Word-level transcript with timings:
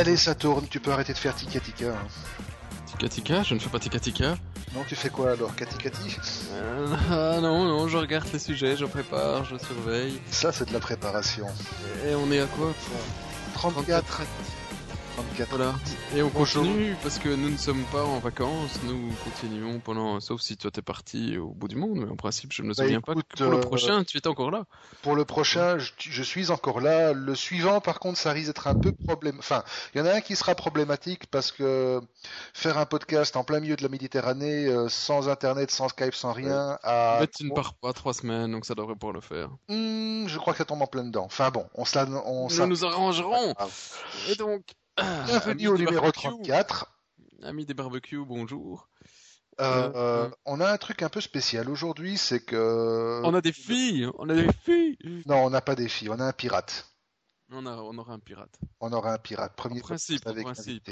Allez, 0.00 0.16
ça 0.16 0.34
tourne, 0.34 0.66
tu 0.68 0.80
peux 0.80 0.92
arrêter 0.92 1.12
de 1.12 1.18
faire 1.18 1.34
tika 1.34 1.60
tika. 1.60 1.88
hein. 1.88 2.06
Tika 2.86 3.08
Tika 3.08 3.42
Je 3.42 3.54
ne 3.54 3.58
fais 3.60 3.68
pas 3.68 3.78
Tika 3.78 4.00
Tika. 4.00 4.34
Non, 4.74 4.84
tu 4.88 4.94
fais 4.94 5.10
quoi 5.10 5.32
alors, 5.32 5.54
Kati 5.56 5.76
Kati? 5.78 6.16
Euh, 6.52 6.86
ah 7.10 7.40
non, 7.40 7.64
non, 7.64 7.88
je 7.88 7.96
regarde 7.98 8.26
les 8.32 8.38
sujets, 8.38 8.76
je 8.76 8.84
prépare, 8.84 9.44
je 9.44 9.56
surveille. 9.58 10.20
Ça, 10.30 10.52
c'est 10.52 10.68
de 10.68 10.72
la 10.72 10.78
préparation. 10.78 11.46
Et 12.08 12.14
on 12.14 12.30
est 12.30 12.38
à 12.40 12.46
quoi 12.46 12.72
34. 13.54 14.04
34. 14.06 14.22
Voilà. 15.50 15.74
Et 16.14 16.22
on 16.22 16.28
continue 16.30 16.94
parce 17.02 17.18
que 17.18 17.28
nous 17.28 17.48
ne 17.50 17.56
sommes 17.56 17.82
pas 17.84 18.04
en 18.04 18.18
vacances, 18.18 18.78
nous 18.84 19.10
continuons 19.24 19.80
pendant, 19.80 20.20
sauf 20.20 20.40
si 20.40 20.56
toi 20.56 20.70
t'es 20.70 20.82
parti 20.82 21.38
au 21.38 21.48
bout 21.48 21.66
du 21.68 21.76
monde, 21.76 21.96
mais 21.96 22.10
en 22.10 22.16
principe 22.16 22.52
je 22.52 22.62
ne 22.62 22.68
me 22.68 22.74
Bah, 22.74 22.82
souviens 22.84 23.00
pas 23.00 23.14
que 23.14 23.20
pour 23.36 23.50
le 23.50 23.56
euh, 23.56 23.60
prochain 23.60 24.04
tu 24.04 24.18
étais 24.18 24.28
encore 24.28 24.50
là. 24.50 24.64
Pour 25.02 25.16
le 25.16 25.24
prochain, 25.24 25.78
je, 25.78 25.92
je 25.98 26.22
suis 26.22 26.50
encore 26.50 26.80
là. 26.80 27.12
Le 27.12 27.34
suivant, 27.34 27.80
par 27.80 28.00
contre, 28.00 28.18
ça 28.18 28.32
risque 28.32 28.48
d'être 28.48 28.66
un 28.66 28.74
peu 28.74 28.92
problème. 28.92 29.36
Enfin, 29.38 29.62
il 29.94 29.98
y 29.98 30.00
en 30.02 30.06
a 30.06 30.12
un 30.14 30.20
qui 30.20 30.36
sera 30.36 30.54
problématique 30.54 31.26
parce 31.26 31.52
que 31.52 32.00
faire 32.52 32.76
un 32.78 32.86
podcast 32.86 33.34
en 33.36 33.44
plein 33.44 33.60
milieu 33.60 33.76
de 33.76 33.82
la 33.82 33.88
Méditerranée, 33.88 34.66
euh, 34.66 34.88
sans 34.88 35.28
internet, 35.28 35.70
sans 35.70 35.88
Skype, 35.88 36.14
sans 36.14 36.32
rien, 36.32 36.78
à... 36.82 37.18
Mais 37.20 37.26
tu 37.28 37.44
ne 37.44 37.54
pars 37.54 37.74
pas 37.74 37.92
trois 37.92 38.14
semaines, 38.14 38.52
donc 38.52 38.66
ça 38.66 38.74
devrait 38.74 38.94
pouvoir 38.94 39.14
le 39.14 39.20
faire. 39.20 39.48
Hmm, 39.68 40.26
je 40.26 40.38
crois 40.38 40.52
que 40.52 40.58
ça 40.58 40.64
tombe 40.64 40.82
en 40.82 40.86
plein 40.86 41.04
dedans. 41.04 41.24
Enfin 41.24 41.50
bon, 41.50 41.66
on 41.74 41.84
se 41.84 41.98
la, 41.98 42.06
on 42.26 42.48
Nous 42.48 42.66
nous 42.66 42.84
arrangerons. 42.84 43.54
Ah. 43.58 43.66
Et 44.28 44.34
donc, 44.36 44.62
Bienvenue 44.96 45.68
au 45.68 45.78
numéro 45.78 45.94
barbecues, 45.94 46.20
34. 46.20 46.92
Amis 47.42 47.66
des 47.66 47.74
barbecues, 47.74 48.24
bonjour. 48.24 48.88
Euh, 49.60 49.64
euh, 49.64 49.92
euh. 49.94 50.30
on 50.46 50.60
a 50.60 50.70
un 50.70 50.76
truc 50.78 51.02
un 51.02 51.08
peu 51.08 51.20
spécial 51.20 51.68
aujourd'hui, 51.68 52.16
c'est 52.16 52.40
que 52.40 53.20
On 53.24 53.34
a 53.34 53.40
des 53.40 53.52
filles, 53.52 54.08
on 54.18 54.28
a 54.28 54.34
des 54.34 54.48
filles. 54.64 54.96
non, 55.26 55.44
on 55.44 55.50
n'a 55.50 55.60
pas 55.60 55.74
des 55.74 55.88
filles, 55.88 56.08
on 56.08 56.18
a 56.18 56.24
un 56.24 56.32
pirate. 56.32 56.89
On, 57.52 57.66
a, 57.66 57.76
on 57.76 57.98
aura 57.98 58.12
un 58.14 58.18
pirate. 58.20 58.58
On 58.80 58.92
aura 58.92 59.14
un 59.14 59.18
pirate. 59.18 59.52
En 59.52 59.54
Premier 59.56 59.80
principe, 59.80 60.26
en 60.26 60.32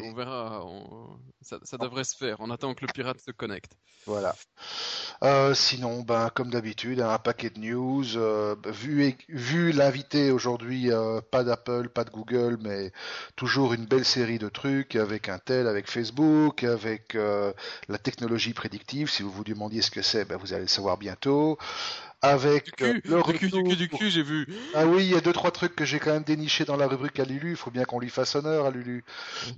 on 0.02 0.12
verra. 0.14 0.64
on- 0.64 1.18
Ça, 1.40 1.58
ça 1.62 1.78
devrait 1.78 2.04
se 2.04 2.16
faire. 2.16 2.36
On 2.40 2.50
attend 2.50 2.74
que 2.74 2.84
le 2.84 2.92
pirate 2.92 3.20
se 3.20 3.30
connecte. 3.30 3.72
Voilà. 4.06 4.34
Euh, 5.22 5.54
sinon, 5.54 6.02
ben, 6.02 6.30
comme 6.30 6.50
d'habitude, 6.50 7.00
un 7.00 7.18
paquet 7.18 7.50
de 7.50 7.58
news. 7.60 8.16
euh, 8.16 8.56
vu 8.66 9.16
vu 9.28 9.72
l'invité 9.72 10.30
aujourd'hui, 10.32 10.90
euh, 10.90 11.20
pas 11.20 11.44
d'Apple, 11.44 11.88
pas 11.90 12.04
de 12.04 12.10
Google, 12.10 12.58
mais 12.60 12.92
toujours 13.36 13.72
une 13.72 13.86
belle 13.86 14.04
série 14.04 14.38
de 14.38 14.48
trucs 14.48 14.96
avec 14.96 15.28
Intel, 15.28 15.68
avec 15.68 15.88
Facebook, 15.88 16.64
avec 16.64 17.14
la 17.14 17.98
technologie 17.98 18.52
prédictive. 18.54 19.08
Si 19.10 19.22
vous 19.22 19.30
vous 19.30 19.44
demandiez 19.44 19.82
ce 19.82 19.90
que 19.90 20.02
c'est, 20.02 20.24
ben, 20.24 20.36
vous 20.36 20.52
allez 20.52 20.62
le 20.62 20.68
savoir 20.68 20.96
bientôt. 20.96 21.56
Avec 22.20 22.64
Du 22.64 22.72
cul, 22.72 23.02
le 23.04 23.22
du 23.22 23.32
cul, 23.38 23.48
du 23.48 23.62
cul, 23.62 23.76
du 23.76 23.84
retour- 23.84 23.98
cul, 24.00 24.10
j'ai 24.10 24.22
vu. 24.24 24.46
Ah 24.74 24.86
oui, 24.86 25.04
il 25.04 25.10
y 25.12 25.14
a 25.14 25.20
deux 25.20 25.32
trois 25.32 25.52
trucs 25.52 25.76
que 25.76 25.84
j'ai 25.84 26.00
quand 26.00 26.12
même 26.12 26.24
dénichés 26.24 26.64
dans 26.64 26.76
la 26.76 26.88
rubrique 26.88 27.20
à 27.20 27.24
Lulu. 27.24 27.50
Il 27.50 27.56
faut 27.56 27.70
bien 27.70 27.84
qu'on 27.84 28.00
lui 28.00 28.10
fasse 28.10 28.34
honneur 28.34 28.66
à 28.66 28.70
Lulu, 28.70 29.04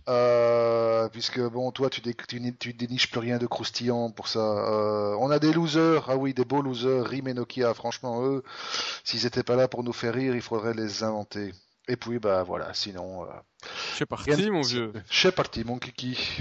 Euh, 0.08 1.08
puisque 1.08 1.41
bon, 1.41 1.70
toi 1.72 1.89
tu, 1.89 2.00
dé- 2.02 2.14
tu, 2.28 2.39
ni- 2.41 2.55
tu 2.55 2.72
déniches 2.75 3.11
plus 3.11 3.20
rien 3.20 3.39
de 3.39 3.47
croustillant 3.47 4.11
pour 4.11 4.28
ça. 4.28 4.41
Euh, 4.41 5.17
on 5.20 5.30
a 5.30 5.39
des 5.39 5.52
losers, 5.52 6.05
ah 6.11 6.17
oui, 6.17 6.34
des 6.34 6.44
beaux 6.44 6.61
losers, 6.62 7.06
Rim 7.06 7.28
et 7.28 7.34
Nokia. 7.34 7.72
Franchement, 7.72 8.22
eux, 8.27 8.42
s'ils 9.05 9.24
étaient 9.27 9.42
pas 9.42 9.56
là 9.56 9.67
pour 9.69 9.83
nous 9.83 9.92
faire 9.95 10.12
rire, 10.14 10.34
il 10.34 10.42
faudrait 10.42 10.74
les 10.74 11.02
inventer. 11.02 11.55
Et 11.89 11.97
puis 11.97 12.19
bah 12.19 12.42
voilà, 12.42 12.74
sinon, 12.74 13.24
euh, 13.24 13.27
C'est 13.97 14.06
parti, 14.06 14.50
mon 14.50 14.61
vieux. 14.62 14.92
c'est 15.11 15.33
parti, 15.34 15.64
mon 15.64 15.78
kiki. 15.78 16.39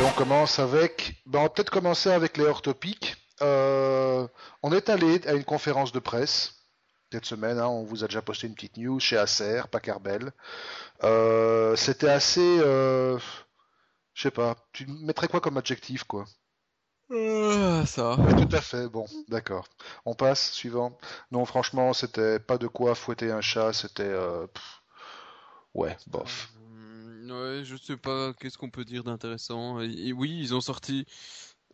Et 0.00 0.02
on 0.02 0.12
commence 0.12 0.58
avec, 0.58 1.22
ben, 1.26 1.40
on 1.40 1.42
va 1.42 1.48
peut-être 1.50 1.68
commencer 1.68 2.10
avec 2.10 2.38
les 2.38 2.44
hors 2.46 2.62
topics. 2.62 3.18
Euh, 3.42 4.26
on 4.62 4.72
est 4.72 4.88
allé 4.88 5.20
à 5.28 5.34
une 5.34 5.44
conférence 5.44 5.92
de 5.92 5.98
presse 5.98 6.54
cette 7.12 7.26
semaine. 7.26 7.58
hein, 7.58 7.66
on 7.66 7.84
vous 7.84 8.02
a 8.02 8.06
déjà 8.06 8.22
posté 8.22 8.46
une 8.46 8.54
petite 8.54 8.78
news 8.78 8.98
chez 8.98 9.18
Acer, 9.18 9.68
Packard-Bell. 9.70 10.32
Euh, 11.04 11.76
C'était 11.76 12.08
assez, 12.08 12.60
euh, 12.60 13.18
je 14.14 14.22
sais 14.22 14.30
pas. 14.30 14.56
Tu 14.72 14.86
mettrais 14.86 15.28
quoi 15.28 15.42
comme 15.42 15.58
adjectif, 15.58 16.04
quoi? 16.04 16.24
Ça. 17.84 18.16
Oui, 18.20 18.46
tout 18.48 18.56
à 18.56 18.62
fait. 18.62 18.88
Bon, 18.88 19.04
d'accord. 19.28 19.66
On 20.06 20.14
passe, 20.14 20.50
suivant. 20.52 20.96
Non, 21.30 21.44
franchement, 21.44 21.92
c'était 21.92 22.38
pas 22.38 22.56
de 22.56 22.68
quoi 22.68 22.94
fouetter 22.94 23.32
un 23.32 23.42
chat. 23.42 23.74
C'était, 23.74 24.04
euh, 24.04 24.46
ouais, 25.74 25.94
bof. 26.06 26.48
Ouais, 27.30 27.62
je 27.64 27.76
sais 27.76 27.96
pas 27.96 28.32
qu'est-ce 28.34 28.58
qu'on 28.58 28.70
peut 28.70 28.84
dire 28.84 29.04
d'intéressant. 29.04 29.80
Et, 29.80 29.90
et 30.08 30.12
oui, 30.12 30.36
ils 30.40 30.54
ont 30.54 30.60
sorti 30.60 31.06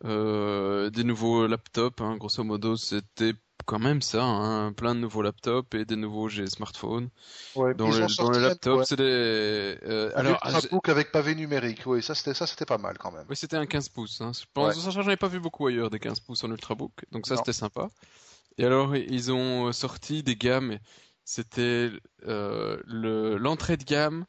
euh, 0.05 0.89
des 0.91 1.03
nouveaux 1.03 1.47
laptops. 1.47 2.01
Hein, 2.01 2.17
grosso 2.17 2.43
modo, 2.43 2.77
c'était 2.77 3.33
quand 3.65 3.79
même 3.79 4.01
ça, 4.01 4.23
hein, 4.23 4.73
plein 4.73 4.95
de 4.95 4.99
nouveaux 5.01 5.21
laptops 5.23 5.73
et 5.75 5.85
des 5.85 5.95
nouveaux 5.95 6.29
smartphones. 6.29 7.09
Ouais, 7.55 7.73
Dans, 7.75 7.89
ont 7.89 8.07
dans 8.17 8.31
les 8.31 8.39
laptops, 8.41 8.77
ouais, 8.79 8.85
c'est 8.85 8.95
des. 8.97 9.03
euh, 9.03 10.11
un 10.15 10.19
alors, 10.19 10.31
Ultrabook 10.45 10.89
avec 10.89 11.11
pavé 11.11 11.35
numérique. 11.35 11.83
Oui, 11.85 12.03
ça 12.03 12.15
c'était 12.15 12.33
ça 12.33 12.47
c'était 12.47 12.65
pas 12.65 12.77
mal 12.77 12.97
quand 12.97 13.11
même. 13.11 13.25
oui, 13.29 13.35
c'était 13.35 13.57
un 13.57 13.65
15 13.65 13.89
pouces. 13.89 14.21
Hein. 14.21 14.31
Je 14.33 14.45
pense, 14.53 14.77
Ouais. 14.85 14.91
j'en 14.91 15.09
ai 15.09 15.17
pas 15.17 15.27
vu 15.27 15.39
beaucoup 15.39 15.67
ailleurs 15.67 15.89
des 15.89 15.99
15 15.99 16.19
pouces 16.19 16.43
en 16.43 16.51
ultrabook, 16.51 16.93
donc 17.11 17.27
ça 17.27 17.35
c'était 17.37 17.53
sympa. 17.53 17.89
Et 18.57 18.65
alors, 18.65 18.95
ils 18.95 19.31
ont 19.31 19.71
sorti 19.71 20.23
des 20.23 20.35
gammes. 20.35 20.79
C'était 21.25 21.91
euh, 22.25 22.79
le 22.85 23.37
l'entrée 23.37 23.77
de 23.77 23.83
gamme, 23.83 24.25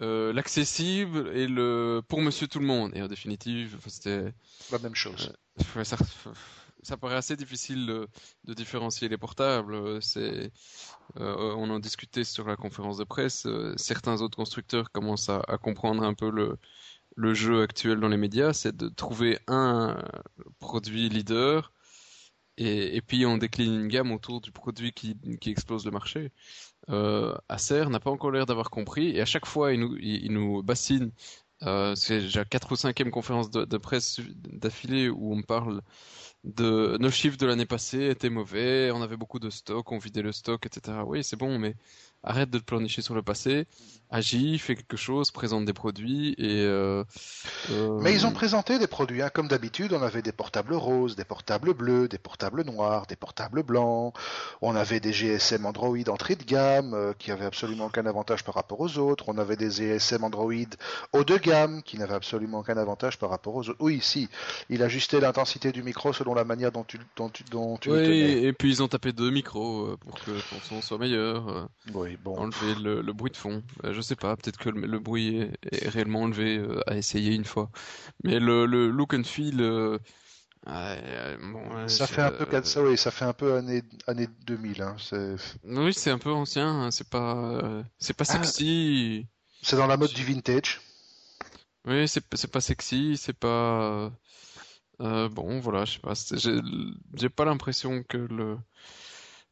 euh, 0.00 0.32
l'accessible 0.32 1.28
et 1.36 1.46
le 1.48 2.02
pour 2.08 2.20
Monsieur 2.22 2.46
tout 2.48 2.58
le 2.60 2.66
monde. 2.66 2.92
Et 2.94 3.02
en 3.02 3.08
définitive, 3.08 3.78
c'était 3.86 4.32
La 4.70 4.78
même 4.78 4.94
chose. 4.94 5.32
Ouais, 5.76 5.84
ça, 5.84 5.96
ça 6.82 6.96
paraît 6.96 7.16
assez 7.16 7.36
difficile 7.36 7.86
de, 7.86 8.08
de 8.44 8.54
différencier 8.54 9.08
les 9.08 9.18
portables. 9.18 9.74
Euh, 9.74 10.00
C'est, 10.00 10.52
euh, 11.18 11.54
on 11.56 11.70
en 11.70 11.78
discutait 11.80 12.24
sur 12.24 12.46
la 12.46 12.56
conférence 12.56 12.98
de 12.98 13.04
presse. 13.04 13.46
euh, 13.46 13.74
certains 13.76 14.20
autres 14.22 14.36
constructeurs 14.36 14.90
commencent 14.92 15.28
à, 15.30 15.40
à 15.48 15.58
comprendre 15.58 16.02
un 16.04 16.14
peu 16.14 16.30
le, 16.30 16.56
le 17.16 17.34
jeu 17.34 17.62
actuel 17.62 18.00
dans 18.00 18.08
les 18.08 18.16
médias, 18.16 18.52
c'est 18.52 18.76
de 18.76 18.88
trouver 18.88 19.38
un 19.48 19.96
produit 20.60 21.08
leader 21.08 21.72
et, 22.56 22.96
et 22.96 23.02
puis 23.02 23.26
on 23.26 23.38
décline 23.38 23.74
une 23.82 23.88
gamme 23.88 24.12
autour 24.12 24.40
du 24.40 24.52
produit 24.52 24.92
qui, 24.92 25.16
qui 25.40 25.50
explose 25.50 25.84
le 25.84 25.90
marché. 25.92 26.32
Euh, 26.90 27.36
Acer 27.48 27.84
n'a 27.90 28.00
pas 28.00 28.10
encore 28.10 28.30
l'air 28.30 28.46
d'avoir 28.46 28.70
compris 28.70 29.10
et 29.10 29.20
à 29.20 29.26
chaque 29.26 29.46
fois 29.46 29.72
il 29.74 30.32
nous, 30.32 30.62
bassine. 30.62 31.12
Euh, 31.64 31.94
c'est 31.96 32.20
déjà 32.20 32.44
quatre 32.44 32.72
ou 32.72 32.76
cinquième 32.76 33.10
conférence 33.10 33.50
de, 33.50 33.64
de 33.64 33.78
presse 33.78 34.20
d'affilée 34.36 35.08
où 35.08 35.34
on 35.34 35.42
parle 35.42 35.82
de 36.44 36.96
nos 37.00 37.10
chiffres 37.10 37.36
de 37.36 37.46
l'année 37.46 37.66
passée 37.66 38.08
étaient 38.10 38.30
mauvais, 38.30 38.90
on 38.92 39.02
avait 39.02 39.16
beaucoup 39.16 39.38
de 39.40 39.50
stock, 39.50 39.90
on 39.92 39.98
vidait 39.98 40.22
le 40.22 40.32
stock, 40.32 40.64
etc. 40.66 41.04
Oui, 41.06 41.24
c'est 41.24 41.36
bon, 41.36 41.58
mais 41.58 41.74
arrête 42.22 42.50
de 42.50 42.58
te 42.58 42.64
pleurnicher 42.64 43.02
sur 43.02 43.14
le 43.14 43.22
passé, 43.22 43.66
agis, 44.10 44.58
fais 44.58 44.74
quelque 44.74 44.96
chose, 44.96 45.30
présente 45.30 45.64
des 45.64 45.72
produits 45.72 46.34
et. 46.38 46.62
Euh, 46.64 47.04
euh, 47.70 47.98
Mais 48.00 48.12
ils 48.12 48.26
ont 48.26 48.32
présenté 48.32 48.78
des 48.78 48.86
produits, 48.86 49.22
hein. 49.22 49.30
comme 49.32 49.48
d'habitude, 49.48 49.92
on 49.92 50.02
avait 50.02 50.22
des 50.22 50.32
portables 50.32 50.74
roses, 50.74 51.16
des 51.16 51.24
portables 51.24 51.74
bleus, 51.74 52.08
des 52.08 52.18
portables 52.18 52.64
noirs, 52.64 53.06
des 53.06 53.16
portables 53.16 53.62
blancs, 53.62 54.14
on 54.62 54.74
avait 54.74 55.00
des 55.00 55.12
GSM 55.12 55.66
Android 55.66 55.96
entrée 56.08 56.36
de 56.36 56.44
gamme, 56.44 56.94
euh, 56.94 57.12
qui 57.18 57.30
avaient 57.30 57.44
absolument 57.44 57.86
aucun 57.86 58.06
avantage 58.06 58.44
par 58.44 58.54
rapport 58.54 58.80
aux 58.80 58.98
autres, 58.98 59.24
on 59.28 59.38
avait 59.38 59.56
des 59.56 59.70
GSM 59.70 60.24
Android 60.24 60.52
haut 61.12 61.24
de 61.24 61.36
gamme, 61.36 61.82
qui 61.82 61.98
n'avaient 61.98 62.14
absolument 62.14 62.60
aucun 62.60 62.76
avantage 62.76 63.18
par 63.18 63.30
rapport 63.30 63.54
aux 63.54 63.68
autres. 63.68 63.78
Oui, 63.80 64.00
si, 64.02 64.28
il 64.70 64.82
ajustait 64.82 65.20
l'intensité 65.20 65.72
du 65.72 65.82
micro 65.82 66.12
selon 66.12 66.34
la 66.34 66.44
manière 66.44 66.72
dont 66.72 66.84
tu, 66.84 66.98
dont 67.16 67.28
tu, 67.28 67.44
dont 67.44 67.76
tu 67.76 67.90
le 67.90 67.96
Oui, 67.96 68.02
tenais. 68.04 68.42
et 68.42 68.52
puis 68.52 68.70
ils 68.70 68.82
ont 68.82 68.88
tapé 68.88 69.12
deux 69.12 69.30
micros 69.30 69.96
pour 70.00 70.14
que 70.20 70.30
ton 70.30 70.56
son 70.68 70.82
soit 70.82 70.98
meilleur, 70.98 71.48
euh, 71.48 71.66
Oui, 72.08 72.16
bon. 72.16 72.36
enlever 72.38 72.74
le, 72.74 73.02
le 73.02 73.12
bruit 73.12 73.30
de 73.30 73.36
fond. 73.36 73.62
Euh, 73.84 73.92
je 73.92 74.00
sais 74.00 74.16
pas, 74.16 74.36
peut-être 74.36 74.58
que 74.58 74.70
le, 74.70 74.86
le 74.86 74.98
bruit 74.98 75.38
est, 75.38 75.84
est 75.84 75.88
réellement 75.88 76.22
enlevé 76.22 76.58
euh, 76.58 76.80
à 76.86 76.96
essayer 76.96 77.34
une 77.34 77.44
fois. 77.44 77.70
Mais 78.24 78.38
le, 78.40 78.66
le 78.66 78.88
look 78.90 79.14
and 79.14 79.24
feel, 79.24 79.60
euh, 79.60 79.98
bon, 80.66 81.88
Ça 81.88 82.06
fait 82.06 82.22
un 82.22 82.30
peu, 82.30 82.46
euh, 82.54 82.62
ça, 82.62 82.82
oui, 82.82 82.96
ça 82.96 83.10
fait 83.10 83.24
un 83.24 83.32
peu 83.32 83.54
année, 83.56 83.82
année 84.06 84.26
2000, 84.46 84.82
hein. 84.82 84.96
C'est, 84.98 85.36
Oui, 85.64 85.92
c'est 85.94 86.10
un 86.10 86.18
peu 86.18 86.30
ancien, 86.32 86.68
hein, 86.68 86.90
c'est 86.90 87.08
pas, 87.08 87.36
euh, 87.36 87.82
c'est 87.98 88.14
pas 88.16 88.24
Ah. 88.28 88.32
sexy. 88.32 89.26
c'est 89.62 89.76
dans 89.76 89.86
la 89.86 89.96
mode 89.96 90.12
du 90.12 90.24
vintage. 90.24 90.80
Oui, 91.86 92.06
c'est 92.08 92.22
c'est 92.34 92.50
pas 92.50 92.60
sexy, 92.60 93.16
c'est 93.16 93.32
pas. 93.32 94.10
euh, 95.00 95.28
bon, 95.28 95.60
voilà, 95.60 95.84
je 95.84 95.92
sais 95.94 96.00
pas. 96.00 96.14
j'ai 97.14 97.28
pas 97.28 97.44
l'impression 97.44 98.02
que 98.02 98.18
le 98.18 98.58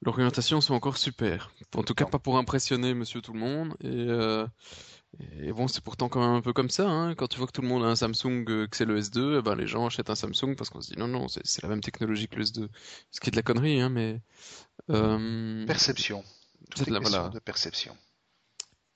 l'orientation 0.03 0.61
soit 0.61 0.77
encore 0.77 0.97
super. 0.99 1.51
En 1.75 1.83
tout 1.83 1.95
cas, 1.95 2.05
pas 2.07 2.19
pour 2.19 2.39
impressionner 2.39 2.95
Monsieur 2.95 3.21
Tout 3.21 3.33
le 3.33 3.41
Monde. 3.41 3.75
Et, 3.81 3.87
euh, 3.89 4.47
et 5.41 5.53
bon, 5.53 5.67
c'est 5.69 5.83
pourtant 5.83 6.09
quand 6.09 6.21
même 6.21 6.37
un 6.37 6.41
peu 6.43 6.53
comme 6.53 6.71
ça. 6.71 6.89
Hein. 6.89 7.15
Quand 7.15 7.27
tu 7.29 7.39
vois 7.39 7.47
que 7.47 7.53
tout 7.53 7.63
le 7.63 7.69
monde 7.69 7.85
a 7.85 7.87
un 7.89 7.97
Samsung, 7.97 8.45
euh, 8.49 8.67
que 8.67 8.77
c'est 8.77 8.85
le 8.85 9.01
S2, 9.01 9.39
eh 9.39 9.43
ben 9.43 9.55
les 9.55 9.67
gens 9.67 9.87
achètent 9.87 10.11
un 10.11 10.15
Samsung 10.15 10.55
parce 10.57 10.71
qu'on 10.71 10.81
se 10.81 10.93
dit 10.93 10.99
non, 10.99 11.09
non, 11.09 11.27
c'est 11.29 11.63
la 11.63 11.69
même 11.69 11.81
technologie 11.81 12.29
que 12.29 12.37
le 12.37 12.45
S2. 12.45 12.69
Ce 13.11 13.21
qui 13.21 13.29
est 13.29 13.33
de 13.33 13.37
la 13.37 13.43
connerie, 13.43 13.81
hein, 13.81 13.89
mais. 13.89 14.21
Euh, 14.91 15.65
Perception. 15.67 16.23
C'est 16.75 16.91
la- 16.91 16.99
question 17.01 17.19
voilà. 17.19 17.29
de 17.31 17.39
perception. 17.39 17.97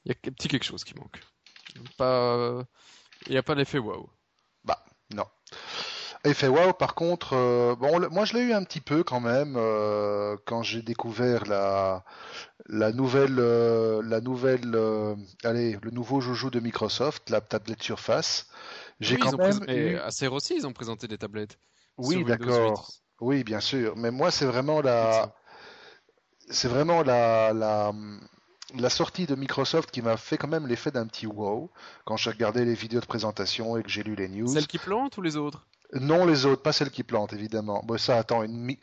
Il 0.05 0.11
y 0.11 0.13
a 0.13 0.17
un 0.29 0.33
petit 0.33 0.49
quelque 0.49 0.65
chose 0.65 0.85
qui 0.85 0.95
manque. 0.95 1.21
Pas. 1.97 2.65
Il 3.27 3.33
n'y 3.33 3.39
a 3.39 3.43
pas 3.43 3.55
l'effet 3.55 3.79
waouh. 3.79 4.09
Effet 6.23 6.49
wow, 6.49 6.75
par 6.75 6.95
contre, 6.95 7.35
euh, 7.35 7.75
bon, 7.77 7.99
moi 8.11 8.27
je 8.27 8.35
l'ai 8.35 8.41
eu 8.41 8.53
un 8.53 8.63
petit 8.63 8.83
peu 8.83 9.03
quand 9.03 9.21
même 9.21 9.55
euh, 9.57 10.37
quand 10.45 10.63
j'ai 10.63 10.83
découvert 10.83 11.47
la 11.47 12.05
la 12.67 12.93
nouvelle 12.93 13.39
euh, 13.39 14.03
la 14.05 14.21
nouvelle 14.21 14.77
allez 15.45 15.79
le 15.83 15.91
nouveau 15.91 16.21
joujou 16.21 16.51
de 16.51 16.61
Microsoft, 16.61 17.31
la 17.31 17.41
tablette 17.41 17.83
Surface. 17.83 18.49
J'ai 19.01 19.17
quand 19.17 19.39
même 19.39 19.65
eu... 19.69 19.97
à 19.97 20.07
Acer 20.07 20.29
aussi 20.29 20.57
ils 20.57 20.67
ont 20.67 20.75
présenté 20.75 21.09
des 21.09 21.17
tablettes. 21.17 21.59
Oui, 21.97 22.23
d'accord. 22.23 22.91
Oui, 23.21 23.43
bien 23.43 23.61
sûr. 23.61 23.97
Mais 23.97 24.11
moi 24.11 24.31
c'est 24.31 24.45
vraiment 24.45 24.83
la 24.83 25.35
c'est 26.51 26.69
vraiment 26.69 27.03
la, 27.03 27.55
la 27.55 27.93
la 28.75 28.91
sortie 28.91 29.25
de 29.25 29.35
Microsoft 29.35 29.91
qui 29.91 30.03
m'a 30.03 30.19
fait 30.19 30.37
quand 30.37 30.49
même 30.49 30.67
l'effet 30.67 30.91
d'un 30.91 31.07
petit 31.07 31.27
wow 31.27 31.71
quand 32.05 32.19
j'ai 32.19 32.31
regardé 32.31 32.67
les 32.67 32.75
vidéos 32.75 33.01
de 33.01 33.07
présentation 33.07 33.79
et 33.79 33.83
que 33.83 33.89
j'ai 33.89 34.03
lu 34.03 34.17
les 34.17 34.29
news. 34.29 34.49
Celle 34.49 34.67
qui 34.67 34.79
plante 34.79 35.17
ou 35.17 35.23
les 35.23 35.39
autres? 35.39 35.67
Non, 35.93 36.25
les 36.25 36.47
autres, 36.47 36.63
pas 36.63 36.73
celles 36.73 36.91
qui 36.91 37.03
plantent, 37.03 37.33
évidemment. 37.33 37.83
Bon, 37.85 37.99
ça, 37.99 38.17
attends, 38.19 38.45
une, 38.45 38.77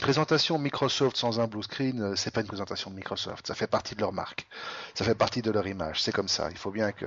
présentation 0.00 0.58
Microsoft 0.58 1.16
sans 1.16 1.40
un 1.40 1.46
blue 1.46 1.62
screen, 1.62 2.02
euh, 2.02 2.16
c'est 2.16 2.30
pas 2.30 2.42
une 2.42 2.46
présentation 2.46 2.90
de 2.90 2.96
Microsoft. 2.96 3.46
Ça 3.46 3.54
fait 3.54 3.66
partie 3.66 3.94
de 3.94 4.00
leur 4.00 4.12
marque. 4.12 4.46
Ça 4.94 5.04
fait 5.04 5.14
partie 5.14 5.40
de 5.40 5.50
leur 5.50 5.66
image. 5.66 6.02
C'est 6.02 6.12
comme 6.12 6.28
ça. 6.28 6.48
Il 6.50 6.58
faut 6.58 6.70
bien 6.70 6.92
que 6.92 7.06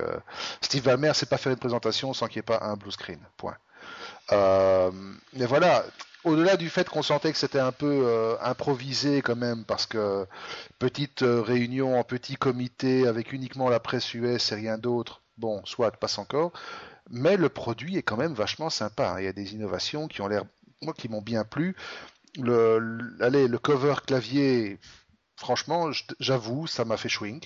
Steve 0.60 0.82
Ballmer 0.82 1.14
sait 1.14 1.26
pas 1.26 1.38
faire 1.38 1.52
une 1.52 1.58
présentation 1.58 2.12
sans 2.14 2.26
qu'il 2.26 2.38
n'y 2.38 2.40
ait 2.40 2.58
pas 2.58 2.64
un 2.64 2.74
blue 2.74 2.90
screen. 2.90 3.20
Point. 3.36 3.56
Euh, 4.32 4.90
mais 5.34 5.46
voilà. 5.46 5.84
Au-delà 6.24 6.56
du 6.56 6.70
fait 6.70 6.88
qu'on 6.88 7.02
sentait 7.02 7.30
que 7.30 7.38
c'était 7.38 7.60
un 7.60 7.72
peu 7.72 8.06
euh, 8.06 8.36
improvisé 8.40 9.20
quand 9.20 9.36
même, 9.36 9.64
parce 9.66 9.84
que 9.84 10.26
petite 10.78 11.20
réunion 11.22 12.00
en 12.00 12.02
petit 12.02 12.36
comité 12.36 13.06
avec 13.06 13.32
uniquement 13.32 13.68
la 13.68 13.78
presse 13.78 14.14
US 14.14 14.50
et 14.50 14.54
rien 14.54 14.78
d'autre, 14.78 15.20
bon, 15.36 15.60
soit 15.66 15.90
passe 15.92 16.16
encore 16.16 16.52
mais 17.10 17.36
le 17.36 17.48
produit 17.48 17.96
est 17.96 18.02
quand 18.02 18.16
même 18.16 18.34
vachement 18.34 18.70
sympa. 18.70 19.12
Hein. 19.12 19.20
Il 19.20 19.24
y 19.24 19.28
a 19.28 19.32
des 19.32 19.54
innovations 19.54 20.08
qui 20.08 20.20
ont 20.20 20.28
l'air, 20.28 20.44
moi, 20.82 20.94
qui 20.94 21.08
m'ont 21.08 21.22
bien 21.22 21.44
plu. 21.44 21.76
Le, 22.36 23.56
cover 23.58 23.94
clavier, 24.06 24.78
franchement, 25.36 25.90
j'avoue, 26.18 26.66
ça 26.66 26.84
m'a 26.84 26.96
fait 26.96 27.08
chewing. 27.08 27.40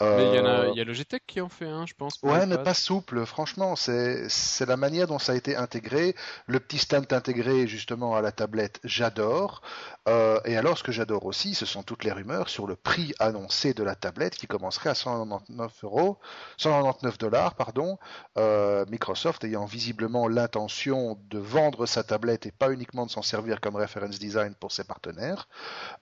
Mais 0.00 0.28
il 0.28 0.34
y, 0.34 0.38
a, 0.38 0.44
euh, 0.44 0.72
y 0.74 0.80
a 0.80 0.84
Logitech 0.84 1.24
qui 1.26 1.40
en 1.40 1.48
fait 1.48 1.66
un, 1.66 1.84
je 1.84 1.94
pense. 1.94 2.20
Ouais, 2.22 2.46
mais 2.46 2.58
pas 2.58 2.74
souple. 2.74 3.26
Franchement, 3.26 3.74
c'est 3.74 4.66
la 4.66 4.76
manière 4.76 5.08
dont 5.08 5.18
ça 5.18 5.32
a 5.32 5.34
été 5.34 5.56
intégré. 5.56 6.14
Le 6.46 6.60
petit 6.60 6.78
stand 6.78 7.12
intégré 7.12 7.66
justement 7.66 8.14
à 8.14 8.22
la 8.22 8.30
tablette, 8.30 8.78
j'adore. 8.84 9.60
Euh, 10.08 10.38
et 10.44 10.56
alors, 10.56 10.78
ce 10.78 10.84
que 10.84 10.92
j'adore 10.92 11.26
aussi, 11.26 11.54
ce 11.54 11.66
sont 11.66 11.82
toutes 11.82 12.04
les 12.04 12.12
rumeurs 12.12 12.48
sur 12.48 12.66
le 12.66 12.76
prix 12.76 13.12
annoncé 13.18 13.74
de 13.74 13.82
la 13.82 13.96
tablette 13.96 14.36
qui 14.36 14.46
commencerait 14.46 14.90
à 14.90 14.94
199 14.94 15.84
euros, 15.84 16.18
199 16.58 17.18
dollars, 17.18 17.54
pardon. 17.54 17.98
Euh, 18.36 18.84
Microsoft 18.88 19.42
ayant 19.44 19.64
visiblement 19.64 20.28
l'intention 20.28 21.18
de 21.28 21.38
vendre 21.38 21.86
sa 21.86 22.04
tablette 22.04 22.46
et 22.46 22.52
pas 22.52 22.70
uniquement 22.70 23.04
de 23.04 23.10
s'en 23.10 23.22
servir 23.22 23.60
comme 23.60 23.76
reference 23.76 24.18
design 24.18 24.54
pour 24.54 24.70
ses 24.70 24.84
partenaires. 24.84 25.48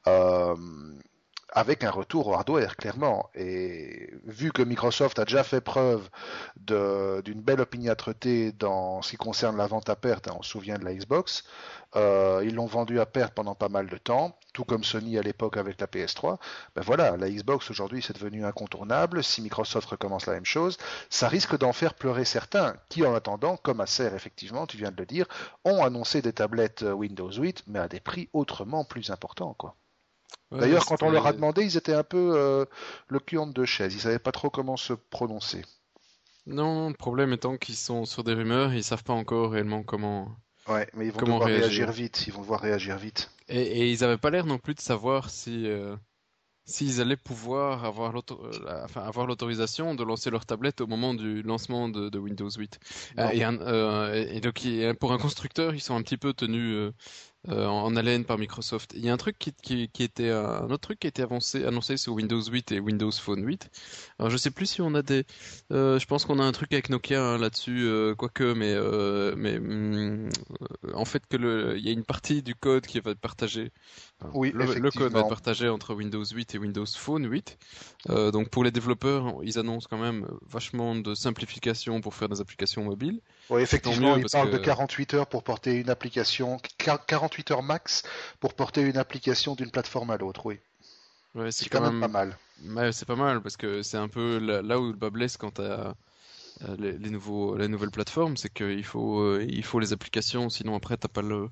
Euh, 0.06 0.54
avec 1.56 1.84
un 1.84 1.90
retour 1.90 2.26
au 2.28 2.34
hardware, 2.34 2.76
clairement. 2.76 3.30
Et 3.34 4.12
vu 4.24 4.52
que 4.52 4.60
Microsoft 4.60 5.18
a 5.18 5.24
déjà 5.24 5.42
fait 5.42 5.62
preuve 5.62 6.06
d'une 6.58 7.40
belle 7.40 7.62
opiniâtreté 7.62 8.52
dans 8.52 9.00
ce 9.00 9.12
qui 9.12 9.16
concerne 9.16 9.56
la 9.56 9.66
vente 9.66 9.88
à 9.88 9.96
perte, 9.96 10.28
hein, 10.28 10.34
on 10.38 10.42
se 10.42 10.50
souvient 10.50 10.76
de 10.78 10.84
la 10.84 10.92
Xbox, 10.92 11.44
euh, 11.96 12.42
ils 12.44 12.54
l'ont 12.54 12.66
vendu 12.66 13.00
à 13.00 13.06
perte 13.06 13.32
pendant 13.32 13.54
pas 13.54 13.70
mal 13.70 13.88
de 13.88 13.96
temps, 13.96 14.38
tout 14.52 14.64
comme 14.64 14.84
Sony 14.84 15.16
à 15.16 15.22
l'époque 15.22 15.56
avec 15.56 15.80
la 15.80 15.86
PS3. 15.86 16.36
Ben 16.74 16.82
voilà, 16.82 17.16
la 17.16 17.30
Xbox 17.30 17.70
aujourd'hui 17.70 18.02
c'est 18.02 18.12
devenu 18.18 18.44
incontournable. 18.44 19.24
Si 19.24 19.40
Microsoft 19.40 19.88
recommence 19.88 20.26
la 20.26 20.34
même 20.34 20.44
chose, 20.44 20.76
ça 21.08 21.26
risque 21.26 21.56
d'en 21.56 21.72
faire 21.72 21.94
pleurer 21.94 22.26
certains 22.26 22.76
qui, 22.90 23.02
en 23.06 23.14
attendant, 23.14 23.56
comme 23.56 23.80
Acer 23.80 24.10
effectivement, 24.14 24.66
tu 24.66 24.76
viens 24.76 24.90
de 24.90 24.98
le 24.98 25.06
dire, 25.06 25.26
ont 25.64 25.82
annoncé 25.82 26.20
des 26.20 26.34
tablettes 26.34 26.82
Windows 26.82 27.32
8, 27.32 27.64
mais 27.66 27.78
à 27.78 27.88
des 27.88 28.00
prix 28.00 28.28
autrement 28.34 28.84
plus 28.84 29.10
importants, 29.10 29.54
quoi. 29.54 29.74
D'ailleurs, 30.52 30.86
quand 30.86 31.02
on 31.02 31.10
leur 31.10 31.26
a 31.26 31.32
demandé, 31.32 31.64
ils 31.64 31.76
étaient 31.76 31.94
un 31.94 32.04
peu 32.04 32.32
euh, 32.36 32.64
le 33.08 33.18
cul 33.18 33.38
entre 33.38 33.52
deux 33.52 33.64
chaises. 33.64 33.94
Ils 33.94 34.00
savaient 34.00 34.18
pas 34.18 34.32
trop 34.32 34.50
comment 34.50 34.76
se 34.76 34.92
prononcer. 34.92 35.62
Non, 36.46 36.88
le 36.88 36.94
problème 36.94 37.32
étant 37.32 37.56
qu'ils 37.56 37.74
sont 37.74 38.04
sur 38.04 38.22
des 38.22 38.32
rumeurs, 38.32 38.72
ils 38.72 38.84
savent 38.84 39.02
pas 39.02 39.12
encore 39.12 39.50
réellement 39.50 39.82
comment. 39.82 40.28
Ouais, 40.68 40.88
mais 40.94 41.06
ils 41.06 41.12
vont 41.12 41.20
devoir 41.20 41.42
réagir. 41.42 41.90
vite. 41.90 42.24
Ils 42.26 42.32
vont 42.32 42.42
devoir 42.42 42.60
réagir 42.60 42.96
vite. 42.96 43.30
Et, 43.48 43.90
ils 43.90 44.04
avaient 44.04 44.16
pas 44.16 44.30
l'air 44.30 44.46
non 44.46 44.58
plus 44.58 44.74
de 44.74 44.80
savoir 44.80 45.30
si 45.30 45.66
euh, 45.66 45.96
s'ils 46.64 47.00
allaient 47.00 47.16
pouvoir 47.16 47.84
avoir 47.84 48.14
euh, 48.14 49.26
l'autorisation 49.26 49.94
de 49.96 50.04
lancer 50.04 50.30
leur 50.30 50.46
tablette 50.46 50.80
au 50.80 50.86
moment 50.86 51.14
du 51.14 51.42
lancement 51.42 51.88
de, 51.88 52.18
Windows 52.18 52.50
8. 52.50 52.78
et, 53.32 53.40
et, 54.36 54.40
donc, 54.40 54.66
pour 54.98 55.12
un 55.12 55.18
constructeur, 55.18 55.74
ils 55.74 55.80
sont 55.80 55.96
un 55.96 56.02
petit 56.02 56.16
peu 56.16 56.32
tenus 56.32 56.92
euh, 57.48 57.66
en 57.66 57.94
haleine 57.96 58.24
par 58.24 58.38
Microsoft. 58.38 58.92
Il 58.94 59.04
y 59.04 59.08
a 59.08 59.12
un 59.12 59.16
truc 59.16 59.38
qui, 59.38 59.52
qui, 59.52 59.88
qui 59.88 60.02
était 60.02 60.30
un 60.30 60.70
autre 60.70 60.78
truc 60.78 61.00
qui 61.00 61.06
a 61.06 61.08
été 61.08 61.22
avancé, 61.22 61.64
annoncé 61.64 61.96
sur 61.96 62.14
Windows 62.14 62.42
8 62.42 62.72
et 62.72 62.80
Windows 62.80 63.10
Phone 63.12 63.44
8. 63.44 63.70
Alors 64.18 64.30
je 64.30 64.36
sais 64.36 64.50
plus 64.50 64.66
si 64.66 64.80
on 64.80 64.94
a 64.94 65.02
des, 65.02 65.24
euh, 65.72 65.98
je 65.98 66.06
pense 66.06 66.24
qu'on 66.24 66.38
a 66.38 66.44
un 66.44 66.52
truc 66.52 66.72
avec 66.72 66.90
Nokia 66.90 67.22
hein, 67.22 67.38
là-dessus, 67.38 67.84
euh, 67.84 68.14
quoique, 68.14 68.54
mais 68.54 68.72
euh, 68.74 69.34
mais 69.36 69.58
mm, 69.58 70.30
en 70.94 71.04
fait 71.04 71.26
que 71.26 71.36
le, 71.36 71.76
il 71.78 71.84
y 71.84 71.88
a 71.88 71.92
une 71.92 72.04
partie 72.04 72.42
du 72.42 72.54
code 72.54 72.86
qui 72.86 73.00
va 73.00 73.10
être 73.10 73.20
partagé. 73.20 73.72
oui, 74.34 74.52
le, 74.54 74.74
le, 74.74 74.90
code 74.90 75.12
va 75.12 75.20
être 75.20 75.28
partagé 75.28 75.68
entre 75.68 75.94
Windows 75.94 76.24
8 76.24 76.54
et 76.54 76.58
Windows 76.58 76.86
Phone 76.86 77.28
8. 77.28 77.58
Euh, 78.10 78.30
donc 78.30 78.48
pour 78.50 78.64
les 78.64 78.70
développeurs, 78.70 79.34
ils 79.42 79.58
annoncent 79.58 79.86
quand 79.90 79.98
même 79.98 80.26
vachement 80.48 80.94
de 80.94 81.14
simplification 81.14 82.00
pour 82.00 82.14
faire 82.14 82.28
des 82.28 82.40
applications 82.40 82.84
mobiles. 82.84 83.20
Oui, 83.50 83.62
effectivement, 83.62 84.16
ils 84.16 84.26
parlent 84.26 84.50
de 84.50 84.58
48 84.58 85.14
heures 85.14 85.26
pour 85.26 85.42
porter 85.42 85.74
une 85.74 85.90
application, 85.90 86.58
48 86.78 87.50
heures 87.52 87.62
max 87.62 88.02
pour 88.40 88.54
porter 88.54 88.82
une 88.82 88.96
application 88.96 89.54
d'une 89.54 89.70
plateforme 89.70 90.10
à 90.10 90.16
l'autre, 90.16 90.46
oui. 90.46 90.58
c'est 91.50 91.68
quand, 91.68 91.80
même 91.80 92.00
pas 92.00 92.08
mal. 92.08 92.92
c'est 92.92 93.06
pas 93.06 93.16
mal 93.16 93.40
parce 93.40 93.56
que 93.56 93.82
c'est 93.82 93.98
un 93.98 94.08
peu 94.08 94.38
là, 94.38 94.80
où 94.80 94.88
le 94.88 94.96
bas 94.96 95.10
blesse 95.10 95.36
quand 95.36 95.52
tu 95.52 95.62
as 95.62 95.94
euh, 96.62 96.76
les, 96.78 97.10
nouveaux, 97.10 97.56
les 97.56 97.68
nouvelles 97.68 97.90
plateformes, 97.90 98.36
c'est 98.36 98.52
qu'il 98.52 98.84
faut, 98.84 99.20
euh, 99.20 99.44
il 99.46 99.62
faut 99.62 99.78
les 99.78 99.92
applications, 99.92 100.48
sinon 100.48 100.74
après 100.74 100.96
t'as 100.96 101.08
pas 101.08 101.20
le, 101.20 101.50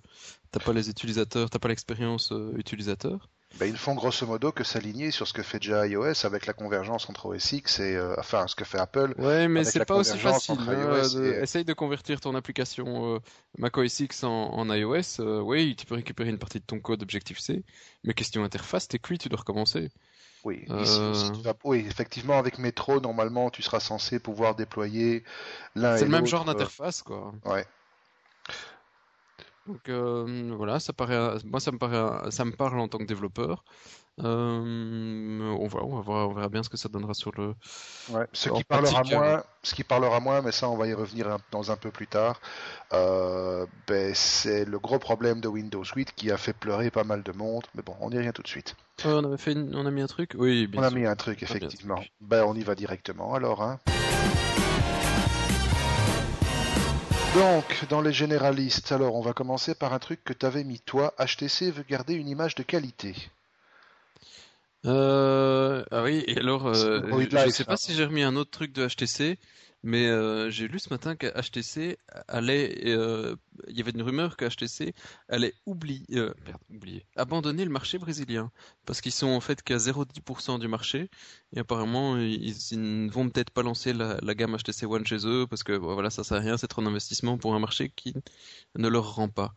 pas 0.51 0.73
les 0.73 0.89
utilisateurs, 0.89 1.51
t'as 1.51 1.59
pas 1.59 1.69
l'expérience 1.69 2.33
euh, 2.33 2.53
utilisateur. 2.57 3.29
Ben, 3.61 3.67
ils 3.67 3.77
font 3.77 3.95
grosso 3.95 4.27
modo 4.27 4.51
que 4.51 4.65
s'aligner 4.65 5.13
sur 5.13 5.29
ce 5.29 5.33
que 5.33 5.43
fait 5.43 5.59
déjà 5.61 5.87
iOS 5.87 6.25
avec 6.27 6.47
la 6.47 6.53
convergence 6.53 7.09
entre 7.09 7.27
OS 7.27 7.53
X 7.53 7.79
et 7.79 7.95
euh, 7.95 8.15
enfin 8.19 8.49
ce 8.49 8.57
que 8.57 8.65
fait 8.65 8.79
Apple. 8.79 9.15
Ouais, 9.19 9.47
mais 9.47 9.63
c'est 9.63 9.85
pas 9.85 9.95
aussi 9.95 10.19
facile. 10.19 10.59
Hein, 10.69 11.03
Essaye 11.41 11.65
de 11.65 11.73
convertir 11.73 12.21
ton 12.21 12.35
application 12.35 13.15
euh, 13.15 13.19
Mac 13.59 13.77
OS 13.77 14.01
X 14.01 14.25
en, 14.25 14.69
iOS. 14.75 15.21
Euh, 15.21 15.41
oui, 15.41 15.77
tu 15.77 15.87
peux 15.87 15.95
récupérer 15.95 16.31
une 16.31 16.39
partie 16.39 16.59
de 16.59 16.65
ton 16.65 16.81
code 16.81 17.03
Objective-C, 17.03 17.63
mais 18.03 18.13
question 18.13 18.43
interface, 18.43 18.89
t'es 18.89 18.99
cuit, 18.99 19.19
tu 19.19 19.29
dois 19.29 19.39
recommencer. 19.39 19.91
Oui, 20.43 20.67
oui, 21.65 21.87
effectivement, 21.89 22.39
avec 22.39 22.59
Metro, 22.59 23.01
normalement, 23.01 23.49
tu 23.49 23.63
seras 23.63 23.81
censé 23.81 24.19
pouvoir 24.19 24.55
déployer 24.55 25.25
l'un 25.75 25.95
et 25.95 26.01
C'est 26.01 26.05
le 26.05 26.11
même 26.11 26.27
genre 26.27 26.45
d'interface, 26.45 27.03
quoi. 27.03 27.33
Ouais. 27.47 27.65
Donc 29.67 29.89
euh, 29.89 30.53
voilà, 30.57 30.79
ça 30.79 30.93
paraît, 30.93 31.39
moi 31.45 31.61
ça 31.61 31.73
me 31.73 31.79
paraît, 31.79 32.31
ça 32.31 32.45
me 32.45 32.53
parle 32.53 32.79
en 32.79 32.89
tant 32.89 32.99
que 32.99 33.05
développeur. 33.05 33.65
Euh, 34.23 35.57
on, 35.59 35.67
va, 35.67 35.83
on, 35.83 35.97
va 35.97 36.01
voir, 36.03 36.29
on 36.29 36.35
verra 36.35 36.49
bien 36.49 36.63
ce 36.63 36.69
que 36.69 36.77
ça 36.77 36.89
donnera 36.89 37.15
sur 37.15 37.33
le. 37.37 37.55
Ouais, 38.11 38.27
ce 38.33 38.49
qui 38.51 38.63
parlera 38.63 39.03
moins, 39.03 39.43
ce 39.63 39.75
qui 39.75 39.83
parlera 39.83 40.21
moins, 40.21 40.41
mais 40.41 40.53
ça 40.53 40.69
on 40.69 40.77
va 40.77 40.87
y 40.87 40.95
revenir 40.95 41.37
dans 41.51 41.73
un 41.73 41.77
peu 41.77 41.91
plus 41.91 42.07
tard. 42.07 42.41
Euh, 42.93 43.67
ben, 43.89 44.15
c'est 44.15 44.65
le 44.67 44.79
gros 44.79 45.01
problème 45.01 45.41
de 45.41 45.49
Windows 45.49 45.83
8 45.83 46.13
qui 46.15 46.31
a 46.31 46.37
fait 46.37 46.53
pleurer 46.53 46.91
pas 46.91 47.05
mal 47.05 47.25
de 47.25 47.33
monde. 47.33 47.65
Mais 47.75 47.83
bon, 47.83 47.97
on 48.01 48.11
y 48.11 48.17
revient 48.17 48.33
tout 48.33 48.43
de 48.43 48.49
suite. 48.49 48.77
on 49.05 49.25
avait 49.25 49.37
fait, 49.37 49.57
on 49.57 49.85
a 49.85 49.91
mis 49.91 50.03
un 50.03 50.07
truc. 50.07 50.33
Oui, 50.39 50.69
bien 50.69 50.83
On 50.83 50.85
a 50.85 50.91
mis 50.91 51.07
un 51.07 51.17
truc 51.17 51.43
effectivement. 51.43 52.01
Ben 52.21 52.45
on 52.45 52.55
y 52.55 52.63
va 52.63 52.77
directement 52.77 53.35
alors. 53.35 53.63
Hein. 53.63 53.81
Donc, 57.35 57.85
dans 57.89 58.01
les 58.01 58.13
généralistes, 58.13 58.93
alors 58.93 59.17
on 59.17 59.21
va 59.21 59.33
commencer 59.33 59.75
par 59.75 59.93
un 59.93 59.99
truc 59.99 60.23
que 60.23 60.33
tu 60.33 60.47
avais 60.47 60.63
mis 60.63 60.79
toi. 60.79 61.13
HTC 61.19 61.73
veut 61.73 61.85
garder 61.89 62.15
une 62.15 62.29
image 62.29 62.55
de 62.55 62.63
qualité. 62.63 63.17
Euh, 64.87 65.85
ah 65.91 66.05
oui, 66.05 66.23
et 66.29 66.39
alors, 66.39 66.69
euh, 66.69 66.75
je 66.75 67.37
ne 67.47 67.51
sais 67.51 67.65
pas 67.65 67.77
si 67.77 67.93
j'ai 67.93 68.05
remis 68.05 68.23
un 68.23 68.37
autre 68.37 68.53
truc 68.53 68.73
de 68.73 68.87
HTC, 68.87 69.39
mais 69.85 70.07
euh, 70.07 70.49
j'ai 70.49 70.67
lu 70.67 70.79
ce 70.79 70.89
matin 70.89 71.15
qu'HTC 71.15 71.99
allait, 72.27 72.75
euh, 72.87 73.37
il 73.69 73.77
y 73.77 73.83
avait 73.83 73.91
une 73.91 74.01
rumeur 74.01 74.39
que 74.39 74.47
HTC 74.47 74.95
allait 75.29 75.53
oublier, 75.67 76.07
euh, 76.13 76.33
oublier, 76.71 77.05
abandonner 77.17 77.67
le 77.67 77.71
marché 77.71 77.99
brésilien. 77.99 78.51
Parce 78.87 79.03
qu'ils 79.03 79.13
sont 79.13 79.29
en 79.29 79.41
fait 79.41 79.63
qu'à 79.63 79.77
0,10% 79.77 80.59
du 80.59 80.69
marché. 80.69 81.11
Et 81.55 81.59
apparemment 81.59 82.17
ils, 82.17 82.55
ne 82.73 83.11
vont 83.11 83.29
peut-être 83.29 83.51
pas 83.51 83.63
lancer 83.63 83.93
la, 83.93 84.17
gamme 84.35 84.57
HTC 84.57 84.87
One 84.87 85.07
chez 85.07 85.27
eux. 85.27 85.47
Parce 85.47 85.63
que 85.63 85.73
voilà 85.73 86.09
ça 86.09 86.25
sert 86.25 86.39
à 86.39 86.41
rien, 86.41 86.57
c'est 86.57 86.67
trop 86.67 86.81
d'investissement 86.81 87.37
pour 87.37 87.55
un 87.55 87.59
marché 87.59 87.93
qui 87.95 88.15
ne 88.77 88.89
leur 88.89 89.15
rend 89.15 89.29
pas. 89.29 89.53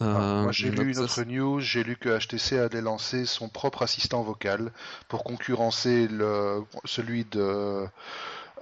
Ah, 0.00 0.40
moi 0.42 0.52
j'ai 0.52 0.70
lu 0.70 0.92
une 0.92 0.98
autre 0.98 1.22
news, 1.22 1.60
j'ai 1.60 1.84
lu 1.84 1.94
que 1.94 2.18
HTC 2.18 2.58
allait 2.58 2.80
lancer 2.80 3.24
son 3.24 3.48
propre 3.48 3.82
assistant 3.82 4.22
vocal 4.22 4.72
pour 5.08 5.22
concurrencer 5.22 6.08
le, 6.08 6.64
celui 6.86 7.24
de 7.26 7.86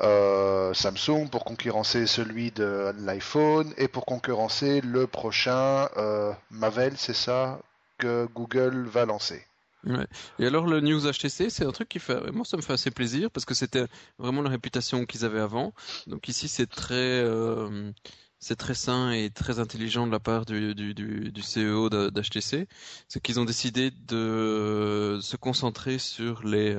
euh, 0.01 0.73
Samsung 0.75 1.29
pour 1.31 1.45
concurrencer 1.45 2.07
celui 2.07 2.51
de 2.51 2.93
l'iPhone 2.99 3.73
et 3.77 3.89
pour 3.89 4.07
concurrencer 4.07 4.81
le 4.81 5.07
prochain 5.07 5.89
euh, 5.97 6.33
Mavel, 6.51 6.95
c'est 6.97 7.15
ça 7.15 7.61
que 7.99 8.29
Google 8.35 8.87
va 8.87 9.05
lancer. 9.07 9.43
Ouais. 9.85 10.07
Et 10.39 10.47
alors 10.47 10.67
le 10.67 10.81
News 10.81 11.01
HTC, 11.01 11.51
c'est 11.51 11.65
un 11.65 11.71
truc 11.71 11.89
qui 11.89 11.99
fait, 11.99 12.31
moi 12.33 12.45
ça 12.45 12.57
me 12.57 12.63
fait 12.63 12.73
assez 12.73 12.91
plaisir 12.91 13.31
parce 13.31 13.45
que 13.45 13.55
c'était 13.55 13.87
vraiment 14.19 14.43
la 14.43 14.51
réputation 14.51 15.07
qu'ils 15.07 15.25
avaient 15.25 15.41
avant. 15.41 15.73
Donc 16.07 16.29
ici 16.29 16.49
c'est 16.49 16.69
très, 16.69 16.95
euh, 16.95 17.93
c'est 18.41 18.57
très 18.57 18.75
sain 18.75 19.11
et 19.11 19.31
très 19.31 19.59
intelligent 19.59 20.07
de 20.07 20.13
la 20.13 20.21
part 20.21 20.45
du, 20.47 20.75
du, 20.75 20.95
du, 20.95 21.33
du 21.33 21.41
CEO 21.43 21.89
d'HTC, 21.91 22.69
c'est 23.09 23.21
qu'ils 23.21 23.41
ont 23.41 23.45
décidé 23.45 23.91
de 23.91 25.19
se 25.21 25.37
concentrer 25.37 25.99
sur 25.99 26.45
les 26.45 26.77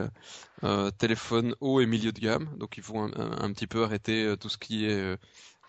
euh, 0.64 0.92
téléphones 0.92 1.56
haut 1.60 1.82
et 1.82 1.86
milieu 1.86 2.12
de 2.12 2.20
gamme. 2.20 2.50
Donc 2.58 2.78
ils 2.78 2.84
vont 2.84 3.12
un, 3.16 3.52
petit 3.54 3.68
peu 3.68 3.84
arrêter 3.84 4.24
euh, 4.24 4.36
tout 4.36 4.50
ce 4.50 4.58
qui 4.58 4.86
est 4.86 5.18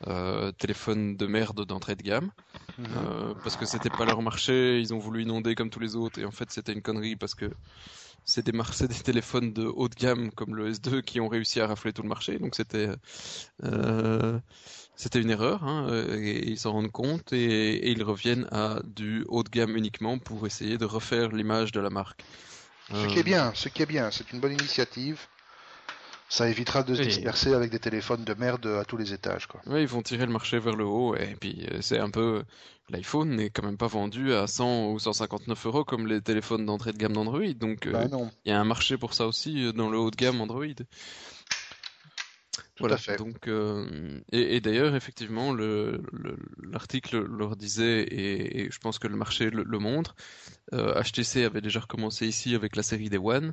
euh, 0.07 0.51
téléphone 0.53 1.19
de 1.19 1.27
merde 1.27 1.67
d'entrée 1.67 1.95
de 1.95 2.03
gamme, 2.03 2.31
mhm. 2.79 2.87
euh, 2.97 3.35
parce 3.43 3.57
que 3.57 3.67
c'était 3.67 3.91
pas 3.91 4.07
leur 4.07 4.23
marché, 4.23 4.81
ils 4.81 4.95
ont 4.95 4.99
voulu 4.99 5.25
inonder 5.25 5.55
comme 5.55 5.69
tous 5.69 5.79
les 5.79 5.95
autres, 5.95 6.19
et 6.19 6.25
en 6.25 6.31
fait 6.31 6.51
c'était 6.51 6.73
une 6.73 6.81
connerie 6.81 7.17
parce 7.17 7.35
que 7.35 7.51
c'est 8.25 8.47
des, 8.47 8.53
des 8.89 8.95
téléphones 8.95 9.53
de 9.53 9.67
haut 9.67 9.91
de 9.91 9.95
gamme 9.95 10.31
comme 10.31 10.55
le 10.55 10.73
S2 10.73 11.03
qui 11.03 11.21
ont 11.21 11.29
réussi 11.29 11.61
à 11.61 11.67
rafler 11.67 11.93
tout 11.93 12.01
le 12.01 12.09
marché, 12.09 12.39
donc 12.39 12.55
c'était 12.55 12.89
euh, 13.65 14.39
c'était 15.01 15.21
une 15.21 15.31
erreur, 15.31 15.65
hein, 15.65 15.89
et, 16.19 16.47
ils 16.47 16.59
s'en 16.59 16.73
rendent 16.73 16.93
compte 16.93 17.33
et, 17.33 17.77
et, 17.77 17.91
ils 17.91 18.03
reviennent 18.03 18.47
à 18.53 18.81
du 18.85 19.25
haut 19.29 19.43
de 19.43 19.49
gamme 19.49 19.77
uniquement 19.77 20.19
pour 20.19 20.47
essayer 20.47 20.77
de 20.77 20.85
refaire 20.85 21.29
l'image 21.31 21.73
de 21.73 21.81
la 21.81 21.91
marque. 21.91 22.23
Ce 22.93 23.07
qui 23.07 23.19
est 23.19 23.25
bien, 23.25 23.53
ce 23.55 23.69
qui 23.69 23.83
est 23.83 23.87
bien, 23.87 24.11
c'est 24.11 24.33
une 24.33 24.41
bonne 24.41 24.53
initiative. 24.53 25.21
Ça 26.29 26.49
évitera 26.49 26.85
de 26.85 26.95
se 26.95 27.03
disperser 27.03 27.55
avec 27.55 27.73
des 27.73 27.81
téléphones 27.81 28.23
de 28.23 28.35
merde 28.35 28.67
à 28.67 28.85
tous 28.85 28.97
les 28.97 29.13
étages. 29.13 29.47
Quoi. 29.49 29.61
Oui, 29.67 29.81
ils 29.81 29.89
vont 29.89 30.01
tirer 30.01 30.27
le 30.27 30.33
marché 30.33 30.61
vers 30.61 30.77
le 30.77 30.85
haut. 30.85 31.17
Et 31.17 31.35
puis, 31.41 31.67
euh, 31.73 31.79
c'est 31.81 31.99
un 31.99 32.11
peu. 32.11 32.45
L'iPhone 32.89 33.35
n'est 33.35 33.51
quand 33.51 33.65
même 33.65 33.77
pas 33.77 33.89
vendu 33.89 34.33
à 34.33 34.47
100 34.47 34.91
ou 34.93 34.99
159 35.01 35.67
euros 35.67 35.85
comme 35.85 36.07
les 36.07 36.21
téléphones 36.21 36.67
d'entrée 36.67 36.93
de 36.93 36.99
gamme 36.99 37.15
d'Android. 37.15 37.53
Donc, 37.57 37.87
euh, 37.87 37.93
bah 37.93 38.07
il 38.45 38.51
y 38.51 38.55
a 38.55 38.61
un 38.61 38.65
marché 38.65 38.97
pour 38.97 39.15
ça 39.15 39.27
aussi 39.27 39.67
euh, 39.67 39.73
dans 39.73 39.91
le 39.91 39.99
haut 39.99 40.13
de 40.13 40.17
gamme 40.17 40.41
Android 40.41 40.67
voilà. 42.81 42.97
fait. 42.97 43.17
Donc, 43.17 43.47
euh, 43.47 44.21
et, 44.33 44.57
et 44.57 44.61
d'ailleurs, 44.61 44.95
effectivement, 44.97 45.53
l'article 45.53 47.19
le, 47.19 47.27
leur 47.27 47.57
disait, 47.57 48.03
et, 48.03 48.63
et, 48.63 48.71
je 48.71 48.79
pense 48.79 48.99
que 48.99 49.07
le 49.07 49.17
marché 49.17 49.51
le, 49.51 49.79
montre, 49.79 50.15
euh, 50.73 51.01
HTC 51.03 51.45
avait 51.45 51.61
déjà 51.61 51.81
recommencé 51.81 52.27
ici 52.27 52.55
avec 52.55 52.77
la 52.77 52.83
série 52.83 53.11
des 53.11 53.19
One, 53.19 53.53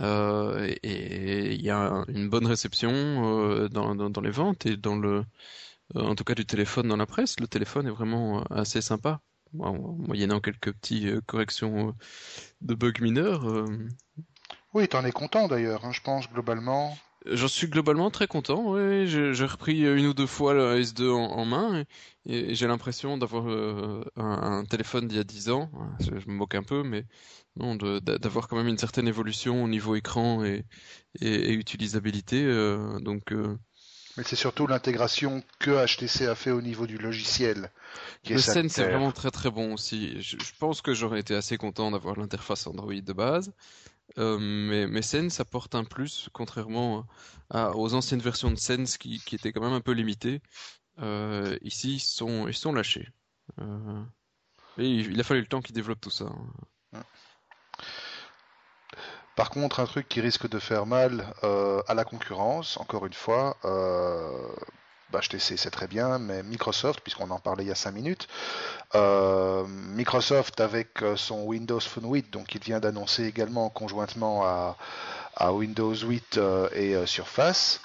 euh, 0.00 0.74
et 0.82 1.54
il 1.54 1.62
y 1.62 1.70
a 1.70 2.04
une 2.08 2.28
bonne 2.28 2.46
réception 2.46 2.90
euh, 2.92 3.68
dans, 3.68 3.94
dans, 3.94 4.10
dans, 4.10 4.20
les 4.20 4.30
ventes 4.30 4.66
et 4.66 4.76
dans 4.76 4.96
le, 4.96 5.24
euh, 5.96 6.00
en 6.00 6.14
tout 6.14 6.24
cas 6.24 6.34
du 6.34 6.46
téléphone 6.46 6.88
dans 6.88 6.96
la 6.96 7.06
presse. 7.06 7.38
Le 7.38 7.46
téléphone 7.46 7.86
est 7.86 7.90
vraiment 7.90 8.42
assez 8.44 8.80
sympa, 8.80 9.20
moyennant 9.52 10.40
quelques 10.40 10.72
petites 10.72 11.20
corrections 11.26 11.94
de 12.62 12.74
bugs 12.74 13.00
mineurs. 13.00 13.66
Oui, 14.74 14.88
t'en 14.88 15.04
es 15.04 15.12
content 15.12 15.48
d'ailleurs, 15.48 15.84
hein, 15.84 15.92
je 15.92 16.00
pense 16.00 16.30
globalement. 16.30 16.96
J'en 17.26 17.48
suis 17.48 17.68
globalement 17.68 18.10
très 18.10 18.26
content. 18.26 18.72
Oui, 18.72 19.06
j'ai 19.06 19.44
repris 19.44 19.80
une 19.80 20.06
ou 20.06 20.14
deux 20.14 20.26
fois 20.26 20.54
le 20.54 20.80
S2 20.80 21.10
en, 21.10 21.44
main 21.44 21.84
et, 22.26 22.54
j'ai 22.54 22.66
l'impression 22.66 23.16
d'avoir 23.16 23.48
euh, 23.48 24.04
un, 24.16 24.64
téléphone 24.64 25.08
d'il 25.08 25.18
y 25.18 25.20
a 25.20 25.24
10 25.24 25.50
ans. 25.50 25.70
Je, 26.00 26.10
me 26.10 26.34
moque 26.34 26.54
un 26.54 26.62
peu, 26.62 26.82
mais 26.82 27.04
non, 27.56 27.76
d'avoir 27.76 28.48
quand 28.48 28.56
même 28.56 28.68
une 28.68 28.78
certaine 28.78 29.06
évolution 29.06 29.62
au 29.62 29.68
niveau 29.68 29.94
écran 29.94 30.44
et, 30.44 30.64
et, 31.20 31.52
utilisabilité. 31.52 32.42
Euh, 32.44 32.98
donc. 32.98 33.32
Euh, 33.32 33.56
mais 34.16 34.24
c'est 34.24 34.36
surtout 34.36 34.66
l'intégration 34.66 35.42
que 35.58 35.86
HTC 35.86 36.26
a 36.26 36.34
fait 36.34 36.50
au 36.50 36.60
niveau 36.60 36.86
du 36.86 36.98
logiciel. 36.98 37.70
Qui 38.22 38.34
le 38.34 38.40
scène 38.40 38.68
c'est 38.68 38.84
vraiment 38.84 39.12
très 39.12 39.30
très 39.30 39.50
bon 39.50 39.72
aussi. 39.72 40.20
Je, 40.20 40.36
je 40.36 40.52
pense 40.58 40.82
que 40.82 40.92
j'aurais 40.92 41.20
été 41.20 41.34
assez 41.34 41.56
content 41.56 41.90
d'avoir 41.90 42.18
l'interface 42.18 42.66
Android 42.66 42.92
de 42.92 43.12
base. 43.12 43.52
Euh, 44.18 44.38
mais, 44.38 44.86
mais 44.86 45.02
Sense 45.02 45.40
apporte 45.40 45.74
un 45.74 45.84
plus, 45.84 46.28
contrairement 46.32 47.06
aux 47.50 47.94
anciennes 47.94 48.20
versions 48.20 48.50
de 48.50 48.56
Sense 48.56 48.96
qui, 48.96 49.22
étaient 49.32 49.52
quand 49.52 49.60
même 49.60 49.72
un 49.72 49.80
peu 49.80 49.92
limitées. 49.92 50.40
Euh, 51.00 51.58
ici, 51.62 51.94
ils 51.94 52.00
sont, 52.00 52.48
ils 52.48 52.54
sont 52.54 52.72
lâchés. 52.72 53.08
Euh, 53.60 54.02
et 54.78 54.88
il, 54.88 55.20
a 55.20 55.24
fallu 55.24 55.40
le 55.40 55.46
temps 55.46 55.60
qu'ils 55.60 55.74
développent 55.74 56.00
tout 56.00 56.10
ça. 56.10 56.32
Hein. 56.94 57.02
Par 59.36 59.50
contre, 59.50 59.80
un 59.80 59.86
truc 59.86 60.08
qui 60.08 60.20
risque 60.20 60.48
de 60.48 60.58
faire 60.58 60.86
mal 60.86 61.34
à 61.42 61.94
la 61.94 62.04
concurrence, 62.04 62.76
encore 62.76 63.06
une 63.06 63.12
fois, 63.12 63.56
HTC 65.20 65.54
bah, 65.54 65.60
c'est 65.62 65.70
très 65.70 65.86
bien, 65.86 66.18
mais 66.18 66.42
Microsoft, 66.42 67.00
puisqu'on 67.00 67.30
en 67.30 67.38
parlait 67.38 67.64
il 67.64 67.68
y 67.68 67.72
a 67.72 67.76
5 67.76 67.92
minutes, 67.92 68.28
euh, 68.94 69.64
Microsoft 69.66 70.60
avec 70.60 71.02
euh, 71.02 71.16
son 71.16 71.44
Windows 71.44 71.80
Phone 71.80 72.10
8, 72.10 72.30
donc 72.30 72.54
il 72.54 72.62
vient 72.62 72.80
d'annoncer 72.80 73.24
également 73.24 73.68
conjointement 73.70 74.44
à, 74.44 74.76
Windows 75.52 75.94
8 75.94 76.38
euh, 76.38 76.68
et 76.72 77.06
Surface. 77.06 77.80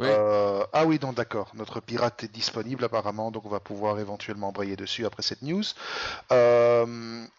ah 0.00 0.86
oui, 0.86 0.98
donc 0.98 1.14
d'accord. 1.14 1.50
Notre 1.54 1.80
pirate 1.80 2.24
est 2.24 2.32
disponible 2.32 2.84
apparemment, 2.84 3.30
donc 3.30 3.46
on 3.46 3.50
va 3.50 3.60
pouvoir 3.60 3.98
éventuellement 3.98 4.48
embrayer 4.48 4.76
dessus 4.76 5.06
après 5.06 5.22
cette 5.22 5.42
news. 5.42 5.64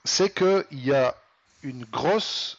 c'est 0.03 0.33
qu'il 0.33 0.85
y 0.85 0.93
a 0.93 1.15
une 1.63 1.85
grosse 1.85 2.57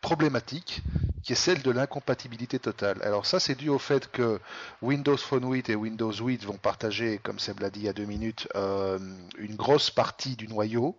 problématique 0.00 0.82
qui 1.24 1.32
est 1.32 1.36
celle 1.36 1.62
de 1.62 1.70
l'incompatibilité 1.70 2.58
totale. 2.58 2.98
Alors 3.02 3.24
ça, 3.24 3.40
c'est 3.40 3.54
dû 3.54 3.70
au 3.70 3.78
fait 3.78 4.10
que 4.10 4.38
Windows 4.82 5.16
Phone 5.16 5.50
8 5.50 5.70
et 5.70 5.74
Windows 5.74 6.12
8 6.12 6.44
vont 6.44 6.58
partager, 6.58 7.18
comme 7.18 7.38
Seb 7.38 7.60
l'a 7.60 7.70
dit 7.70 7.80
il 7.80 7.86
y 7.86 7.88
a 7.88 7.94
deux 7.94 8.04
minutes, 8.04 8.46
euh, 8.56 8.98
une 9.38 9.56
grosse 9.56 9.90
partie 9.90 10.36
du 10.36 10.46
noyau, 10.48 10.98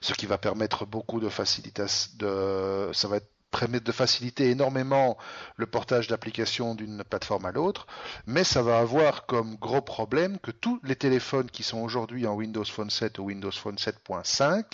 ce 0.00 0.14
qui 0.14 0.26
va 0.26 0.38
permettre 0.38 0.86
beaucoup 0.86 1.18
de 1.18 1.28
facilité, 1.28 1.84
de, 2.16 2.90
ça 2.92 3.08
va 3.08 3.18
permettre 3.50 3.84
de 3.84 3.92
faciliter 3.92 4.50
énormément 4.50 5.18
le 5.56 5.66
portage 5.66 6.06
d'applications 6.08 6.74
d'une 6.74 7.02
plateforme 7.04 7.46
à 7.46 7.52
l'autre, 7.52 7.86
mais 8.26 8.44
ça 8.44 8.62
va 8.62 8.78
avoir 8.78 9.26
comme 9.26 9.56
gros 9.56 9.82
problème 9.82 10.38
que 10.38 10.50
tous 10.52 10.80
les 10.84 10.96
téléphones 10.96 11.50
qui 11.50 11.64
sont 11.64 11.78
aujourd'hui 11.78 12.26
en 12.26 12.34
Windows 12.34 12.64
Phone 12.64 12.90
7 12.90 13.18
ou 13.18 13.24
Windows 13.24 13.52
Phone 13.52 13.76
7.5 13.76 14.64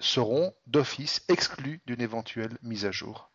seront 0.00 0.52
d'office 0.66 1.22
exclus 1.28 1.82
d'une 1.86 2.00
éventuelle 2.00 2.56
mise 2.62 2.84
à 2.84 2.90
jour. 2.90 3.30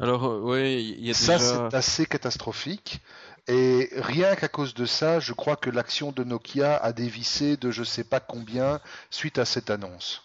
Alors, 0.00 0.24
euh, 0.24 0.40
oui, 0.42 0.96
il 0.98 1.06
y 1.06 1.10
a 1.10 1.14
Ça, 1.14 1.38
c'est 1.38 1.76
assez 1.76 2.06
catastrophique. 2.06 3.00
Et 3.48 3.88
rien 3.96 4.36
qu'à 4.36 4.48
cause 4.48 4.74
de 4.74 4.86
ça, 4.86 5.20
je 5.20 5.32
crois 5.32 5.56
que 5.56 5.70
l'action 5.70 6.12
de 6.12 6.24
Nokia 6.24 6.76
a 6.76 6.92
dévissé 6.92 7.56
de 7.56 7.70
je 7.70 7.84
sais 7.84 8.04
pas 8.04 8.20
combien 8.20 8.80
suite 9.10 9.38
à 9.38 9.44
cette 9.44 9.70
annonce. 9.70 10.22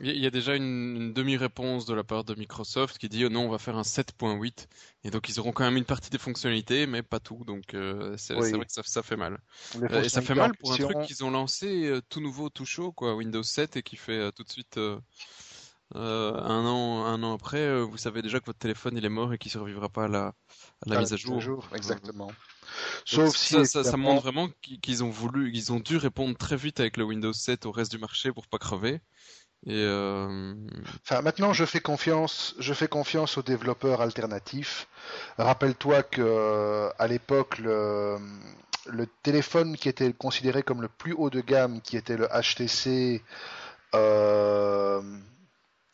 Il 0.00 0.18
y 0.18 0.26
a 0.26 0.30
déjà 0.30 0.56
une, 0.56 1.12
demi-réponse 1.12 1.86
de 1.86 1.94
la 1.94 2.02
part 2.02 2.24
de 2.24 2.34
Microsoft 2.34 2.98
qui 2.98 3.08
dit 3.08 3.24
oh 3.24 3.28
non, 3.28 3.46
on 3.46 3.48
va 3.48 3.58
faire 3.58 3.76
un 3.76 3.82
7.8. 3.82 4.66
Et 5.04 5.10
donc 5.10 5.28
ils 5.28 5.38
auront 5.38 5.52
quand 5.52 5.62
même 5.62 5.76
une 5.76 5.84
partie 5.84 6.10
des 6.10 6.18
fonctionnalités, 6.18 6.88
mais 6.88 7.02
pas 7.02 7.20
tout. 7.20 7.44
Donc 7.46 7.74
euh, 7.74 8.16
c'est 8.18 8.34
vrai 8.34 8.50
que 8.50 8.56
ça, 8.68 9.02
fait 9.04 9.16
mal. 9.16 9.38
Euh, 9.76 10.02
et 10.02 10.08
ça 10.08 10.20
fait 10.20 10.34
mal 10.34 10.56
pour 10.56 10.72
un 10.72 10.76
truc 10.76 11.02
qu'ils 11.02 11.22
ont 11.22 11.30
lancé 11.30 11.86
euh, 11.86 12.00
tout 12.08 12.20
nouveau, 12.20 12.50
tout 12.50 12.66
chaud, 12.66 12.90
quoi, 12.90 13.14
Windows 13.14 13.44
7, 13.44 13.76
et 13.76 13.82
qui 13.84 13.96
fait 13.96 14.32
tout 14.32 14.42
de 14.42 14.50
suite 14.50 14.80
un 15.94 16.66
an, 16.66 17.04
un 17.04 17.22
an 17.22 17.34
après, 17.34 17.82
vous 17.82 17.96
savez 17.96 18.22
déjà 18.22 18.40
que 18.40 18.46
votre 18.46 18.58
téléphone 18.58 18.96
il 18.96 19.04
est 19.04 19.10
mort 19.10 19.32
et 19.32 19.38
qu'il 19.38 19.50
survivra 19.50 19.88
pas 19.88 20.04
à 20.04 20.08
la, 20.08 20.34
la 20.86 21.00
mise 21.00 21.12
à 21.12 21.16
jour. 21.16 21.68
exactement. 21.74 22.30
Sauf 23.04 23.36
si 23.36 23.66
ça, 23.66 23.84
ça, 23.84 23.96
montre 23.96 24.22
vraiment 24.22 24.48
qu'ils 24.82 25.04
ont 25.04 25.10
voulu, 25.10 25.50
ils 25.52 25.72
ont 25.72 25.80
dû 25.80 25.96
répondre 25.96 26.36
très 26.36 26.56
vite 26.56 26.80
avec 26.80 26.96
le 26.96 27.04
Windows 27.04 27.32
7 27.32 27.66
au 27.66 27.72
reste 27.72 27.92
du 27.92 27.98
marché 27.98 28.32
pour 28.32 28.46
pas 28.46 28.58
crever. 28.58 29.00
Et 29.66 29.72
euh... 29.72 30.54
Enfin, 31.02 31.22
maintenant, 31.22 31.54
je 31.54 31.64
fais 31.64 31.80
confiance, 31.80 32.54
je 32.58 32.74
fais 32.74 32.88
confiance 32.88 33.38
aux 33.38 33.42
développeurs 33.42 34.02
alternatifs. 34.02 34.88
Rappelle-toi 35.38 36.02
que 36.02 36.20
euh, 36.20 36.90
à 36.98 37.06
l'époque, 37.06 37.58
le, 37.58 38.18
le, 38.86 39.06
téléphone 39.22 39.76
qui 39.76 39.88
était 39.88 40.12
considéré 40.12 40.62
comme 40.62 40.82
le 40.82 40.88
plus 40.88 41.14
haut 41.14 41.30
de 41.30 41.40
gamme, 41.40 41.80
qui 41.80 41.96
était 41.96 42.18
le 42.18 42.28
HTC, 42.28 43.22
euh... 43.94 45.00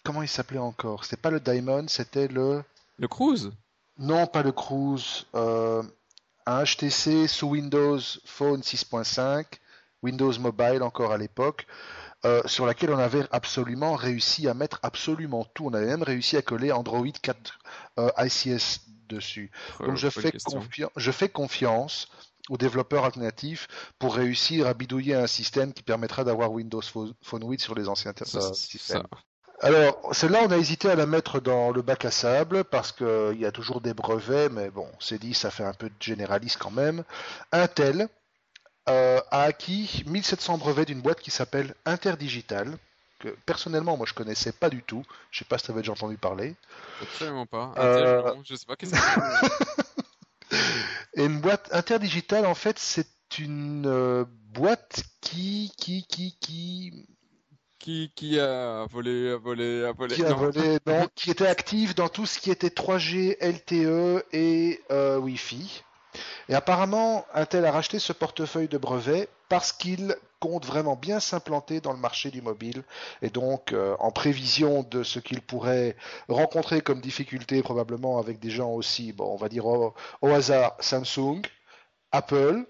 comment 0.04 0.23
il 0.23 0.28
s'appelait 0.28 0.59
encore? 0.59 1.04
C'était 1.04 1.21
pas 1.21 1.30
le 1.30 1.40
Diamond, 1.40 1.87
c'était 1.88 2.28
le 2.28 2.62
le 2.99 3.09
Cruise? 3.09 3.50
Non, 3.99 4.26
pas 4.26 4.42
le 4.42 4.52
Cruise. 4.52 5.26
Euh, 5.35 5.83
un 6.47 6.64
HTC 6.64 7.28
sous 7.28 7.49
Windows 7.49 8.00
Phone 8.25 8.61
6.5, 8.61 9.45
Windows 10.02 10.38
Mobile 10.38 10.83
encore 10.83 11.12
à 11.12 11.19
l'époque. 11.19 11.66
Euh, 12.26 12.42
sur 12.45 12.66
laquelle 12.66 12.90
on 12.90 12.99
avait 12.99 13.25
absolument 13.30 13.95
réussi 13.95 14.47
à 14.47 14.52
mettre 14.52 14.78
absolument 14.83 15.47
tout. 15.54 15.64
On 15.64 15.73
avait 15.73 15.87
même 15.87 16.02
réussi 16.02 16.37
à 16.37 16.42
coller 16.42 16.71
Android 16.71 17.07
4 17.23 17.59
euh, 17.99 18.11
ICS 18.19 18.83
dessus. 19.09 19.50
Donc 19.78 19.97
je 19.97 20.11
fais, 20.11 20.30
je 20.97 21.11
fais 21.11 21.30
confiance 21.30 22.09
aux 22.50 22.59
développeurs 22.59 23.07
alternatifs 23.07 23.69
pour 23.99 24.14
réussir 24.14 24.66
à 24.66 24.75
bidouiller 24.75 25.14
un 25.14 25.26
système 25.26 25.73
qui 25.73 25.83
permettra 25.83 26.23
d'avoir 26.25 26.52
Windows 26.52 26.83
Phone 26.83 27.14
8 27.42 27.61
sur 27.61 27.75
les 27.75 27.88
anciens 27.88 28.12
euh, 28.35 28.52
systèmes. 28.52 29.07
Alors, 29.62 30.00
celle-là, 30.12 30.40
on 30.42 30.50
a 30.50 30.56
hésité 30.56 30.88
à 30.88 30.94
la 30.94 31.04
mettre 31.04 31.38
dans 31.38 31.70
le 31.70 31.82
bac 31.82 32.06
à 32.06 32.10
sable 32.10 32.64
parce 32.64 32.92
qu'il 32.92 33.36
y 33.38 33.44
a 33.44 33.52
toujours 33.52 33.82
des 33.82 33.92
brevets, 33.92 34.50
mais 34.50 34.70
bon, 34.70 34.88
c'est 35.00 35.18
dit, 35.18 35.34
ça 35.34 35.50
fait 35.50 35.64
un 35.64 35.74
peu 35.74 35.88
de 35.88 35.94
généraliste 36.00 36.56
quand 36.58 36.70
même. 36.70 37.04
Intel 37.52 38.08
euh, 38.88 39.20
a 39.30 39.42
acquis 39.42 40.02
1700 40.06 40.56
brevets 40.56 40.86
d'une 40.86 41.02
boîte 41.02 41.20
qui 41.20 41.30
s'appelle 41.30 41.74
Interdigital, 41.84 42.78
que 43.18 43.28
personnellement, 43.44 43.98
moi, 43.98 44.06
je 44.08 44.14
connaissais 44.14 44.52
pas 44.52 44.70
du 44.70 44.82
tout. 44.82 45.04
Je 45.30 45.40
sais 45.40 45.44
pas 45.44 45.58
si 45.58 45.66
tu 45.66 45.72
avais 45.72 45.82
déjà 45.82 45.92
entendu 45.92 46.16
parler. 46.16 46.56
Absolument 47.02 47.44
pas. 47.44 47.74
Euh, 47.76 48.20
Intel, 48.20 48.42
je 48.44 48.54
sais 48.54 48.66
pas 48.66 48.76
qu'est-ce 48.76 48.92
que 48.92 48.98
c'est. 50.50 50.56
Et 51.14 51.24
une 51.24 51.40
boîte 51.40 51.68
Interdigital, 51.72 52.46
en 52.46 52.54
fait, 52.54 52.78
c'est 52.78 53.38
une 53.38 53.86
euh, 53.86 54.24
boîte 54.54 55.02
qui, 55.20 55.70
qui, 55.76 56.06
qui, 56.06 56.36
qui, 56.40 57.06
Qui, 57.80 58.12
qui 58.14 58.38
a 58.38 58.84
volé, 58.90 59.32
a 59.32 59.37
volé, 59.38 59.84
a 59.87 59.92
volé. 59.92 60.14
qui 60.14 60.22
a 60.22 60.28
non. 60.28 60.37
volé, 60.37 60.78
non, 60.87 61.08
qui 61.14 61.30
était 61.30 61.46
active 61.46 61.94
dans 61.94 62.10
tout 62.10 62.26
ce 62.26 62.38
qui 62.38 62.50
était 62.50 62.68
3G, 62.68 63.38
LTE 63.40 64.22
et 64.32 64.82
euh, 64.90 65.16
Wi-Fi. 65.18 65.82
Et 66.50 66.54
apparemment, 66.54 67.25
Intel 67.32 67.64
a 67.64 67.72
racheté 67.72 67.99
ce 67.99 68.12
portefeuille 68.12 68.68
de 68.68 68.76
brevets 68.76 69.30
parce 69.49 69.72
qu'il 69.72 70.14
compte 70.40 70.66
vraiment 70.66 70.94
bien 70.94 71.20
s'implanter 71.20 71.80
dans 71.80 71.92
le 71.92 71.99
marché 71.99 72.30
du 72.30 72.42
mobile. 72.42 72.82
Et 73.22 73.30
donc, 73.30 73.72
euh, 73.72 73.96
en 73.99 74.10
prévision 74.10 74.82
de 74.82 75.02
ce 75.02 75.18
qu'il 75.18 75.40
pourrait 75.40 75.96
rencontrer 76.28 76.82
comme 76.82 77.00
difficulté, 77.00 77.62
probablement 77.62 78.18
avec 78.18 78.40
des 78.40 78.50
gens 78.50 78.72
aussi, 78.72 79.12
bon, 79.12 79.32
on 79.32 79.37
va 79.37 79.49
dire 79.49 79.64
au, 79.64 79.94
au 80.20 80.28
hasard, 80.28 80.76
Samsung, 80.80 81.40
Apple, 82.12 82.66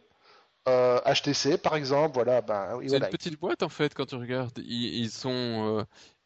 euh, 0.68 1.00
HTC 1.06 1.58
par 1.58 1.76
exemple, 1.76 2.14
voilà, 2.14 2.40
ben 2.42 2.78
C'est 2.82 2.88
voilà. 2.88 3.06
une 3.06 3.12
petite 3.12 3.38
boîte 3.40 3.62
en 3.62 3.68
fait 3.68 3.94
quand 3.94 4.06
tu 4.06 4.16
regardes. 4.16 4.58
Ils, 4.58 4.94
ils 4.94 5.10
sont, 5.10 5.30
euh, 5.78 5.84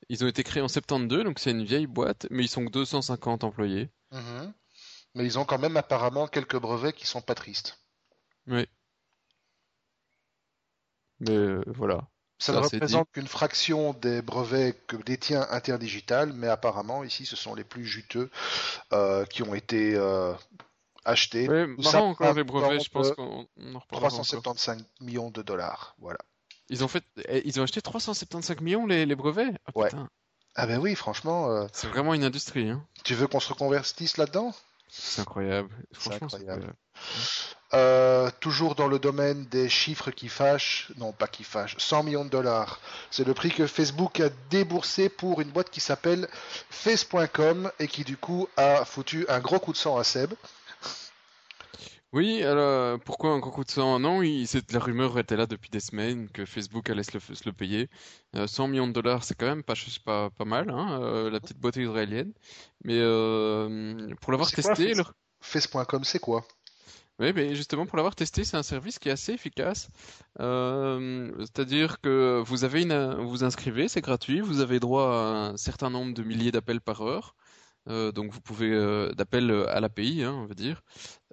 ils 0.08 0.24
ont 0.24 0.28
été 0.28 0.42
créés 0.42 0.62
en 0.62 0.68
72, 0.68 1.24
donc 1.24 1.38
c'est 1.38 1.50
une 1.52 1.64
vieille 1.64 1.86
boîte, 1.86 2.26
mais 2.30 2.44
ils 2.44 2.48
sont 2.48 2.64
que 2.64 2.70
250 2.70 3.44
employés. 3.44 3.90
Mhm. 4.10 4.52
Mais 5.14 5.24
ils 5.24 5.38
ont 5.38 5.44
quand 5.44 5.58
même 5.58 5.76
apparemment 5.76 6.26
quelques 6.26 6.58
brevets 6.58 6.92
qui 6.92 7.06
sont 7.06 7.20
pas 7.22 7.34
tristes. 7.34 7.78
Oui. 8.48 8.66
Mais 11.20 11.30
euh, 11.30 11.62
voilà. 11.66 12.08
Ça 12.38 12.52
Ça, 12.52 12.58
ne 12.58 12.64
représente 12.64 13.10
qu'une 13.12 13.28
fraction 13.28 13.92
des 13.94 14.20
brevets 14.20 14.76
que 14.88 14.96
détient 14.96 15.46
Interdigital, 15.50 16.32
mais 16.32 16.48
apparemment 16.48 17.04
ici 17.04 17.24
ce 17.26 17.36
sont 17.36 17.54
les 17.54 17.62
plus 17.62 17.86
juteux 17.86 18.28
euh, 18.92 19.24
qui 19.26 19.44
ont 19.44 19.54
été 19.54 19.96
euh, 21.06 21.10
achetés. 21.12 21.48
Ouais, 21.48 21.66
Tout 21.76 21.82
ça 21.82 21.92
marrant 21.92 22.10
encore 22.10 22.34
les 22.34 22.44
brevets, 22.44 22.82
je 22.82 22.90
pense 22.90 23.08
montant 23.08 23.22
qu'on 23.22 23.46
on 23.56 23.74
en 23.74 23.78
reparlera 23.78 24.06
encore. 24.08 24.24
375 24.26 24.84
millions 25.00 25.30
de 25.30 25.42
dollars. 25.42 25.94
Voilà. 25.98 26.18
Ils 26.70 26.82
ont 26.82 26.88
fait, 26.88 27.04
eh, 27.28 27.42
ils 27.46 27.60
ont 27.60 27.62
acheté 27.64 27.82
375 27.82 28.60
millions 28.60 28.86
les, 28.86 29.04
les 29.06 29.14
brevets? 29.16 29.52
Ah, 29.66 29.70
Ouais. 29.74 29.88
putain, 29.90 30.08
Ah 30.54 30.66
ben 30.66 30.78
oui, 30.78 30.94
franchement, 30.94 31.50
euh, 31.50 31.66
c'est 31.72 31.88
vraiment 31.88 32.14
une 32.14 32.24
industrie, 32.24 32.70
hein. 32.70 32.86
tu 33.04 33.14
veux 33.14 33.26
qu'on 33.26 33.40
se 33.40 33.48
reconvertisse 33.52 34.16
là-dedans? 34.16 34.54
C'est 34.88 35.20
incroyable. 35.22 35.68
Franchement, 35.92 36.28
c'est 36.28 36.36
incroyable. 36.36 36.62
incroyable. 36.62 36.76
Euh, 37.74 38.30
toujours 38.38 38.76
dans 38.76 38.86
le 38.86 39.00
domaine 39.00 39.46
des 39.46 39.68
chiffres 39.68 40.12
qui 40.12 40.28
fâchent, 40.28 40.92
non 40.96 41.10
pas 41.12 41.26
qui 41.26 41.42
fâchent, 41.42 41.74
100 41.78 42.04
millions 42.04 42.24
de 42.24 42.30
dollars. 42.30 42.78
C'est 43.10 43.26
le 43.26 43.34
prix 43.34 43.50
que 43.50 43.66
Facebook 43.66 44.20
a 44.20 44.28
déboursé 44.50 45.08
pour 45.08 45.40
une 45.40 45.50
boîte 45.50 45.70
qui 45.70 45.80
s'appelle 45.80 46.28
Face.com 46.70 47.72
et 47.80 47.88
qui 47.88 48.04
du 48.04 48.16
coup 48.16 48.46
a 48.56 48.84
foutu 48.84 49.26
un 49.28 49.40
gros 49.40 49.58
coup 49.58 49.72
de 49.72 49.76
sang 49.76 49.96
à 49.98 50.04
Seb. 50.04 50.32
Oui, 52.14 52.42
alors 52.44 53.00
pourquoi 53.00 53.30
un 53.32 53.40
gros 53.40 53.50
coup 53.50 53.64
de 53.64 53.70
sang? 53.70 53.98
Non, 53.98 54.22
il, 54.22 54.46
c'est- 54.46 54.70
la 54.72 54.78
rumeur 54.78 55.18
était 55.18 55.36
là 55.36 55.46
depuis 55.46 55.68
des 55.68 55.80
semaines 55.80 56.28
que 56.30 56.44
Facebook 56.46 56.88
allait 56.88 57.02
se 57.02 57.12
le, 57.14 57.20
se 57.20 57.42
le 57.44 57.52
payer. 57.52 57.88
Euh, 58.36 58.46
100 58.46 58.68
millions 58.68 58.86
de 58.86 58.92
dollars, 58.92 59.24
c'est 59.24 59.34
quand 59.34 59.46
même 59.46 59.64
pas, 59.64 59.74
pas, 60.04 60.30
pas 60.30 60.44
mal, 60.44 60.70
hein, 60.70 61.00
euh, 61.02 61.28
la 61.30 61.40
petite 61.40 61.58
boîte 61.58 61.76
israélienne. 61.76 62.32
Mais 62.84 62.98
euh, 63.00 64.14
pour 64.20 64.30
l'avoir 64.32 64.52
testé, 64.52 64.94
Face.com, 65.40 66.04
c'est 66.04 66.20
quoi? 66.20 66.46
Oui, 67.18 67.32
mais 67.34 67.54
justement, 67.54 67.86
pour 67.86 67.96
l'avoir 67.96 68.14
testé, 68.14 68.44
c'est 68.44 68.56
un 68.56 68.62
service 68.62 68.98
qui 68.98 69.08
est 69.08 69.12
assez 69.12 69.32
efficace. 69.32 69.88
Euh, 70.40 71.32
c'est-à-dire 71.38 72.00
que 72.00 72.42
vous 72.44 72.64
avez 72.64 72.82
une, 72.82 73.14
vous 73.20 73.28
vous 73.28 73.44
inscrivez, 73.44 73.88
c'est 73.88 74.00
gratuit, 74.00 74.40
vous 74.40 74.60
avez 74.60 74.80
droit 74.80 75.08
à 75.08 75.50
un 75.50 75.56
certain 75.56 75.90
nombre 75.90 76.14
de 76.14 76.22
milliers 76.22 76.50
d'appels 76.52 76.80
par 76.80 77.02
heure. 77.02 77.34
Euh, 77.88 78.12
donc 78.12 78.32
vous 78.32 78.40
pouvez 78.40 78.70
euh, 78.72 79.12
d'appels 79.12 79.50
à 79.68 79.80
l'API, 79.80 80.22
hein, 80.24 80.32
on 80.32 80.46
va 80.46 80.54
dire. 80.54 80.82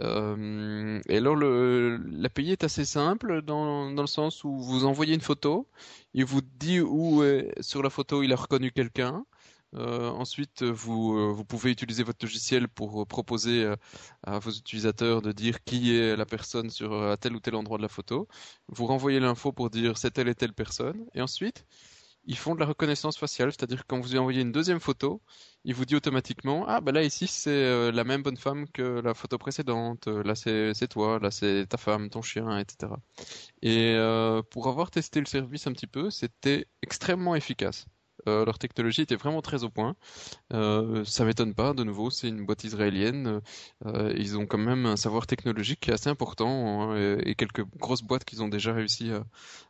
Euh, 0.02 1.00
et 1.08 1.18
alors 1.18 1.36
l'API 1.38 2.52
est 2.52 2.64
assez 2.64 2.86
simple 2.86 3.42
dans, 3.42 3.92
dans 3.92 4.02
le 4.04 4.08
sens 4.08 4.44
où 4.44 4.58
vous 4.62 4.86
envoyez 4.86 5.14
une 5.16 5.22
photo, 5.22 5.68
il 6.14 6.26
vous 6.26 6.42
dit 6.42 6.82
où 6.82 7.24
est- 7.24 7.54
sur 7.62 7.82
la 7.84 7.90
photo 7.90 8.24
il 8.24 8.34
a 8.34 8.36
reconnu 8.36 8.72
quelqu'un. 8.72 9.26
Euh, 9.74 10.10
ensuite, 10.10 10.64
vous, 10.64 11.18
euh, 11.18 11.32
vous 11.32 11.46
pouvez 11.46 11.72
utiliser 11.72 12.04
votre 12.04 12.26
logiciel 12.26 12.68
pour 12.68 13.02
euh, 13.04 13.06
proposer 13.06 13.64
euh, 13.64 13.76
à 14.24 14.38
vos 14.40 14.52
utilisateurs 14.52 15.22
de 15.22 15.32
dire 15.32 15.64
qui 15.64 15.96
est 15.96 16.18
la 16.18 16.26
personne 16.26 16.70
sur 16.70 16.92
euh, 16.94 17.14
à 17.14 17.18
tel 17.18 17.34
ou 17.36 17.40
tel 17.40 17.56
endroit 17.56 17.78
de 17.78 17.84
la 17.84 17.88
photo. 17.90 18.28
Vous 18.68 18.86
renvoyez 18.86 19.20
l'info 19.22 19.54
pour 19.54 19.70
dire 19.70 19.98
c'est 19.98 20.12
telle 20.12 20.28
et 20.28 20.36
telle 20.36 20.54
personne. 20.54 21.06
Et 21.14 21.22
ensuite, 21.22 21.66
ils 22.26 22.38
font 22.38 22.54
de 22.56 22.60
la 22.60 22.66
reconnaissance 22.66 23.18
faciale, 23.18 23.52
c'est-à-dire 23.52 23.86
quand 23.88 24.00
vous 24.00 24.10
lui 24.10 24.18
envoyez 24.18 24.42
une 24.42 24.52
deuxième 24.52 24.80
photo, 24.80 25.22
il 25.64 25.74
vous 25.76 25.86
dit 25.86 25.96
automatiquement 25.96 26.66
ah 26.68 26.82
bah 26.82 26.92
là 26.92 27.04
ici 27.04 27.28
c'est 27.28 27.50
euh, 27.52 27.92
la 27.92 28.04
même 28.04 28.24
bonne 28.24 28.38
femme 28.38 28.68
que 28.70 29.02
la 29.02 29.14
photo 29.14 29.38
précédente. 29.38 30.08
Euh, 30.08 30.24
Là 30.24 30.36
c'est 30.36 30.74
c'est 30.74 30.88
toi, 30.88 31.20
là 31.20 31.32
c'est 31.32 31.66
ta 31.68 31.78
femme, 31.78 32.10
ton 32.10 32.22
chien, 32.22 32.58
etc. 32.60 33.02
Et 33.62 33.94
euh, 33.96 34.42
pour 34.44 34.68
avoir 34.68 34.92
testé 34.92 35.20
le 35.20 35.26
service 35.26 35.68
un 35.68 35.74
petit 35.74 35.88
peu, 35.88 36.10
c'était 36.10 36.68
extrêmement 36.82 37.36
efficace. 37.36 37.86
Euh, 38.28 38.46
leur 38.46 38.60
technologie 38.60 39.02
était 39.02 39.16
vraiment 39.16 39.42
très 39.42 39.64
au 39.64 39.70
point. 39.70 39.96
Euh, 40.54 41.04
ça 41.06 41.26
m'étonne 41.26 41.54
pas, 41.54 41.74
de 41.74 41.84
nouveau, 41.84 42.10
c'est 42.10 42.28
une 42.28 42.46
boîte 42.46 42.64
israélienne. 42.64 43.42
Euh, 43.86 44.14
ils 44.18 44.38
ont 44.38 44.46
quand 44.46 44.58
même 44.58 44.86
un 44.86 44.96
savoir 44.96 45.28
technologique 45.28 45.80
qui 45.82 45.92
est 45.92 45.94
assez 45.94 46.10
important 46.10 46.92
hein, 46.92 46.98
et, 46.98 47.32
et 47.32 47.36
quelques 47.36 47.64
grosses 47.78 48.04
boîtes 48.04 48.26
qu'ils 48.26 48.44
ont 48.44 48.48
déjà 48.48 48.74
réussi 48.74 49.12
à, 49.12 49.24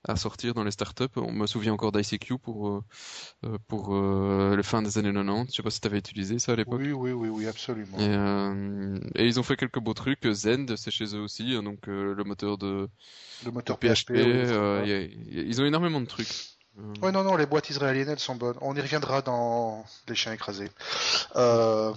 à 0.08 0.16
sortir 0.16 0.54
dans 0.54 0.64
les 0.64 0.72
startups. 0.72 1.06
On 1.16 1.32
me 1.32 1.48
souvient 1.48 1.74
encore 1.74 1.92
d'ICQ 1.92 2.38
pour, 2.40 2.70
euh, 2.70 3.58
pour 3.68 3.94
le 3.94 4.62
fin 4.64 4.82
des 4.82 4.98
années 4.98 5.14
90. 5.14 5.52
Je 5.52 5.56
sais 5.58 5.64
pas 5.64 5.70
si 5.70 5.82
tu 5.82 5.88
avais 5.88 6.00
utilisé 6.00 6.40
ça 6.40 6.54
à 6.54 6.56
l'époque. 6.56 6.80
Oui, 6.80 6.92
oui, 6.92 7.12
oui, 7.12 7.30
oui, 7.30 7.48
absolument. 7.48 7.98
Et, 8.00 9.22
et 9.22 9.26
ils 9.26 9.40
ont 9.40 9.44
fait 9.44 9.56
quelques 9.56 9.80
beaux 9.80 9.94
trucs. 9.94 10.26
Zend, 10.32 10.76
c'est 10.76 10.92
chez 10.92 11.16
eux 11.16 11.22
aussi, 11.22 11.54
hein, 11.56 11.64
donc 11.64 11.88
le 11.88 12.24
moteur 12.24 12.58
de, 12.58 12.90
Le 13.46 13.52
moteur 13.52 13.78
PHP. 13.78 14.12
Oui, 14.12 15.18
ils 15.32 15.62
ont 15.62 15.66
énormément 15.66 16.02
de 16.02 16.06
trucs. 16.06 16.28
Euh, 16.78 16.94
Ouais, 17.02 17.12
non, 17.12 17.24
non, 17.24 17.36
les 17.36 17.46
boîtes 17.46 17.70
israéliennes, 17.70 18.10
elles 18.10 18.20
sont 18.20 18.36
bonnes. 18.36 18.58
On 18.62 18.76
y 18.76 18.82
reviendra 18.82 19.22
dans 19.22 19.84
les 20.08 20.16
chiens 20.16 20.34
écrasés. 20.34 20.72
Euh, 21.36 21.94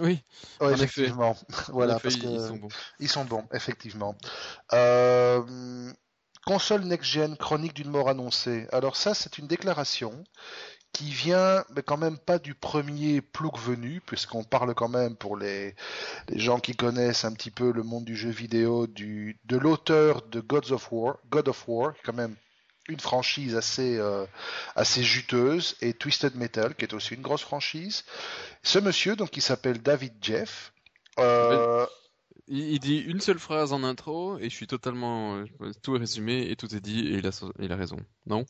oui, 0.00 0.22
ouais, 0.60 0.72
effectivement. 0.72 1.30
en 1.30 1.36
voilà, 1.72 1.96
effet, 1.96 2.02
parce 2.02 2.16
que 2.16 2.26
ils 2.26 2.40
sont 2.40 2.56
bons. 2.56 2.68
ils 2.98 3.08
sont 3.08 3.24
bons, 3.24 3.46
effectivement. 3.52 4.16
Euh, 4.72 5.92
console 6.46 6.82
next-gen, 6.84 7.36
chronique 7.36 7.74
d'une 7.74 7.90
mort 7.90 8.08
annoncée. 8.08 8.66
Alors 8.72 8.96
ça, 8.96 9.14
c'est 9.14 9.38
une 9.38 9.46
déclaration 9.46 10.24
qui 10.92 11.10
vient, 11.10 11.64
mais 11.74 11.82
quand 11.82 11.96
même 11.96 12.18
pas 12.18 12.38
du 12.38 12.54
premier 12.54 13.20
plouc 13.20 13.58
venu, 13.58 14.00
puisqu'on 14.00 14.44
parle 14.44 14.74
quand 14.74 14.88
même 14.88 15.16
pour 15.16 15.36
les, 15.36 15.74
les 16.28 16.38
gens 16.38 16.60
qui 16.60 16.76
connaissent 16.76 17.24
un 17.24 17.32
petit 17.32 17.50
peu 17.50 17.72
le 17.72 17.82
monde 17.82 18.04
du 18.04 18.16
jeu 18.16 18.30
vidéo, 18.30 18.86
du, 18.86 19.38
de 19.44 19.56
l'auteur 19.56 20.22
de 20.22 20.40
Gods 20.40 20.72
of 20.72 20.92
War, 20.92 21.18
God 21.30 21.48
of 21.48 21.68
War, 21.68 21.94
quand 22.04 22.12
même 22.14 22.36
une 22.88 23.00
franchise 23.00 23.56
assez, 23.56 23.96
euh, 23.98 24.26
assez 24.76 25.02
juteuse, 25.02 25.76
et 25.80 25.94
Twisted 25.94 26.34
Metal, 26.36 26.74
qui 26.74 26.84
est 26.84 26.94
aussi 26.94 27.14
une 27.14 27.22
grosse 27.22 27.42
franchise. 27.42 28.04
Ce 28.62 28.78
monsieur, 28.78 29.16
donc, 29.16 29.30
qui 29.30 29.40
s'appelle 29.40 29.80
David 29.80 30.12
Jeff, 30.20 30.72
euh, 31.18 31.86
Il, 32.48 32.58
il 32.58 32.80
dit 32.80 32.98
une 32.98 33.20
seule 33.20 33.38
phrase 33.38 33.72
en 33.72 33.84
intro 33.84 34.38
et 34.38 34.50
je 34.50 34.54
suis 34.54 34.66
totalement 34.66 35.36
euh, 35.36 35.72
tout 35.82 35.94
est 35.96 36.00
résumé 36.00 36.50
et 36.50 36.56
tout 36.56 36.74
est 36.74 36.80
dit 36.80 37.06
et 37.06 37.18
il 37.18 37.26
a, 37.26 37.30
il 37.60 37.72
a 37.72 37.76
raison. 37.76 37.98
Non? 38.26 38.44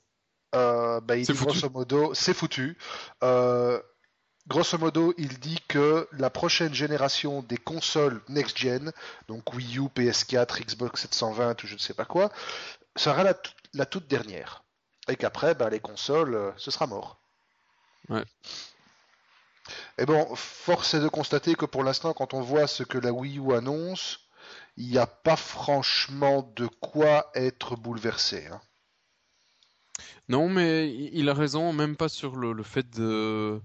Bah, 0.52 1.16
il 1.16 1.26
dit 1.26 1.32
grosso 1.32 1.68
modo, 1.68 2.14
c'est 2.14 2.34
foutu. 2.34 2.78
Grosso 4.46 4.76
modo, 4.76 5.14
il 5.16 5.38
dit 5.38 5.58
que 5.68 6.06
la 6.12 6.28
prochaine 6.28 6.74
génération 6.74 7.42
des 7.42 7.56
consoles 7.56 8.20
next-gen, 8.28 8.92
donc 9.26 9.54
Wii 9.54 9.78
U, 9.78 9.88
PS4, 9.94 10.66
Xbox 10.66 11.00
720 11.00 11.64
ou 11.64 11.66
je 11.66 11.74
ne 11.74 11.78
sais 11.78 11.94
pas 11.94 12.04
quoi, 12.04 12.30
sera 12.94 13.24
la, 13.24 13.34
la 13.74 13.86
toute 13.86 14.06
dernière. 14.06 14.64
Et 15.08 15.16
qu'après, 15.16 15.54
bah, 15.54 15.68
les 15.70 15.80
consoles, 15.80 16.34
euh, 16.34 16.50
ce 16.56 16.70
sera 16.70 16.86
mort. 16.86 17.20
Ouais. 18.08 18.24
Et 19.98 20.06
bon, 20.06 20.34
force 20.34 20.94
est 20.94 21.00
de 21.00 21.08
constater 21.08 21.54
que 21.54 21.66
pour 21.66 21.84
l'instant, 21.84 22.12
quand 22.12 22.34
on 22.34 22.40
voit 22.40 22.66
ce 22.66 22.82
que 22.82 22.98
la 22.98 23.12
Wii 23.12 23.38
U 23.38 23.54
annonce, 23.54 24.20
il 24.76 24.88
n'y 24.88 24.98
a 24.98 25.06
pas 25.06 25.36
franchement 25.36 26.52
de 26.56 26.66
quoi 26.66 27.30
être 27.34 27.76
bouleversé. 27.76 28.46
hein. 28.46 28.60
Non, 30.28 30.48
mais 30.48 30.92
il 31.12 31.28
a 31.28 31.34
raison, 31.34 31.72
même 31.72 31.96
pas 31.96 32.08
sur 32.08 32.36
le, 32.36 32.52
le 32.52 32.62
fait 32.62 32.88
de, 32.90 33.60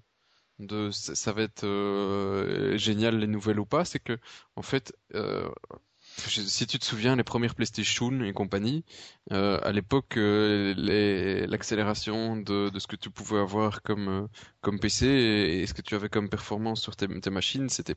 de 0.60 0.92
ça, 0.92 1.16
ça 1.16 1.32
va 1.32 1.42
être 1.42 1.64
euh, 1.66 2.78
génial 2.78 3.18
les 3.18 3.28
nouvelles 3.28 3.60
ou 3.60 3.66
pas, 3.66 3.86
c'est 3.86 4.00
que 4.00 4.20
en 4.56 4.62
fait 4.62 4.94
euh, 5.16 5.50
si 6.28 6.68
tu 6.68 6.80
te 6.80 6.86
souviens, 6.86 7.16
les 7.16 7.24
premières 7.24 7.56
PlayStation 7.56 8.22
et 8.22 8.34
compagnie, 8.34 8.84
euh, 9.32 9.60
à 9.64 9.72
l'époque, 9.72 10.18
euh, 10.18 10.74
l'accélération 11.48 12.38
de, 12.38 12.70
de, 12.70 12.80
ce 12.80 12.88
que 12.88 12.96
tu 12.96 13.10
pouvais 13.10 13.40
avoir 13.40 13.82
comme, 13.82 14.08
euh, 14.08 14.28
comme 14.62 14.80
PC 14.80 15.08
et, 15.08 15.68
ce 15.68 15.74
que 15.74 15.82
tu 15.82 15.96
avais 15.96 16.10
comme 16.10 16.30
performance 16.30 16.82
sur 16.82 16.96
tes, 16.96 17.08
tes 17.20 17.30
machines, 17.30 17.70
c'était 17.70 17.96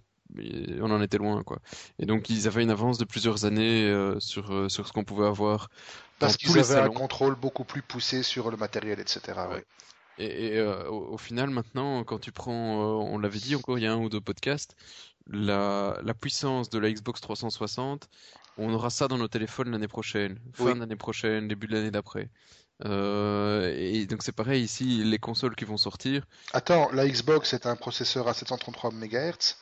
on 0.81 0.91
en 0.91 1.03
était 1.03 1.19
loin 1.19 1.43
quoi. 1.43 1.59
Et 1.99 2.07
donc 2.07 2.31
ils 2.31 2.47
avaient 2.47 2.63
une 2.63 2.71
avance 2.71 2.97
de 2.97 3.05
plusieurs 3.05 3.45
années 3.45 3.85
euh, 3.85 4.19
sur 4.19 4.71
sur 4.71 4.89
ce 4.89 4.93
qu'on 4.93 5.05
pouvait 5.05 5.27
avoir. 5.27 5.69
Parce 6.19 6.39
qu'ils 6.39 6.59
avaient 6.59 6.77
un 6.77 6.89
contrôle 6.89 7.35
beaucoup 7.35 7.65
plus 7.65 7.83
poussé 7.83 8.23
sur 8.23 8.51
le 8.51 8.57
matériel, 8.57 8.99
etc. 8.99 9.21
Ouais. 9.51 9.65
Et, 10.19 10.55
et 10.55 10.63
au, 10.63 11.13
au, 11.13 11.19
final, 11.19 11.51
maintenant, 11.51 12.05
quand 12.05 12.19
tu 12.19 12.33
prends, 12.33 12.53
on 12.53 13.19
l'avait 13.19 13.39
dit 13.39 13.55
encore 13.55 13.79
il 13.79 13.83
y 13.85 13.87
a 13.87 13.93
un 13.93 13.99
ou 13.99 14.09
deux 14.09 14.21
podcasts, 14.21 14.77
la, 15.27 15.99
la 16.03 16.15
puissance 16.15 16.71
de 16.71 16.79
la 16.79 16.91
Xbox 16.91 17.21
360, 17.21 18.09
on 18.59 18.73
aura 18.73 18.91
ça 18.91 19.09
dans 19.09 19.19
nos 19.19 19.29
téléphones 19.29 19.71
l'année 19.71 19.89
prochaine, 19.89 20.39
fin 20.53 20.77
d'année 20.77 20.97
prochaine, 20.97 21.49
début 21.49 21.67
de 21.67 21.75
l'année 21.75 21.91
d'après. 21.91 22.29
Euh, 22.85 23.73
et 23.77 24.07
donc 24.07 24.23
c'est 24.23 24.33
pareil 24.33 24.63
ici, 24.63 25.05
les 25.05 25.19
consoles 25.19 25.55
qui 25.55 25.65
vont 25.65 25.77
sortir. 25.77 26.27
Attends, 26.53 26.91
la 26.93 27.07
Xbox 27.07 27.53
est 27.55 27.67
un 27.67 27.77
processeur 27.77 28.29
à 28.29 28.35
733 28.35 28.91
MHz. 28.91 29.57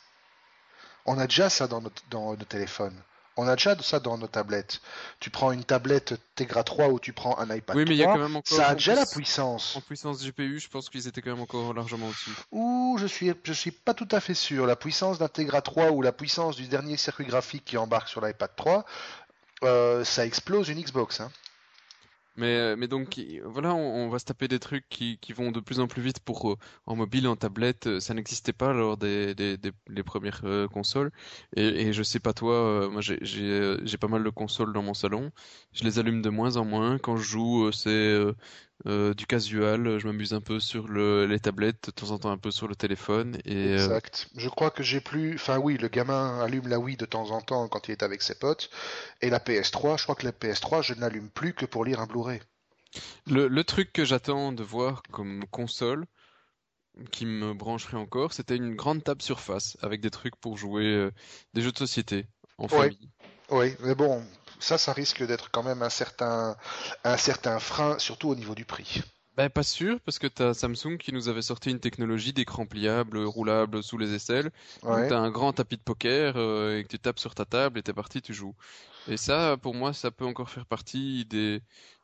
On 1.06 1.18
a 1.18 1.26
déjà 1.26 1.50
ça 1.50 1.66
dans 1.66 1.82
dans 2.10 2.36
nos 2.36 2.44
téléphones. 2.44 2.96
On 3.40 3.48
a 3.48 3.57
déjà 3.57 3.74
ça 3.81 4.00
dans 4.00 4.18
nos 4.18 4.26
tablettes. 4.26 4.83
Tu 5.18 5.31
prends 5.31 5.50
une 5.50 5.64
tablette 5.64 6.14
Tegra 6.35 6.62
3 6.62 6.88
ou 6.88 7.00
tu 7.00 7.14
prends 7.14 7.38
un 7.38 7.55
iPad 7.55 7.74
oui, 7.74 7.87
mais 7.88 7.96
3, 7.96 7.96
y 7.96 8.03
a 8.03 8.12
quand 8.12 8.18
même 8.18 8.37
encore 8.37 8.59
ça 8.59 8.68
a 8.68 8.74
déjà 8.74 8.94
la 8.94 9.07
puissance. 9.07 9.76
En 9.76 9.81
puissance 9.81 10.22
GPU, 10.22 10.61
je 10.61 10.68
pense 10.68 10.90
qu'ils 10.90 11.09
étaient 11.09 11.22
quand 11.22 11.31
même 11.31 11.40
encore 11.40 11.72
largement 11.72 12.09
au-dessus. 12.09 12.33
Ouh, 12.53 12.98
je 13.00 13.07
suis, 13.07 13.33
je 13.42 13.53
suis 13.55 13.70
pas 13.70 13.94
tout 13.94 14.09
à 14.11 14.20
fait 14.20 14.35
sûr. 14.35 14.66
La 14.66 14.76
puissance 14.76 15.18
d'un 15.18 15.29
Tegra 15.29 15.62
3 15.62 15.90
ou 15.92 16.03
la 16.03 16.12
puissance 16.12 16.57
du 16.57 16.66
dernier 16.66 16.98
circuit 16.98 17.24
graphique 17.24 17.64
qui 17.64 17.79
embarque 17.79 18.09
sur 18.09 18.20
l'iPad 18.20 18.50
3, 18.55 18.85
euh, 19.64 20.05
ça 20.05 20.26
explose 20.26 20.68
une 20.68 20.83
Xbox. 20.83 21.20
Hein. 21.20 21.31
Mais, 22.36 22.56
euh, 22.56 22.76
mais 22.76 22.88
donc 22.88 23.20
voilà, 23.44 23.74
on, 23.74 24.08
va 24.08 24.18
se 24.18 24.24
taper 24.24 24.48
des 24.48 24.58
trucs 24.58 24.88
qui, 24.88 25.18
qui 25.18 25.32
vont 25.32 25.50
de 25.50 25.60
plus 25.60 25.80
en 25.80 25.88
plus 25.88 26.02
vite 26.02 26.20
pour 26.20 26.52
euh, 26.52 26.56
en 26.86 26.96
mobile, 26.96 27.26
en 27.28 27.36
tablette. 27.36 27.86
Euh, 27.86 28.00
ça 28.00 28.14
n'existait 28.14 28.52
pas 28.52 28.72
lors 28.72 28.96
des, 28.96 29.34
des, 29.34 29.56
des, 29.58 30.02
premières 30.02 30.42
consoles. 30.72 31.10
Et, 31.56 31.88
et 31.88 31.92
je 31.92 32.02
sais 32.02 32.20
pas 32.20 32.32
toi, 32.32 32.88
moi 32.90 33.00
j'ai 33.00 33.18
j'ai 33.22 33.98
pas 33.98 34.08
mal 34.08 34.24
de 34.24 34.30
consoles 34.30 34.72
dans 34.72 34.82
mon 34.82 34.94
salon. 34.94 35.30
Je 35.72 35.84
les 35.84 35.98
allume 35.98 36.22
de 36.22 36.30
moins 36.30 36.56
en 36.56 36.64
moins. 36.64 36.98
Quand 36.98 37.16
je 37.16 37.22
joue, 37.22 37.72
c'est 37.72 38.16
euh, 38.86 39.12
du 39.14 39.26
casual, 39.26 39.98
je 39.98 40.06
m'amuse 40.06 40.32
un 40.32 40.40
peu 40.40 40.58
sur 40.58 40.88
le, 40.88 41.26
les 41.26 41.38
tablettes, 41.38 41.86
de 41.86 41.90
temps 41.90 42.10
en 42.10 42.18
temps 42.18 42.30
un 42.30 42.38
peu 42.38 42.50
sur 42.50 42.66
le 42.66 42.74
téléphone. 42.74 43.38
Et, 43.44 43.68
euh, 43.68 43.74
exact. 43.74 44.28
Je 44.36 44.48
crois 44.48 44.70
que 44.70 44.82
j'ai 44.82 45.00
plus. 45.00 45.34
Enfin, 45.34 45.58
oui, 45.58 45.76
le 45.76 45.88
gamin 45.88 46.40
allume 46.40 46.68
la 46.68 46.78
Wii 46.78 46.96
de 46.96 47.06
temps 47.06 47.30
en 47.30 47.40
temps 47.40 47.68
quand 47.68 47.88
il 47.88 47.92
est 47.92 48.02
avec 48.02 48.22
ses 48.22 48.38
potes. 48.38 48.70
Et 49.20 49.30
la 49.30 49.38
PS3, 49.38 49.98
je 49.98 50.04
crois 50.04 50.14
que 50.14 50.24
la 50.24 50.32
PS3, 50.32 50.82
je 50.82 50.94
n'allume 50.94 51.28
plus 51.28 51.52
que 51.52 51.66
pour 51.66 51.84
lire 51.84 52.00
un 52.00 52.06
Blu-ray. 52.06 52.40
Le, 53.26 53.48
le 53.48 53.64
truc 53.64 53.92
que 53.92 54.04
j'attends 54.04 54.52
de 54.52 54.62
voir 54.62 55.02
comme 55.10 55.44
console, 55.50 56.06
qui 57.10 57.26
me 57.26 57.54
brancherait 57.54 57.96
encore, 57.96 58.32
c'était 58.32 58.56
une 58.56 58.74
grande 58.74 59.04
table 59.04 59.22
surface 59.22 59.76
avec 59.80 60.00
des 60.00 60.10
trucs 60.10 60.36
pour 60.36 60.56
jouer 60.56 60.86
euh, 60.86 61.10
des 61.54 61.62
jeux 61.62 61.72
de 61.72 61.78
société 61.78 62.26
en 62.58 62.68
famille. 62.68 63.10
Oui, 63.50 63.74
mais 63.80 63.94
bon, 63.94 64.22
ça, 64.61 64.79
ça 64.79 64.92
risque 64.92 65.27
d'être 65.27 65.51
quand 65.51 65.62
même 65.62 65.83
un 65.83 65.90
certain, 65.90 66.57
un 67.05 67.16
certain 67.16 67.59
frein, 67.59 67.99
surtout 67.99 68.29
au 68.29 68.35
niveau 68.35 68.55
du 68.55 68.64
prix. 68.64 69.03
Ben, 69.37 69.49
pas 69.49 69.62
sûr, 69.62 70.01
parce 70.01 70.18
que 70.18 70.27
tu 70.27 70.42
as 70.42 70.55
Samsung 70.55 70.99
qui 70.99 71.12
nous 71.12 71.29
avait 71.29 71.42
sorti 71.42 71.70
une 71.70 71.81
technologie 71.81 72.33
d'écran 72.33 72.66
pliable, 72.66 73.18
roulable 73.18 73.83
sous 73.83 73.96
les 73.96 74.12
aisselles. 74.12 74.51
Ouais. 74.83 75.09
Tu 75.09 75.14
as 75.14 75.18
un 75.18 75.31
grand 75.31 75.53
tapis 75.53 75.77
de 75.77 75.83
poker 75.83 76.35
euh, 76.37 76.79
et 76.79 76.83
que 76.83 76.88
tu 76.88 76.99
tapes 76.99 77.18
sur 77.18 77.35
ta 77.35 77.44
table 77.44 77.79
et 77.79 77.83
t'es 77.83 77.92
parti, 77.92 78.20
tu 78.20 78.35
joues. 78.35 78.55
Et 79.09 79.16
ça, 79.16 79.57
pour 79.57 79.75
moi, 79.75 79.92
ça 79.92 80.11
peut 80.11 80.27
encore 80.27 80.51
faire 80.51 80.66
partie 80.66 81.25
des 81.25 81.62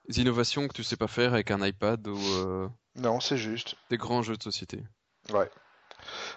innovations 0.09 0.67
que 0.69 0.73
tu 0.73 0.85
sais 0.85 0.97
pas 0.97 1.09
faire 1.09 1.35
avec 1.35 1.51
un 1.51 1.65
iPad 1.67 2.07
ou. 2.09 2.17
Euh, 2.17 2.69
non, 2.95 3.21
c'est 3.21 3.37
juste. 3.37 3.75
Des 3.91 3.99
grands 3.99 4.23
jeux 4.23 4.37
de 4.37 4.43
société. 4.43 4.83
Ouais. 5.31 5.51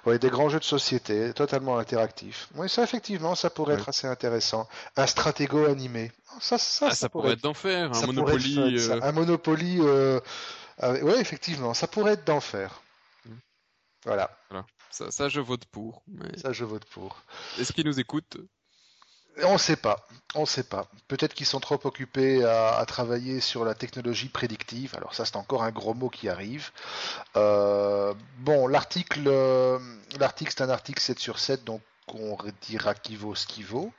Oui, 0.06 0.20
des 0.20 0.30
grands 0.30 0.50
jeux 0.50 0.60
de 0.60 0.64
société, 0.64 1.34
totalement 1.34 1.78
interactifs. 1.78 2.50
Oui, 2.56 2.70
ça, 2.70 2.84
effectivement, 2.84 3.36
ça 3.36 3.50
pourrait 3.50 3.76
être 3.76 3.90
assez 3.90 4.08
intéressant. 4.08 4.68
Un 4.96 5.08
stratégo 5.08 5.66
animé. 5.66 6.12
Ça, 6.40 6.58
ça, 6.58 6.88
ah, 6.90 6.96
ça, 6.96 7.10
pourrait 7.10 7.34
être 7.34 7.44
d'enfer. 7.44 7.92
Un, 7.94 8.06
Monopoly. 8.08 8.78
Euh, 8.78 9.00
un 9.02 9.12
Monopoly. 9.12 9.78
Euh... 9.82 10.20
Oui, 10.82 11.14
effectivement, 11.18 11.74
ça 11.74 11.88
pourrait 11.88 12.14
être 12.14 12.26
d'enfer. 12.26 12.82
Mm. 13.26 13.32
Voilà. 14.06 14.38
voilà. 14.50 14.66
Ça, 14.90 15.12
ça, 15.12 15.30
je 15.30 15.42
vote 15.42 15.66
pour. 15.66 16.02
Mais... 16.08 16.38
Ça, 16.38 16.52
je 16.52 16.64
vote 16.64 16.86
pour. 16.86 17.24
Est-ce 17.60 17.74
qu'ils 17.74 17.86
nous 17.86 18.00
écoutent 18.00 18.38
on 19.44 19.54
ne 19.54 19.58
sait 19.58 19.76
pas, 19.76 20.08
on 20.36 20.46
sait 20.46 20.64
pas. 20.64 20.88
Peut-être 21.08 21.34
qu'ils 21.34 21.46
sont 21.46 21.60
trop 21.60 21.80
occupés 21.84 22.44
à, 22.44 22.84
travailler 22.88 23.40
sur 23.40 23.66
la 23.66 23.74
technologie 23.74 24.30
prédictive. 24.30 24.96
Alors 24.96 25.14
ça, 25.16 25.26
c'est 25.26 25.38
encore 25.38 25.64
un 25.64 25.72
gros 25.72 25.94
mot 25.94 26.10
qui 26.10 26.30
arrive. 26.30 26.72
Euh, 27.36 28.14
bon, 28.40 28.68
l'article, 28.68 29.24
euh, 29.28 29.80
l'article, 30.20 30.54
c'est 30.56 30.64
un 30.64 30.70
article 30.70 31.02
7 31.02 31.20
sur 31.20 31.40
7, 31.40 31.64
donc 31.64 31.82
on 32.14 32.38
dira 32.62 32.96
qui 32.96 33.16
vaut 33.16 33.36
ce 33.36 33.48
qui 33.48 33.64
vaut. 33.64 33.92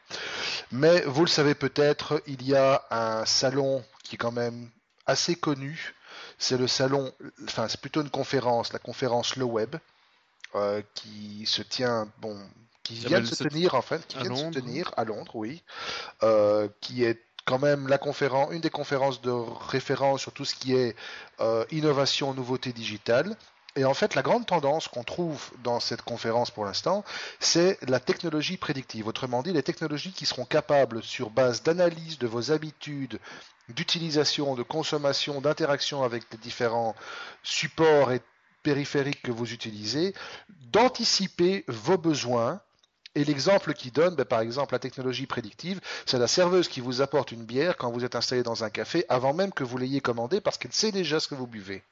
Mais 0.73 1.03
vous 1.03 1.25
le 1.25 1.31
savez 1.31 1.55
peut-être, 1.55 2.23
il 2.27 2.43
y 2.47 2.55
a 2.55 2.85
un 2.91 3.25
salon 3.25 3.85
qui 4.03 4.17
est 4.17 4.19
quand 4.19 4.33
même 4.33 4.71
assez 5.07 5.37
connu. 5.37 5.95
C'est 6.39 6.57
le 6.57 6.67
salon, 6.67 7.13
enfin 7.45 7.69
c'est 7.69 7.81
plutôt 7.81 8.03
une 8.03 8.11
conférence, 8.11 8.73
la 8.73 8.79
conférence 8.79 9.37
Le 9.37 9.45
Web, 9.45 9.77
euh, 10.55 10.83
qui 10.95 11.45
se 11.47 11.63
tient, 11.63 12.09
bon, 12.19 12.37
qui 12.95 13.07
vient 13.07 13.21
de 13.21 13.27
se 13.27 13.45
tenir 13.45 13.75
en 13.75 13.83
fait, 13.83 14.07
qui 14.07 14.19
vient 14.19 14.31
de 14.31 14.37
se 14.37 14.59
tenir 14.61 14.93
à 14.97 15.05
Londres, 15.05 15.35
oui, 15.35 15.63
euh, 16.23 16.69
qui 16.81 17.05
est 17.05 17.23
quand 17.45 17.59
même 17.59 17.89
la 17.89 17.99
conférence, 17.99 18.53
une 18.53 18.61
des 18.61 18.71
conférences 18.71 19.23
de 19.23 19.31
référence 19.31 20.21
sur 20.21 20.33
tout 20.33 20.45
ce 20.45 20.55
qui 20.55 20.75
est 20.75 20.97
euh, 21.41 21.65
innovation, 21.71 22.35
nouveauté 22.35 22.73
digitale. 22.73 23.37
Et 23.77 23.85
en 23.85 23.95
fait, 23.95 24.17
la 24.17 24.23
grande 24.23 24.47
tendance 24.47 24.89
qu'on 24.89 25.05
trouve 25.05 25.51
dans 25.63 25.79
cette 25.79 26.03
conférence 26.03 26.51
pour 26.51 26.65
l'instant, 26.65 27.05
c'est 27.39 27.79
la 27.89 28.01
technologie 28.01 28.57
prédictive. 28.57 29.07
Autrement 29.07 29.43
dit, 29.45 29.53
les 29.53 29.63
technologies 29.63 30.13
qui 30.13 30.27
seront 30.27 30.45
capables, 30.45 31.03
sur 31.05 31.31
base 31.31 31.63
d'analyse 31.63 32.19
de 32.19 32.27
vos 32.27 32.51
habitudes 32.51 33.21
d'utilisation, 33.69 34.57
de 34.57 34.65
consommation, 34.65 35.41
d'interaction 35.41 36.03
avec 36.03 36.25
les 36.33 36.39
différents 36.39 36.97
supports 37.45 38.11
et 38.11 38.21
périphériques 38.65 39.23
que 39.23 39.31
vous 39.31 39.53
utilisez, 39.53 40.15
d'anticiper 40.73 41.65
vos 41.69 41.97
besoins 41.97 42.61
et 43.15 43.25
l'exemple 43.25 43.75
qu'il 43.75 43.93
donne, 43.93 44.15
ben, 44.15 44.25
par 44.25 44.41
exemple, 44.41 44.75
la 44.75 44.79
technologie 44.79 45.27
prédictive, 45.27 45.81
c'est 46.07 46.19
la 46.19 46.29
serveuse 46.29 46.69
qui 46.69 46.81
vous 46.81 47.03
apporte 47.03 47.33
une 47.33 47.45
bière 47.45 47.77
quand 47.77 47.91
vous 47.91 48.05
êtes 48.05 48.15
installé 48.15 48.43
dans 48.43 48.63
un 48.63 48.71
café 48.71 49.05
avant 49.09 49.35
même 49.35 49.53
que 49.53 49.65
vous 49.65 49.79
l'ayez 49.79 50.01
commandé 50.01 50.41
parce 50.41 50.59
qu'elle 50.59 50.73
sait 50.73 50.93
déjà 50.93 51.19
ce 51.19 51.29
que 51.29 51.35
vous 51.35 51.47
buvez. 51.47 51.83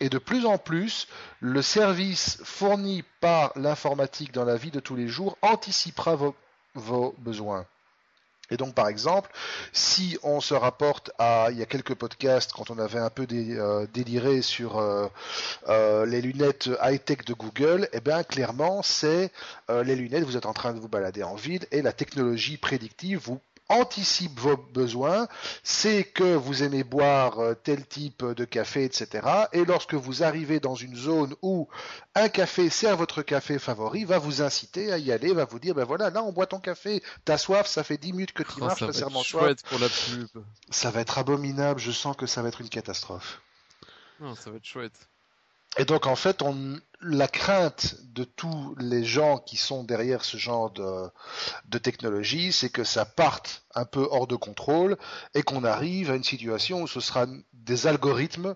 Et 0.00 0.08
de 0.08 0.18
plus 0.18 0.46
en 0.46 0.58
plus, 0.58 1.08
le 1.40 1.62
service 1.62 2.38
fourni 2.42 3.02
par 3.20 3.52
l'informatique 3.56 4.32
dans 4.32 4.44
la 4.44 4.56
vie 4.56 4.70
de 4.70 4.80
tous 4.80 4.96
les 4.96 5.08
jours 5.08 5.36
anticipera 5.42 6.16
vos 6.74 7.14
besoins. 7.18 7.66
Et 8.50 8.56
donc, 8.56 8.74
par 8.74 8.88
exemple, 8.88 9.30
si 9.72 10.18
on 10.22 10.40
se 10.40 10.54
rapporte 10.54 11.10
à 11.18 11.48
il 11.50 11.58
y 11.58 11.62
a 11.62 11.66
quelques 11.66 11.94
podcasts 11.94 12.52
quand 12.52 12.70
on 12.70 12.78
avait 12.78 12.98
un 12.98 13.10
peu 13.10 13.26
euh, 13.30 13.86
déliré 13.92 14.42
sur 14.42 14.78
euh, 14.78 15.06
euh, 15.68 16.06
les 16.06 16.20
lunettes 16.20 16.70
high-tech 16.82 17.24
de 17.26 17.34
Google, 17.34 17.88
eh 17.92 18.00
bien 18.00 18.22
clairement, 18.22 18.82
c'est 18.82 19.30
les 19.68 19.94
lunettes. 19.94 20.24
Vous 20.24 20.36
êtes 20.36 20.46
en 20.46 20.52
train 20.52 20.72
de 20.72 20.80
vous 20.80 20.88
balader 20.88 21.22
en 21.22 21.34
ville 21.34 21.64
et 21.70 21.82
la 21.82 21.92
technologie 21.92 22.56
prédictive 22.56 23.20
vous 23.22 23.40
anticipe 23.70 24.38
vos 24.38 24.56
besoins, 24.56 25.28
sait 25.62 26.04
que 26.04 26.34
vous 26.34 26.62
aimez 26.62 26.84
boire 26.84 27.38
euh, 27.38 27.54
tel 27.54 27.86
type 27.86 28.24
de 28.24 28.44
café, 28.44 28.84
etc. 28.84 29.26
Et 29.52 29.64
lorsque 29.64 29.94
vous 29.94 30.22
arrivez 30.22 30.60
dans 30.60 30.74
une 30.74 30.96
zone 30.96 31.34
où 31.40 31.68
un 32.14 32.28
café 32.28 32.68
sert 32.68 32.96
votre 32.96 33.22
café 33.22 33.58
favori, 33.58 34.04
va 34.04 34.18
vous 34.18 34.42
inciter 34.42 34.92
à 34.92 34.98
y 34.98 35.12
aller, 35.12 35.32
va 35.32 35.44
vous 35.44 35.58
dire, 35.58 35.74
ben 35.74 35.84
voilà, 35.84 36.10
là 36.10 36.22
on 36.22 36.32
boit 36.32 36.46
ton 36.46 36.60
café, 36.60 37.02
t'as 37.24 37.38
soif, 37.38 37.66
ça 37.66 37.84
fait 37.84 37.96
10 37.96 38.12
minutes 38.12 38.32
que 38.32 38.42
tu 38.42 38.54
oh, 38.56 38.64
marches, 38.64 38.80
ça 38.80 38.86
va 39.06 39.18
être 39.18 39.24
chouette 39.24 39.62
pour 39.62 39.78
la 39.78 39.88
pub. 39.88 40.44
Ça 40.70 40.90
va 40.90 41.00
être 41.00 41.18
abominable, 41.18 41.80
je 41.80 41.92
sens 41.92 42.16
que 42.16 42.26
ça 42.26 42.42
va 42.42 42.48
être 42.48 42.60
une 42.60 42.68
catastrophe. 42.68 43.40
Non, 44.20 44.34
ça 44.34 44.50
va 44.50 44.56
être 44.56 44.66
chouette. 44.66 45.09
Et 45.76 45.84
donc 45.84 46.06
en 46.06 46.16
fait, 46.16 46.42
la 47.00 47.28
crainte 47.28 47.96
de 48.02 48.24
tous 48.24 48.74
les 48.78 49.04
gens 49.04 49.38
qui 49.38 49.56
sont 49.56 49.84
derrière 49.84 50.24
ce 50.24 50.36
genre 50.36 50.70
de, 50.70 51.08
de 51.66 51.78
technologie, 51.78 52.52
c'est 52.52 52.70
que 52.70 52.84
ça 52.84 53.04
parte 53.04 53.64
un 53.74 53.84
peu 53.84 54.06
hors 54.10 54.26
de 54.26 54.36
contrôle 54.36 54.98
et 55.34 55.42
qu'on 55.42 55.64
arrive 55.64 56.10
à 56.10 56.16
une 56.16 56.24
situation 56.24 56.82
où 56.82 56.88
ce 56.88 57.00
sera 57.00 57.26
des 57.52 57.86
algorithmes 57.86 58.54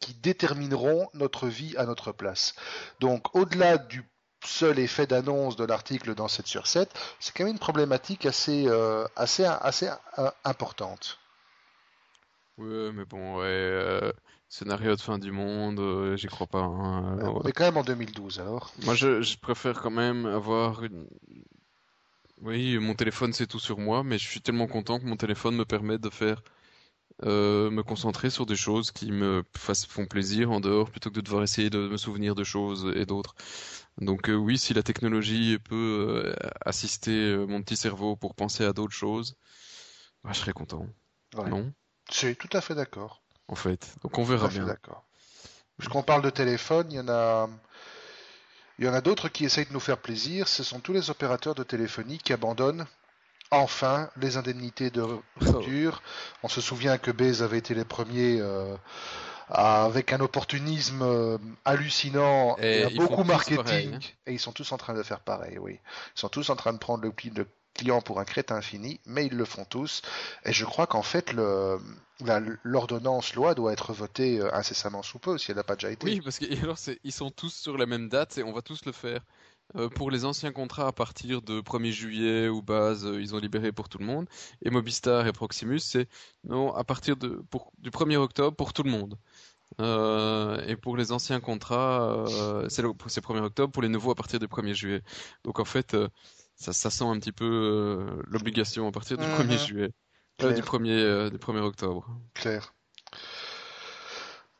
qui 0.00 0.14
détermineront 0.14 1.08
notre 1.14 1.46
vie 1.46 1.76
à 1.76 1.86
notre 1.86 2.12
place. 2.12 2.54
Donc 2.98 3.34
au-delà 3.36 3.78
du 3.78 4.04
seul 4.44 4.78
effet 4.78 5.06
d'annonce 5.06 5.56
de 5.56 5.64
l'article 5.64 6.14
dans 6.14 6.28
7 6.28 6.46
sur 6.46 6.66
7, 6.66 6.90
c'est 7.20 7.36
quand 7.36 7.44
même 7.44 7.54
une 7.54 7.58
problématique 7.58 8.26
assez, 8.26 8.66
euh, 8.66 9.06
assez, 9.16 9.44
assez 9.44 9.88
euh, 10.18 10.30
importante. 10.44 11.18
Oui, 12.58 12.90
mais 12.92 13.04
bon, 13.04 13.38
ouais, 13.38 13.44
euh, 13.46 14.12
Scénario 14.50 14.96
de 14.96 15.00
fin 15.00 15.20
du 15.20 15.30
monde, 15.30 15.78
euh, 15.78 16.16
j'y 16.16 16.26
crois 16.26 16.48
pas. 16.48 16.64
Hein, 16.64 17.18
euh, 17.20 17.40
mais 17.44 17.52
quand 17.52 17.62
même 17.62 17.76
en 17.76 17.84
2012 17.84 18.40
alors. 18.40 18.72
Moi 18.84 18.96
je, 18.96 19.22
je, 19.22 19.38
préfère 19.38 19.80
quand 19.80 19.92
même 19.92 20.26
avoir 20.26 20.82
une, 20.82 21.06
Oui, 22.42 22.76
mon 22.78 22.94
téléphone 22.94 23.32
c'est 23.32 23.46
tout 23.46 23.60
sur 23.60 23.78
moi, 23.78 24.02
mais 24.02 24.18
je 24.18 24.26
suis 24.26 24.40
tellement 24.40 24.66
content 24.66 24.98
que 24.98 25.04
mon 25.04 25.16
téléphone 25.16 25.54
me 25.54 25.64
permet 25.64 25.98
de 25.98 26.10
faire 26.10 26.42
euh, 27.22 27.70
me 27.70 27.84
concentrer 27.84 28.28
sur 28.28 28.44
des 28.44 28.56
choses 28.56 28.90
qui 28.90 29.12
me 29.12 29.44
fassent, 29.56 29.86
font 29.86 30.06
plaisir 30.06 30.50
en 30.50 30.58
dehors 30.58 30.90
plutôt 30.90 31.10
que 31.10 31.14
de 31.14 31.20
devoir 31.20 31.44
essayer 31.44 31.70
de 31.70 31.86
me 31.86 31.96
souvenir 31.96 32.34
de 32.34 32.42
choses 32.42 32.92
et 32.96 33.06
d'autres. 33.06 33.36
Donc 33.98 34.28
euh, 34.30 34.34
oui, 34.34 34.58
si 34.58 34.74
la 34.74 34.82
technologie 34.82 35.60
peut 35.60 36.24
euh, 36.26 36.34
assister 36.66 37.36
mon 37.46 37.62
petit 37.62 37.76
cerveau 37.76 38.16
pour 38.16 38.34
penser 38.34 38.64
à 38.64 38.72
d'autres 38.72 38.94
choses, 38.96 39.36
bah, 40.24 40.30
je 40.32 40.40
serais 40.40 40.52
content. 40.52 40.88
Ouais. 41.36 41.50
Non, 41.50 41.72
Je 42.10 42.16
suis 42.16 42.36
tout 42.36 42.50
à 42.52 42.60
fait 42.60 42.74
d'accord. 42.74 43.22
En 43.50 43.54
fait. 43.56 43.94
Donc 44.02 44.18
on 44.18 44.24
verra 44.24 44.48
fait 44.48 44.58
bien. 44.58 44.66
d'accord. 44.66 45.04
Puisqu'on 45.78 46.02
parle 46.02 46.22
de 46.22 46.30
téléphone, 46.30 46.86
il 46.90 46.96
y 46.96 47.00
en 47.00 47.08
a, 47.08 47.48
il 48.78 48.84
y 48.84 48.88
en 48.88 48.94
a 48.94 49.00
d'autres 49.00 49.28
qui 49.28 49.44
essayent 49.44 49.66
de 49.66 49.72
nous 49.72 49.80
faire 49.80 49.98
plaisir. 49.98 50.46
Ce 50.46 50.62
sont 50.62 50.80
tous 50.80 50.92
les 50.92 51.10
opérateurs 51.10 51.54
de 51.54 51.62
téléphonie 51.62 52.18
qui 52.18 52.32
abandonnent 52.32 52.86
enfin 53.50 54.10
les 54.16 54.36
indemnités 54.36 54.90
de 54.90 55.04
rupture. 55.40 56.02
On 56.42 56.48
se 56.48 56.60
souvient 56.60 56.98
que 56.98 57.10
Baze 57.10 57.42
avait 57.42 57.58
été 57.58 57.74
les 57.74 57.84
premiers 57.84 58.40
euh, 58.40 58.76
avec 59.48 60.12
un 60.12 60.20
opportunisme 60.20 61.02
euh, 61.02 61.38
hallucinant 61.64 62.56
Et 62.58 62.84
un 62.84 62.90
beaucoup 62.90 63.24
marketing. 63.24 63.64
pareil, 63.64 63.90
hein. 63.94 63.98
Et 64.26 64.32
ils 64.32 64.38
sont 64.38 64.52
tous 64.52 64.70
en 64.72 64.76
train 64.76 64.94
de 64.94 65.02
faire 65.02 65.20
pareil, 65.20 65.58
oui. 65.58 65.80
Ils 66.16 66.20
sont 66.20 66.28
tous 66.28 66.50
en 66.50 66.56
train 66.56 66.72
de 66.72 66.78
prendre 66.78 67.02
le, 67.02 67.12
le 67.34 67.46
client 67.74 68.00
pour 68.00 68.20
un 68.20 68.24
crétin 68.24 68.56
infini, 68.56 69.00
mais 69.06 69.26
ils 69.26 69.36
le 69.36 69.44
font 69.44 69.64
tous. 69.64 70.02
Et 70.44 70.52
je 70.52 70.64
crois 70.64 70.86
qu'en 70.86 71.02
fait, 71.02 71.32
le, 71.32 71.78
l'ordonnance 72.62 73.34
loi 73.34 73.54
doit 73.54 73.72
être 73.72 73.92
votée 73.92 74.40
euh, 74.40 74.54
incessamment 74.54 75.02
sous 75.02 75.18
peu, 75.18 75.38
si 75.38 75.50
elle 75.50 75.56
n'a 75.58 75.64
pas 75.64 75.76
déjà 75.76 75.90
été. 75.90 76.06
Oui, 76.06 76.20
parce 76.22 76.38
que 76.38 76.46
et 76.46 76.58
alors 76.60 76.78
c'est- 76.78 76.98
ils 77.04 77.12
sont 77.12 77.30
tous 77.30 77.50
sur 77.54 77.76
la 77.76 77.84
même 77.86 78.08
date 78.08 78.38
et 78.38 78.42
on 78.42 78.52
va 78.52 78.62
tous 78.62 78.84
le 78.86 78.92
faire. 78.92 79.20
Euh, 79.76 79.88
pour 79.88 80.10
les 80.10 80.24
anciens 80.24 80.52
contrats 80.52 80.88
à 80.88 80.92
partir 80.92 81.42
de 81.42 81.60
1er 81.60 81.92
juillet 81.92 82.48
ou 82.48 82.62
base, 82.62 83.06
euh, 83.06 83.20
ils 83.20 83.34
ont 83.34 83.38
libéré 83.38 83.70
pour 83.72 83.88
tout 83.88 83.98
le 83.98 84.04
monde. 84.06 84.28
Et 84.62 84.70
Mobistar 84.70 85.26
et 85.26 85.32
Proximus, 85.32 85.78
c'est 85.80 86.08
non 86.44 86.74
à 86.74 86.84
partir 86.84 87.16
de 87.16 87.42
pour, 87.50 87.72
du 87.78 87.90
1er 87.90 88.16
octobre 88.16 88.56
pour 88.56 88.72
tout 88.72 88.82
le 88.82 88.90
monde. 88.90 89.16
Euh, 89.80 90.62
et 90.66 90.76
pour 90.76 90.96
les 90.96 91.12
anciens 91.12 91.40
contrats, 91.40 92.02
euh, 92.28 92.68
c'est 92.70 92.82
le 92.82 92.90
c'est 93.08 93.20
1er 93.22 93.40
octobre. 93.40 93.72
Pour 93.72 93.82
les 93.82 93.88
nouveaux 93.90 94.12
à 94.12 94.14
partir 94.16 94.38
du 94.40 94.48
1er 94.48 94.74
juillet. 94.74 95.02
Donc 95.44 95.60
en 95.60 95.64
fait, 95.66 95.94
euh, 95.94 96.08
ça, 96.56 96.72
ça 96.72 96.90
sent 96.90 97.04
un 97.04 97.18
petit 97.20 97.32
peu 97.32 97.44
euh, 97.46 98.22
l'obligation 98.28 98.88
à 98.88 98.92
partir 98.92 99.18
du 99.18 99.26
Mhm. 99.26 99.28
1er 99.28 99.58
juillet, 99.58 99.92
euh, 100.48 100.52
du 100.52 100.62
1er 100.62 100.88
euh, 100.90 101.30
du 101.30 101.38
1er 101.38 101.60
octobre. 101.60 102.06
Claire. 102.34 102.72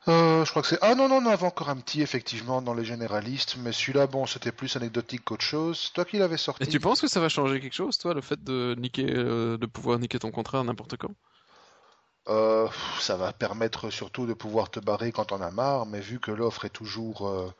Euh, 0.07 0.43
je 0.45 0.49
crois 0.49 0.63
que 0.63 0.67
c'est. 0.67 0.79
Ah 0.81 0.95
non, 0.95 1.07
non, 1.07 1.17
on 1.17 1.25
avait 1.27 1.45
encore 1.45 1.69
un 1.69 1.75
petit, 1.75 2.01
effectivement, 2.01 2.61
dans 2.61 2.73
les 2.73 2.83
généralistes, 2.83 3.57
mais 3.59 3.71
celui-là, 3.71 4.07
bon, 4.07 4.25
c'était 4.25 4.51
plus 4.51 4.75
anecdotique 4.75 5.23
qu'autre 5.23 5.45
chose. 5.45 5.91
Toi 5.93 6.05
qui 6.05 6.17
l'avais 6.17 6.37
sorti. 6.37 6.63
Et 6.63 6.67
tu 6.67 6.79
penses 6.79 7.01
que 7.01 7.07
ça 7.07 7.19
va 7.19 7.29
changer 7.29 7.59
quelque 7.59 7.75
chose, 7.75 7.97
toi, 7.99 8.15
le 8.15 8.21
fait 8.21 8.43
de 8.43 8.75
niquer, 8.79 9.05
euh, 9.09 9.57
de 9.57 9.65
pouvoir 9.67 9.99
niquer 9.99 10.17
ton 10.17 10.31
contrat 10.31 10.63
n'importe 10.63 10.97
quand? 10.97 11.11
Euh, 12.29 12.67
ça 12.99 13.15
va 13.15 13.33
permettre 13.33 13.89
surtout 13.91 14.25
de 14.25 14.33
pouvoir 14.33 14.69
te 14.71 14.79
barrer 14.79 15.11
quand 15.11 15.31
on 15.31 15.41
a 15.41 15.51
marre, 15.51 15.85
mais 15.85 15.99
vu 15.99 16.19
que 16.19 16.31
l'offre 16.31 16.65
est 16.65 16.69
toujours 16.69 17.27
euh, 17.27 17.51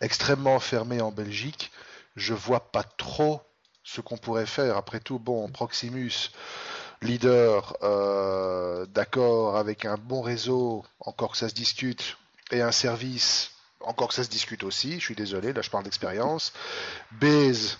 extrêmement 0.00 0.58
fermée 0.60 1.00
en 1.00 1.12
Belgique, 1.12 1.70
je 2.16 2.34
vois 2.34 2.72
pas 2.72 2.84
trop 2.84 3.40
ce 3.84 4.00
qu'on 4.00 4.16
pourrait 4.16 4.46
faire. 4.46 4.76
Après 4.76 4.98
tout, 5.00 5.18
bon, 5.18 5.48
Proximus, 5.48 6.30
leader, 7.04 7.76
euh, 7.82 8.86
d'accord, 8.86 9.56
avec 9.56 9.84
un 9.84 9.96
bon 9.96 10.22
réseau, 10.22 10.84
encore 11.00 11.32
que 11.32 11.38
ça 11.38 11.48
se 11.48 11.54
discute, 11.54 12.16
et 12.50 12.60
un 12.60 12.72
service, 12.72 13.52
encore 13.80 14.08
que 14.08 14.14
ça 14.14 14.24
se 14.24 14.30
discute 14.30 14.64
aussi, 14.64 14.94
je 14.94 15.04
suis 15.04 15.14
désolé, 15.14 15.52
là 15.52 15.62
je 15.62 15.70
parle 15.70 15.84
d'expérience. 15.84 16.52
Baze, 17.12 17.78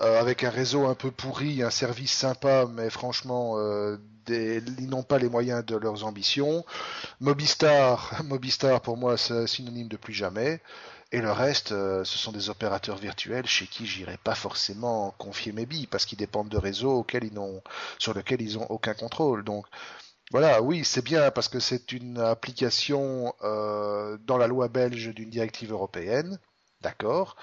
euh, 0.00 0.20
avec 0.20 0.44
un 0.44 0.50
réseau 0.50 0.86
un 0.86 0.94
peu 0.94 1.10
pourri, 1.10 1.62
un 1.62 1.70
service 1.70 2.12
sympa, 2.12 2.66
mais 2.70 2.90
franchement, 2.90 3.54
euh, 3.58 3.96
ils 4.28 4.88
n'ont 4.88 5.02
pas 5.02 5.18
les 5.18 5.28
moyens 5.28 5.64
de 5.64 5.76
leurs 5.76 6.04
ambitions. 6.04 6.64
Mobistar, 7.20 8.22
Mobistar 8.24 8.80
pour 8.80 8.96
moi 8.96 9.16
c'est 9.16 9.46
synonyme 9.46 9.88
de 9.88 9.96
plus 9.96 10.12
jamais. 10.14 10.60
Et 11.12 11.20
le 11.20 11.30
reste, 11.30 11.72
euh, 11.72 12.04
ce 12.04 12.18
sont 12.18 12.32
des 12.32 12.48
opérateurs 12.50 12.96
virtuels 12.96 13.46
chez 13.46 13.66
qui 13.66 13.86
j'irai 13.86 14.16
pas 14.16 14.34
forcément 14.34 15.14
confier 15.18 15.52
mes 15.52 15.66
billes 15.66 15.86
parce 15.86 16.06
qu'ils 16.06 16.18
dépendent 16.18 16.48
de 16.48 16.56
réseaux 16.56 16.98
auxquels 17.00 17.24
ils 17.24 17.34
n'ont, 17.34 17.62
sur 17.98 18.14
lesquels 18.14 18.40
ils 18.40 18.58
ont 18.58 18.66
aucun 18.70 18.94
contrôle. 18.94 19.44
Donc 19.44 19.66
voilà, 20.30 20.62
oui, 20.62 20.84
c'est 20.84 21.04
bien 21.04 21.30
parce 21.30 21.48
que 21.48 21.60
c'est 21.60 21.92
une 21.92 22.18
application 22.18 23.34
euh, 23.42 24.16
dans 24.26 24.38
la 24.38 24.46
loi 24.46 24.68
belge 24.68 25.14
d'une 25.14 25.30
directive 25.30 25.72
européenne. 25.72 26.38
D'accord. 26.80 27.36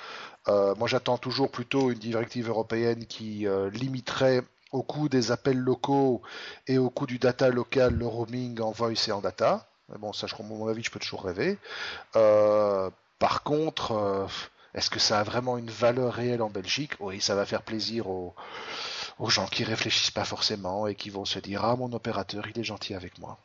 Euh, 0.47 0.73
moi, 0.75 0.87
j'attends 0.87 1.17
toujours 1.17 1.51
plutôt 1.51 1.91
une 1.91 1.99
directive 1.99 2.49
européenne 2.49 3.05
qui 3.05 3.45
limiterait 3.73 4.41
au 4.71 4.83
coût 4.83 5.09
des 5.09 5.31
appels 5.31 5.57
locaux 5.57 6.21
et 6.67 6.77
au 6.77 6.89
coût 6.89 7.05
du 7.05 7.19
data 7.19 7.49
local 7.49 7.95
le 7.95 8.07
roaming 8.07 8.59
en 8.61 8.71
voice 8.71 9.07
et 9.07 9.11
en 9.11 9.21
data. 9.21 9.67
Mais 9.89 9.97
bon, 9.97 10.13
ça, 10.13 10.27
je, 10.27 10.35
à 10.35 10.43
mon 10.43 10.67
avis, 10.67 10.83
je 10.83 10.91
peux 10.91 10.99
toujours 10.99 11.23
rêver. 11.23 11.57
Euh, 12.15 12.89
par 13.19 13.43
contre, 13.43 13.91
euh, 13.93 14.27
est-ce 14.73 14.89
que 14.89 14.99
ça 14.99 15.19
a 15.19 15.23
vraiment 15.23 15.57
une 15.57 15.69
valeur 15.69 16.13
réelle 16.13 16.41
en 16.41 16.49
Belgique? 16.49 16.93
Oui, 16.99 17.21
ça 17.21 17.35
va 17.35 17.45
faire 17.45 17.63
plaisir 17.63 18.07
aux, 18.07 18.35
aux 19.19 19.29
gens 19.29 19.47
qui 19.47 19.63
réfléchissent 19.63 20.11
pas 20.11 20.25
forcément 20.25 20.87
et 20.87 20.95
qui 20.95 21.09
vont 21.11 21.25
se 21.25 21.39
dire 21.39 21.65
ah 21.65 21.75
mon 21.75 21.93
opérateur 21.93 22.47
il 22.47 22.59
est 22.59 22.63
gentil 22.63 22.93
avec 22.95 23.19
moi. 23.19 23.39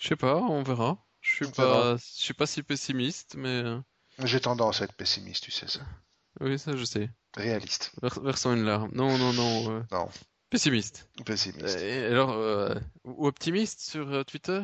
Je 0.00 0.08
sais 0.08 0.16
pas, 0.16 0.36
on 0.36 0.62
verra. 0.62 0.96
Je 1.20 1.32
suis 1.34 1.46
On 1.46 1.50
pas, 1.50 1.96
je 1.96 2.02
suis 2.02 2.34
pas 2.34 2.46
si 2.46 2.62
pessimiste, 2.62 3.34
mais 3.36 3.62
euh, 3.62 3.80
J'ai 4.22 4.40
tendance 4.40 4.82
à 4.82 4.84
être 4.84 4.92
pessimiste, 4.92 5.44
tu 5.44 5.50
sais 5.50 5.68
ça. 5.68 5.80
oui, 6.40 6.58
ça 6.58 6.74
je 6.76 6.84
sais. 6.84 7.10
Réaliste. 7.36 7.92
Vers- 8.02 8.20
versant 8.20 8.54
une 8.54 8.64
larme. 8.64 8.90
Non, 8.94 9.18
non, 9.18 9.32
non. 9.32 9.70
euh, 9.70 9.82
Non, 9.90 10.08
Pessimiste. 10.50 11.08
pessimiste. 11.24 11.80
Et 11.80 12.04
alors, 12.06 12.32
euh, 12.32 12.74
ou 13.04 13.26
optimiste 13.26 13.80
sur 13.80 14.24
Twitter? 14.26 14.62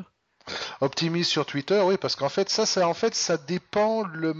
Optimiste 0.82 1.30
sur 1.30 1.46
Twitter, 1.46 1.80
oui, 1.84 1.96
parce 1.96 2.16
qu'en 2.16 2.28
fait, 2.28 2.50
ça, 2.50 2.66
ça, 2.66 2.88
en 2.88 2.92
fait, 2.94 3.14
ça 3.14 3.36
dépend 3.36 4.02
le, 4.02 4.34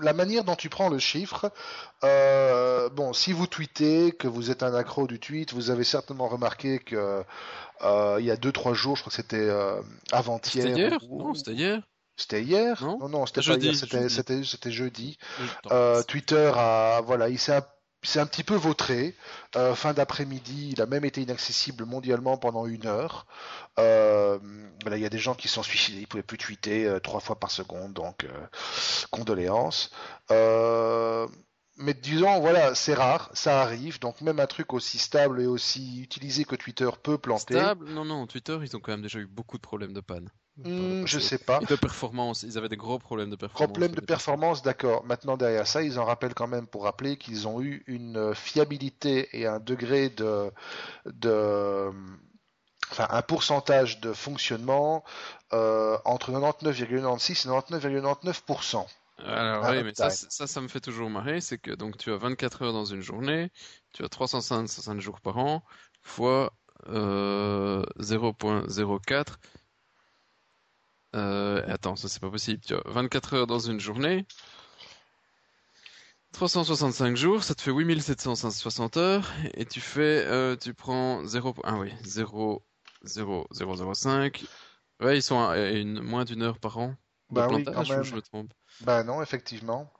la 0.00 0.12
manière 0.12 0.44
dont 0.44 0.54
tu 0.54 0.68
prends 0.68 0.90
le 0.90 0.98
chiffre. 0.98 1.50
Euh, 2.04 2.88
bon, 2.90 3.12
si 3.14 3.32
vous 3.32 3.46
tweetez, 3.46 4.12
que 4.12 4.28
vous 4.28 4.50
êtes 4.50 4.62
un 4.62 4.74
accro 4.74 5.06
du 5.06 5.18
tweet, 5.18 5.54
vous 5.54 5.70
avez 5.70 5.84
certainement 5.84 6.28
remarqué 6.28 6.78
que 6.78 7.24
euh, 7.82 8.16
il 8.20 8.26
y 8.26 8.30
a 8.30 8.36
deux, 8.36 8.52
trois 8.52 8.74
jours, 8.74 8.96
je 8.96 9.00
crois 9.02 9.10
que 9.10 9.16
c'était 9.16 9.36
euh, 9.48 9.80
avant-hier. 10.12 10.64
C'était 10.64 10.74
hier? 10.78 10.98
ou- 11.08 11.18
Non, 11.22 11.34
c'était 11.34 11.52
hier. 11.54 11.80
C'était 12.16 12.42
hier? 12.42 12.82
Non 12.82 12.98
Non, 12.98 13.08
non, 13.08 13.26
c'était 13.26 13.40
pas 13.40 13.46
Jeudi, 13.46 13.66
hier, 13.68 13.74
c'était, 13.76 14.42
jeudi. 14.42 14.72
jeudi. 14.72 15.18
Je- 15.38 15.44
Euh, 15.72 16.02
Twitter 16.02 16.52
a, 16.54 17.00
voilà, 17.06 17.28
il 17.30 17.38
s'est 17.38 17.52
un, 18.02 18.08
s'est 18.08 18.20
un 18.20 18.26
petit 18.26 18.44
peu 18.44 18.54
vautré. 18.54 19.14
Euh, 19.56 19.74
fin 19.74 19.92
d'après-midi, 19.92 20.70
il 20.72 20.80
a 20.80 20.86
même 20.86 21.04
été 21.04 21.22
inaccessible 21.22 21.84
mondialement 21.84 22.36
pendant 22.36 22.66
une 22.66 22.86
heure. 22.86 23.26
Euh, 23.78 24.38
il 24.86 24.98
y 24.98 25.06
a 25.06 25.08
des 25.08 25.18
gens 25.18 25.34
qui 25.34 25.48
sont 25.48 25.62
suicidés, 25.62 26.00
ils 26.00 26.06
pouvaient 26.06 26.22
plus 26.22 26.38
tweeter 26.38 26.86
euh, 26.86 27.00
trois 27.00 27.20
fois 27.20 27.38
par 27.38 27.50
seconde, 27.50 27.92
donc 27.92 28.26
condoléances. 29.10 29.90
Mais 31.78 31.94
disons, 31.94 32.40
voilà, 32.40 32.74
c'est 32.74 32.94
rare, 32.94 33.30
ça 33.34 33.62
arrive, 33.62 34.00
donc 34.00 34.20
même 34.20 34.40
un 34.40 34.46
truc 34.46 34.72
aussi 34.72 34.98
stable 34.98 35.40
et 35.40 35.46
aussi 35.46 36.02
utilisé 36.02 36.44
que 36.44 36.56
Twitter 36.56 36.88
peut 37.02 37.18
planter. 37.18 37.54
Stable? 37.54 37.88
Non, 37.90 38.04
non, 38.04 38.26
Twitter, 38.26 38.58
ils 38.62 38.76
ont 38.76 38.80
quand 38.80 38.92
même 38.92 39.02
déjà 39.02 39.20
eu 39.20 39.26
beaucoup 39.26 39.58
de 39.58 39.62
problèmes 39.62 39.92
de 39.92 40.00
panne. 40.00 40.28
Hmm, 40.64 41.06
je 41.06 41.20
sais 41.20 41.38
pas. 41.38 41.60
Et 41.62 41.66
de 41.66 41.76
performance. 41.76 42.42
Ils 42.42 42.58
avaient 42.58 42.68
des 42.68 42.76
gros 42.76 42.98
problèmes 42.98 43.30
de 43.30 43.36
performance. 43.36 43.72
Problème 43.72 43.94
de 43.94 44.00
performance, 44.00 44.62
d'accord. 44.62 45.04
Maintenant, 45.04 45.36
derrière 45.36 45.68
ça, 45.68 45.82
ils 45.82 46.00
en 46.00 46.04
rappellent 46.04 46.34
quand 46.34 46.48
même 46.48 46.66
pour 46.66 46.82
rappeler 46.82 47.16
qu'ils 47.16 47.46
ont 47.46 47.62
eu 47.62 47.84
une 47.86 48.16
euh, 48.16 48.34
fiabilité 48.34 49.28
et 49.38 49.46
un 49.46 49.60
degré 49.60 50.08
de, 50.08 50.50
de 51.06 51.92
enfin, 52.90 53.06
un 53.10 53.22
pourcentage 53.22 54.00
de 54.00 54.12
fonctionnement 54.12 55.04
euh, 55.52 55.96
entre 56.04 56.32
99,96 56.32 57.46
et 57.46 57.78
99,99%. 57.78 58.84
Alors 59.18 59.64
Ah, 59.64 59.72
oui, 59.72 59.82
mais 59.82 59.94
ça, 59.94 60.10
ça, 60.10 60.46
ça 60.46 60.60
me 60.60 60.68
fait 60.68 60.80
toujours 60.80 61.10
marrer, 61.10 61.40
c'est 61.40 61.58
que 61.58 61.72
donc 61.72 61.96
tu 61.96 62.12
as 62.12 62.16
24 62.16 62.62
heures 62.62 62.72
dans 62.72 62.84
une 62.84 63.00
journée, 63.00 63.50
tu 63.92 64.04
as 64.04 64.08
365 64.08 65.00
jours 65.00 65.20
par 65.20 65.38
an, 65.38 65.64
fois 66.02 66.52
euh, 66.88 67.82
0.04. 67.98 69.38
Euh, 71.16 71.62
attends, 71.66 71.96
ça 71.96 72.08
c'est 72.08 72.20
pas 72.20 72.30
possible. 72.30 72.60
Tu 72.64 72.74
as 72.74 72.82
24 72.86 73.34
heures 73.34 73.46
dans 73.46 73.58
une 73.58 73.80
journée, 73.80 74.26
365 76.32 77.16
jours, 77.16 77.42
ça 77.42 77.54
te 77.54 77.62
fait 77.62 77.72
8760 77.72 78.96
heures, 78.98 79.32
et 79.54 79.64
tu 79.64 79.80
fais, 79.80 80.24
euh, 80.26 80.56
tu 80.56 80.74
prends 80.74 81.24
0, 81.24 81.54
ah 81.64 81.76
oui, 81.78 81.92
0, 82.04 82.62
0, 83.04 83.48
005. 83.94 84.44
Ouais, 85.00 85.18
ils 85.18 85.22
sont 85.22 85.40
à 85.40 85.58
une, 85.70 86.00
moins 86.00 86.24
d'une 86.24 86.42
heure 86.42 86.58
par 86.58 86.78
an 86.78 86.94
de 87.30 87.34
Bah 87.34 87.48
oui, 87.50 87.62
plantage, 87.64 87.88
quand 87.88 87.92
ou 87.94 87.96
même. 87.96 88.04
je 88.04 88.14
me 88.14 88.22
trompe? 88.22 88.52
Ben 88.80 89.02
non, 89.04 89.22
effectivement. 89.22 89.90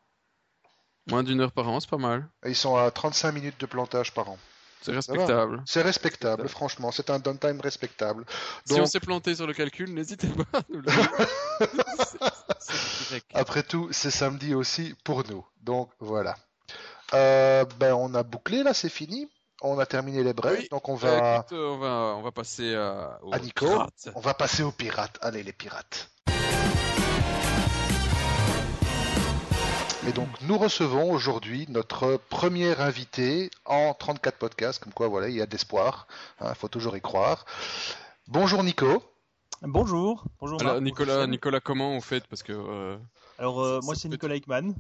Moins 1.07 1.23
d'une 1.23 1.41
heure 1.41 1.53
par 1.53 1.69
an, 1.69 1.81
c'est 1.81 1.89
pas 1.89 1.97
mal. 1.97 2.29
Ils 2.45 2.55
sont 2.57 2.77
à 2.77 2.91
35 2.91 3.33
minutes 3.33 3.59
de 3.61 3.67
plantage 3.67 4.13
par 4.13 4.29
an. 4.31 4.39
C'est 4.83 4.93
respectable. 4.93 5.63
C'est 5.67 5.83
respectable, 5.83 6.43
Respectable. 6.43 6.49
franchement. 6.49 6.93
C'est 6.93 7.11
un 7.11 7.19
downtime 7.19 7.61
respectable. 7.61 8.25
Si 8.65 8.75
on 8.81 8.87
s'est 8.87 9.01
planté 9.01 9.35
sur 9.35 9.47
le 9.47 9.53
calcul, 9.55 9.93
n'hésitez 9.93 10.29
pas 10.29 10.59
à 10.59 10.63
nous 10.69 10.81
le 10.81 10.83
dire. 10.91 11.11
Après 13.35 13.63
tout, 13.63 13.89
c'est 13.91 14.11
samedi 14.11 14.55
aussi 14.55 14.95
pour 15.05 15.27
nous. 15.29 15.45
Donc 15.63 15.91
voilà. 15.99 16.37
Euh, 17.15 17.65
ben 17.79 17.95
on 17.95 18.15
a 18.15 18.23
bouclé 18.23 18.63
là, 18.63 18.75
c'est 18.75 18.89
fini. 18.91 19.29
on 19.63 19.79
a 19.79 19.87
terminé 19.87 20.23
les 20.23 20.35
brefs, 20.35 20.59
Oui, 20.61 20.69
donc 20.71 20.89
on 20.89 20.95
Euh, 20.95 20.99
va 20.99 21.37
écoute, 21.39 21.53
euh, 21.53 21.69
on 21.71 21.79
va 21.79 21.89
on 22.19 22.23
va 22.23 22.31
passer 22.33 22.75
à, 22.77 23.19
aux 23.23 23.33
à 23.33 23.39
Nico. 23.41 23.67
pirates. 23.67 24.09
On 24.15 24.21
va 24.21 24.35
passer 24.35 24.63
aux 24.63 24.71
pirates. 24.73 25.19
Allez, 25.23 25.43
les 25.43 25.53
pirates. 25.55 26.11
Et 30.09 30.13
donc, 30.13 30.29
nous 30.43 30.57
recevons 30.57 31.11
aujourd'hui 31.13 31.67
notre 31.69 32.17
premier 32.31 32.75
invité 32.81 33.51
en 33.67 33.93
34 33.93 34.37
podcasts, 34.39 34.83
comme 34.83 34.93
quoi, 34.95 35.09
voilà, 35.09 35.29
il 35.29 35.35
y 35.37 35.43
a 35.43 35.47
de 35.47 35.51
l'espoir. 35.53 36.07
Il 36.41 36.55
faut 36.55 36.69
toujours 36.69 36.97
y 36.97 37.01
croire. 37.03 37.45
Bonjour 38.27 38.63
Nico. 38.65 39.03
Bonjour. 39.63 40.25
Bonjour. 40.41 40.61
Alors 40.63 40.81
Nicolas. 40.81 41.27
Nicolas, 41.27 41.61
comment 41.61 41.91
on 41.93 42.01
fait 42.01 42.27
Parce 42.29 42.43
que 42.43 42.53
euh, 42.53 42.97
Alors 43.39 43.61
euh, 43.61 43.81
ça- 43.81 43.87
moi 43.87 43.95
c'est 43.97 44.09
Nicolas. 44.09 44.37
Nicolas 44.37 44.73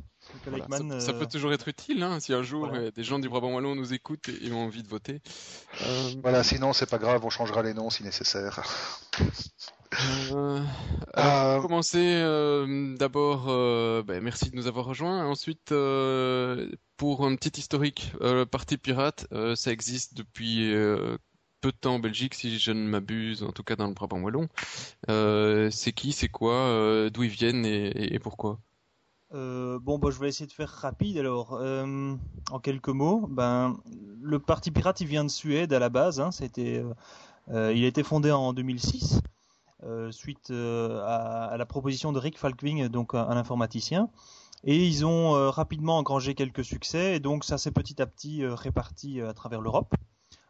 voilà, 0.46 0.66
ça, 0.68 1.00
ça 1.00 1.10
euh, 1.12 1.18
peut 1.18 1.26
toujours 1.26 1.52
être 1.52 1.66
utile 1.68 2.02
hein, 2.02 2.20
si 2.20 2.32
un 2.32 2.42
jour 2.42 2.68
voilà. 2.68 2.84
euh, 2.84 2.90
des 2.92 3.02
gens 3.02 3.18
du 3.18 3.28
Brabant 3.28 3.52
wallon 3.52 3.74
nous 3.74 3.92
écoutent 3.92 4.28
et, 4.28 4.46
et 4.46 4.52
ont 4.52 4.64
envie 4.64 4.82
de 4.84 4.88
voter. 4.88 5.20
Euh, 5.82 6.10
Voilà, 6.22 6.44
sinon, 6.44 6.72
c'est 6.72 6.88
pas 6.88 6.98
grave, 6.98 7.24
on 7.24 7.30
changera 7.30 7.62
les 7.62 7.74
noms 7.74 7.90
si 7.90 8.02
nécessaire. 8.04 8.62
Euh, 10.00 10.64
alors, 11.14 11.36
Euh, 11.36 11.58
pour 11.58 11.60
commencer, 11.60 11.98
euh, 12.22 12.96
d'abord, 12.96 13.46
euh, 13.48 14.02
ben, 14.02 14.22
merci 14.22 14.50
de 14.50 14.56
nous 14.56 14.66
avoir 14.66 14.84
rejoints. 14.86 15.24
Ensuite, 15.26 15.72
euh, 15.72 16.70
pour 16.96 17.26
un 17.26 17.34
petit 17.36 17.58
historique, 17.60 18.12
euh, 18.20 18.34
le 18.34 18.46
Parti 18.46 18.76
Pirate, 18.78 19.26
euh, 19.32 19.56
ça 19.56 19.72
existe 19.72 20.14
depuis 20.14 20.72
euh, 20.72 21.16
peu 21.60 21.72
de 21.72 21.76
temps 21.76 21.94
en 21.96 21.98
Belgique, 22.00 22.34
si 22.34 22.58
je 22.58 22.70
ne 22.72 22.86
m'abuse, 22.88 23.42
en 23.42 23.52
tout 23.52 23.62
cas 23.64 23.76
dans 23.76 23.88
le 23.88 23.94
Brabant 23.94 24.20
wallon. 24.20 24.48
Euh, 25.10 25.70
c'est 25.70 25.92
qui, 25.92 26.12
c'est 26.12 26.28
quoi, 26.28 26.54
euh, 26.54 27.10
d'où 27.10 27.24
ils 27.24 27.30
viennent 27.30 27.66
et, 27.66 27.88
et- 27.88 28.14
et 28.14 28.18
pourquoi? 28.20 28.60
euh, 29.34 29.78
bon, 29.78 29.98
bah, 29.98 30.08
je 30.10 30.18
vais 30.18 30.28
essayer 30.28 30.46
de 30.46 30.52
faire 30.52 30.70
rapide 30.70 31.18
alors. 31.18 31.54
Euh, 31.54 32.14
en 32.50 32.58
quelques 32.60 32.88
mots, 32.88 33.26
ben 33.28 33.76
le 34.22 34.38
Parti 34.38 34.70
Pirate 34.70 35.00
il 35.00 35.06
vient 35.06 35.24
de 35.24 35.30
Suède 35.30 35.72
à 35.72 35.78
la 35.78 35.88
base. 35.90 36.20
Hein, 36.20 36.30
c'était, 36.30 36.82
euh, 37.50 37.72
il 37.74 37.84
a 37.84 37.88
été 37.88 38.02
fondé 38.04 38.32
en 38.32 38.52
2006 38.54 39.20
euh, 39.20 39.20
suite 40.10 40.50
euh, 40.50 41.02
à, 41.04 41.56
la 41.56 41.66
proposition 41.66 42.12
de 42.12 42.18
Rick 42.18 42.38
Falkwing, 42.38 42.88
donc 42.88 43.14
un, 43.14 43.30
informaticien. 43.30 44.08
Et 44.64 44.84
ils 44.84 45.06
ont 45.06 45.36
euh, 45.36 45.50
rapidement 45.50 45.98
engrangé 45.98 46.34
quelques 46.34 46.64
succès 46.64 47.16
et 47.16 47.20
donc 47.20 47.44
ça 47.44 47.58
s'est 47.58 47.70
petit 47.70 48.02
à 48.02 48.06
petit 48.06 48.42
euh, 48.42 48.54
réparti 48.54 49.20
euh, 49.20 49.30
à 49.30 49.34
travers 49.34 49.60
l'Europe. 49.60 49.94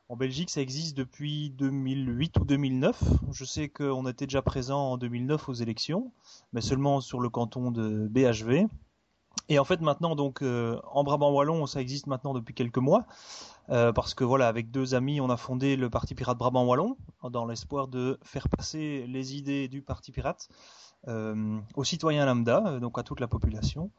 En 0.09 0.17
Belgique, 0.17 0.49
ça 0.49 0.63
existe 0.63 0.97
depuis 0.97 1.51
2008 1.51 2.39
ou 2.39 2.45
2009. 2.47 3.03
Je 3.31 3.45
sais 3.45 3.69
qu'on 3.69 4.07
était 4.07 4.27
déjà 4.27 4.41
présent 4.41 4.93
en 4.93 4.97
2009 4.97 5.51
aux 5.51 5.53
élections, 5.53 6.13
mais 6.55 6.63
seulement 6.63 7.03
sur 7.03 7.21
le 7.21 7.29
canton 7.29 7.71
de 7.71 8.09
BHV. 8.09 8.69
Et 9.49 9.59
en 9.59 9.65
fait, 9.65 9.81
maintenant, 9.81 10.15
donc, 10.15 10.43
euh, 10.43 10.79
en 10.93 11.05
Brabant 11.05 11.33
wallon, 11.33 11.67
ça 11.67 11.81
existe 11.81 12.07
maintenant 12.07 12.35
depuis 12.35 12.55
quelques 12.55 12.79
mois, 12.79 13.07
euh, 13.71 13.93
parce 13.93 14.15
que 14.15 14.25
voilà, 14.25 14.47
avec 14.47 14.71
deux 14.71 14.95
amis, 14.95 15.21
on 15.21 15.31
a 15.31 15.37
fondé 15.37 15.77
le 15.77 15.89
Parti 15.89 16.15
Pirate 16.15 16.37
Brabant 16.37 16.67
wallon, 16.67 16.97
dans 17.31 17.47
l'espoir 17.47 17.89
de 17.89 18.19
faire 18.23 18.49
passer 18.49 19.07
les 19.09 19.37
idées 19.37 19.69
du 19.69 19.81
Parti 19.81 20.13
Pirate 20.13 20.49
euh, 21.07 21.59
aux 21.77 21.85
citoyens 21.85 22.27
lambda, 22.27 22.79
donc 22.81 22.99
à 22.99 23.03
toute 23.03 23.21
la 23.21 23.29
population. 23.29 23.91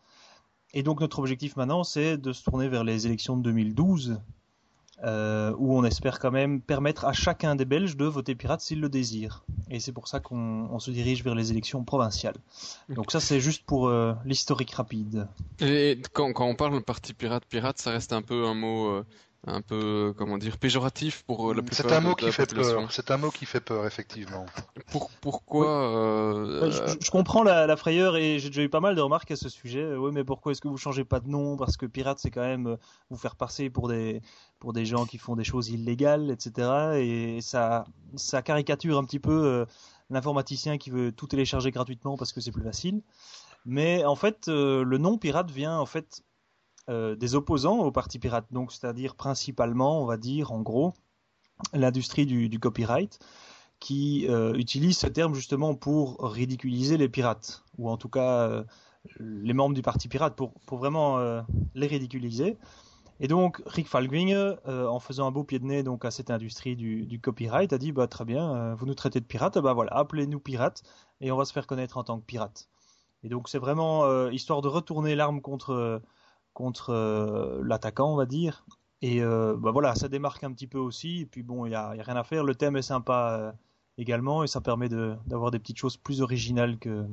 Et 0.74 0.84
donc 0.84 1.02
notre 1.02 1.18
objectif 1.18 1.56
maintenant, 1.56 1.84
c'est 1.84 2.18
de 2.18 2.32
se 2.32 2.44
tourner 2.44 2.68
vers 2.68 2.84
les 2.84 3.08
élections 3.08 3.36
de 3.36 3.42
2012, 3.42 4.22
euh, 5.06 5.54
où 5.58 5.78
on 5.78 5.84
espère 5.84 6.20
quand 6.20 6.32
même 6.32 6.62
permettre 6.62 7.06
à 7.06 7.14
chacun 7.14 7.56
des 7.56 7.66
Belges 7.66 7.96
de 7.96 8.06
voter 8.06 8.36
pirate 8.36 8.62
s'il 8.62 8.82
le 8.82 8.90
désire. 8.90 9.46
Et 9.70 9.80
c'est 9.80 9.94
pour 9.94 10.08
ça 10.08 10.20
qu'on 10.20 10.68
on 10.72 10.80
se 10.80 10.92
dirige 10.92 11.24
vers 11.24 11.36
les 11.36 11.52
élections 11.52 11.84
provinciales. 11.84 12.36
Donc 12.90 13.12
ça, 13.12 13.20
c'est 13.20 13.40
juste 13.40 13.66
pour 13.66 13.88
euh, 13.88 14.14
l'historique 14.26 14.72
rapide. 14.72 15.28
Et 15.62 16.02
quand, 16.14 16.34
on 16.40 16.56
parle 16.56 16.82
parti 16.82 17.14
pirate, 17.14 17.46
pirate, 17.46 17.78
ça 17.78 17.92
reste 17.92 18.14
un 18.14 18.22
peu 18.22 18.46
un 18.46 18.56
mot, 18.56 18.90
euh, 18.90 19.06
un 19.48 19.62
peu, 19.62 20.14
comment 20.18 20.38
dire, 20.38 20.58
péjoratif 20.58 21.24
pour 21.24 21.50
euh, 21.52 21.54
la 21.54 21.62
plupart 21.62 21.78
C'est 21.90 21.96
un 21.96 22.02
de- 22.02 22.06
mot 22.08 22.12
de 22.12 22.16
qui 22.20 22.26
la 22.26 22.32
fait 22.34 22.46
population. 22.46 22.80
peur. 22.82 22.92
C'est 22.92 23.10
un 23.12 23.18
mot 23.18 23.32
qui 23.32 23.46
fait 23.46 23.62
peur, 23.62 23.86
effectivement. 23.86 24.46
Pour, 24.92 25.10
pourquoi 25.22 25.68
euh, 25.68 26.64
Euh, 26.64 26.72
Je, 26.72 27.06
je 27.06 27.10
comprends 27.10 27.42
la, 27.44 27.66
la 27.66 27.78
frayeur 27.78 28.18
et 28.18 28.38
j'ai 28.40 28.50
déjà 28.50 28.64
eu 28.64 28.70
pas 28.70 28.82
mal 28.82 28.96
de 28.96 29.02
remarques 29.02 29.32
à 29.32 29.36
ce 29.38 29.48
sujet. 29.48 29.82
Euh, 29.82 29.98
Oui, 29.98 30.12
mais 30.14 30.24
pourquoi 30.26 30.52
est-ce 30.52 30.60
que 30.62 30.68
vous 30.68 30.78
changez 30.78 31.06
pas 31.06 31.20
de 31.22 31.30
nom? 31.30 31.56
Parce 31.56 31.78
que 31.78 31.86
pirate, 31.86 32.20
c'est 32.20 32.32
quand 32.32 32.42
même 32.42 32.78
vous 33.10 33.18
faire 33.18 33.36
passer 33.38 33.70
pour 33.70 33.88
des 33.88 34.22
pour 34.60 34.74
des 34.74 34.86
gens 34.86 35.06
qui 35.06 35.18
font 35.18 35.38
des 35.38 35.46
choses 35.46 35.70
illégales, 35.70 36.32
etc. 36.32 36.98
Et 36.98 37.40
ça 37.42 37.86
ça 38.16 38.42
caricature 38.42 38.98
un 38.98 39.06
petit 39.06 39.20
peu 39.20 39.32
euh, 39.32 39.66
l'informaticien 40.10 40.78
qui 40.78 40.90
veut 40.90 41.12
tout 41.14 41.28
télécharger 41.28 41.72
gratuitement 41.72 42.18
parce 42.18 42.34
que 42.34 42.42
c'est 42.42 42.52
plus 42.52 42.64
facile. 42.64 43.02
Mais 43.66 44.04
en 44.06 44.16
fait, 44.16 44.48
euh, 44.50 44.84
le 44.84 44.98
nom 44.98 45.18
pirate 45.18 45.50
vient 45.52 45.78
en 45.80 45.86
fait 45.86 46.24
euh, 46.90 47.16
des 47.16 47.36
opposants 47.36 47.80
au 47.80 47.92
parti 47.92 48.20
pirate, 48.20 48.48
donc 48.52 48.72
c'est-à-dire 48.72 49.16
principalement, 49.16 50.02
on 50.02 50.06
va 50.06 50.18
dire 50.18 50.52
en 50.52 50.62
gros, 50.62 50.94
l'industrie 51.74 52.26
du, 52.26 52.60
copyright 52.60 53.20
qui 53.80 54.28
euh, 54.28 54.54
utilise 54.56 54.98
ce 54.98 55.08
terme 55.08 55.34
justement 55.34 55.76
pour 55.76 56.20
ridiculiser 56.22 56.98
les 56.98 57.08
pirates, 57.08 57.64
ou 57.78 57.90
en 57.90 57.98
tout 57.98 58.10
cas 58.10 58.42
euh, 58.42 58.64
les 59.20 59.54
membres 59.54 59.76
du 59.76 59.82
parti 59.82 60.08
pirate, 60.08 60.36
pour, 60.36 60.54
pour 60.66 60.80
vraiment 60.80 61.20
les 61.76 61.88
ridiculiser. 61.88 62.58
Et 63.22 63.28
donc 63.28 63.62
Rick 63.66 63.88
Falkwing, 63.88 64.34
euh, 64.34 64.88
en 64.88 65.00
faisant 65.00 65.28
un 65.28 65.32
beau 65.32 65.44
pied 65.44 65.60
de 65.60 65.66
nez 65.66 65.84
donc 65.84 66.06
à 66.06 66.12
cette 66.12 66.32
industrie 66.32 66.76
du, 66.76 67.20
copyright, 67.22 67.72
a 67.72 67.78
dit 67.78 67.92
bah 67.92 68.08
très 68.08 68.26
bien, 68.26 68.74
vous 68.76 68.86
nous 68.86 68.96
traitez 68.96 69.20
de 69.20 69.26
pirates, 69.26 69.58
bah 69.60 69.74
voilà, 69.74 69.92
appelez-nous 69.94 70.40
pirates 70.40 70.84
et 71.22 71.32
on 71.32 71.38
va 71.38 71.46
se 71.46 71.54
faire 71.54 71.68
connaître 71.68 71.98
en 71.98 72.04
tant 72.04 72.20
que 72.20 72.26
pirates. 72.26 72.68
Et 73.24 73.30
donc 73.30 73.50
c'est 73.50 73.60
vraiment 73.60 74.30
histoire 74.30 74.62
de 74.62 74.70
retourner 74.70 75.16
l'arme 75.16 75.42
contre 75.42 76.02
contre 76.54 76.92
euh, 76.92 77.62
l'attaquant, 77.64 78.14
on 78.14 78.16
va 78.16 78.26
dire. 78.26 78.66
Et 79.02 79.22
euh, 79.22 79.56
bah 79.58 79.72
voilà, 79.72 79.96
ça 79.96 80.10
démarque 80.10 80.44
un 80.44 80.52
petit 80.52 80.68
peu 80.68 80.78
aussi. 80.78 81.22
Et 81.22 81.26
puis 81.26 81.44
bon, 81.44 81.66
il 81.66 81.72
y 81.72 81.76
a, 81.76 81.92
rien 81.92 82.16
à 82.16 82.24
faire. 82.24 82.44
Le 82.44 82.56
thème 82.56 82.76
est 82.76 82.82
sympa 82.82 83.38
euh, 83.40 83.52
également 83.98 84.44
et 84.44 84.48
ça 84.48 84.62
permet 84.62 84.90
de- 84.90 85.16
d'avoir 85.26 85.52
des 85.52 85.60
petites 85.60 85.78
choses 85.78 85.96
plus 85.96 86.22
originales 86.22 86.78
que 86.78 87.06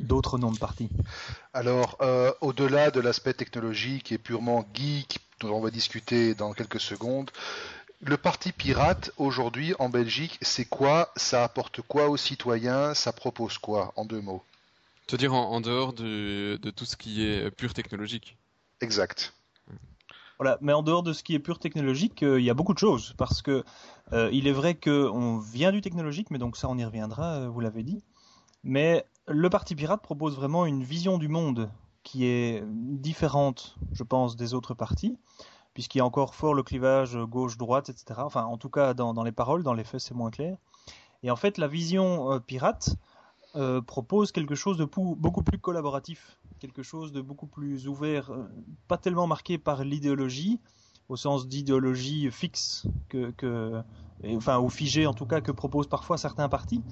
d'autres 0.00 0.38
noms 0.38 0.52
de 0.52 0.58
partis. 0.58 0.88
Alors, 1.52 1.96
euh, 2.00 2.32
au-delà 2.40 2.90
de 2.90 3.00
l'aspect 3.00 3.34
technologique 3.34 4.12
et 4.12 4.18
purement 4.18 4.64
geek, 4.72 5.18
dont 5.40 5.54
on 5.54 5.60
va 5.60 5.70
discuter 5.70 6.34
dans 6.34 6.52
quelques 6.52 6.80
secondes, 6.80 7.30
le 8.00 8.16
parti 8.16 8.52
pirate, 8.52 9.10
aujourd'hui, 9.18 9.74
en 9.80 9.88
Belgique, 9.88 10.38
c'est 10.40 10.64
quoi? 10.64 11.10
Ça 11.16 11.42
apporte 11.42 11.82
quoi 11.82 12.08
aux 12.08 12.16
citoyens? 12.16 12.94
Ça 12.94 13.12
propose 13.12 13.58
quoi, 13.58 13.92
en 13.96 14.04
deux 14.04 14.20
mots? 14.20 14.42
Te 15.08 15.16
dire 15.16 15.34
en, 15.34 15.50
en 15.50 15.60
dehors 15.60 15.92
de, 15.92 16.60
de 16.62 16.70
tout 16.70 16.84
ce 16.84 16.96
qui 16.96 17.24
est 17.24 17.50
pur 17.50 17.74
technologique. 17.74 18.37
Exact. 18.80 19.34
Voilà, 20.38 20.56
mais 20.60 20.72
en 20.72 20.82
dehors 20.82 21.02
de 21.02 21.12
ce 21.12 21.24
qui 21.24 21.34
est 21.34 21.40
pur 21.40 21.58
technologique, 21.58 22.22
euh, 22.22 22.40
il 22.40 22.44
y 22.44 22.50
a 22.50 22.54
beaucoup 22.54 22.72
de 22.72 22.78
choses 22.78 23.12
parce 23.18 23.42
que 23.42 23.64
euh, 24.12 24.30
il 24.32 24.46
est 24.46 24.52
vrai 24.52 24.76
que 24.76 25.08
on 25.08 25.38
vient 25.38 25.72
du 25.72 25.80
technologique, 25.80 26.30
mais 26.30 26.38
donc 26.38 26.56
ça 26.56 26.68
on 26.68 26.78
y 26.78 26.84
reviendra, 26.84 27.34
euh, 27.34 27.48
vous 27.48 27.58
l'avez 27.58 27.82
dit. 27.82 28.04
Mais 28.62 29.04
le 29.26 29.50
Parti 29.50 29.74
Pirate 29.74 30.00
propose 30.00 30.36
vraiment 30.36 30.64
une 30.64 30.84
vision 30.84 31.18
du 31.18 31.26
monde 31.26 31.70
qui 32.04 32.26
est 32.26 32.62
différente, 32.66 33.76
je 33.92 34.04
pense, 34.04 34.36
des 34.36 34.54
autres 34.54 34.74
partis, 34.74 35.18
puisqu'il 35.74 35.98
y 35.98 36.00
a 36.00 36.04
encore 36.04 36.36
fort 36.36 36.54
le 36.54 36.62
clivage 36.62 37.16
gauche-droite, 37.16 37.88
etc. 37.88 38.20
Enfin, 38.22 38.44
en 38.44 38.58
tout 38.58 38.70
cas, 38.70 38.94
dans, 38.94 39.24
les 39.24 39.32
paroles, 39.32 39.64
dans 39.64 39.74
les 39.74 39.84
faits, 39.84 40.00
c'est 40.00 40.14
moins 40.14 40.30
clair. 40.30 40.56
Et 41.24 41.30
en 41.30 41.36
fait, 41.36 41.58
la 41.58 41.66
vision 41.66 42.40
pirate 42.46 42.96
propose 43.86 44.32
quelque 44.32 44.54
chose 44.54 44.78
de 44.78 44.86
beaucoup 44.86 45.42
plus 45.42 45.58
collaboratif, 45.58 46.37
quelque 46.58 46.82
chose 46.82 47.12
de 47.12 47.20
beaucoup 47.20 47.46
plus 47.46 47.88
ouvert, 47.88 48.30
euh, 48.30 48.48
pas 48.86 48.98
tellement 48.98 49.26
marqué 49.26 49.58
par 49.58 49.84
l'idéologie, 49.84 50.60
au 51.08 51.16
sens 51.16 51.48
d'idéologie 51.48 52.30
fixe 52.30 52.86
enfin 54.24 54.58
ou 54.58 54.68
figée 54.68 55.06
en 55.06 55.14
tout 55.14 55.26
cas 55.26 55.40
que 55.40 55.52
proposent 55.52 55.88
parfois 55.88 56.18
certains 56.18 56.48
partis. 56.48 56.82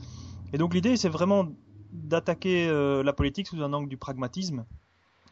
Et 0.53 0.59
donc 0.59 0.75
l'idée 0.75 0.97
c'est 0.97 1.09
vraiment 1.09 1.49
d'attaquer 1.93 2.69
euh, 2.69 3.03
la 3.03 3.13
politique 3.13 3.49
sous 3.49 3.63
un 3.63 3.73
angle 3.73 3.89
du 3.89 3.97
pragmatisme, 3.97 4.65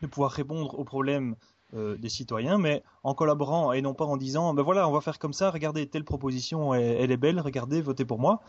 de 0.03 0.07
pouvoir 0.07 0.33
répondre 0.33 0.79
aux 0.79 0.85
problèmes 0.85 1.37
euh, 1.75 1.97
des 1.97 2.09
citoyens, 2.09 2.59
mais 2.59 2.83
en 3.03 3.15
collaborant 3.15 3.73
et 3.73 3.81
non 3.81 3.95
pas 3.95 4.05
en 4.05 4.17
disant 4.17 4.55
ben 4.55 4.63
voilà 4.63 4.89
on 4.89 4.93
va 4.93 5.01
faire 5.01 5.19
comme 5.19 5.33
ça, 5.33 5.51
regardez 5.51 5.87
telle 5.87 6.05
proposition 6.05 6.75
elle, 6.75 6.97
elle 7.01 7.11
est 7.11 7.17
belle, 7.17 7.41
regardez 7.41 7.81
votez 7.81 8.05
pour 8.05 8.19
moi. 8.19 8.41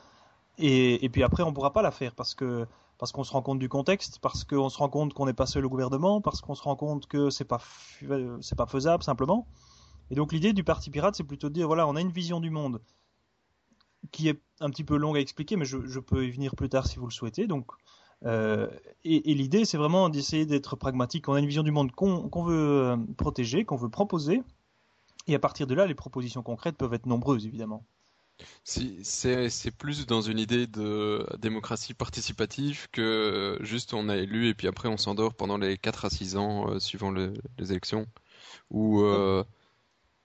Et, 0.58 1.04
et 1.04 1.10
puis 1.10 1.24
après 1.24 1.44
on 1.44 1.54
pourra 1.54 1.74
pas 1.74 1.82
la 1.82 1.92
faire 1.92 2.16
parce 2.16 2.34
que 2.34 2.66
parce 2.98 3.12
qu'on 3.12 3.24
se 3.24 3.32
rend 3.32 3.42
compte 3.42 3.60
du 3.60 3.70
contexte, 3.70 4.20
parce 4.20 4.44
qu'on 4.44 4.70
se 4.70 4.78
rend 4.78 4.90
compte 4.90 5.14
qu'on 5.14 5.26
n'est 5.26 5.34
pas 5.34 5.46
seul 5.46 5.66
au 5.66 5.70
gouvernement, 5.70 6.22
parce 6.22 6.42
qu'on 6.42 6.56
se 6.56 6.64
rend 6.64 6.76
compte 6.76 7.08
que 7.08 7.30
c'est 7.30 7.46
pas 7.46 7.62
euh, 8.04 8.38
c'est 8.42 8.58
pas 8.58 8.66
faisable 8.66 9.04
simplement. 9.04 9.48
Et 10.12 10.16
donc 10.16 10.32
l'idée 10.32 10.54
du 10.54 10.64
parti 10.64 10.90
pirate, 10.90 11.16
c'est 11.16 11.24
plutôt 11.24 11.50
de 11.50 11.54
dire 11.54 11.68
voilà, 11.68 11.88
on 11.88 11.96
a 11.96 12.02
une 12.02 12.12
vision 12.12 12.40
du 12.40 12.50
monde 12.50 12.82
qui 14.12 14.30
est 14.30 14.40
un 14.60 14.70
petit 14.70 14.84
peu 14.84 14.98
longue 14.98 15.18
à 15.18 15.20
expliquer, 15.20 15.56
mais 15.56 15.66
je, 15.66 16.00
peux 16.00 16.26
y 16.26 16.32
venir 16.32 16.56
plus 16.56 16.70
tard 16.70 16.88
si 16.88 16.98
vous 17.00 17.08
le 17.08 17.12
souhaitez. 17.12 17.48
Donc 17.48 17.68
euh, 18.26 18.70
et, 19.04 19.34
l'idée, 19.34 19.66
c'est 19.66 19.78
vraiment 19.78 20.10
d'essayer 20.10 20.46
d'être 20.46 20.76
pragmatique. 20.76 21.28
On 21.28 21.34
a 21.34 21.40
une 21.40 21.48
vision 21.48 21.64
du 21.64 21.72
monde 21.72 21.92
qu'on 21.92 22.30
qu'on 22.30 22.44
veut 22.44 22.56
euh, 22.56 22.98
protéger, 23.18 23.66
qu'on 23.66 23.76
veut 23.76 23.90
proposer, 23.90 24.42
et 25.28 25.36
à 25.36 25.40
partir 25.40 25.68
de 25.68 25.74
là, 25.74 25.86
les 25.86 25.96
propositions 25.96 26.44
concrètes 26.44 26.78
peuvent 26.78 26.94
être 26.94 27.08
nombreuses, 27.08 27.46
évidemment. 27.46 27.84
C'est, 28.64 29.72
plus 29.72 30.06
dans 30.06 30.22
une 30.22 30.40
idée 30.40 30.68
de 30.68 31.26
démocratie 31.38 31.94
participative 31.94 32.88
que 32.92 33.58
juste 33.62 33.94
on 33.94 34.10
a 34.10 34.18
élu 34.18 34.48
et 34.50 34.54
puis 34.54 34.68
après 34.68 34.90
on 34.90 34.98
s'endort 34.98 35.34
pendant 35.36 35.58
les 35.58 35.78
4 35.78 36.06
à 36.06 36.10
6 36.10 36.36
ans 36.36 36.70
euh, 36.70 36.80
suivant 36.80 37.12
le- 37.12 37.34
les 37.58 37.72
élections. 37.72 38.06
Euh, 38.74 39.44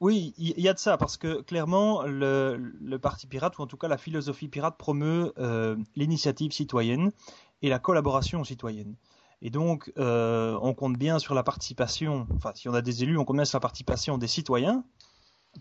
Oui, 0.00 0.32
il 0.38 0.58
y, 0.61 0.68
a 0.68 0.72
de 0.72 0.78
ça, 0.78 0.96
parce 0.96 1.18
que 1.18 1.42
clairement, 1.42 2.04
le, 2.04 2.98
Parti 3.02 3.26
pirate, 3.26 3.58
ou 3.58 3.62
en 3.62 3.66
tout 3.66 3.76
cas 3.76 3.88
la 3.88 3.98
philosophie 3.98 4.48
pirate, 4.48 4.78
promeut 4.78 5.32
euh, 5.38 5.76
l'initiative 5.94 6.52
citoyenne 6.52 7.12
et 7.61 7.68
la 7.68 7.78
collaboration 7.78 8.42
citoyenne. 8.44 8.96
Et 9.42 9.50
donc, 9.50 9.92
euh, 9.98 10.58
on 10.62 10.72
compte 10.74 10.96
bien 10.98 11.18
sur 11.18 11.34
la 11.34 11.42
participation, 11.42 12.26
enfin, 12.34 12.52
si 12.54 12.68
on 12.68 12.74
a 12.74 12.82
des 12.82 13.02
élus, 13.02 13.18
on 13.18 13.24
compte 13.26 13.36
bien 13.36 13.44
sur 13.44 13.56
la 13.56 13.61
participation 13.61 14.16
des 14.18 14.26
citoyens 14.26 14.84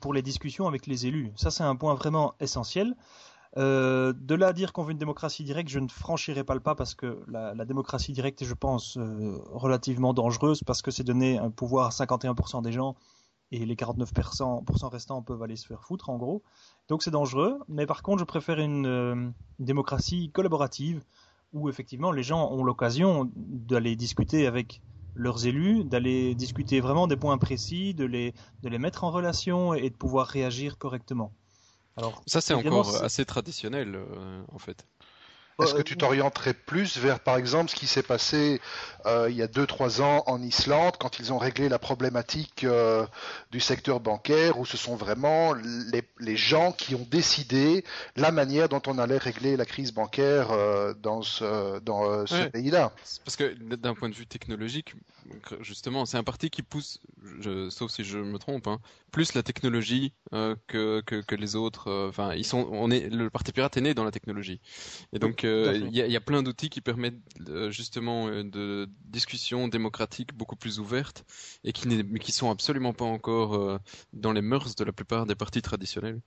pour 0.02 0.14
les 0.14 0.22
discussions 0.22 0.68
avec 0.68 0.88
les 0.88 1.08
élus. 1.08 1.32
Ça, 1.36 1.52
c'est 1.52 1.64
un 1.64 1.76
point 1.76 1.96
vraiment 1.96 2.36
essentiel. 2.40 2.96
Euh, 3.58 4.14
de 4.14 4.36
là 4.36 4.48
à 4.48 4.54
dire 4.54 4.74
qu'on 4.74 4.84
veut 4.84 4.92
une 4.92 5.00
démocratie 5.00 5.44
directe, 5.44 5.70
je 5.70 5.80
ne 5.80 5.88
franchirai 5.88 6.44
pas 6.44 6.54
le 6.54 6.60
pas 6.60 6.76
parce 6.76 6.94
que 6.94 7.24
la, 7.28 7.66
démocratie 7.66 8.12
directe 8.12 8.42
est, 8.42 8.46
je 8.46 8.54
pense, 8.54 8.98
relativement 9.52 10.14
dangereuse 10.14 10.64
parce 10.64 10.82
que 10.82 10.92
c'est 10.92 11.04
donner 11.04 11.40
un 11.40 11.50
pouvoir 11.50 11.88
à 11.88 11.90
51% 11.90 12.62
des 12.62 12.72
gens 12.72 12.96
et 13.52 13.66
les 13.66 13.76
49% 13.76 14.90
restants 14.90 15.22
peuvent 15.22 15.42
aller 15.42 15.56
se 15.56 15.66
faire 15.66 15.84
foutre 15.84 16.10
en 16.10 16.18
gros. 16.18 16.44
Donc 16.88 17.04
c'est 17.04 17.12
dangereux, 17.12 17.60
mais 17.68 17.86
par 17.86 18.04
contre 18.04 18.20
je 18.20 18.26
préfère 18.26 18.60
une, 18.60 18.86
euh, 18.86 19.30
démocratie 19.60 20.32
collaborative 20.32 21.04
où 21.54 21.70
effectivement 21.70 22.12
les 22.12 22.24
gens 22.24 22.52
ont 22.52 22.64
l'occasion 22.64 23.30
d'aller 23.36 23.96
discuter 23.96 24.46
avec 24.46 24.82
leurs 25.20 25.46
élus, 25.46 25.84
d'aller 25.84 26.34
discuter 26.34 26.80
vraiment 26.80 27.06
des 27.06 27.18
points 27.18 27.38
précis, 27.38 27.94
de 27.94 28.06
les, 28.06 28.34
de 28.64 28.70
les 28.70 28.80
mettre 28.80 29.04
en 29.04 29.12
relation 29.12 29.74
et 29.74 29.90
de 29.90 29.96
pouvoir 29.96 30.28
réagir 30.28 30.78
correctement. 30.78 31.34
Alors, 31.98 32.22
ça 32.26 32.40
c'est 32.40 32.54
encore 32.54 33.04
assez 33.04 33.26
traditionnel 33.26 33.96
euh, 33.96 34.42
en 34.48 34.60
fait. 34.60 34.88
Est-ce 35.60 35.74
que 35.74 35.82
tu 35.82 35.98
t'orienterais 35.98 36.54
plus 36.54 36.98
vers, 36.98 37.20
par 37.20 37.38
exemple, 37.38 37.70
ce 37.70 37.76
qui 37.76 37.88
s'est 37.88 38.04
passé 38.04 38.62
euh, 39.06 39.28
il 39.30 39.36
y 39.36 39.42
a 39.42 39.48
2-3 39.48 40.02
ans 40.02 40.24
en 40.28 40.42
Islande, 40.42 40.96
quand 41.00 41.20
ils 41.20 41.32
ont 41.32 41.38
réglé 41.38 41.70
la 41.70 41.80
problématique 41.80 42.64
euh, 42.64 43.06
du 43.52 43.60
secteur 43.60 44.00
bancaire, 44.00 44.60
où 44.60 44.66
ce 44.66 44.78
sont 44.78 44.96
vraiment 44.96 45.54
les, 45.54 46.38
gens 46.38 46.72
qui 46.72 46.96
ont 46.96 47.08
décidé 47.10 47.84
la 48.16 48.32
manière 48.32 48.70
dont 48.70 48.82
on 48.88 48.98
allait 48.98 49.18
régler 49.18 49.58
la 49.58 49.66
crise 49.66 49.94
bancaire 49.94 50.52
euh, 50.52 50.94
dans 50.94 51.22
ce, 51.22 51.80
dans, 51.80 52.26
ce 52.26 52.48
pays-là? 52.50 52.92
Parce 53.24 53.36
que 53.36 53.54
d'un 53.76 53.94
point 53.96 54.10
de 54.10 54.16
vue 54.16 54.28
technologique, 54.28 54.96
justement, 55.62 56.06
c'est 56.06 56.18
un 56.18 56.24
parti 56.24 56.50
qui 56.50 56.62
pousse, 56.62 57.00
sauf 57.70 57.92
si 57.92 58.04
je 58.04 58.18
me 58.18 58.38
trompe, 58.38 58.68
hein, 58.68 58.80
plus 59.12 59.34
la 59.34 59.44
technologie 59.44 60.14
que, 60.32 61.02
que, 61.02 61.22
que, 61.22 61.36
les 61.36 61.56
autres. 61.56 62.08
Enfin, 62.10 62.34
ils 62.34 62.46
sont, 62.46 62.68
on 62.72 62.92
est, 62.92 63.10
le 63.10 63.30
parti 63.30 63.52
pirate 63.52 63.78
est 63.78 63.82
né 63.82 63.94
dans 63.94 64.04
la 64.04 64.12
technologie. 64.12 64.60
Et 65.14 65.20
donc, 65.20 65.46
il 65.50 65.96
y, 65.96 66.16
a 66.16 66.22
plein 66.22 66.44
d'outils 66.44 66.70
qui 66.70 66.82
permettent 66.82 67.20
euh, 67.48 67.72
justement 67.72 68.28
euh, 68.28 68.44
de 68.44 68.90
discussions 69.06 69.68
démocratiques 69.68 70.34
beaucoup 70.34 70.56
plus 70.56 70.80
ouvertes 70.80 71.26
et 71.64 71.72
qui, 71.72 71.88
mais 71.88 72.20
qui 72.20 72.32
sont 72.32 72.50
absolument 72.50 72.94
pas 72.94 73.06
encore 73.06 73.56
euh, 73.56 73.78
dans 74.14 74.32
les 74.32 74.42
mœurs 74.42 74.76
de 74.76 74.84
la 74.84 74.92
plupart 74.92 75.26
des 75.26 75.36
partis 75.36 75.62
traditionnels. 75.62 76.22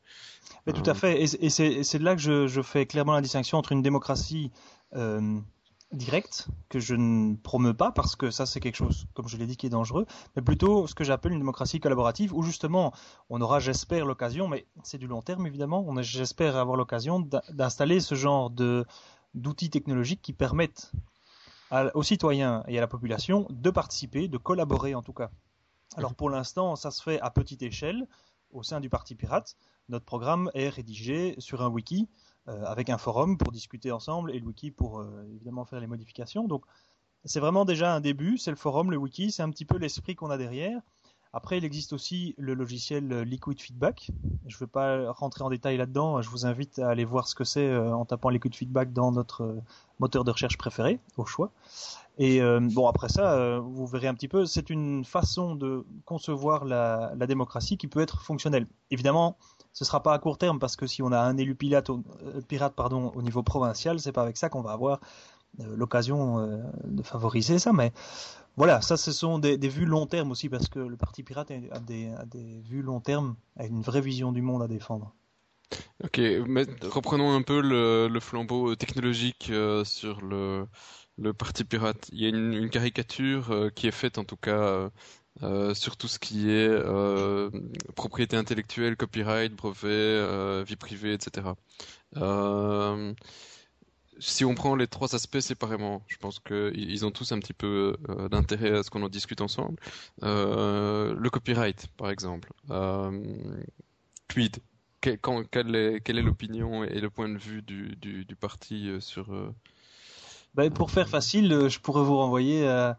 Mais 0.66 0.72
tout 0.72 0.88
à 0.88 0.94
fait, 0.94 1.22
et, 1.22 1.50
c'est 1.50 1.98
de 1.98 2.04
là 2.04 2.14
que 2.14 2.22
je, 2.22 2.46
je, 2.46 2.62
fais 2.62 2.86
clairement 2.86 3.14
la 3.14 3.20
distinction 3.20 3.58
entre 3.58 3.72
une 3.72 3.82
démocratie 3.82 4.50
direct 5.92 6.48
que 6.68 6.80
je 6.80 6.94
ne 6.94 7.36
promeux 7.36 7.74
pas 7.74 7.92
parce 7.92 8.16
que 8.16 8.30
ça 8.30 8.46
c'est 8.46 8.60
quelque 8.60 8.76
chose, 8.76 9.06
comme 9.14 9.28
je 9.28 9.36
l'ai 9.36 9.46
dit, 9.46 9.56
qui 9.56 9.66
est 9.66 9.70
dangereux, 9.70 10.06
mais 10.36 10.42
plutôt 10.42 10.86
ce 10.86 10.94
que 10.94 11.04
j'appelle 11.04 11.32
une 11.32 11.38
démocratie 11.38 11.80
collaborative 11.80 12.34
où 12.34 12.42
justement 12.42 12.92
on 13.30 13.40
aura, 13.40 13.60
j'espère, 13.60 14.06
l'occasion, 14.06 14.48
mais 14.48 14.66
c'est 14.82 14.98
du 14.98 15.06
long 15.06 15.22
terme 15.22 15.46
évidemment, 15.46 15.84
on 15.86 16.00
j'espère 16.02 16.56
avoir 16.56 16.76
l'occasion 16.76 17.20
d'installer 17.50 18.00
ce 18.00 18.14
genre 18.14 18.50
de 18.50 18.86
d'outils 19.34 19.70
technologiques 19.70 20.20
qui 20.20 20.32
permettent 20.32 20.92
aux 21.94 22.02
citoyens 22.02 22.62
et 22.68 22.76
à 22.76 22.80
la 22.82 22.86
population 22.86 23.46
de 23.48 23.70
participer, 23.70 24.28
de 24.28 24.36
collaborer 24.36 24.94
en 24.94 25.02
tout 25.02 25.14
cas. 25.14 25.30
Alors 25.96 26.14
pour 26.14 26.28
l'instant, 26.28 26.76
ça 26.76 26.90
se 26.90 27.02
fait 27.02 27.20
à 27.20 27.30
petite 27.30 27.62
échelle 27.62 28.06
au 28.50 28.62
sein 28.62 28.80
du 28.80 28.90
Parti 28.90 29.14
Pirate. 29.14 29.56
Notre 29.88 30.04
programme 30.04 30.50
est 30.54 30.68
rédigé 30.68 31.34
sur 31.38 31.62
un 31.62 31.68
wiki 31.68 32.08
avec 32.46 32.90
un 32.90 32.98
forum 32.98 33.38
pour 33.38 33.52
discuter 33.52 33.92
ensemble 33.92 34.32
et 34.32 34.38
le 34.38 34.46
wiki 34.46 34.70
pour 34.70 35.00
euh, 35.00 35.28
évidemment 35.34 35.64
faire 35.64 35.80
les 35.80 35.86
modifications. 35.86 36.48
Donc 36.48 36.64
c'est 37.24 37.40
vraiment 37.40 37.64
déjà 37.64 37.94
un 37.94 38.00
début, 38.00 38.38
c'est 38.38 38.50
le 38.50 38.56
forum, 38.56 38.90
le 38.90 38.96
wiki, 38.96 39.30
c'est 39.30 39.42
un 39.42 39.50
petit 39.50 39.64
peu 39.64 39.78
l'esprit 39.78 40.16
qu'on 40.16 40.30
a 40.30 40.36
derrière. 40.36 40.80
Après, 41.34 41.56
il 41.56 41.64
existe 41.64 41.94
aussi 41.94 42.34
le 42.36 42.52
logiciel 42.52 43.22
Liquid 43.22 43.58
Feedback. 43.58 44.10
Je 44.46 44.54
ne 44.54 44.58
vais 44.58 44.66
pas 44.66 45.10
rentrer 45.12 45.42
en 45.42 45.48
détail 45.48 45.78
là-dedans. 45.78 46.20
Je 46.20 46.28
vous 46.28 46.44
invite 46.44 46.78
à 46.78 46.90
aller 46.90 47.06
voir 47.06 47.26
ce 47.26 47.34
que 47.34 47.44
c'est 47.44 47.66
euh, 47.66 47.94
en 47.94 48.04
tapant 48.04 48.28
Liquid 48.28 48.54
Feedback 48.54 48.92
dans 48.92 49.12
notre 49.12 49.56
moteur 49.98 50.24
de 50.24 50.30
recherche 50.30 50.58
préféré, 50.58 50.98
au 51.16 51.24
choix. 51.24 51.50
Et 52.18 52.42
bon, 52.60 52.88
après 52.88 53.08
ça, 53.08 53.58
vous 53.60 53.86
verrez 53.86 54.06
un 54.06 54.14
petit 54.14 54.28
peu, 54.28 54.44
c'est 54.44 54.68
une 54.68 55.02
façon 55.02 55.54
de 55.54 55.86
concevoir 56.04 56.66
la, 56.66 57.14
démocratie 57.26 57.78
qui 57.78 57.86
peut 57.86 58.00
être 58.00 58.20
fonctionnelle. 58.20 58.66
Évidemment, 58.90 59.38
ce 59.72 59.84
sera 59.84 60.02
pas 60.02 60.12
à 60.12 60.18
court 60.18 60.38
terme 60.38 60.58
parce 60.58 60.76
que 60.76 60.86
si 60.86 61.02
on 61.02 61.12
a 61.12 61.18
un 61.18 61.36
élu 61.36 61.54
pirate, 61.54 61.90
euh, 61.90 62.40
pirate 62.46 62.74
pardon, 62.74 63.12
au 63.14 63.22
niveau 63.22 63.42
provincial, 63.42 63.98
c'est 64.00 64.12
pas 64.12 64.22
avec 64.22 64.36
ça 64.36 64.48
qu'on 64.48 64.60
va 64.60 64.72
avoir 64.72 65.00
euh, 65.60 65.76
l'occasion 65.76 66.38
euh, 66.38 66.58
de 66.84 67.02
favoriser 67.02 67.58
ça. 67.58 67.72
Mais 67.72 67.92
voilà, 68.56 68.82
ça 68.82 68.96
ce 68.96 69.12
sont 69.12 69.38
des, 69.38 69.56
vues 69.56 69.86
long 69.86 70.06
terme 70.06 70.30
aussi 70.30 70.48
parce 70.48 70.68
que 70.68 70.78
le 70.78 70.96
parti 70.96 71.22
pirate 71.22 71.52
a 71.70 71.80
des, 71.80 72.10
vues 72.68 72.82
long 72.82 73.00
terme, 73.00 73.34
a 73.56 73.64
une 73.64 73.80
vraie 73.80 74.02
vision 74.02 74.32
du 74.32 74.42
monde 74.42 74.62
à 74.62 74.68
défendre. 74.68 75.14
Ok, 76.04 76.20
reprenons 76.82 77.34
un 77.34 77.40
peu 77.40 77.62
le, 77.62 78.20
flambeau 78.20 78.74
technologique 78.74 79.50
sur 79.84 80.20
le, 80.20 80.66
le 81.16 81.32
parti 81.32 81.64
pirate. 81.64 82.10
Il 82.12 82.20
y 82.20 82.26
a 82.26 82.28
une 82.28 82.68
caricature 82.68 83.70
qui 83.74 83.86
est 83.86 83.92
faite 83.92 84.18
en 84.18 84.24
tout 84.24 84.36
cas 84.36 84.90
euh, 85.42 85.72
sur 85.74 85.96
tout 85.96 86.08
ce 86.08 86.18
qui 86.18 86.50
est 86.50 86.68
euh, 86.68 87.50
propriété 87.96 88.36
intellectuelle, 88.36 88.96
copyright, 88.96 89.54
brevet, 89.54 89.88
euh, 89.88 90.62
vie 90.66 90.76
privée, 90.76 91.14
etc. 91.14 91.48
Si 94.18 94.44
on 94.44 94.54
prend 94.54 94.76
les 94.76 94.86
trois 94.86 95.14
aspects 95.14 95.40
séparément, 95.40 96.02
je 96.06 96.16
pense 96.16 96.38
qu'ils 96.38 97.04
ont 97.06 97.10
tous 97.10 97.32
un 97.32 97.40
petit 97.40 97.54
peu 97.54 97.96
d'intérêt 98.30 98.70
à 98.78 98.82
ce 98.82 98.90
qu'on 98.90 99.02
en 99.02 99.08
discute 99.08 99.40
ensemble. 99.40 99.80
le 100.20 101.28
copyright, 101.30 101.88
par 101.96 102.10
exemple. 102.10 102.52
Tweed, 104.28 104.58
quelle 105.00 105.74
est 105.74 106.22
l'opinion 106.22 106.84
et 106.84 107.00
le 107.00 107.10
point 107.10 107.28
de 107.28 107.38
vue 107.38 107.62
du, 107.62 107.96
du 107.96 108.36
parti 108.36 108.90
sur... 109.00 109.32
Ben, 110.54 110.70
pour 110.70 110.90
faire 110.90 111.08
facile, 111.08 111.68
je 111.68 111.80
pourrais 111.80 112.04
vous 112.04 112.18
renvoyer 112.18 112.68
à 112.68 112.98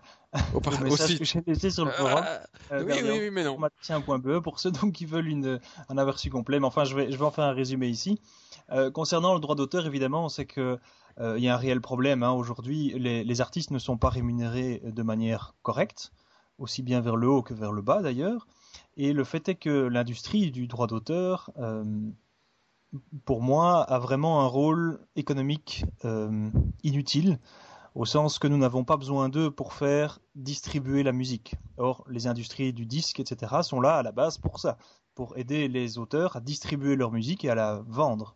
au, 0.54 0.84
message 0.84 1.20
que 1.20 1.26
j'ai 1.26 1.42
laissé 1.46 1.70
sur 1.70 1.86
le 1.86 1.92
euh, 1.92 1.94
forum. 1.94 2.26
Euh, 2.72 2.84
oui, 2.86 2.94
oui, 3.04 3.20
oui, 3.22 3.30
mais 3.32 3.44
non. 3.44 3.58
.be 3.58 4.40
pour 4.40 4.60
ceux 4.60 4.72
donc 4.82 4.94
qui 4.94 5.06
veulent 5.06 5.28
une, 5.28 5.60
un 5.90 5.98
aperçu 5.98 6.30
complet. 6.30 6.60
Mais 6.60 6.66
enfin, 6.66 6.84
je 6.84 6.96
vais, 6.96 7.12
je 7.12 7.18
vais 7.18 7.26
en 7.26 7.32
faire 7.32 7.46
un 7.46 7.54
résumé 7.54 7.88
ici. 7.88 8.20
Euh, 8.72 8.92
concernant 8.92 9.34
le 9.34 9.40
droit 9.40 9.56
d'auteur, 9.56 9.86
évidemment, 9.86 10.30
c'est 10.30 10.46
que 10.46 10.80
euh, 11.20 11.38
il 11.38 11.44
y 11.44 11.50
a 11.50 11.54
un 11.54 11.58
réel 11.58 11.82
problème. 11.82 12.24
Hein. 12.24 12.32
Aujourd'hui, 12.32 12.94
les, 12.98 13.24
les, 13.24 13.42
artistes 13.42 13.72
ne 13.72 13.80
sont 13.80 13.98
pas 13.98 14.10
rémunérés 14.10 14.82
de 14.84 15.04
manière 15.04 15.54
correcte, 15.62 16.12
aussi 16.58 16.82
bien 16.82 17.02
vers 17.02 17.16
le 17.16 17.28
haut 17.28 17.44
que 17.44 17.54
vers 17.54 17.72
le 17.72 17.82
bas 17.82 18.02
d'ailleurs. 18.02 18.48
Et 18.98 19.14
le 19.14 19.24
fait 19.24 19.50
est 19.50 19.56
que 19.56 19.88
l'industrie 19.88 20.52
du 20.52 20.68
droit 20.68 20.88
d'auteur, 20.88 21.52
euh, 21.60 21.84
pour 23.26 23.42
moi, 23.42 23.82
a 23.82 24.00
vraiment 24.00 24.42
un 24.42 24.48
rôle 24.48 25.00
économique 25.16 25.84
inutile 26.84 27.40
au 27.96 28.06
sens 28.06 28.40
que 28.40 28.48
nous 28.48 28.58
n'avons 28.58 28.84
pas 28.84 28.98
besoin 28.98 29.30
d'eux 29.30 29.52
pour 29.52 29.74
faire 29.74 30.20
distribuer 30.36 31.04
la 31.04 31.12
musique. 31.12 31.56
Or, 31.78 32.04
les 32.10 32.28
industries 32.28 32.74
du 32.74 32.86
disque, 32.86 33.20
etc., 33.20 33.62
sont 33.62 33.82
là 33.82 33.98
à 33.98 34.04
la 34.04 34.12
base 34.12 34.38
pour 34.38 34.60
ça, 34.60 34.78
pour 35.14 35.38
aider 35.38 35.68
les 35.68 35.98
auteurs 35.98 36.36
à 36.36 36.42
distribuer 36.42 36.96
leur 36.96 37.12
musique 37.12 37.46
et 37.46 37.50
à 37.50 37.56
la 37.56 37.84
vendre. 37.88 38.36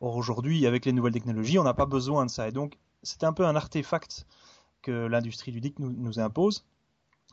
Or, 0.00 0.16
aujourd'hui, 0.16 0.66
avec 0.66 0.84
les 0.86 0.92
nouvelles 0.92 1.12
technologies, 1.12 1.58
on 1.58 1.64
n'a 1.64 1.74
pas 1.74 1.86
besoin 1.86 2.24
de 2.24 2.30
ça. 2.30 2.48
Et 2.48 2.52
donc, 2.52 2.78
c'est 3.02 3.24
un 3.24 3.32
peu 3.32 3.46
un 3.46 3.54
artefact 3.54 4.26
que 4.82 5.06
l'industrie 5.06 5.52
du 5.52 5.60
disque 5.60 5.78
nous, 5.78 6.18
impose 6.18 6.64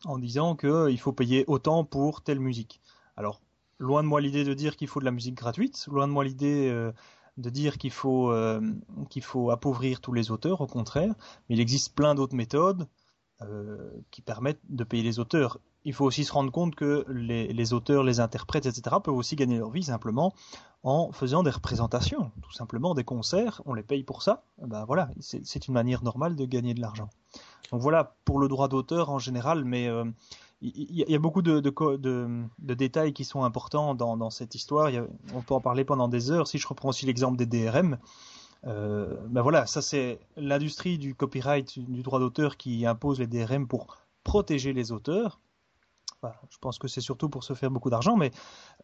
en 0.05 0.17
disant 0.17 0.55
qu'il 0.55 0.99
faut 0.99 1.13
payer 1.13 1.45
autant 1.47 1.85
pour 1.85 2.21
telle 2.21 2.39
musique. 2.39 2.81
Alors, 3.15 3.41
loin 3.79 4.03
de 4.03 4.07
moi 4.07 4.19
l'idée 4.19 4.43
de 4.43 4.53
dire 4.53 4.75
qu'il 4.75 4.87
faut 4.87 4.99
de 4.99 5.05
la 5.05 5.11
musique 5.11 5.35
gratuite, 5.35 5.85
loin 5.89 6.07
de 6.07 6.13
moi 6.13 6.23
l'idée 6.23 6.69
euh, 6.69 6.91
de 7.37 7.49
dire 7.49 7.77
qu'il 7.77 7.91
faut, 7.91 8.31
euh, 8.31 8.61
qu'il 9.09 9.23
faut 9.23 9.49
appauvrir 9.49 10.01
tous 10.01 10.13
les 10.13 10.31
auteurs, 10.31 10.61
au 10.61 10.67
contraire, 10.67 11.13
mais 11.49 11.55
il 11.55 11.59
existe 11.59 11.95
plein 11.95 12.15
d'autres 12.15 12.35
méthodes 12.35 12.87
euh, 13.41 13.91
qui 14.11 14.21
permettent 14.21 14.61
de 14.69 14.83
payer 14.83 15.03
les 15.03 15.19
auteurs. 15.19 15.59
Il 15.85 15.93
faut 15.93 16.05
aussi 16.05 16.23
se 16.23 16.31
rendre 16.31 16.51
compte 16.51 16.75
que 16.75 17.05
les, 17.09 17.51
les, 17.51 17.73
auteurs, 17.73 18.03
les 18.03 18.19
interprètes, 18.19 18.65
etc., 18.65 18.97
peuvent 19.03 19.15
aussi 19.15 19.35
gagner 19.35 19.57
leur 19.57 19.71
vie 19.71 19.83
simplement 19.83 20.33
en 20.83 21.11
faisant 21.11 21.43
des 21.43 21.49
représentations, 21.49 22.31
tout 22.41 22.51
simplement 22.51 22.93
des 22.93 23.03
concerts, 23.03 23.61
on 23.65 23.73
les 23.73 23.83
paye 23.83 24.03
pour 24.03 24.21
ça. 24.21 24.43
Ben 24.61 24.85
voilà, 24.85 25.09
c'est 25.19 25.67
une 25.67 25.73
manière 25.73 26.03
normale 26.03 26.35
de 26.35 26.45
gagner 26.45 26.73
de 26.73 26.81
l'argent. 26.81 27.09
Donc 27.71 27.81
voilà 27.81 28.15
pour 28.25 28.39
le 28.39 28.47
droit 28.47 28.67
d'auteur 28.67 29.09
en 29.09 29.17
général, 29.17 29.65
mais 29.65 29.87
euh, 29.87 30.05
il 30.63 31.09
y, 31.09 31.15
a 31.15 31.19
beaucoup 31.19 31.41
de, 31.41 31.59
détails 32.59 33.13
qui 33.13 33.25
sont 33.25 33.43
importants 33.43 33.95
dans, 33.95 34.29
cette 34.29 34.55
histoire. 34.55 34.89
on 35.33 35.41
peut 35.41 35.53
en 35.53 35.61
parler 35.61 35.83
pendant 35.83 36.07
des 36.07 36.31
heures. 36.31 36.47
Si 36.47 36.57
je 36.57 36.67
reprends 36.67 36.89
aussi 36.89 37.05
l'exemple 37.05 37.37
des 37.37 37.45
DRM, 37.45 37.97
euh, 38.65 39.17
ben 39.27 39.41
voilà, 39.41 39.65
ça 39.65 39.81
c'est 39.81 40.19
l'industrie 40.37 40.97
du 40.97 41.15
copyright, 41.15 41.79
du 41.79 42.01
droit 42.01 42.19
d'auteur 42.19 42.55
qui 42.55 42.85
impose 42.85 43.19
les 43.19 43.27
DRM 43.27 43.67
pour 43.67 43.97
protéger 44.23 44.71
les 44.71 44.93
auteurs. 44.93 45.41
je 46.49 46.57
pense 46.61 46.79
que 46.79 46.87
c'est 46.87 47.01
surtout 47.01 47.27
pour 47.27 47.43
se 47.43 47.53
faire 47.55 47.69
beaucoup 47.69 47.89
d'argent, 47.89 48.15
mais 48.15 48.31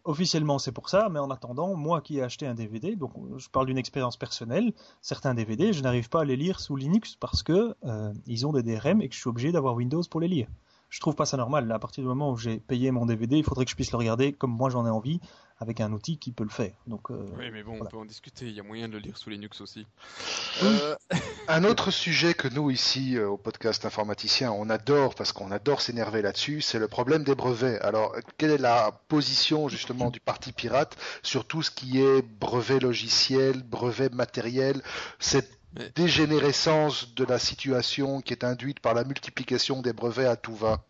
officiellement 0.03 0.59
c'est 0.59 0.73
pour 0.73 0.89
ça. 0.89 1.07
Mais 1.07 1.19
en 1.19 1.31
attendant, 1.31 1.75
moi 1.75 2.01
qui 2.01 2.17
ai 2.17 2.23
acheté 2.23 2.45
un 2.45 2.55
DVD, 2.55 2.97
donc 2.97 3.13
je 3.37 3.47
parle 3.47 3.67
d'une 3.67 3.77
expérience 3.77 4.17
personnelle, 4.17 4.73
certains 5.01 5.33
DVD, 5.33 5.71
je 5.71 5.81
n'arrive 5.81 6.09
pas 6.09 6.21
à 6.21 6.25
les 6.25 6.35
lire 6.35 6.59
sous 6.59 6.75
Linux 6.75 7.15
parce 7.15 7.41
que 7.41 7.73
euh, 7.85 8.13
ils 8.25 8.45
ont 8.45 8.51
des 8.51 8.63
DRM 8.63 9.01
et 9.01 9.07
que 9.07 9.15
je 9.15 9.21
suis 9.21 9.29
obligé 9.29 9.53
d'avoir 9.53 9.75
Windows 9.75 10.03
pour 10.09 10.19
les 10.19 10.27
lire 10.27 10.49
je 10.89 10.99
trouve 10.99 11.15
pas 11.15 11.25
ça 11.25 11.37
normal. 11.37 11.71
À 11.71 11.79
partir 11.79 12.03
du 12.03 12.07
moment 12.07 12.31
où 12.31 12.37
j'ai 12.37 12.57
payé 12.57 12.91
mon 12.91 13.05
DVD, 13.05 13.37
il 13.37 13.43
faudrait 13.43 13.65
que 13.65 13.71
je 13.71 13.75
puisse 13.75 13.91
le 13.91 13.97
regarder 13.97 14.33
comme 14.33 14.51
moi 14.51 14.69
j'en 14.69 14.85
ai 14.85 14.89
envie, 14.89 15.19
avec 15.59 15.81
un 15.81 15.91
outil 15.91 16.17
qui 16.17 16.31
peut 16.31 16.43
le 16.43 16.49
faire. 16.49 16.71
Donc, 16.87 17.11
euh, 17.11 17.29
oui, 17.37 17.51
mais 17.51 17.63
bon, 17.63 17.77
on 17.81 17.85
peut 17.85 17.97
en 17.97 18.05
discuter. 18.05 18.45
Il 18.45 18.53
y 18.53 18.59
a 18.59 18.63
moyen 18.63 18.87
de 18.87 18.93
le 18.93 18.99
lire 18.99 19.17
sous 19.17 19.29
Linux 19.29 19.59
aussi. 19.59 19.85
Euh... 20.63 20.95
un 21.49 21.63
autre 21.65 21.91
sujet 21.91 22.33
que 22.33 22.47
nous 22.47 22.71
ici 22.71 23.17
euh, 23.17 23.27
au 23.27 23.37
podcast 23.37 23.85
informaticien, 23.85 24.51
on 24.51 24.69
adore 24.69 25.15
parce 25.15 25.33
qu'on 25.33 25.51
adore 25.51 25.81
s'énerver 25.81 26.21
là-dessus, 26.21 26.61
c'est 26.61 26.79
le 26.79 26.87
problème 26.87 27.23
des 27.23 27.35
brevets. 27.35 27.79
Alors, 27.81 28.15
quelle 28.37 28.51
est 28.51 28.57
la 28.57 28.91
position 29.09 29.67
justement 29.67 30.09
du 30.09 30.21
parti 30.21 30.53
pirate 30.53 30.97
sur 31.23 31.45
tout 31.45 31.61
ce 31.61 31.71
qui 31.71 32.01
est 32.01 32.21
brevet 32.21 32.79
logiciel, 32.79 33.61
brevet 33.63 34.09
matériel, 34.09 34.81
cette 35.19 35.58
dégénérescence 35.95 37.13
de 37.13 37.25
la 37.25 37.39
situation 37.39 38.21
qui 38.21 38.33
est 38.33 38.43
induite 38.43 38.79
par 38.79 38.93
la 38.93 39.03
multiplication 39.03 39.81
des 39.81 39.93
brevets 39.93 40.25
à 40.25 40.35
tout 40.35 40.55
va 40.55 40.83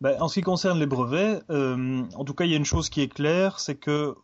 ben, 0.00 0.20
en 0.22 0.28
ce 0.28 0.34
qui 0.34 0.40
concerne 0.40 0.78
les 0.78 0.86
brevets, 0.86 1.42
euh, 1.50 2.04
en 2.14 2.24
tout 2.24 2.32
cas, 2.32 2.46
il 2.46 2.50
y 2.50 2.54
a 2.54 2.56
une 2.56 2.64
chose 2.64 2.88
qui 2.88 3.02
est 3.02 3.08
claire, 3.08 3.60
c'est 3.60 3.74
que 3.74 4.16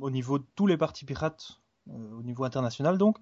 au 0.00 0.10
niveau 0.10 0.38
de 0.38 0.44
tous 0.54 0.66
les 0.66 0.78
partis 0.78 1.04
pirates, 1.04 1.60
euh, 1.90 2.18
au 2.18 2.22
niveau 2.22 2.44
international 2.44 2.96
donc, 2.96 3.18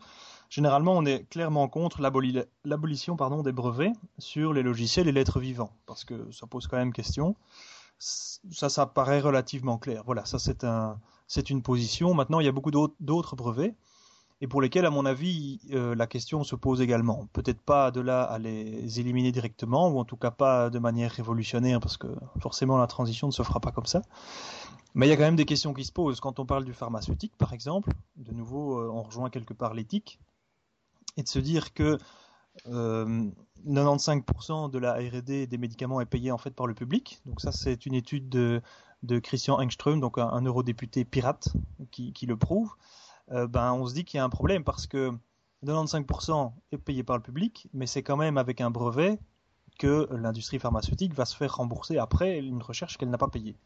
généralement, 0.49 0.92
on 0.92 1.05
est 1.05 1.28
clairement 1.28 1.66
contre 1.68 2.01
l'abolition 2.01 3.16
pardon, 3.16 3.42
des 3.42 3.51
brevets 3.51 3.92
sur 4.18 4.53
les 4.53 4.62
logiciels 4.62 5.09
et 5.09 5.12
lettres 5.12 5.40
vivants, 5.40 5.72
parce 5.86 6.05
que 6.05 6.30
ça 6.30 6.47
pose 6.47 6.68
quand 6.68 6.76
même 6.76 6.92
question. 6.92 7.34
Ça, 7.99 8.68
ça 8.68 8.86
paraît 8.86 9.20
relativement 9.20 9.78
clair. 9.78 10.03
Voilà, 10.07 10.24
ça 10.26 10.38
c'est 10.38 10.62
un, 10.62 11.01
c'est 11.26 11.51
une 11.51 11.62
position. 11.62 12.14
Maintenant, 12.14 12.38
il 12.38 12.47
y 12.47 12.49
a 12.49 12.53
beaucoup 12.53 12.70
d'autres 12.70 13.34
brevets 13.34 13.74
et 14.43 14.47
pour 14.47 14.61
lesquels, 14.61 14.84
à 14.84 14.91
mon 14.91 15.07
avis, 15.07 15.61
euh, 15.72 15.95
la 15.95 16.07
question 16.07 16.45
se 16.45 16.57
pose 16.57 16.82
également. 16.82 17.26
Peut-être 17.32 17.61
pas 17.61 17.91
de 17.91 18.01
là 18.01 18.22
à 18.22 18.39
les 18.39 19.01
éliminer 19.01 19.32
directement, 19.32 19.89
ou 19.89 19.99
en 19.99 20.05
tout 20.05 20.16
cas 20.16 20.30
pas 20.30 20.68
de 20.68 20.78
manière 20.78 21.11
révolutionnaire, 21.11 21.80
parce 21.80 21.97
que 21.97 22.09
forcément 22.41 22.76
la 22.76 22.87
transition 22.87 23.28
ne 23.28 23.32
se 23.32 23.43
fera 23.43 23.61
pas 23.61 23.72
comme 23.72 23.87
ça. 23.87 24.03
Mais 24.95 25.07
il 25.07 25.11
y 25.11 25.12
a 25.12 25.16
quand 25.16 25.22
même 25.22 25.37
des 25.37 25.47
questions 25.47 25.72
qui 25.72 25.84
se 25.84 25.93
posent. 25.93 26.20
Quand 26.20 26.39
on 26.39 26.45
parle 26.45 26.64
du 26.64 26.74
pharmaceutique, 26.74 27.32
par 27.39 27.55
exemple, 27.55 27.93
de 28.16 28.32
nouveau, 28.32 28.78
euh, 28.78 28.91
on 28.93 29.03
rejoint 29.03 29.30
quelque 29.30 29.55
part 29.55 29.72
l'éthique, 29.72 30.18
et 31.16 31.22
de 31.22 31.28
se 31.28 31.39
dire 31.39 31.72
que 31.72 31.99
euh, 32.66 33.30
95% 33.66 34.70
de 34.70 34.78
la 34.78 34.95
R&D 34.95 35.47
des 35.47 35.59
médicaments 35.59 36.03
est 36.03 36.07
payé 36.07 36.30
en 36.30 36.39
fait 36.39 36.51
par 36.51 36.66
le 36.66 36.74
public. 36.74 37.20
Donc 37.24 37.41
ça, 37.41 37.53
c'est 37.53 37.87
une 37.87 37.95
étude 37.95 38.28
de, 38.28 38.61
Christian 39.22 39.59
Engström, 39.61 39.99
donc 40.01 40.18
un, 40.18 40.43
eurodéputé 40.43 41.07
pirate, 41.07 41.49
qui 41.91 42.26
le 42.26 42.37
prouve. 42.37 42.74
Euh, 43.33 43.47
ben, 43.47 43.72
on 43.72 43.87
se 43.87 43.95
dit 43.95 44.05
qu'il 44.05 44.18
y 44.18 44.20
a 44.20 44.24
un 44.24 44.29
problème 44.31 44.64
parce 44.64 44.87
que 44.87 45.12
95% 45.64 46.53
est 46.72 46.79
payé 46.79 47.03
par 47.03 47.16
le 47.16 47.22
public, 47.22 47.68
mais 47.72 47.87
c'est 47.87 48.03
quand 48.03 48.16
même 48.16 48.39
avec 48.39 48.61
un 48.61 48.70
brevet 48.70 49.18
que 49.79 50.09
l'industrie 50.11 50.59
pharmaceutique 50.59 51.14
va 51.14 51.24
se 51.24 51.37
faire 51.37 51.57
rembourser 51.57 51.99
après 51.99 52.39
une 52.39 52.62
recherche 52.62 52.97
qu'elle 52.97 53.11
n'a 53.11 53.18
pas 53.18 53.29
payée. 53.29 53.57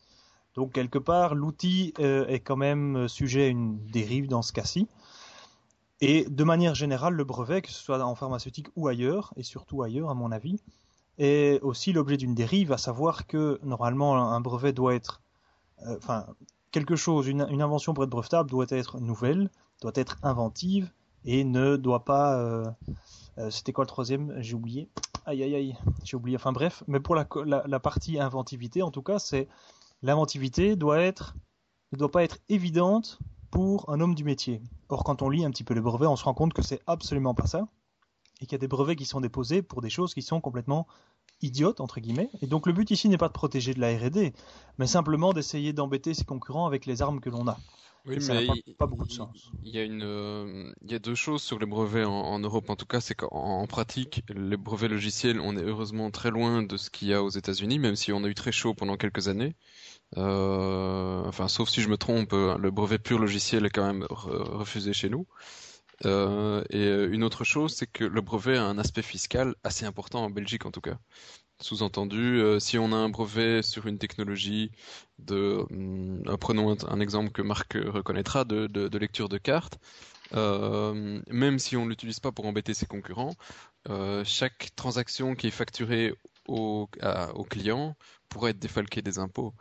Donc 0.54 0.72
quelque 0.72 0.98
part, 0.98 1.34
l'outil 1.34 1.94
euh, 2.00 2.26
est 2.26 2.40
quand 2.40 2.56
même 2.56 3.06
sujet 3.08 3.44
à 3.44 3.48
une 3.48 3.78
dérive 3.86 4.28
dans 4.28 4.42
ce 4.42 4.52
cas-ci. 4.52 4.88
Et 6.00 6.24
de 6.24 6.44
manière 6.44 6.74
générale, 6.74 7.14
le 7.14 7.24
brevet, 7.24 7.62
que 7.62 7.70
ce 7.70 7.82
soit 7.82 8.02
en 8.02 8.14
pharmaceutique 8.14 8.68
ou 8.74 8.88
ailleurs, 8.88 9.32
et 9.36 9.42
surtout 9.42 9.82
ailleurs 9.82 10.11
à 10.11 10.14
mon 10.14 10.32
avis, 10.32 10.61
est 11.18 11.61
aussi 11.61 11.92
l'objet 11.92 12.16
d'une 12.16 12.34
dérive, 12.34 12.72
à 12.72 12.78
savoir 12.78 13.26
que 13.26 13.61
normalement 13.62 14.32
un 14.32 14.40
brevet 14.40 14.72
doit 14.72 14.94
être, 14.94 15.20
euh, 15.86 15.98
quelque 16.70 16.96
chose, 16.96 17.26
une, 17.28 17.42
invention 17.42 17.94
pour 17.94 18.04
être 18.04 18.10
brevetable 18.10 18.50
doit 18.50 18.66
être 18.68 19.00
nouvelle, 19.00 19.50
doit 19.80 19.92
être 19.94 20.16
inventive 20.22 20.90
et 21.24 21.44
ne 21.44 21.76
doit 21.76 22.04
pas. 22.04 22.38
Euh, 22.38 22.64
euh, 23.38 23.50
c'était 23.50 23.72
quoi 23.72 23.84
le 23.84 23.88
troisième? 23.88 24.34
J'ai 24.40 24.54
oublié. 24.54 24.88
Aïe 25.26 25.42
aïe 25.42 25.54
aïe, 25.54 25.76
j'ai 26.04 26.16
oublié. 26.16 26.36
Enfin 26.36 26.52
bref, 26.52 26.82
mais 26.86 27.00
pour 27.00 27.14
la, 27.14 27.26
la, 27.44 27.80
partie 27.80 28.18
inventivité, 28.18 28.82
en 28.82 28.90
tout 28.90 29.02
cas, 29.02 29.18
c'est 29.18 29.48
l'inventivité 30.02 30.76
doit 30.76 31.00
être, 31.00 31.34
ne 31.92 31.98
doit 31.98 32.10
pas 32.10 32.24
être 32.24 32.38
évidente 32.48 33.18
pour 33.50 33.90
un 33.90 34.00
homme 34.00 34.14
du 34.14 34.24
métier. 34.24 34.62
Or, 34.88 35.04
quand 35.04 35.22
on 35.22 35.28
lit 35.28 35.44
un 35.44 35.50
petit 35.50 35.64
peu 35.64 35.74
le 35.74 35.80
brevet, 35.80 36.06
on 36.06 36.16
se 36.16 36.24
rend 36.24 36.34
compte 36.34 36.54
que 36.54 36.62
c'est 36.62 36.80
absolument 36.86 37.34
pas 37.34 37.46
ça 37.46 37.68
et 38.40 38.46
qu'il 38.46 38.52
y 38.52 38.54
a 38.54 38.58
des 38.58 38.68
brevets 38.68 38.96
qui 38.96 39.04
sont 39.04 39.20
déposés 39.20 39.60
pour 39.62 39.82
des 39.82 39.90
choses 39.90 40.14
qui 40.14 40.22
sont 40.22 40.40
complètement 40.40 40.86
idiote 41.43 41.80
entre 41.80 42.01
guillemets. 42.01 42.30
Et 42.43 42.47
donc 42.47 42.66
le 42.66 42.72
but 42.72 42.91
ici 42.91 43.09
n'est 43.09 43.18
pas 43.18 43.28
de 43.28 43.32
protéger 43.32 43.74
de 43.74 43.80
la 43.80 43.97
R&D, 43.97 44.32
mais 44.78 44.86
simplement 44.86 45.32
d'essayer 45.32 45.72
d'embêter 45.72 46.14
ses 46.14 46.24
concurrents 46.24 46.66
avec 46.66 46.86
les 46.86 47.03
armes 47.03 47.20
que 47.20 47.30
l'on 47.30 47.47
a. 47.49 47.59
Oui, 48.07 48.14
mais 48.14 48.20
ça 48.20 48.34
n'a 48.34 48.53
pas, 48.78 48.86
beaucoup 48.86 49.07
de 49.07 49.12
sens. 49.12 49.51
Il 49.62 49.74
y 49.74 49.78
a 49.78 49.84
une, 49.84 50.03
euh, 50.03 50.72
il 50.82 50.91
y 50.91 50.95
a 50.95 50.99
deux 50.99 51.14
choses 51.14 51.43
sur 51.43 51.59
les 51.59 51.66
brevets 51.66 52.07
en, 52.07 52.38
Europe. 52.38 52.70
En 52.70 52.76
tout 52.76 52.86
cas, 52.86 53.01
c'est 53.01 53.14
qu'en 53.14 53.66
pratique, 53.66 54.22
les 54.34 54.57
brevets 54.57 54.88
logiciels, 54.88 55.38
on 55.38 55.55
est 55.55 55.62
heureusement 55.62 56.11
très 56.11 56.30
loin 56.30 56.62
de 56.62 56.76
ce 56.78 56.88
qu'il 56.88 57.09
y 57.09 57.14
a 57.14 57.22
aux 57.22 57.28
États-Unis, 57.28 57.78
même 57.78 57.97
si 57.97 58.11
on 58.12 58.24
a 58.24 58.28
eu 58.28 58.34
très 58.34 58.53
chaud 58.53 58.72
pendant 58.72 58.97
quelques 58.97 59.28
années. 59.28 59.55
Euh, 60.16 61.22
enfin, 61.26 61.47
sauf 61.49 61.68
si 61.68 61.82
je 61.82 61.91
me 61.91 61.99
trompe, 61.99 62.32
le 62.32 62.70
brevet 62.70 62.99
pur 62.99 63.18
logiciel 63.18 63.66
est 63.66 63.70
quand 63.70 63.86
même 63.86 64.07
refusé 64.09 64.95
chez 64.95 65.11
nous. 65.11 65.26
Euh, 66.07 66.64
et 66.70 66.86
euh, 66.86 67.12
une 67.12 67.24
autre 67.24 67.44
chose, 67.44 67.74
c'est 67.74 67.86
que 67.86 68.05
le 68.05 68.20
brevet 68.20 68.57
a 68.57 68.64
un 68.64 68.78
aspect 68.78 69.03
fiscal 69.03 69.55
assez 69.64 69.84
important 69.84 70.24
en 70.24 70.30
Belgique 70.30 70.66
en 70.66 70.70
tout 70.70 70.80
cas. 70.80 70.98
Sous-entendu, 71.61 72.40
euh, 72.40 72.59
si 72.59 72.78
on 72.78 72.92
a 72.92 72.96
un 72.96 73.11
brevet 73.11 73.62
sur 73.62 73.86
une 73.86 73.98
technologie 73.98 74.72
de, 75.18 75.66
prenons 76.38 76.74
un, 76.88 77.01
exemple 77.01 77.32
que 77.32 77.42
Marc 77.42 77.74
reconnaîtra, 77.74 78.44
de, 78.44 78.96
lecture 78.96 79.28
de 79.28 79.36
cartes, 79.36 79.78
même 80.32 81.59
si 81.59 81.76
on 81.76 81.86
l'utilise 81.86 82.20
pas 82.20 82.32
pour 82.32 82.46
embêter 82.46 82.72
ses 82.72 82.86
concurrents, 82.86 83.34
chaque 84.24 84.70
transaction 84.74 85.34
qui 85.34 85.48
est 85.48 85.51
facturée 85.51 86.14
au, 86.48 86.88
au 87.34 87.44
client 87.44 87.94
pourrait 88.30 88.53
être 88.53 88.59
défalquée 88.59 89.03
des 89.03 89.18
impôts. 89.18 89.53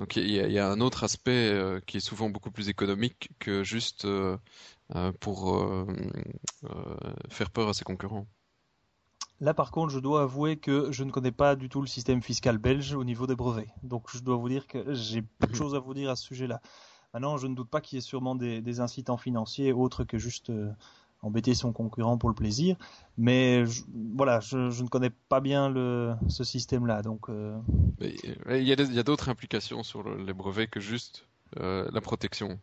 Donc 0.00 0.16
il 0.16 0.28
y, 0.28 0.58
a 0.58 0.68
un 0.68 0.80
autre 0.80 1.04
aspect 1.04 1.56
qui 1.86 1.98
est 1.98 2.00
souvent 2.00 2.30
beaucoup 2.30 2.50
plus 2.50 2.68
économique 2.68 3.30
que 3.38 3.62
juste 3.62 4.08
pour 5.20 5.56
euh, 5.56 5.86
euh, 6.64 6.96
faire 7.30 7.50
peur 7.50 7.68
à 7.68 7.74
ses 7.74 7.84
concurrents. 7.84 8.26
Là, 9.40 9.54
par 9.54 9.70
contre, 9.70 9.92
je 9.92 9.98
dois 9.98 10.22
avouer 10.22 10.56
que 10.56 10.92
je 10.92 11.04
ne 11.04 11.10
connais 11.10 11.32
pas 11.32 11.56
du 11.56 11.68
tout 11.68 11.80
le 11.80 11.86
système 11.86 12.22
fiscal 12.22 12.58
belge 12.58 12.94
au 12.94 13.04
niveau 13.04 13.26
des 13.26 13.34
brevets. 13.34 13.68
Donc, 13.82 14.08
je 14.12 14.20
dois 14.20 14.36
vous 14.36 14.48
dire 14.48 14.66
que 14.66 14.94
j'ai 14.94 15.22
peu 15.22 15.46
de 15.46 15.52
mhm. 15.52 15.58
choses 15.58 15.74
à 15.74 15.80
vous 15.80 15.94
dire 15.94 16.10
à 16.10 16.16
ce 16.16 16.24
sujet-là. 16.24 16.60
Maintenant, 17.12 17.36
je 17.36 17.46
ne 17.46 17.54
doute 17.54 17.68
pas 17.68 17.80
qu'il 17.80 17.96
y 17.96 17.98
ait 17.98 18.02
sûrement 18.02 18.34
des, 18.34 18.80
incitants 18.80 19.16
financiers 19.16 19.72
autres 19.72 20.04
que 20.04 20.18
juste 20.18 20.52
embêter 21.22 21.54
son 21.54 21.72
concurrent 21.72 22.18
pour 22.18 22.28
le 22.28 22.34
plaisir. 22.34 22.76
Mais 23.16 23.64
voilà, 24.14 24.40
je, 24.40 24.82
ne 24.82 24.88
connais 24.88 25.10
pas 25.10 25.40
bien 25.40 25.68
le, 25.68 26.14
ce 26.28 26.42
système-là. 26.42 27.02
Donc, 27.02 27.26
il 28.00 28.62
y 28.62 28.72
a, 28.72 29.02
d'autres 29.02 29.28
implications 29.28 29.82
sur 29.82 30.08
les 30.08 30.32
brevets 30.32 30.68
que 30.68 30.80
juste 30.80 31.28
la 31.56 32.00
protection. 32.00 32.58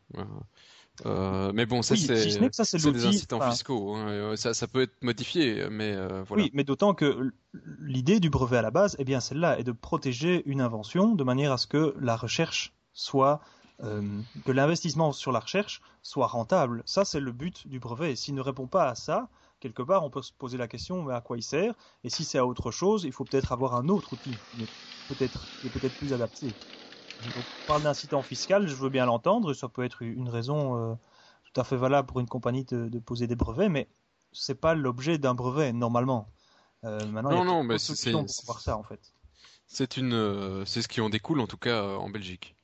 Euh, 1.05 1.51
mais 1.53 1.65
bon, 1.65 1.81
ça 1.81 1.95
c'est 1.95 2.91
des 2.91 3.05
incitants 3.05 3.41
fiscaux. 3.49 3.95
Hein, 3.95 4.09
euh, 4.09 4.35
ça, 4.35 4.53
ça, 4.53 4.67
peut 4.67 4.81
être 4.81 5.01
modifié, 5.01 5.67
mais 5.69 5.93
euh, 5.93 6.23
voilà. 6.23 6.43
Oui, 6.43 6.51
mais 6.53 6.63
d'autant 6.63 6.93
que 6.93 7.31
l'idée 7.79 8.19
du 8.19 8.29
brevet 8.29 8.57
à 8.57 8.61
la 8.61 8.71
base, 8.71 8.95
eh 8.99 9.03
bien 9.03 9.19
celle-là, 9.19 9.59
est 9.59 9.63
de 9.63 9.71
protéger 9.71 10.43
une 10.45 10.61
invention 10.61 11.15
de 11.15 11.23
manière 11.23 11.51
à 11.51 11.57
ce 11.57 11.67
que 11.67 11.95
la 11.99 12.15
recherche 12.15 12.73
soit, 12.93 13.41
que 13.81 14.51
l'investissement 14.51 15.11
sur 15.11 15.31
la 15.31 15.39
recherche 15.39 15.81
soit 16.03 16.27
rentable. 16.27 16.83
Ça, 16.85 17.03
c'est 17.03 17.19
le 17.19 17.31
but 17.31 17.67
du 17.67 17.79
brevet. 17.79 18.15
S'il 18.15 18.35
ne 18.35 18.41
répond 18.41 18.67
pas 18.67 18.87
à 18.87 18.93
ça, 18.93 19.27
quelque 19.59 19.81
part, 19.81 20.05
on 20.05 20.11
peut 20.11 20.21
se 20.21 20.31
poser 20.33 20.57
la 20.59 20.67
question, 20.67 21.01
mais 21.01 21.15
à 21.15 21.21
quoi 21.21 21.37
il 21.37 21.41
sert? 21.41 21.73
Et 22.03 22.09
si 22.09 22.23
c'est 22.23 22.37
à 22.37 22.45
autre 22.45 22.69
chose, 22.69 23.05
il 23.05 23.11
faut 23.11 23.25
peut-être 23.25 23.51
avoir 23.51 23.75
un 23.75 23.89
autre 23.89 24.13
outil, 24.13 24.37
peut-être, 25.07 25.49
peut-être 25.73 25.95
plus 25.95 26.13
adapté. 26.13 26.53
Donc, 27.23 27.33
on 27.37 27.67
parle 27.67 27.83
d'incitant 27.83 28.21
fiscal, 28.21 28.67
je 28.67 28.75
veux 28.75 28.89
bien 28.89 29.05
l'entendre, 29.05 29.53
ça 29.53 29.69
peut 29.69 29.83
être 29.83 30.01
une 30.01 30.29
raison 30.29 30.91
euh, 30.91 30.95
tout 31.43 31.59
à 31.59 31.63
fait 31.63 31.75
valable 31.75 32.07
pour 32.07 32.19
une 32.19 32.27
compagnie 32.27 32.65
de, 32.65 32.99
poser 32.99 33.27
des 33.27 33.35
brevets, 33.35 33.69
mais 33.69 33.87
c'est 34.31 34.59
pas 34.59 34.73
l'objet 34.73 35.17
d'un 35.17 35.35
brevet 35.35 35.71
normalement. 35.73 36.27
Euh, 36.83 37.05
maintenant, 37.07 37.31
non, 37.31 37.45
non, 37.45 37.63
mais 37.63 37.77
c'est 37.77 37.95
ça 37.95 38.77
en 38.77 38.83
fait. 38.83 39.13
C'est 39.67 39.97
une, 39.97 40.13
euh, 40.13 40.65
c'est 40.65 40.81
ce 40.81 40.87
qui 40.87 40.99
en 40.99 41.09
découle 41.09 41.39
en 41.39 41.47
tout 41.47 41.57
cas 41.57 41.83
en 41.83 42.09
Belgique. 42.09 42.55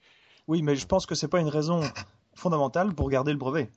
Oui, 0.47 0.61
mais 0.61 0.75
je 0.75 0.85
pense 0.85 1.05
que 1.05 1.13
c'est 1.13 1.27
pas 1.27 1.39
une 1.39 1.49
raison 1.49 1.81
fondamentale 2.33 2.93
pour 2.95 3.09
garder 3.09 3.31
le 3.31 3.37
brevet. 3.37 3.69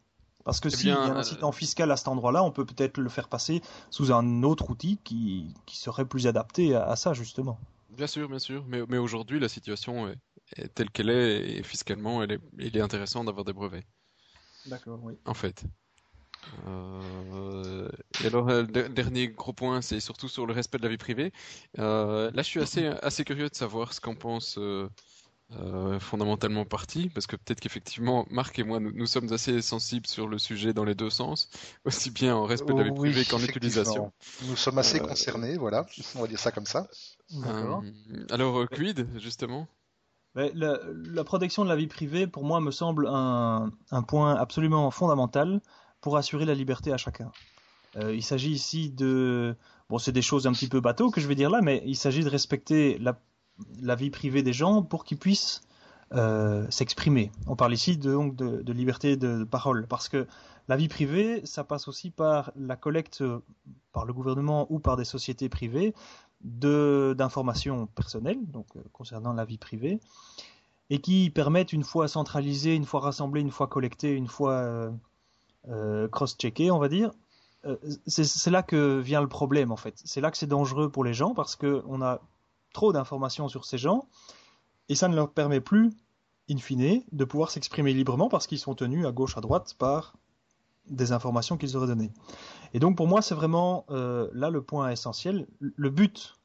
Parce 0.44 0.60
que 0.60 0.68
eh 0.68 0.70
s'il 0.70 0.88
y 0.88 0.92
a 0.92 0.98
un 0.98 1.16
incitant 1.16 1.52
fiscal 1.52 1.90
à 1.90 1.96
cet 1.96 2.08
endroit-là, 2.08 2.42
on 2.42 2.50
peut 2.50 2.64
peut-être 2.64 2.98
le 2.98 3.08
faire 3.08 3.28
passer 3.28 3.60
sous 3.90 4.12
un 4.12 4.42
autre 4.42 4.70
outil 4.70 4.98
qui, 5.04 5.54
qui 5.66 5.76
serait 5.76 6.06
plus 6.06 6.26
adapté 6.26 6.74
à, 6.74 6.96
ça, 6.96 7.12
justement. 7.12 7.58
Bien 7.90 8.06
sûr, 8.06 8.28
bien 8.28 8.38
sûr. 8.38 8.64
Mais, 8.66 8.82
mais 8.88 8.96
aujourd'hui, 8.96 9.38
la 9.38 9.48
situation 9.48 10.08
est, 10.08 10.16
telle 10.74 10.90
qu'elle 10.90 11.10
est, 11.10 11.58
et 11.58 11.62
fiscalement, 11.62 12.22
elle 12.22 12.32
est, 12.32 12.40
il 12.58 12.76
est 12.76 12.80
intéressant 12.80 13.24
d'avoir 13.24 13.44
des 13.44 13.52
brevets. 13.52 13.84
D'accord, 14.66 15.00
oui. 15.02 15.14
En 15.24 15.34
fait. 15.34 15.64
Euh, 16.66 17.88
Et 18.22 18.26
alors, 18.26 18.46
le 18.46 18.88
dernier 18.88 19.28
gros 19.28 19.52
point, 19.52 19.82
c'est 19.82 20.00
surtout 20.00 20.28
sur 20.28 20.46
le 20.46 20.52
respect 20.52 20.78
de 20.78 20.82
la 20.82 20.88
vie 20.88 20.98
privée. 20.98 21.32
là, 21.76 22.30
je 22.34 22.42
suis 22.42 22.60
assez, 22.60 22.86
assez 22.86 23.24
curieux 23.24 23.48
de 23.48 23.54
savoir 23.54 23.92
ce 23.92 24.00
qu'en 24.00 24.14
pense 24.14 24.58
euh, 25.58 25.98
fondamentalement 25.98 26.64
parti, 26.64 27.08
parce 27.08 27.26
que 27.26 27.34
peut-être 27.34 27.58
qu'effectivement, 27.58 28.24
Marc 28.30 28.56
et 28.60 28.62
moi, 28.62 28.78
nous, 28.78 29.06
sommes 29.06 29.32
assez 29.32 29.60
sensibles 29.62 30.06
sur 30.06 30.28
le 30.28 30.38
sujet 30.38 30.72
dans 30.72 30.84
les 30.84 30.94
deux 30.94 31.10
sens, 31.10 31.48
aussi 31.84 32.10
bien 32.10 32.36
en 32.36 32.44
respect 32.44 32.72
de 32.72 32.78
la 32.78 32.84
vie 32.84 32.94
privée 32.94 33.24
qu'en 33.24 33.40
utilisation. 33.40 34.12
Nous 34.44 34.54
sommes 34.54 34.78
assez 34.78 35.00
euh, 35.00 35.04
concernés, 35.04 35.56
voilà, 35.56 35.86
on 36.14 36.20
va 36.20 36.28
dire 36.28 36.38
ça 36.38 36.52
comme 36.52 36.66
ça. 36.66 36.88
Euh, 37.32 37.80
alors, 38.30 38.68
quid, 38.68 39.08
justement? 39.18 39.66
La, 40.34 41.24
protection 41.24 41.64
de 41.64 41.68
la 41.68 41.76
vie 41.76 41.86
privée, 41.86 42.26
pour 42.26 42.44
moi, 42.44 42.60
me 42.60 42.70
semble 42.70 43.06
un, 43.08 43.70
point 44.06 44.34
absolument 44.34 44.90
fondamental 44.90 45.60
pour 46.00 46.16
assurer 46.16 46.44
la 46.44 46.54
liberté 46.54 46.92
à 46.92 46.96
chacun. 46.96 47.30
il 47.96 48.22
s'agit 48.22 48.50
ici 48.50 48.90
de... 48.90 49.56
Bon, 49.88 49.98
c'est 49.98 50.12
des 50.12 50.22
choses 50.22 50.46
un 50.46 50.52
petit 50.52 50.68
peu 50.68 50.80
bateau 50.80 51.10
que 51.10 51.20
je 51.20 51.26
vais 51.26 51.34
dire 51.34 51.50
là, 51.50 51.60
mais 51.62 51.82
il 51.84 51.96
s'agit 51.96 52.22
de 52.22 52.28
respecter 52.28 52.96
la 52.98 53.18
la 53.80 53.94
vie 53.94 54.10
privée 54.10 54.42
des 54.42 54.52
gens 54.52 54.82
pour 54.82 55.04
qu'ils 55.04 55.18
puissent 55.18 55.62
euh, 56.12 56.66
s'exprimer. 56.70 57.30
On 57.46 57.56
parle 57.56 57.72
ici 57.72 57.96
de, 57.96 58.12
donc 58.12 58.36
de, 58.36 58.72
liberté 58.72 59.16
de, 59.16 59.44
parole, 59.44 59.86
parce 59.86 60.08
que 60.08 60.26
la 60.68 60.76
vie 60.76 60.88
privée, 60.88 61.44
ça 61.44 61.64
passe 61.64 61.88
aussi 61.88 62.10
par 62.10 62.52
la 62.56 62.76
collecte 62.76 63.22
par 63.92 64.04
le 64.04 64.12
gouvernement 64.12 64.66
ou 64.70 64.78
par 64.78 64.96
des 64.96 65.04
sociétés 65.04 65.48
privées 65.48 65.94
d'informations 66.42 67.86
personnelles, 67.86 68.44
donc 68.46 68.66
euh, 68.76 68.80
concernant 68.92 69.32
la 69.32 69.44
vie 69.44 69.58
privée, 69.58 70.00
et 70.88 71.00
qui 71.00 71.30
permettent 71.30 71.72
une 71.72 71.84
fois 71.84 72.08
centralisées, 72.08 72.74
une 72.74 72.84
fois 72.84 73.00
rassemblées, 73.00 73.40
une 73.40 73.50
fois 73.50 73.66
collectées, 73.66 74.12
une 74.12 74.26
fois 74.26 74.90
euh, 75.68 76.08
cross-checkées, 76.08 76.70
on 76.70 76.78
va 76.78 76.88
dire. 76.88 77.12
c'est 78.06 78.50
là 78.50 78.62
que 78.62 78.98
vient 78.98 79.20
le 79.20 79.28
problème 79.28 79.70
en 79.70 79.76
fait. 79.76 80.00
C'est 80.04 80.20
là 80.20 80.30
que 80.30 80.38
c'est 80.38 80.46
dangereux 80.46 80.90
pour 80.90 81.04
les 81.04 81.14
gens 81.14 81.34
parce 81.34 81.56
qu'on 81.56 82.02
a 82.02 82.20
trop 82.72 82.92
d'informations 82.92 83.48
sur 83.48 83.64
ces 83.64 83.78
gens, 83.78 84.06
et 84.88 84.94
ça 84.94 85.08
ne 85.08 85.14
leur 85.14 85.30
permet 85.30 85.60
plus, 85.60 85.92
in 86.50 86.58
fine, 86.58 87.02
de 87.12 87.24
pouvoir 87.24 87.50
s'exprimer 87.50 87.92
librement 87.92 88.28
parce 88.28 88.46
qu'ils 88.46 88.58
sont 88.58 88.74
tenus 88.74 89.06
à 89.06 89.12
gauche, 89.12 89.36
à 89.36 89.40
droite 89.40 89.74
par 89.78 90.14
des 90.88 91.12
informations 91.12 91.56
qu'ils 91.56 91.76
auraient 91.76 91.86
données. 91.86 92.10
Et 92.74 92.78
donc 92.78 92.96
pour 92.96 93.08
moi, 93.08 93.22
c'est 93.22 93.34
vraiment 93.34 93.84
euh, 93.90 94.28
là 94.32 94.50
le 94.50 94.62
point 94.62 94.90
essentiel. 94.90 95.46
Le 95.60 95.90
but 95.90 96.36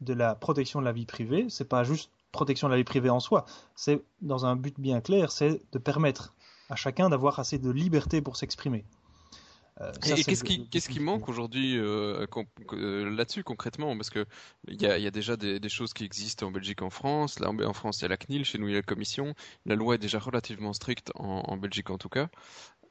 de 0.00 0.12
la 0.12 0.34
protection 0.34 0.80
de 0.80 0.84
la 0.84 0.92
vie 0.92 1.06
privée, 1.06 1.46
c'est 1.48 1.68
pas 1.68 1.84
juste 1.84 2.10
protection 2.32 2.68
de 2.68 2.72
la 2.72 2.76
vie 2.76 2.84
privée 2.84 3.10
en 3.10 3.20
soi, 3.20 3.46
c'est 3.76 4.02
dans 4.20 4.44
un 4.44 4.56
but 4.56 4.78
bien 4.78 5.00
clair, 5.00 5.30
c'est 5.30 5.62
de 5.72 5.78
permettre 5.78 6.34
à 6.68 6.76
chacun 6.76 7.08
d'avoir 7.08 7.38
assez 7.38 7.58
de 7.58 7.70
liberté 7.70 8.20
pour 8.20 8.36
s'exprimer. 8.36 8.84
Euh, 9.80 9.92
et 10.06 10.22
qu'est-ce 10.22 10.88
qui, 10.88 11.00
manque 11.00 11.28
aujourd'hui 11.28 11.76
euh, 11.76 12.26
euh, 12.72 13.10
là-dessus 13.10 13.42
concrètement? 13.42 13.96
Parce 13.96 14.08
que 14.08 14.24
il 14.68 14.80
y 14.80 14.86
a, 14.86 14.98
y 14.98 15.06
a, 15.06 15.10
déjà 15.10 15.36
des, 15.36 15.58
des, 15.58 15.68
choses 15.68 15.92
qui 15.92 16.04
existent 16.04 16.46
en 16.46 16.52
Belgique, 16.52 16.80
en 16.82 16.90
France. 16.90 17.40
Là, 17.40 17.50
en 17.50 17.72
France, 17.72 17.98
il 17.98 18.02
y 18.02 18.04
a 18.04 18.08
la 18.08 18.16
CNIL, 18.16 18.44
chez 18.44 18.58
nous, 18.58 18.68
il 18.68 18.70
y 18.70 18.74
a 18.74 18.78
la 18.78 18.82
Commission. 18.82 19.34
La 19.66 19.74
loi 19.74 19.96
est 19.96 19.98
déjà 19.98 20.20
relativement 20.20 20.72
stricte 20.72 21.10
en, 21.16 21.42
en 21.46 21.56
Belgique, 21.56 21.90
en 21.90 21.98
tout 21.98 22.08
cas. 22.08 22.28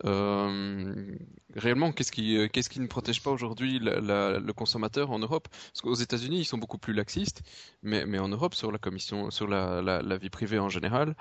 Euh, 0.06 1.16
réellement, 1.56 1.92
qu'est-ce 1.92 2.12
qui, 2.12 2.38
euh, 2.38 2.48
qu'est-ce 2.48 2.70
qui 2.70 2.80
ne 2.80 2.88
protège 2.88 3.22
pas 3.24 3.32
aujourd'hui 3.32 3.80
le 3.82 4.52
consommateur 4.52 5.12
en 5.12 5.20
Europe? 5.20 5.48
Parce 5.50 5.82
qu'aux 5.82 5.94
États-Unis, 5.94 6.40
ils 6.40 6.46
sont 6.46 6.58
beaucoup 6.58 6.78
plus 6.78 6.94
laxistes, 6.94 7.42
mais, 7.84 8.06
mais 8.06 8.20
en 8.20 8.28
Europe, 8.28 8.54
sur 8.56 8.72
la 8.72 8.78
commission, 8.78 9.32
sur 9.32 9.48
la, 9.48 10.18
vie 10.18 10.30
privée 10.30 10.60
en 10.60 10.70
général, 10.70 11.16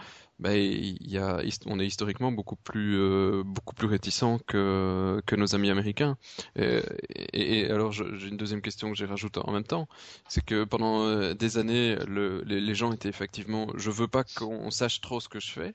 il 0.45 1.11
y 1.11 1.19
a, 1.19 1.41
on 1.67 1.79
est 1.79 1.87
historiquement 1.87 2.33
beaucoup 2.33 2.57
plus, 2.57 2.97
euh, 2.99 3.43
beaucoup 3.45 3.75
plus 3.75 3.87
réticent 3.87 4.41
que, 4.47 5.23
que 5.27 5.37
nos 5.37 5.55
amis 5.55 5.71
américains. 5.71 6.17
Et, 6.57 7.71
alors, 7.71 7.93
j'ai 7.93 8.29
une 8.29 8.37
deuxième 8.37 8.63
question 8.63 8.91
que 8.91 8.97
j'ai 8.97 9.07
rajoute 9.07 9.39
en 9.39 9.53
même 9.53 9.65
temps, 9.65 9.89
c'est 10.29 10.45
que 10.45 10.65
pendant 10.65 11.35
des 11.35 11.59
années, 11.59 11.97
le, 12.09 12.43
les, 12.47 12.61
les 12.61 12.75
gens 12.75 12.93
étaient 12.93 13.09
effectivement, 13.09 13.69
je 13.77 13.91
veux 13.91 14.09
pas 14.09 14.25
qu'on 14.25 14.71
sache 14.71 15.01
trop 15.01 15.21
ce 15.21 15.29
que 15.29 15.41
je 15.41 15.51
fais 15.51 15.75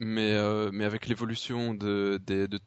mais, 0.00 0.32
euh, 0.34 0.70
mais 0.72 0.84
avec 0.84 1.06
l'évolution 1.06 1.74
de, 1.74 2.20
de, 2.26 2.58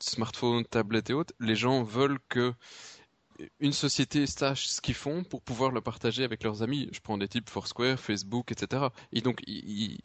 smartphones, 0.00 0.64
tablettes 0.64 1.10
et 1.10 1.14
autres, 1.14 1.34
les 1.40 1.56
gens 1.56 1.82
veulent 1.82 2.18
que 2.28 2.52
une 3.60 3.72
société 3.72 4.26
sache 4.26 4.66
ce 4.66 4.80
qu'ils 4.80 4.94
font 4.94 5.22
pour 5.22 5.42
pouvoir 5.42 5.70
le 5.70 5.82
partager 5.82 6.24
avec 6.24 6.42
leurs 6.42 6.62
amis. 6.62 6.88
Je 6.92 7.00
prends 7.00 7.18
des 7.18 7.28
types 7.28 7.50
Foursquare, 7.50 8.00
Facebook, 8.00 8.50
etc. 8.50 8.84
Et 9.12 9.20
donc 9.20 9.42
ils, 9.46 9.98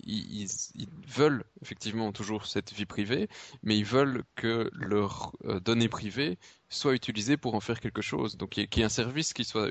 veulent 1.08 1.44
effectivement 1.62 2.12
toujours 2.12 2.46
cette 2.46 2.74
vie 2.74 2.86
privée, 2.86 3.30
mais 3.64 3.78
ils 3.78 3.86
veulent 3.86 4.24
que 4.36 4.70
leurs 4.74 5.32
euh, 5.46 5.60
données 5.62 5.90
privées 5.90 6.38
soient 6.70 6.94
utilisées 6.94 7.38
pour 7.38 7.56
en 7.56 7.62
faire 7.62 7.80
quelque 7.80 8.02
chose. 8.02 8.38
Donc 8.38 8.50
qu'il 8.50 8.80
y 8.80 8.82
ait 8.82 8.86
un 8.86 8.90
service 8.90 9.34
qui 9.34 9.46
soit 9.46 9.70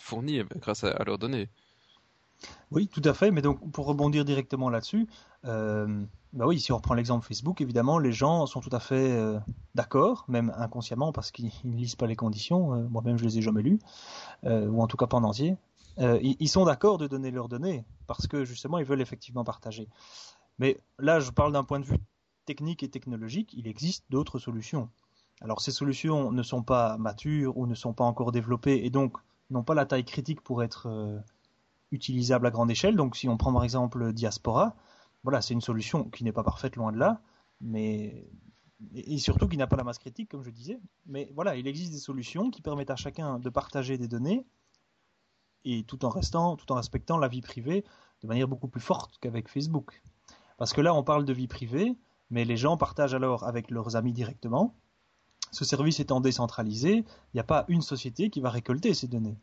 fourni 0.00 0.42
grâce 0.56 0.84
à 0.84 1.02
leurs 1.04 1.18
données. 1.18 1.48
Oui, 2.70 2.88
tout 2.88 3.02
à 3.04 3.14
fait. 3.14 3.30
Mais 3.30 3.42
donc, 3.42 3.70
pour 3.72 3.86
rebondir 3.86 4.24
directement 4.24 4.70
là-dessus, 4.70 5.08
euh, 5.44 6.04
bah 6.32 6.46
oui, 6.46 6.60
si 6.60 6.72
on 6.72 6.76
reprend 6.76 6.94
l'exemple 6.94 7.26
Facebook, 7.26 7.60
évidemment, 7.60 7.98
les 7.98 8.12
gens 8.12 8.46
sont 8.46 8.60
tout 8.60 8.70
à 8.72 8.80
fait 8.80 9.12
euh, 9.12 9.38
d'accord, 9.74 10.24
même 10.28 10.52
inconsciemment, 10.56 11.12
parce 11.12 11.30
qu'ils 11.30 11.50
ne 11.64 11.76
lisent 11.76 11.96
pas 11.96 12.06
les 12.06 12.16
conditions. 12.16 12.74
Euh, 12.74 12.88
moi-même, 12.88 13.18
je 13.18 13.24
les 13.24 13.38
ai 13.38 13.42
jamais 13.42 13.62
lues, 13.62 13.80
ou 14.44 14.82
en 14.82 14.86
tout 14.86 14.96
cas 14.96 15.06
pas 15.06 15.16
en 15.16 15.24
entier. 15.24 15.56
Ils, 15.98 16.48
sont 16.48 16.64
d'accord 16.64 16.96
de 16.96 17.06
donner 17.06 17.30
leurs 17.30 17.48
données, 17.48 17.84
parce 18.06 18.26
que 18.26 18.44
justement, 18.44 18.78
ils 18.78 18.86
veulent 18.86 19.02
effectivement 19.02 19.44
partager. 19.44 19.88
Mais 20.58 20.78
là, 20.98 21.20
je 21.20 21.30
parle 21.30 21.52
d'un 21.52 21.64
point 21.64 21.80
de 21.80 21.84
vue 21.84 21.98
technique 22.46 22.82
et 22.82 22.88
technologique. 22.88 23.52
Il 23.54 23.66
existe 23.66 24.04
d'autres 24.08 24.38
solutions. 24.38 24.88
Alors, 25.42 25.60
ces 25.60 25.72
solutions 25.72 26.32
ne 26.32 26.42
sont 26.42 26.62
pas 26.62 26.96
matures 26.96 27.58
ou 27.58 27.66
ne 27.66 27.74
sont 27.74 27.92
pas 27.92 28.04
encore 28.04 28.32
développées, 28.32 28.84
et 28.84 28.90
donc 28.90 29.16
n'ont 29.50 29.64
pas 29.64 29.74
la 29.74 29.84
taille 29.84 30.04
critique 30.04 30.40
pour 30.40 30.62
être 30.62 31.20
utilisable 31.90 32.46
à 32.46 32.50
grande 32.50 32.70
échelle. 32.70 32.96
Donc 32.96 33.16
si 33.16 33.28
on 33.28 33.36
prend 33.36 33.52
par 33.52 33.64
exemple 33.64 34.12
Diaspora, 34.12 34.76
voilà, 35.22 35.40
c'est 35.40 35.54
une 35.54 35.60
solution 35.60 36.04
qui 36.04 36.24
n'est 36.24 36.32
pas 36.32 36.42
parfaite 36.42 36.76
loin 36.76 36.92
de 36.92 36.98
là, 36.98 37.20
mais 37.60 38.26
et 38.94 39.18
surtout 39.18 39.46
qui 39.46 39.56
n'a 39.56 39.66
pas 39.66 39.76
la 39.76 39.84
masse 39.84 39.98
critique 39.98 40.30
comme 40.30 40.42
je 40.42 40.50
disais. 40.50 40.80
Mais 41.06 41.30
voilà, 41.34 41.56
il 41.56 41.66
existe 41.66 41.92
des 41.92 41.98
solutions 41.98 42.50
qui 42.50 42.62
permettent 42.62 42.90
à 42.90 42.96
chacun 42.96 43.38
de 43.38 43.50
partager 43.50 43.98
des 43.98 44.08
données 44.08 44.46
et 45.64 45.84
tout 45.84 46.04
en 46.04 46.08
restant, 46.08 46.56
tout 46.56 46.70
en 46.72 46.76
respectant 46.76 47.18
la 47.18 47.28
vie 47.28 47.42
privée 47.42 47.84
de 48.22 48.28
manière 48.28 48.48
beaucoup 48.48 48.68
plus 48.68 48.80
forte 48.80 49.18
qu'avec 49.20 49.48
Facebook. 49.48 50.02
Parce 50.56 50.72
que 50.72 50.80
là, 50.80 50.94
on 50.94 51.02
parle 51.02 51.24
de 51.24 51.32
vie 51.32 51.48
privée, 51.48 51.96
mais 52.30 52.44
les 52.44 52.56
gens 52.56 52.76
partagent 52.76 53.14
alors 53.14 53.44
avec 53.44 53.70
leurs 53.70 53.96
amis 53.96 54.12
directement. 54.12 54.74
Ce 55.52 55.64
service 55.64 56.00
étant 56.00 56.20
décentralisé, 56.20 56.96
il 56.98 57.34
n'y 57.34 57.40
a 57.40 57.44
pas 57.44 57.64
une 57.68 57.82
société 57.82 58.30
qui 58.30 58.40
va 58.40 58.50
récolter 58.50 58.94
ces 58.94 59.08
données. 59.08 59.36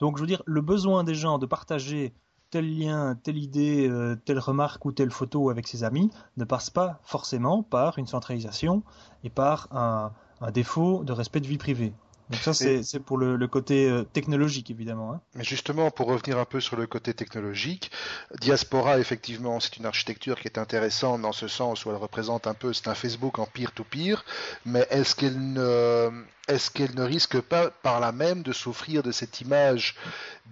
Donc, 0.00 0.16
je 0.16 0.22
veux 0.22 0.26
dire, 0.26 0.42
le 0.46 0.60
besoin 0.60 1.04
des 1.04 1.14
gens 1.14 1.38
de 1.38 1.46
partager 1.46 2.14
tel 2.50 2.78
lien, 2.78 3.16
telle 3.22 3.38
idée, 3.38 3.88
euh, 3.88 4.16
telle 4.24 4.38
remarque 4.38 4.84
ou 4.84 4.92
telle 4.92 5.10
photo 5.10 5.50
avec 5.50 5.66
ses 5.66 5.82
amis 5.82 6.10
ne 6.36 6.44
passe 6.44 6.70
pas 6.70 7.00
forcément 7.02 7.62
par 7.62 7.98
une 7.98 8.06
centralisation 8.06 8.82
et 9.24 9.30
par 9.30 9.68
un 9.72 10.12
défaut 10.52 11.04
de 11.04 11.12
respect 11.12 11.40
de 11.40 11.46
vie 11.46 11.58
privée. 11.58 11.94
Donc 12.34 12.42
ça, 12.42 12.82
c'est 12.82 13.00
pour 13.00 13.16
le, 13.16 13.46
côté 13.46 13.88
euh, 13.88 14.02
technologique, 14.02 14.70
évidemment. 14.70 15.12
Hein. 15.12 15.20
Mais 15.34 15.44
justement, 15.44 15.90
pour 15.90 16.08
revenir 16.08 16.38
un 16.38 16.44
peu 16.44 16.60
sur 16.60 16.76
le 16.76 16.86
côté 16.86 17.14
technologique, 17.14 17.92
Diaspora, 18.40 18.98
effectivement, 18.98 19.60
c'est 19.60 19.76
une 19.76 19.86
architecture 19.86 20.40
qui 20.40 20.48
est 20.48 20.58
intéressante 20.58 21.22
dans 21.22 21.32
ce 21.32 21.46
sens 21.46 21.84
où 21.84 21.90
elle 21.90 21.96
représente 21.96 22.46
un 22.46 22.54
peu, 22.54 22.72
c'est 22.72 22.88
un 22.88 22.94
Facebook 22.94 23.38
en 23.38 23.46
peer-to-peer, 23.46 24.24
mais 24.66 24.86
est-ce 24.90 25.14
qu'elle 25.14 25.52
ne, 25.52 26.10
est-ce 26.48 26.70
qu'elle 26.70 26.94
ne 26.96 27.02
risque 27.02 27.40
pas 27.40 27.70
par 27.70 28.00
là 28.00 28.10
même 28.10 28.42
de 28.42 28.52
souffrir 28.52 29.04
de 29.04 29.12
cette 29.12 29.40
image 29.40 29.94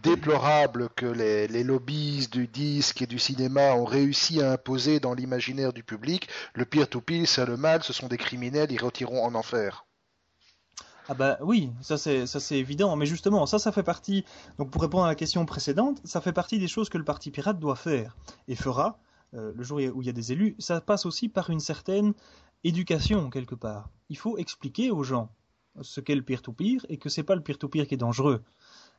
déplorable 0.02 0.88
que 0.94 1.06
les, 1.06 1.48
les 1.48 1.64
lobbies 1.64 2.28
du 2.30 2.46
disque 2.46 3.02
et 3.02 3.06
du 3.06 3.18
cinéma 3.18 3.74
ont 3.74 3.84
réussi 3.84 4.40
à 4.40 4.52
imposer 4.52 5.00
dans 5.00 5.14
l'imaginaire 5.14 5.72
du 5.72 5.82
public? 5.82 6.28
Le 6.54 6.64
peer-to-peer, 6.64 7.26
c'est 7.26 7.44
le 7.44 7.56
mal, 7.56 7.82
ce 7.82 7.92
sont 7.92 8.06
des 8.06 8.18
criminels, 8.18 8.70
ils 8.70 8.82
retireront 8.82 9.24
en 9.24 9.34
enfer. 9.34 9.84
Ah 11.08 11.14
bah 11.14 11.36
oui, 11.40 11.72
ça 11.80 11.98
c'est 11.98 12.26
ça 12.26 12.38
c'est 12.38 12.58
évident, 12.58 12.94
mais 12.94 13.06
justement 13.06 13.44
ça 13.44 13.58
ça 13.58 13.72
fait 13.72 13.82
partie. 13.82 14.24
Donc 14.58 14.70
pour 14.70 14.82
répondre 14.82 15.04
à 15.04 15.08
la 15.08 15.14
question 15.14 15.44
précédente, 15.44 16.00
ça 16.04 16.20
fait 16.20 16.32
partie 16.32 16.58
des 16.58 16.68
choses 16.68 16.88
que 16.88 16.98
le 16.98 17.04
parti 17.04 17.30
pirate 17.30 17.58
doit 17.58 17.76
faire 17.76 18.16
et 18.46 18.54
fera 18.54 18.98
euh, 19.34 19.52
le 19.54 19.62
jour 19.64 19.78
où 19.78 20.02
il 20.02 20.06
y 20.06 20.10
a 20.10 20.12
des 20.12 20.32
élus. 20.32 20.54
Ça 20.58 20.80
passe 20.80 21.04
aussi 21.04 21.28
par 21.28 21.50
une 21.50 21.60
certaine 21.60 22.14
éducation 22.62 23.30
quelque 23.30 23.56
part. 23.56 23.90
Il 24.10 24.16
faut 24.16 24.38
expliquer 24.38 24.90
aux 24.90 25.02
gens 25.02 25.28
ce 25.80 26.00
qu'est 26.00 26.14
le 26.14 26.22
peer-to-peer 26.22 26.86
et 26.88 26.98
que 26.98 27.08
c'est 27.08 27.22
pas 27.22 27.34
le 27.34 27.42
peer-to-peer 27.42 27.86
qui 27.86 27.94
est 27.94 27.98
dangereux. 27.98 28.42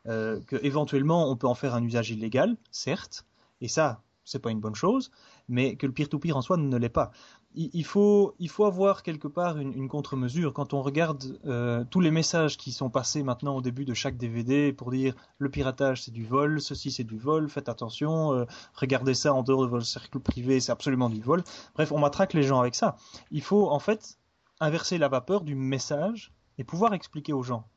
Euh, 0.05 0.41
que 0.47 0.57
éventuellement 0.61 1.29
on 1.31 1.37
peut 1.37 1.47
en 1.47 1.55
faire 1.55 1.73
un 1.75 1.83
usage 1.83 2.11
illégal, 2.11 2.57
certes, 2.71 3.25
et 3.61 3.69
ça 3.69 4.01
c'est 4.25 4.39
pas 4.39 4.51
une 4.51 4.59
bonne 4.59 4.75
chose, 4.75 5.11
mais 5.47 5.75
que 5.75 5.85
le 5.85 5.93
peer-to-peer 5.93 6.35
en 6.35 6.41
soi 6.41 6.57
ne 6.57 6.77
l'est 6.77 6.89
pas 6.89 7.11
il 7.55 7.85
faut, 7.85 8.33
il 8.39 8.49
faut 8.49 8.65
avoir 8.65 9.03
quelque 9.03 9.27
part 9.27 9.57
une, 9.57 9.87
contre-mesure. 9.87 10.53
Quand 10.53 10.73
on 10.73 10.81
regarde 10.81 11.39
euh, 11.45 11.83
tous 11.89 11.99
les 11.99 12.09
messages 12.09 12.57
qui 12.57 12.71
sont 12.71 12.89
passés 12.89 13.21
maintenant 13.21 13.55
au 13.55 13.61
début 13.61 13.85
de 13.85 13.93
chaque 13.93 14.17
DVD 14.17 14.73
pour 14.73 14.91
dire 14.91 15.13
le 15.37 15.49
piratage 15.49 16.03
c'est 16.03 16.11
du 16.11 16.25
vol, 16.25 16.61
ceci 16.61 16.91
c'est 16.91 17.03
du 17.03 17.17
vol, 17.17 17.49
faites 17.49 17.69
attention, 17.69 18.33
euh, 18.33 18.45
regardez 18.73 19.13
ça 19.13 19.33
en 19.33 19.43
dehors 19.43 19.63
de 19.63 19.67
votre 19.67 19.85
cercle 19.85 20.19
privé, 20.19 20.59
c'est 20.59 20.71
absolument 20.71 21.09
du 21.09 21.21
vol. 21.21 21.43
Bref, 21.75 21.91
on 21.91 21.99
matraque 21.99 22.33
les 22.33 22.43
gens 22.43 22.59
avec 22.59 22.75
ça. 22.75 22.95
Il 23.31 23.41
faut 23.41 23.69
en 23.69 23.79
fait 23.79 24.17
inverser 24.59 24.97
la 24.97 25.07
vapeur 25.07 25.41
du 25.41 25.55
message 25.55 26.33
et 26.57 26.63
pouvoir 26.63 26.93
expliquer 26.93 27.33
aux 27.33 27.43
gens 27.43 27.67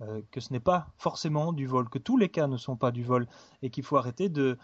euh, 0.00 0.22
que 0.30 0.40
ce 0.40 0.52
n'est 0.52 0.60
pas 0.60 0.88
forcément 0.96 1.52
du 1.52 1.66
vol, 1.66 1.88
que 1.90 1.98
tous 1.98 2.16
les 2.16 2.28
cas 2.30 2.46
ne 2.46 2.56
sont 2.56 2.76
pas 2.76 2.92
du 2.92 3.04
vol 3.04 3.26
et 3.62 3.68
qu'il 3.68 3.84
faut 3.84 3.96
arrêter 3.96 4.28
de, 4.28 4.56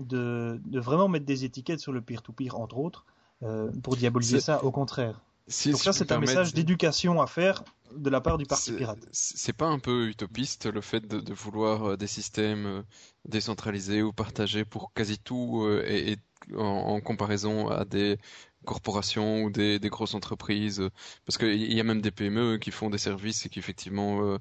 de, 0.00 0.60
vraiment 0.72 1.08
mettre 1.08 1.26
des 1.26 1.44
étiquettes 1.44 1.80
sur 1.80 1.92
le 1.92 2.00
peer-to-peer, 2.00 2.58
entre 2.58 2.78
autres, 2.78 3.04
euh, 3.42 3.70
pour 3.82 3.96
diaboliser 3.96 4.40
ça, 4.40 4.64
au 4.64 4.70
contraire. 4.70 5.20
Donc 5.66 5.76
ça, 5.76 5.92
c'est 5.92 6.12
un 6.12 6.18
message 6.18 6.54
d'éducation 6.54 7.20
à 7.20 7.26
faire 7.26 7.64
de 7.94 8.08
la 8.08 8.20
part 8.20 8.38
du 8.38 8.46
parti 8.46 8.72
pirate. 8.72 9.00
C'est 9.10 9.52
pas 9.52 9.66
un 9.66 9.78
peu 9.78 10.08
utopiste 10.08 10.66
le 10.66 10.80
fait 10.80 11.06
de, 11.06 11.34
vouloir 11.34 11.84
euh, 11.84 11.96
des 11.96 12.06
systèmes 12.06 12.84
décentralisés 13.28 14.02
ou 14.02 14.12
partagés 14.12 14.64
pour 14.64 14.92
quasi 14.94 15.18
tout 15.18 15.68
et, 15.84 16.16
en, 16.56 17.00
comparaison 17.00 17.68
à 17.68 17.84
des 17.84 18.18
corporations 18.64 19.44
ou 19.44 19.50
des, 19.50 19.78
grosses 19.84 20.14
entreprises, 20.14 20.82
parce 21.26 21.38
qu'il 21.38 21.72
y 21.72 21.80
a 21.80 21.84
même 21.84 22.00
des 22.00 22.10
PME 22.10 22.58
qui 22.58 22.70
font 22.70 22.90
des 22.90 22.98
services 22.98 23.46
et 23.46 23.48
qui 23.48 23.58
effectivement 23.58 24.22
euh, 24.22 24.38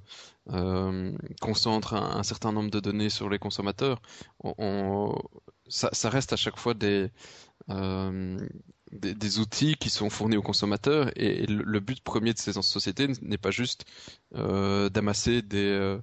euh, 0.51 1.11
concentrent 1.41 1.93
un, 1.95 2.23
certain 2.23 2.51
nombre 2.51 2.71
de 2.71 2.79
données 2.79 3.09
sur 3.09 3.29
les 3.29 3.39
consommateurs. 3.39 4.01
ça, 5.67 6.09
reste 6.09 6.33
à 6.33 6.35
chaque 6.35 6.57
fois 6.57 6.73
euh, 7.69 8.37
des, 8.91 9.13
des, 9.15 9.39
outils 9.39 9.75
qui 9.75 9.89
sont 9.89 10.09
fournis 10.09 10.37
aux 10.37 10.41
consommateurs 10.41 11.11
et, 11.15 11.45
le, 11.47 11.79
but 11.79 12.01
premier 12.03 12.33
de 12.33 12.39
ces 12.39 12.53
sociétés 12.53 13.07
n'est 13.21 13.37
pas 13.37 13.51
juste 13.51 13.85
d'amasser 14.31 15.41
des, 15.41 15.97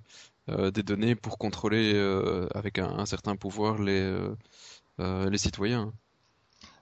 des 0.49 0.83
données 0.83 1.15
pour 1.15 1.39
contrôler 1.39 1.95
avec 2.55 2.79
un, 2.79 2.89
un, 2.99 3.07
certain 3.07 3.37
pouvoir 3.37 3.81
les, 3.81 4.19
les 4.99 5.39
citoyens. 5.39 5.93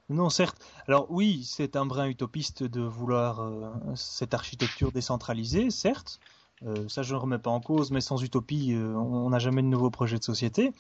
Non, 0.09 0.31
certes. 0.31 0.65
Alors 0.87 1.07
oui, 1.11 1.45
c'est 1.45 1.75
un 1.75 1.85
brin 1.85 2.07
utopiste 2.07 2.63
de 2.63 2.81
vouloir 2.81 3.41
euh, 3.41 3.71
cette 3.97 4.35
architecture 4.35 4.93
décentralisée, 4.93 5.71
certes. 5.71 6.21
Euh, 6.63 6.89
ça, 6.89 7.03
je 7.03 7.15
ne 7.15 7.19
remets 7.19 7.39
pas 7.39 7.51
en 7.51 7.61
cause, 7.61 7.91
mais 7.91 8.01
sans 8.01 8.23
utopie, 8.23 8.73
euh, 8.73 8.95
on 8.95 9.31
n'a 9.31 9.41
jamais 9.41 9.63
de 9.63 9.67
nouveau 9.67 9.91
projet 9.91 10.19
de 10.19 10.25
société. 10.25 10.73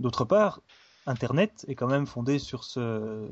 D'autre 0.00 0.24
part, 0.24 0.60
Internet 1.06 1.64
est 1.68 1.76
quand 1.76 1.86
même 1.86 2.06
fondé 2.06 2.40
sur 2.40 2.64
ce, 2.64 3.30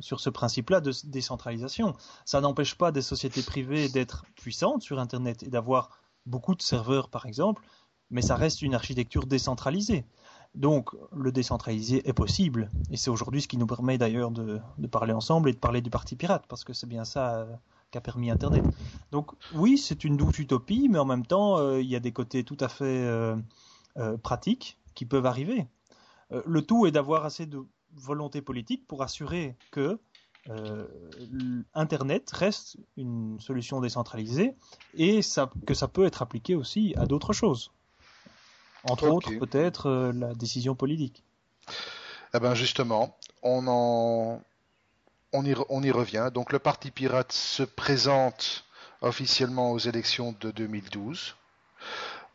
sur 0.00 0.20
ce 0.20 0.30
principe-là 0.30 0.80
de 0.80 0.92
décentralisation. 1.04 1.94
Ça 2.24 2.40
n'empêche 2.40 2.74
pas 2.74 2.90
des 2.90 3.02
sociétés 3.02 3.42
privées 3.42 3.90
d'être 3.90 4.24
puissantes 4.36 4.82
sur 4.82 4.98
Internet 4.98 5.42
et 5.42 5.48
d'avoir 5.48 5.90
beaucoup 6.24 6.54
de 6.54 6.62
serveurs, 6.62 7.10
par 7.10 7.26
exemple, 7.26 7.62
mais 8.10 8.22
ça 8.22 8.36
reste 8.36 8.62
une 8.62 8.74
architecture 8.74 9.26
décentralisée. 9.26 10.06
Donc 10.54 10.90
le 11.14 11.30
décentralisé 11.30 12.08
est 12.08 12.12
possible, 12.12 12.70
et 12.90 12.96
c'est 12.96 13.10
aujourd'hui 13.10 13.42
ce 13.42 13.48
qui 13.48 13.58
nous 13.58 13.66
permet 13.66 13.98
d'ailleurs 13.98 14.30
de, 14.30 14.60
parler 14.90 15.12
ensemble 15.12 15.50
et 15.50 15.52
de 15.52 15.58
parler 15.58 15.80
du 15.80 15.90
Parti 15.90 16.16
Pirate, 16.16 16.44
parce 16.48 16.64
que 16.64 16.72
c'est 16.72 16.88
bien 16.88 17.04
ça 17.04 17.36
euh, 17.36 17.46
qu'a 17.90 18.00
permis 18.00 18.30
Internet. 18.30 18.64
Donc 19.12 19.32
oui, 19.54 19.78
c'est 19.78 20.04
une 20.04 20.16
douce 20.16 20.38
utopie, 20.38 20.88
mais 20.88 20.98
en 20.98 21.04
même 21.04 21.26
temps, 21.26 21.58
euh, 21.58 21.80
il 21.80 21.88
y 21.88 21.96
a 21.96 22.00
des 22.00 22.12
côtés 22.12 22.44
tout 22.44 22.56
à 22.60 22.68
fait 22.68 22.84
euh, 22.84 23.36
pratiques 24.22 24.78
qui 24.94 25.04
peuvent 25.04 25.26
arriver. 25.26 25.66
le 26.30 26.62
tout 26.62 26.86
est 26.86 26.90
d'avoir 26.90 27.24
assez 27.24 27.46
de 27.46 27.60
volonté 27.94 28.42
politique 28.42 28.86
pour 28.86 29.02
assurer 29.02 29.56
que 29.70 29.98
Internet 31.74 32.30
reste 32.30 32.78
une 32.96 33.38
solution 33.38 33.80
décentralisée 33.80 34.56
et 34.94 35.20
que 35.66 35.74
ça 35.74 35.88
peut 35.88 36.06
être 36.06 36.22
appliqué 36.22 36.54
aussi 36.54 36.94
à 36.96 37.06
d'autres 37.06 37.32
choses. 37.32 37.70
Entre 38.84 39.08
autres, 39.08 39.32
peut-être 39.38 39.88
euh, 39.88 40.12
la 40.12 40.34
décision 40.34 40.74
politique. 40.74 41.22
Eh 42.34 42.38
ben 42.40 42.54
justement, 42.54 43.16
on 43.42 43.66
en, 43.66 44.40
on 45.32 45.44
y, 45.44 45.54
on 45.68 45.82
y 45.82 45.90
revient. 45.90 46.30
Donc 46.32 46.52
le 46.52 46.58
Parti 46.58 46.90
pirate 46.90 47.32
se 47.32 47.62
présente 47.62 48.64
officiellement 49.00 49.72
aux 49.72 49.78
élections 49.78 50.34
de 50.40 50.50
2012. 50.50 51.34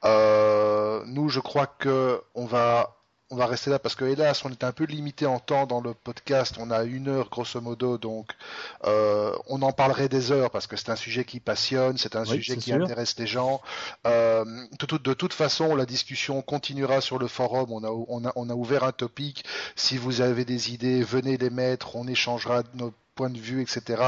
Euh, 0.06 1.04
nous, 1.06 1.30
je 1.30 1.40
crois 1.40 1.68
que 1.68 2.22
on 2.36 2.46
va 2.46 2.96
on 3.34 3.36
va 3.36 3.48
rester 3.48 3.72
là 3.72 3.80
parce 3.80 3.96
que 3.96 4.06
hélas 4.06 4.46
on 4.46 4.52
est 4.52 4.64
un 4.64 4.72
peu 4.72 4.84
limité 4.84 5.26
en 5.26 5.40
temps 5.40 5.66
dans 5.66 5.82
le 5.82 5.96
podcast. 5.96 6.56
On 6.60 6.70
a 6.70 6.84
une 6.84 7.08
heure 7.08 7.30
grosso 7.30 7.60
modo 7.62 7.98
donc 7.98 8.30
euh, 8.86 9.36
on 9.48 9.64
en 9.64 9.72
parlerait 9.72 10.08
des 10.08 10.32
heures 10.32 10.52
parce 10.52 10.68
que 10.68 10.76
c'est 10.76 10.92
un 10.92 10.96
sujet 10.96 11.26
qui 11.26 11.40
passionne 11.40 11.98
c'est 11.98 12.16
un 12.16 12.26
sujet 12.26 12.58
qui 12.58 12.72
intéresse 12.72 13.18
les 13.18 13.26
gens. 13.26 13.62
Euh, 14.06 14.46
de 14.80 15.14
toute 15.14 15.34
façon 15.34 15.76
la 15.76 15.88
discussion 15.88 16.44
continuera 16.44 17.02
sur 17.02 17.18
le 17.18 17.28
forum. 17.28 17.72
On 17.72 17.84
a, 17.84 17.90
on 17.90 18.26
a, 18.26 18.32
on 18.36 18.50
a 18.50 18.54
ouvert 18.54 18.84
un 18.84 18.92
topic. 18.92 19.44
Si 19.76 19.98
vous 19.98 20.22
avez 20.22 20.46
des 20.46 20.72
idées 20.72 21.02
venez 21.02 21.38
les 21.38 21.50
mettre. 21.50 21.96
On 21.96 22.08
échangera 22.08 22.62
nos 22.76 22.94
points 23.16 23.30
de 23.32 23.40
vue, 23.40 23.62
etc. 23.62 24.02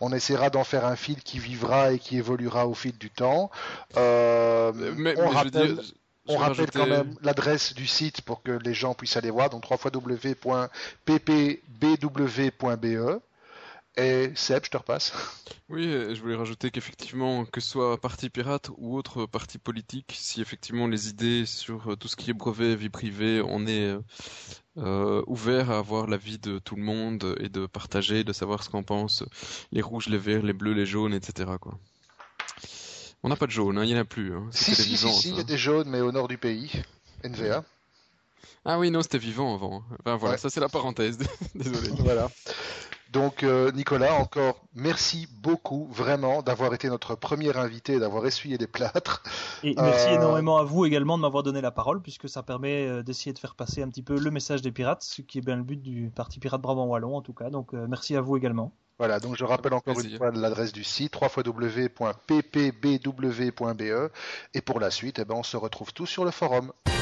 On 0.00 0.12
essaiera 0.12 0.50
d'en 0.50 0.64
faire 0.64 0.86
un 0.86 0.96
fil 0.96 1.22
qui 1.22 1.38
vivra 1.38 1.92
et 1.92 1.98
qui 1.98 2.16
évoluera 2.16 2.66
au 2.66 2.74
fil 2.74 2.96
du 2.98 3.10
temps. 3.10 3.50
Euh, 3.96 4.72
mais, 4.96 5.14
on 5.18 5.28
rappelle... 5.28 5.78
On 6.34 6.38
rappelle 6.38 6.70
quand 6.70 6.86
même 6.86 7.14
l'adresse 7.22 7.74
du 7.74 7.86
site 7.86 8.22
pour 8.22 8.42
que 8.42 8.52
les 8.52 8.74
gens 8.74 8.94
puissent 8.94 9.16
aller 9.16 9.30
voir, 9.30 9.50
donc 9.50 9.64
www.ppbw.be. 9.70 10.42
Et 13.98 14.32
Seb, 14.34 14.64
je 14.64 14.70
te 14.70 14.76
repasse. 14.78 15.12
Oui, 15.68 15.84
je 15.84 16.20
voulais 16.20 16.34
rajouter 16.36 16.70
qu'effectivement, 16.70 17.44
que 17.44 17.60
ce 17.60 17.70
soit 17.70 18.00
parti 18.00 18.30
pirate 18.30 18.70
ou 18.78 18.96
autre 18.96 19.26
parti 19.26 19.58
politique, 19.58 20.14
si 20.16 20.40
effectivement 20.40 20.86
les 20.86 21.08
idées 21.08 21.44
sur 21.44 21.96
tout 21.98 22.08
ce 22.08 22.16
qui 22.16 22.30
est 22.30 22.34
brevet, 22.34 22.74
vie 22.74 22.88
privée, 22.88 23.42
on 23.46 23.66
est 23.66 23.94
euh, 24.78 25.22
ouvert 25.26 25.70
à 25.70 25.78
avoir 25.78 26.06
l'avis 26.06 26.38
de 26.38 26.58
tout 26.58 26.76
le 26.76 26.82
monde 26.82 27.36
et 27.40 27.50
de 27.50 27.66
partager, 27.66 28.24
de 28.24 28.32
savoir 28.32 28.62
ce 28.62 28.70
qu'en 28.70 28.82
pensent 28.82 29.24
les 29.72 29.82
rouges, 29.82 30.08
les 30.08 30.18
verts, 30.18 30.42
les 30.42 30.54
bleus, 30.54 30.72
les 30.72 30.86
jaunes, 30.86 31.12
etc. 31.12 31.52
Quoi. 31.60 31.78
On 33.24 33.28
n'a 33.28 33.36
pas 33.36 33.46
de 33.46 33.52
jaune, 33.52 33.78
hein, 33.78 33.84
il 33.84 33.92
n'y 33.92 33.96
en 33.96 34.00
a 34.00 34.04
plus. 34.04 34.34
Hein. 34.34 34.48
Si, 34.50 34.74
si, 34.74 34.96
si, 34.96 35.28
il 35.28 35.36
y 35.36 35.40
a 35.40 35.44
des 35.44 35.56
jaunes, 35.56 35.88
mais 35.88 36.00
au 36.00 36.10
nord 36.10 36.26
du 36.26 36.38
pays. 36.38 36.72
NVA. 37.24 37.64
Ah 38.64 38.78
oui, 38.78 38.90
non, 38.90 39.02
c'était 39.02 39.18
vivant 39.18 39.54
avant. 39.54 39.82
Enfin 40.00 40.16
voilà, 40.16 40.38
ça 40.38 40.50
c'est 40.50 40.60
la 40.60 40.68
parenthèse. 40.68 41.18
Désolé. 41.54 41.90
voilà. 41.98 42.28
Donc 43.12 43.42
euh, 43.42 43.70
Nicolas, 43.72 44.14
encore 44.14 44.64
merci 44.74 45.28
beaucoup 45.42 45.86
vraiment 45.92 46.42
d'avoir 46.42 46.72
été 46.72 46.88
notre 46.88 47.14
premier 47.14 47.54
invité, 47.56 47.98
d'avoir 47.98 48.24
essuyé 48.26 48.56
les 48.56 48.66
plâtres. 48.66 49.22
Et 49.62 49.74
merci 49.76 50.08
euh, 50.08 50.14
énormément 50.14 50.58
à 50.58 50.64
vous 50.64 50.86
également 50.86 51.18
de 51.18 51.22
m'avoir 51.22 51.42
donné 51.42 51.60
la 51.60 51.70
parole 51.70 52.00
puisque 52.00 52.28
ça 52.28 52.42
permet 52.42 52.86
euh, 52.86 53.02
d'essayer 53.02 53.34
de 53.34 53.38
faire 53.38 53.54
passer 53.54 53.82
un 53.82 53.88
petit 53.88 54.02
peu 54.02 54.18
le 54.18 54.30
message 54.30 54.62
des 54.62 54.72
pirates, 54.72 55.02
ce 55.02 55.20
qui 55.20 55.38
est 55.38 55.42
bien 55.42 55.56
le 55.56 55.62
but 55.62 55.80
du 55.80 56.10
Parti 56.14 56.40
Pirate 56.40 56.62
Brabant 56.62 56.86
Wallon 56.86 57.14
en 57.14 57.20
tout 57.20 57.34
cas. 57.34 57.50
Donc 57.50 57.74
merci 57.74 58.16
à 58.16 58.22
vous 58.22 58.36
également. 58.36 58.72
Voilà, 59.02 59.18
donc 59.18 59.36
je 59.36 59.44
rappelle 59.44 59.74
encore 59.74 59.98
une 59.98 60.16
fois 60.16 60.30
l'adresse 60.30 60.70
du 60.72 60.84
site 60.84 61.16
www.ppbw.be 61.20 61.90
et 64.54 64.60
pour 64.60 64.78
la 64.78 64.92
suite, 64.92 65.18
eh 65.18 65.24
ben, 65.24 65.34
on 65.34 65.42
se 65.42 65.56
retrouve 65.56 65.92
tous 65.92 66.06
sur 66.06 66.24
le 66.24 66.30
forum. 66.30 66.72
Ah 66.86 66.92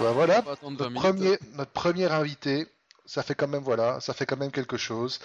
bah 0.00 0.12
voilà, 0.14 0.42
notre 0.62 0.88
premier, 0.94 1.38
notre 1.56 1.72
premier 1.72 2.06
invité, 2.06 2.66
ça 3.04 3.22
fait 3.22 3.34
quand 3.34 3.48
même 3.48 3.62
voilà, 3.62 4.00
ça 4.00 4.14
fait 4.14 4.24
quand 4.24 4.38
même 4.38 4.50
quelque 4.50 4.78
chose. 4.78 5.20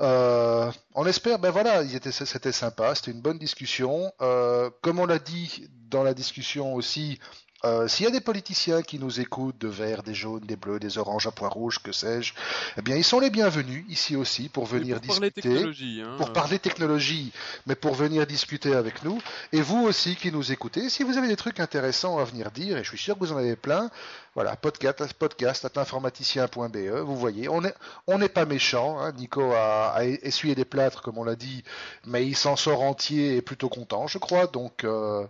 Euh, 0.00 0.70
on 0.94 1.06
espère, 1.06 1.38
ben 1.38 1.50
voilà, 1.50 1.82
c'était 1.86 2.52
sympa, 2.52 2.94
c'était 2.94 3.12
une 3.12 3.22
bonne 3.22 3.38
discussion. 3.38 4.12
Euh, 4.20 4.68
comme 4.82 4.98
on 4.98 5.06
l'a 5.06 5.18
dit 5.18 5.66
dans 5.88 6.02
la 6.02 6.12
discussion 6.12 6.74
aussi, 6.74 7.18
euh, 7.64 7.88
s'il 7.88 8.04
y 8.04 8.08
a 8.08 8.12
des 8.12 8.20
politiciens 8.20 8.82
qui 8.82 9.00
nous 9.00 9.18
écoutent 9.18 9.58
de 9.58 9.66
verts, 9.66 10.04
des 10.04 10.14
jaunes, 10.14 10.44
des 10.44 10.54
bleus, 10.54 10.78
des 10.78 10.96
oranges 10.96 11.26
à 11.26 11.32
points 11.32 11.48
rouges, 11.48 11.80
que 11.82 11.90
sais-je, 11.90 12.32
eh 12.76 12.82
bien, 12.82 12.94
ils 12.94 13.04
sont 13.04 13.18
les 13.18 13.30
bienvenus 13.30 13.84
ici 13.88 14.14
aussi 14.14 14.48
pour 14.48 14.64
venir 14.64 15.00
pour 15.00 15.18
discuter, 15.18 15.20
parler 15.20 15.30
technologie, 15.32 16.02
hein. 16.04 16.14
pour 16.18 16.32
parler 16.32 16.58
technologie, 16.60 17.32
mais 17.66 17.74
pour 17.74 17.94
venir 17.94 18.26
discuter 18.26 18.74
avec 18.74 19.02
nous. 19.02 19.20
Et 19.52 19.60
vous 19.60 19.82
aussi 19.82 20.14
qui 20.14 20.30
nous 20.30 20.52
écoutez, 20.52 20.88
si 20.88 21.02
vous 21.02 21.18
avez 21.18 21.26
des 21.26 21.36
trucs 21.36 21.58
intéressants 21.58 22.18
à 22.18 22.24
venir 22.24 22.52
dire, 22.52 22.76
et 22.76 22.84
je 22.84 22.88
suis 22.88 22.98
sûr 22.98 23.14
que 23.14 23.20
vous 23.20 23.32
en 23.32 23.36
avez 23.38 23.56
plein, 23.56 23.90
voilà, 24.36 24.54
podcast, 24.54 25.12
podcast 25.14 25.64
at 25.64 25.80
informaticien.be, 25.80 27.02
vous 27.04 27.16
voyez, 27.16 27.48
on 27.48 27.60
n'est 27.60 27.74
on 28.06 28.20
pas 28.28 28.44
méchant. 28.44 29.00
Hein. 29.00 29.10
Nico 29.12 29.50
a, 29.52 29.94
a, 29.96 30.04
essuyé 30.04 30.54
des 30.54 30.64
plâtres, 30.64 31.02
comme 31.02 31.18
on 31.18 31.24
l'a 31.24 31.34
dit, 31.34 31.64
mais 32.06 32.24
il 32.24 32.36
s'en 32.36 32.54
sort 32.54 32.82
entier 32.82 33.34
et 33.34 33.42
plutôt 33.42 33.68
content, 33.68 34.06
je 34.06 34.18
crois. 34.18 34.46
Donc 34.46 34.84
euh, 34.84 35.26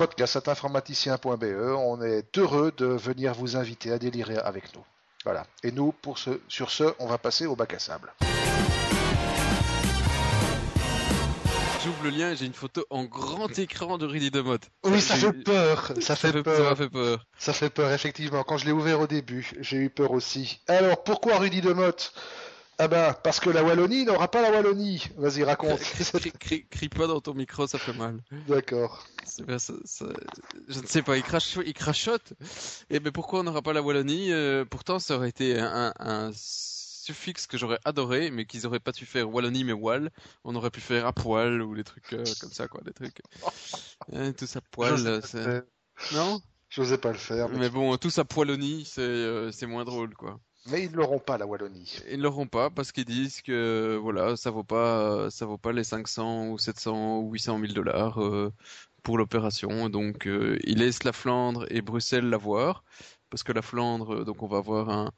podcast.informaticien.be. 0.00 1.76
On 1.76 2.00
est 2.00 2.38
heureux 2.38 2.72
de 2.74 2.86
venir 2.86 3.34
vous 3.34 3.58
inviter 3.58 3.92
à 3.92 3.98
délirer 3.98 4.38
avec 4.38 4.74
nous. 4.74 4.82
Voilà. 5.24 5.44
Et 5.62 5.72
nous, 5.72 5.92
pour 5.92 6.16
ce, 6.16 6.40
sur 6.48 6.70
ce, 6.70 6.84
on 7.00 7.06
va 7.06 7.18
passer 7.18 7.44
au 7.44 7.54
bac 7.54 7.74
à 7.74 7.78
sable. 7.78 8.10
J'ouvre 11.84 12.02
le 12.04 12.08
lien, 12.08 12.34
j'ai 12.34 12.46
une 12.46 12.54
photo 12.54 12.86
en 12.88 13.04
grand 13.04 13.58
écran 13.58 13.98
de 13.98 14.06
Rudy 14.06 14.30
Demotte. 14.30 14.70
Oui, 14.84 15.02
ça 15.02 15.16
fait 15.16 15.34
peur. 15.34 15.92
Ça, 16.00 16.16
fait, 16.16 16.42
peur. 16.42 16.68
Ça 16.68 16.76
fait 16.76 16.88
peur. 16.88 17.26
Ça 17.38 17.52
fait 17.52 17.70
peur, 17.70 17.92
effectivement. 17.92 18.42
Quand 18.42 18.56
je 18.56 18.64
l'ai 18.64 18.72
ouvert 18.72 19.00
au 19.00 19.06
début, 19.06 19.52
j'ai 19.60 19.76
eu 19.76 19.90
peur 19.90 20.12
aussi. 20.12 20.62
Alors, 20.66 21.04
pourquoi 21.04 21.36
Rudy 21.36 21.60
Demotte? 21.60 22.14
Ah 22.80 22.88
ben, 22.88 23.14
parce 23.22 23.40
que 23.40 23.50
la 23.50 23.62
Wallonie 23.62 24.06
n'aura 24.06 24.30
pas 24.30 24.40
la 24.40 24.50
Wallonie. 24.50 25.06
Vas-y, 25.18 25.44
raconte. 25.44 25.80
crie, 25.80 26.88
pas 26.88 27.06
dans 27.06 27.20
ton 27.20 27.34
micro, 27.34 27.66
ça 27.66 27.78
fait 27.78 27.92
mal. 27.92 28.22
D'accord. 28.48 29.06
je 29.36 30.80
ne 30.80 30.86
sais 30.86 31.02
pas, 31.02 31.18
il, 31.18 31.22
crache, 31.22 31.58
il 31.64 31.74
crachote. 31.74 32.32
Et 32.88 32.96
eh 32.96 33.00
ben 33.00 33.12
pourquoi 33.12 33.40
on 33.40 33.42
n'aura 33.42 33.60
pas 33.60 33.74
la 33.74 33.82
Wallonie? 33.82 34.32
Euh, 34.32 34.64
Pourtant, 34.64 34.98
ça 34.98 35.16
aurait 35.16 35.28
été 35.28 35.58
un, 35.60 36.32
suffixes 36.32 37.46
que 37.46 37.58
j'aurais 37.58 37.78
adoré, 37.84 38.30
mais 38.30 38.46
qu'ils 38.46 38.66
auraient 38.66 38.80
pas 38.80 38.92
dû 38.92 39.04
faire 39.04 39.28
Wallonie 39.28 39.64
mais 39.64 39.74
Wall. 39.74 40.10
On 40.44 40.54
aurait 40.54 40.70
pu 40.70 40.80
faire 40.80 41.04
à 41.04 41.12
poil 41.12 41.60
ou 41.60 41.74
des 41.74 41.84
trucs 41.84 42.14
euh, 42.14 42.24
comme 42.40 42.52
ça, 42.52 42.66
quoi, 42.66 42.80
des 42.82 42.94
trucs. 42.94 43.20
Euh, 44.14 44.32
tout 44.32 44.46
ça 44.46 44.60
poil, 44.72 45.20
c'est. 45.22 45.62
Non? 46.12 46.40
J'osais 46.70 46.98
pas 46.98 47.12
le 47.12 47.18
faire, 47.18 47.48
mais, 47.50 47.58
Mais 47.58 47.68
bon, 47.68 47.96
tout 47.98 48.10
ça 48.10 48.24
poilonie, 48.24 48.84
c'est 48.86 49.02
euh, 49.02 49.52
c'est 49.52 49.66
moins 49.66 49.84
drôle, 49.84 50.14
quoi. 50.14 50.40
Mais 50.66 50.84
ils 50.84 50.90
ne 50.90 50.96
l'auront 50.96 51.18
pas, 51.18 51.38
la 51.38 51.46
Wallonie. 51.46 51.98
Ils 52.08 52.20
l'auront 52.20 52.46
pas 52.46 52.70
parce 52.70 52.92
qu'ils 52.92 53.04
disent 53.04 53.42
que 53.42 53.98
voilà, 54.00 54.36
ça 54.36 54.50
vaut 54.50 54.64
pas, 54.64 55.30
ça 55.30 55.46
vaut 55.46 55.58
pas 55.58 55.72
les 55.72 55.84
500 55.84 56.48
ou 56.48 56.58
700 56.58 57.18
ou 57.20 57.30
800 57.32 57.58
000 57.58 57.74
dollars 57.74 58.22
euh, 58.22 58.52
pour 59.02 59.18
l'opération. 59.18 59.88
Donc 59.88 60.26
euh, 60.26 60.58
ils 60.64 60.78
laissent 60.78 61.04
la 61.04 61.12
Flandre 61.12 61.66
et 61.70 61.82
Bruxelles 61.82 62.28
l'avoir 62.28 62.84
parce 63.30 63.42
que 63.42 63.52
la 63.52 63.62
Flandre, 63.62 64.14
euh, 64.20 64.24
donc 64.24 64.42
on 64.42 64.46
va 64.48 64.58
avoir 64.58 64.88
un, 64.90 65.10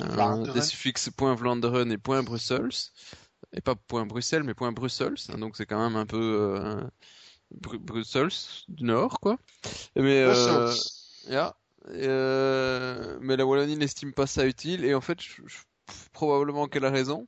un 0.00 0.46
des 0.48 0.60
suffixes 0.60 1.10
point 1.10 1.34
Vlaanderen 1.34 1.90
et 1.92 1.98
point 1.98 2.22
Brussels 2.22 2.70
et 3.52 3.60
pas 3.60 3.74
point 3.76 4.06
Bruxelles 4.06 4.44
mais 4.44 4.54
point 4.54 4.72
Brussels. 4.72 5.16
hein, 5.30 5.38
donc 5.38 5.56
c'est 5.56 5.66
quand 5.66 5.82
même 5.82 5.96
un 5.96 6.06
peu 6.06 6.18
euh, 6.60 6.82
Bru- 7.52 7.78
Brussels 7.80 8.30
du 8.68 8.84
Nord 8.84 9.20
quoi. 9.20 9.38
Mais 9.96 10.22
euh. 10.24 10.76
Yeah. 11.28 11.54
Euh, 11.88 13.18
mais 13.20 13.36
la 13.36 13.46
Wallonie 13.46 13.76
n'estime 13.76 14.12
pas 14.12 14.26
ça 14.26 14.46
utile 14.46 14.84
et 14.84 14.94
en 14.94 15.00
fait, 15.00 15.18
probablement 16.12 16.68
qu'elle 16.68 16.84
a 16.84 16.90
raison. 16.90 17.26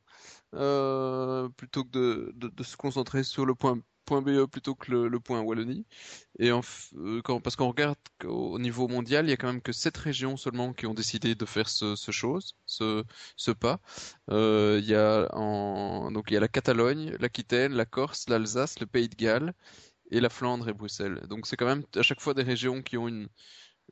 Euh, 0.55 1.49
plutôt 1.57 1.85
que 1.85 2.33
de, 2.35 2.63
se 2.63 2.77
concentrer 2.77 3.25
sur 3.25 3.47
le 3.47 3.55
point, 3.55 3.81
point 4.05 4.21
BE 4.21 4.47
plutôt 4.47 4.75
que 4.75 4.93
le, 4.93 5.21
point 5.21 5.41
Wallonie. 5.41 5.87
Et 6.39 6.51
euh, 6.51 6.61
parce 7.43 7.57
qu'on 7.57 7.69
regarde 7.69 7.97
qu'au- 8.21 8.53
au 8.53 8.59
niveau 8.59 8.87
mondial, 8.89 9.27
il 9.27 9.31
y 9.31 9.33
a 9.33 9.37
quand 9.37 9.47
même 9.47 9.63
que 9.63 9.73
sept 9.73 9.97
régions 9.97 10.37
seulement 10.37 10.75
qui 10.75 10.87
ont 10.87 10.95
décidé 10.95 11.35
de 11.35 11.47
faire 11.47 11.69
ce, 11.71 11.95
chose, 12.11 12.55
ce, 12.67 13.51
pas. 13.53 13.81
Euh, 14.31 14.79
il 14.83 14.89
y 14.89 14.95
a 14.95 15.29
donc 16.11 16.31
il 16.31 16.35
y 16.35 16.37
a 16.37 16.41
la 16.41 16.49
Catalogne, 16.49 17.17
l'Aquitaine, 17.21 17.73
la 17.73 17.87
Corse, 17.87 18.29
l'Alsace, 18.29 18.79
le 18.81 18.87
Pays 18.87 19.09
de 19.09 19.17
Galles 19.17 19.55
et 20.11 20.21
la 20.21 20.31
Flandre 20.31 20.69
et 20.69 20.75
Bruxelles. 20.75 21.23
Donc 21.29 21.47
c'est 21.47 21.57
quand 21.57 21.67
même 21.67 21.85
à 21.97 22.03
chaque 22.03 22.21
fois 22.21 22.35
des 22.35 22.43
régions 22.43 22.83
qui 22.83 22.99
ont 22.99 23.09
une 23.09 23.29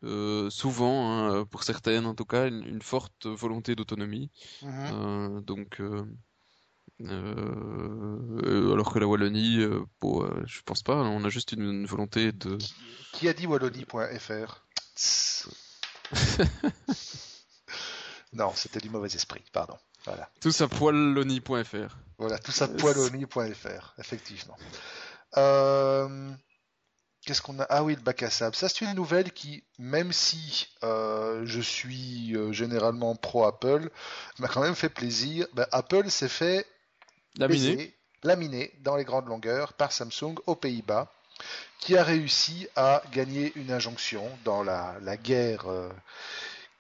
euh, 0.04 0.48
souvent, 0.50 1.10
hein, 1.10 1.44
pour 1.46 1.62
certaines 1.62 2.06
en 2.06 2.14
tout 2.14 2.24
cas, 2.24 2.46
une, 2.48 2.64
une 2.64 2.82
forte 2.82 3.26
volonté 3.26 3.74
d'autonomie. 3.74 4.30
Mhm. 4.62 4.72
Euh, 4.92 5.40
donc, 5.40 5.80
euh, 5.80 6.04
euh, 7.02 8.72
alors 8.72 8.92
que 8.92 8.98
la 8.98 9.06
Wallonie, 9.06 9.60
euh, 9.60 9.80
bon, 10.00 10.24
euh, 10.24 10.42
je 10.46 10.60
pense 10.62 10.82
pas. 10.82 10.96
On 10.96 11.24
a 11.24 11.28
juste 11.28 11.52
une, 11.52 11.62
une 11.62 11.86
volonté 11.86 12.32
de. 12.32 12.58
Qui 13.12 13.28
a 13.28 13.32
dit 13.32 13.46
wallonie.fr. 13.46 14.64
Non, 18.32 18.52
c'était 18.54 18.78
du 18.78 18.90
mauvais 18.90 19.08
esprit, 19.08 19.42
pardon. 19.52 19.76
Voilà. 20.04 20.30
À 20.60 20.68
poillonie.fr. 20.68 21.96
Voilà, 22.18 22.38
tout 22.38 22.52
ça, 22.52 22.66
Euh, 22.66 22.76
poiloni.fr, 22.76 23.94
effectivement. 23.98 24.56
Euh, 25.36 26.30
Qu'est-ce 27.24 27.42
qu'on 27.42 27.58
a? 27.60 27.66
Ah 27.68 27.84
oui, 27.84 27.94
le 27.94 28.00
bac 28.00 28.22
à 28.22 28.30
sable. 28.30 28.56
Ça, 28.56 28.68
c'est 28.68 28.84
une 28.84 28.94
nouvelle 28.94 29.32
qui, 29.32 29.62
même 29.78 30.12
si 30.12 30.68
euh, 30.82 31.42
je 31.44 31.60
suis 31.60 32.34
euh, 32.34 32.52
généralement 32.52 33.14
pro 33.14 33.44
Apple, 33.44 33.90
m'a 34.38 34.48
quand 34.48 34.62
même 34.62 34.74
fait 34.74 34.88
plaisir. 34.88 35.46
Ben, 35.52 35.66
Apple 35.72 36.10
s'est 36.10 36.28
fait 36.28 36.66
baiser, 37.76 37.94
laminé 38.24 38.72
dans 38.80 38.96
les 38.96 39.04
grandes 39.04 39.26
longueurs 39.28 39.74
par 39.74 39.92
Samsung 39.92 40.36
aux 40.46 40.56
Pays-Bas, 40.56 41.12
qui 41.80 41.96
a 41.96 42.04
réussi 42.04 42.68
à 42.76 43.02
gagner 43.12 43.52
une 43.56 43.72
injonction 43.72 44.28
dans 44.44 44.62
la, 44.62 44.96
la 45.02 45.16
guerre 45.16 45.70
euh, 45.70 45.90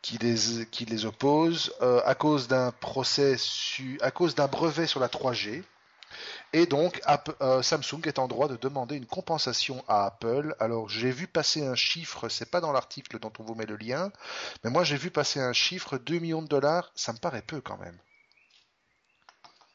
qui, 0.02 0.18
les, 0.18 0.66
qui 0.66 0.86
les 0.86 1.04
oppose 1.06 1.74
à 2.04 2.14
cause 2.14 2.48
d'un 2.48 2.72
procès, 2.72 3.36
su- 3.38 3.98
à 4.02 4.10
cause 4.10 4.34
d'un 4.34 4.46
brevet 4.48 4.86
sur 4.86 5.00
la 5.00 5.08
3G. 5.08 5.62
Et 6.52 6.66
donc, 6.66 7.00
euh, 7.42 7.60
Samsung 7.62 8.02
est 8.06 8.18
en 8.20 8.28
droit 8.28 8.46
de 8.48 8.56
demander 8.56 8.96
une 8.96 9.06
compensation 9.06 9.84
à 9.88 10.06
Apple. 10.06 10.54
Alors, 10.60 10.88
j'ai 10.88 11.10
vu 11.10 11.26
passer 11.26 11.66
un 11.66 11.74
chiffre, 11.74 12.28
c'est 12.28 12.50
pas 12.50 12.60
dans 12.60 12.70
l'article 12.72 13.18
dont 13.18 13.32
on 13.40 13.42
vous 13.44 13.54
met 13.56 13.66
le 13.66 13.76
lien, 13.76 14.12
mais 14.64 14.70
moi 14.70 14.84
j'ai 14.84 14.96
vu 14.96 15.10
passer 15.10 15.40
un 15.40 15.52
chiffre, 15.52 15.98
2 15.98 16.18
millions 16.20 16.42
de 16.42 16.48
dollars, 16.48 16.92
ça 16.94 17.12
me 17.12 17.18
paraît 17.18 17.42
peu 17.42 17.60
quand 17.60 17.78
même. 17.78 17.98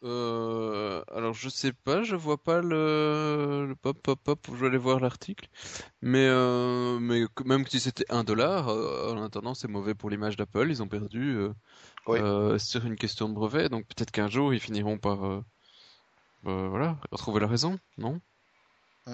Euh, 0.03 1.03
alors 1.11 1.34
je 1.34 1.49
sais 1.49 1.73
pas, 1.73 2.03
je 2.03 2.15
vois 2.15 2.38
pas 2.38 2.61
le, 2.61 3.65
le 3.67 3.76
pop 3.76 3.97
pop 4.01 4.19
pop. 4.23 4.39
Je 4.51 4.53
vais 4.55 4.67
aller 4.67 4.78
voir 4.78 4.99
l'article. 4.99 5.49
Mais 6.01 6.28
euh, 6.28 6.99
mais 6.99 7.23
même 7.45 7.65
si 7.67 7.80
c'était 7.80 8.05
un 8.09 8.23
dollar, 8.23 8.69
euh, 8.69 9.13
en 9.15 9.23
attendant 9.23 9.53
c'est 9.55 9.67
mauvais 9.67 9.95
pour 9.95 10.09
l'image 10.09 10.38
d'Apple. 10.38 10.69
Ils 10.69 10.84
ont 10.84 10.88
perdu 10.88 11.39
Oui. 12.07 12.19
sur 12.59 12.86
une 12.86 12.95
question 12.95 13.30
de 13.30 13.34
brevet. 13.34 13.69
Donc 13.69 13.88
peut-être 13.88 14.11
qu'un 14.11 14.30
jour 14.30 14.53
ils 14.53 14.59
finiront 14.59 14.97
par 14.99 15.43
euh, 16.45 16.49
euh, 16.49 16.67
voilà 16.69 16.97
retrouver 17.11 17.39
la 17.39 17.47
raison, 17.47 17.79
non? 17.97 18.19
Mm. 19.07 19.13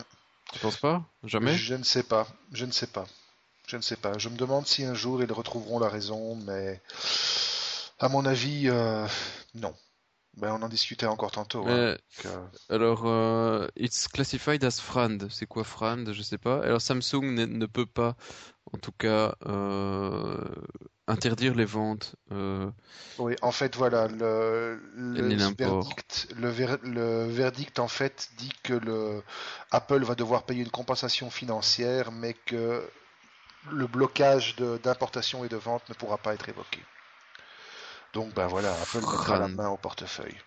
Tu 0.53 0.59
penses 0.59 0.77
pas? 0.77 1.03
Jamais? 1.23 1.55
Je 1.55 1.75
ne 1.75 1.83
sais 1.83 2.03
pas, 2.03 2.27
je 2.51 2.65
ne 2.65 2.71
sais 2.71 2.87
pas, 2.87 3.05
je 3.67 3.77
ne 3.77 3.81
sais 3.81 3.95
pas. 3.95 4.17
Je 4.17 4.29
me 4.29 4.37
demande 4.37 4.67
si 4.67 4.83
un 4.83 4.93
jour 4.93 5.21
ils 5.23 5.31
retrouveront 5.31 5.79
la 5.79 5.89
raison, 5.89 6.35
mais 6.35 6.81
à 7.99 8.09
mon 8.09 8.25
avis, 8.25 8.67
euh, 8.67 9.07
non. 9.55 9.73
Ben, 10.37 10.53
on 10.53 10.61
en 10.61 10.69
discutait 10.69 11.05
encore 11.07 11.31
tantôt. 11.31 11.67
hein. 11.67 11.91
Donc, 11.91 12.25
euh, 12.25 12.47
Alors, 12.69 13.05
euh, 13.05 13.67
it's 13.75 14.07
classified 14.07 14.63
as 14.63 14.79
FRAND. 14.79 15.27
C'est 15.29 15.45
quoi 15.45 15.63
FRAND? 15.65 16.13
Je 16.13 16.21
sais 16.21 16.37
pas. 16.37 16.63
Alors, 16.63 16.81
Samsung 16.81 17.23
ne, 17.33 17.45
ne 17.45 17.65
peut 17.65 17.85
pas, 17.85 18.15
en 18.71 18.77
tout 18.77 18.93
cas, 18.93 19.35
interdire 21.11 21.53
les 21.55 21.65
ventes. 21.65 22.15
Euh, 22.31 22.69
Oui, 23.19 23.35
en 23.41 23.51
fait, 23.51 23.75
voilà, 23.75 24.07
le, 24.07 24.79
verdict, 25.57 26.27
le, 26.37 26.49
ver- 26.49 26.79
le 26.83 27.25
verdict, 27.25 27.79
en 27.79 27.87
fait, 27.87 28.29
dit 28.37 28.51
que 28.63 28.73
le 28.73 29.21
Apple 29.71 30.03
va 30.03 30.15
devoir 30.15 30.43
payer 30.43 30.63
une 30.63 30.71
compensation 30.71 31.29
financière, 31.29 32.11
mais 32.11 32.33
que 32.33 32.81
le 33.71 33.87
blocage 33.87 34.55
d'importation 34.55 35.45
et 35.45 35.49
de 35.49 35.57
vente 35.57 35.87
ne 35.89 35.93
pourra 35.93 36.17
pas 36.17 36.33
être 36.33 36.49
évoqué. 36.49 36.79
Donc, 38.13 38.33
ben 38.33 38.47
voilà, 38.47 38.73
Apple 38.81 39.05
mettra 39.11 39.37
la 39.37 39.47
main 39.47 39.69
au 39.69 39.77
portefeuille. 39.77 40.37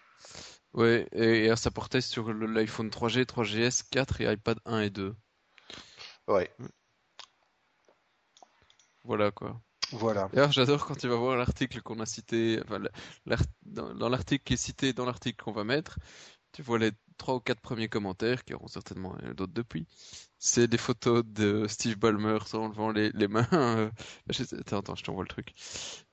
ouais, 0.75 1.07
et, 1.13 1.47
et 1.47 1.57
ça 1.57 1.71
portait 1.71 2.01
sur 2.01 2.33
l'iPhone 2.33 2.91
3G, 2.91 3.25
3GS, 3.25 3.83
4 3.91 4.21
et 4.21 4.31
iPad 4.33 4.59
1 4.67 4.81
et 4.81 4.91
2. 4.91 5.15
Ouais, 6.27 6.51
Voilà 9.05 9.31
quoi. 9.31 9.61
Voilà. 9.93 10.29
D'ailleurs, 10.33 10.53
j'adore 10.53 10.87
quand 10.87 10.97
tu 10.97 11.09
vas 11.09 11.17
voir 11.17 11.37
l'article 11.37 11.81
qu'on 11.83 12.01
a 12.01 12.07
cité, 12.07 12.61
enfin, 12.65 12.81
dans, 13.65 14.09
l'article 14.09 14.45
qui 14.45 14.55
est 14.55 14.57
cité 14.57 14.93
dans 14.93 15.05
l'article 15.05 15.43
qu'on 15.43 15.53
va 15.53 15.65
mettre, 15.65 15.99
tu 16.53 16.63
vois 16.63 16.79
les 16.79 16.93
trois 17.17 17.37
ou 17.37 17.41
quatre 17.41 17.61
premiers 17.61 17.89
commentaires, 17.89 18.45
qui 18.45 18.55
auront 18.55 18.67
certainement 18.67 19.17
d'autres 19.37 19.53
depuis. 19.53 19.87
C'est 20.39 20.67
des 20.67 20.79
photos 20.79 21.25
de 21.25 21.67
Steve 21.69 21.99
Ballmer 21.99 22.39
en 22.53 22.69
levant 22.69 22.91
les, 22.91 23.11
les 23.11 23.29
mains. 23.29 23.49
euh, 23.53 23.91
attends, 24.61 24.79
attends, 24.79 24.95
je 24.95 25.05
t'envoie 25.05 25.25
le 25.25 25.29
truc. 25.29 25.55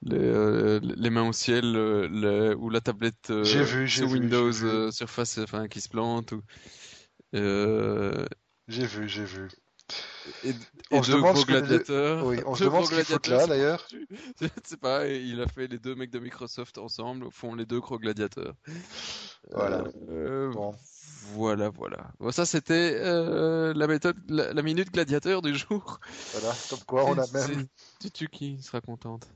Les, 0.04 0.18
euh, 0.18 0.80
les 0.82 1.10
mains 1.10 1.28
au 1.28 1.34
ciel, 1.34 1.76
euh, 1.76 2.08
le- 2.08 2.56
ou 2.56 2.70
la 2.70 2.82
tablette 2.82 3.30
euh, 3.30 3.44
vu, 3.44 3.88
j'ai 3.88 4.02
sous 4.02 4.10
vu, 4.10 4.20
Windows 4.20 4.92
Surface, 4.92 5.40
enfin, 5.40 5.68
qui 5.68 5.82
se 5.82 5.90
plante. 5.90 6.32
Ou, 6.34 6.42
J'ai 7.34 8.86
vu, 8.86 9.08
j'ai 9.10 9.26
vu. 9.26 9.48
Et, 10.44 10.50
et 10.50 10.54
On 10.92 11.04
se 11.04 11.12
deux 11.12 11.18
demande 11.18 11.46
gladiateurs. 11.46 12.26
Oui, 12.26 12.40
on 12.46 12.56
se 12.56 12.64
demande 12.64 12.86
ce 12.86 12.92
gladiateurs 12.92 13.40
là, 13.42 13.48
d'ailleurs. 13.48 13.88
je 14.42 14.48
sais 14.66 14.78
pas, 14.78 15.08
il 15.08 15.42
a 15.42 15.48
fait 15.48 15.68
les 15.68 15.80
deux 15.80 15.96
mecs 15.96 16.12
de 16.12 16.20
Microsoft 16.20 16.78
ensemble, 16.78 17.28
font 17.32 17.56
les 17.56 17.66
deux 17.66 17.80
gros 17.80 17.98
gladiateurs. 18.00 18.54
Voilà. 19.52 19.84
Euh, 20.10 20.52
Bon. 20.52 20.76
Voilà, 21.34 21.70
voilà. 21.70 22.12
Bon, 22.20 22.32
ça 22.32 22.46
c'était 22.48 22.98
euh, 23.00 23.74
la 23.76 23.86
méthode, 23.88 24.18
la, 24.28 24.54
la 24.54 24.62
minute 24.64 24.92
gladiateur 24.92 25.42
du 25.44 25.56
jour. 25.56 26.00
Voilà, 26.34 26.56
comme 26.70 26.80
quoi 26.86 27.06
on 27.06 27.18
a 27.18 27.24
C'est- 27.26 27.48
même 27.56 27.68
c'est 28.00 28.10
Tutu 28.10 28.28
qui 28.28 28.62
sera 28.64 28.82
contente. 28.82 29.28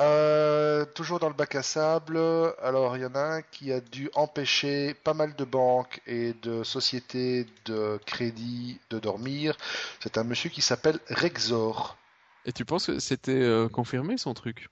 Euh, 0.00 0.84
toujours 0.86 1.18
dans 1.20 1.28
le 1.28 1.34
bac 1.34 1.54
à 1.54 1.62
sable, 1.62 2.18
alors 2.62 2.96
il 2.96 3.02
y 3.02 3.06
en 3.06 3.14
a 3.14 3.20
un 3.20 3.42
qui 3.42 3.72
a 3.72 3.80
dû 3.80 4.10
empêcher 4.14 4.94
pas 4.94 5.12
mal 5.14 5.34
de 5.36 5.44
banques 5.44 6.00
et 6.06 6.32
de 6.42 6.62
sociétés 6.64 7.46
de 7.66 8.00
crédit 8.06 8.80
de 8.90 8.98
dormir. 8.98 9.56
C'est 10.00 10.16
un 10.18 10.24
monsieur 10.24 10.48
qui 10.50 10.62
s'appelle 10.62 10.98
Rexor. 11.10 11.96
Et 12.44 12.52
tu 12.52 12.64
penses 12.64 12.86
que 12.86 13.00
c'était 13.00 13.32
euh, 13.32 13.68
confirmé 13.68 14.16
son 14.16 14.32
truc? 14.34 14.68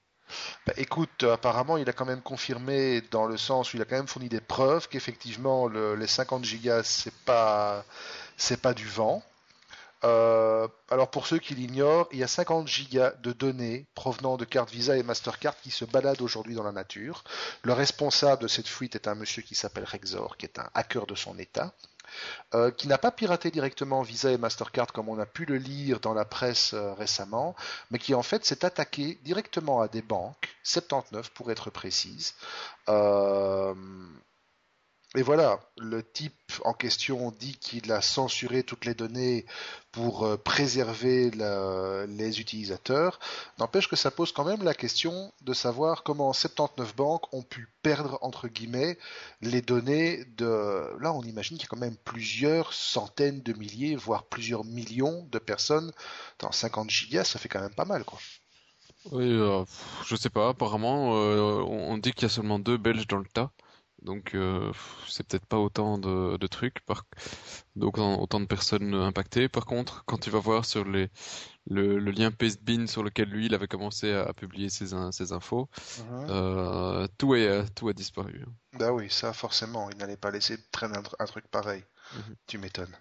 Bah, 0.66 0.72
écoute, 0.76 1.24
apparemment 1.24 1.76
il 1.76 1.88
a 1.88 1.92
quand 1.92 2.04
même 2.06 2.22
confirmé 2.22 3.00
dans 3.10 3.26
le 3.26 3.36
sens 3.36 3.72
où 3.72 3.76
il 3.76 3.82
a 3.82 3.84
quand 3.84 3.96
même 3.96 4.06
fourni 4.08 4.28
des 4.28 4.40
preuves 4.40 4.88
qu'effectivement 4.88 5.66
le- 5.68 5.94
les 5.96 6.06
50 6.06 6.44
gigas 6.44 6.82
c'est 6.84 7.14
pas 7.24 7.84
c'est 8.36 8.60
pas 8.60 8.74
du 8.74 8.86
vent. 8.86 9.22
Euh, 10.04 10.66
alors 10.90 11.10
pour 11.10 11.26
ceux 11.26 11.38
qui 11.38 11.54
l'ignorent, 11.54 12.08
il 12.12 12.18
y 12.18 12.24
a 12.24 12.28
50 12.28 12.66
gigas 12.66 13.12
de 13.22 13.32
données 13.32 13.86
provenant 13.94 14.36
de 14.36 14.44
cartes 14.44 14.70
Visa 14.70 14.96
et 14.96 15.02
Mastercard 15.02 15.60
qui 15.60 15.70
se 15.70 15.84
baladent 15.84 16.22
aujourd'hui 16.22 16.54
dans 16.54 16.62
la 16.62 16.72
nature. 16.72 17.24
Le 17.62 17.72
responsable 17.72 18.42
de 18.42 18.48
cette 18.48 18.68
fuite 18.68 18.94
est 18.94 19.08
un 19.08 19.14
monsieur 19.14 19.42
qui 19.42 19.54
s'appelle 19.54 19.84
Rexor, 19.84 20.36
qui 20.36 20.46
est 20.46 20.58
un 20.58 20.70
hacker 20.74 21.06
de 21.06 21.14
son 21.14 21.38
état. 21.38 21.74
Euh, 22.54 22.70
qui 22.70 22.88
n'a 22.88 22.98
pas 22.98 23.12
piraté 23.12 23.50
directement 23.50 24.02
Visa 24.02 24.32
et 24.32 24.38
Mastercard 24.38 24.92
comme 24.92 25.08
on 25.08 25.18
a 25.18 25.26
pu 25.26 25.44
le 25.44 25.56
lire 25.56 26.00
dans 26.00 26.14
la 26.14 26.24
presse 26.24 26.74
euh, 26.74 26.92
récemment, 26.94 27.54
mais 27.90 27.98
qui 27.98 28.14
en 28.14 28.22
fait 28.22 28.44
s'est 28.44 28.64
attaqué 28.64 29.18
directement 29.22 29.80
à 29.80 29.88
des 29.88 30.02
banques, 30.02 30.48
79 30.64 31.30
pour 31.30 31.52
être 31.52 31.70
précise, 31.70 32.34
euh, 32.88 33.74
et 35.16 35.22
voilà, 35.22 35.58
le 35.76 36.04
type 36.04 36.52
en 36.64 36.72
question 36.72 37.32
dit 37.36 37.56
qu'il 37.56 37.90
a 37.90 38.00
censuré 38.00 38.62
toutes 38.62 38.84
les 38.84 38.94
données 38.94 39.44
pour 39.90 40.24
euh, 40.24 40.36
préserver 40.36 41.32
les 41.32 42.40
utilisateurs. 42.40 43.18
N'empêche 43.58 43.88
que 43.88 43.96
ça 43.96 44.12
pose 44.12 44.30
quand 44.30 44.44
même 44.44 44.62
la 44.62 44.72
question 44.72 45.32
de 45.40 45.52
savoir 45.52 46.04
comment 46.04 46.32
79 46.32 46.94
banques 46.94 47.34
ont 47.34 47.42
pu 47.42 47.68
perdre, 47.82 48.18
entre 48.22 48.46
guillemets, 48.46 48.98
les 49.40 49.62
données 49.62 50.24
de... 50.36 50.96
Là, 51.00 51.12
on 51.12 51.22
imagine 51.22 51.56
qu'il 51.56 51.64
y 51.64 51.66
a 51.66 51.70
quand 51.70 51.76
même 51.76 51.96
plusieurs 52.04 52.72
centaines 52.72 53.42
de 53.42 53.52
milliers, 53.52 53.96
voire 53.96 54.22
plusieurs 54.26 54.64
millions 54.64 55.26
de 55.32 55.40
personnes. 55.40 55.90
Dans 56.38 56.52
50 56.52 56.88
gigas, 56.88 57.24
ça 57.24 57.40
fait 57.40 57.48
quand 57.48 57.60
même 57.60 57.74
pas 57.74 57.84
mal, 57.84 58.04
quoi. 58.04 58.20
Oui, 59.10 59.24
euh, 59.24 59.64
je 60.06 60.14
sais 60.14 60.30
pas. 60.30 60.50
Apparemment, 60.50 61.16
euh, 61.16 61.64
on 61.66 61.98
dit 61.98 62.12
qu'il 62.12 62.22
y 62.22 62.26
a 62.26 62.28
seulement 62.28 62.60
deux 62.60 62.76
Belges 62.76 63.08
dans 63.08 63.18
le 63.18 63.24
tas. 63.24 63.50
Donc 64.02 64.34
euh, 64.34 64.72
c'est 65.08 65.26
peut-être 65.26 65.46
pas 65.46 65.58
autant 65.58 65.98
de, 65.98 66.36
de 66.36 66.46
trucs, 66.46 66.80
par... 66.80 67.04
donc 67.76 67.98
autant 67.98 68.40
de 68.40 68.46
personnes 68.46 68.94
impactées. 68.94 69.48
Par 69.48 69.66
contre, 69.66 70.04
quand 70.06 70.18
tu 70.18 70.30
vas 70.30 70.38
voir 70.38 70.64
sur 70.64 70.84
les, 70.84 71.10
le, 71.66 71.98
le 71.98 72.10
lien 72.10 72.30
Pastebin 72.30 72.86
sur 72.86 73.02
lequel 73.02 73.28
lui 73.28 73.46
il 73.46 73.54
avait 73.54 73.68
commencé 73.68 74.12
à, 74.12 74.32
publier 74.32 74.68
ses, 74.68 74.88
ses 75.12 75.32
infos, 75.32 75.68
uh-huh. 75.74 76.30
euh, 76.30 77.08
tout, 77.18 77.34
est, 77.34 77.64
tout 77.74 77.88
a 77.88 77.92
disparu. 77.92 78.44
Bah 78.72 78.92
oui, 78.92 79.10
ça 79.10 79.32
forcément, 79.32 79.90
il 79.90 79.98
n'allait 79.98 80.16
pas 80.16 80.30
laisser 80.30 80.56
traîner 80.70 80.98
un, 81.18 81.26
truc 81.26 81.46
pareil. 81.48 81.84
Mm-hmm. 82.14 82.34
Tu 82.46 82.58
m'étonnes. 82.58 82.96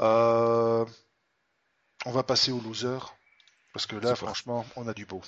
Euh... 0.00 0.84
On 2.06 2.12
va 2.12 2.22
passer 2.22 2.50
au 2.50 2.60
loser, 2.60 2.98
parce 3.74 3.84
que 3.84 3.94
là 3.96 4.16
franchement, 4.16 4.64
on 4.76 4.88
a 4.88 4.94
du 4.94 5.04
beau. 5.04 5.20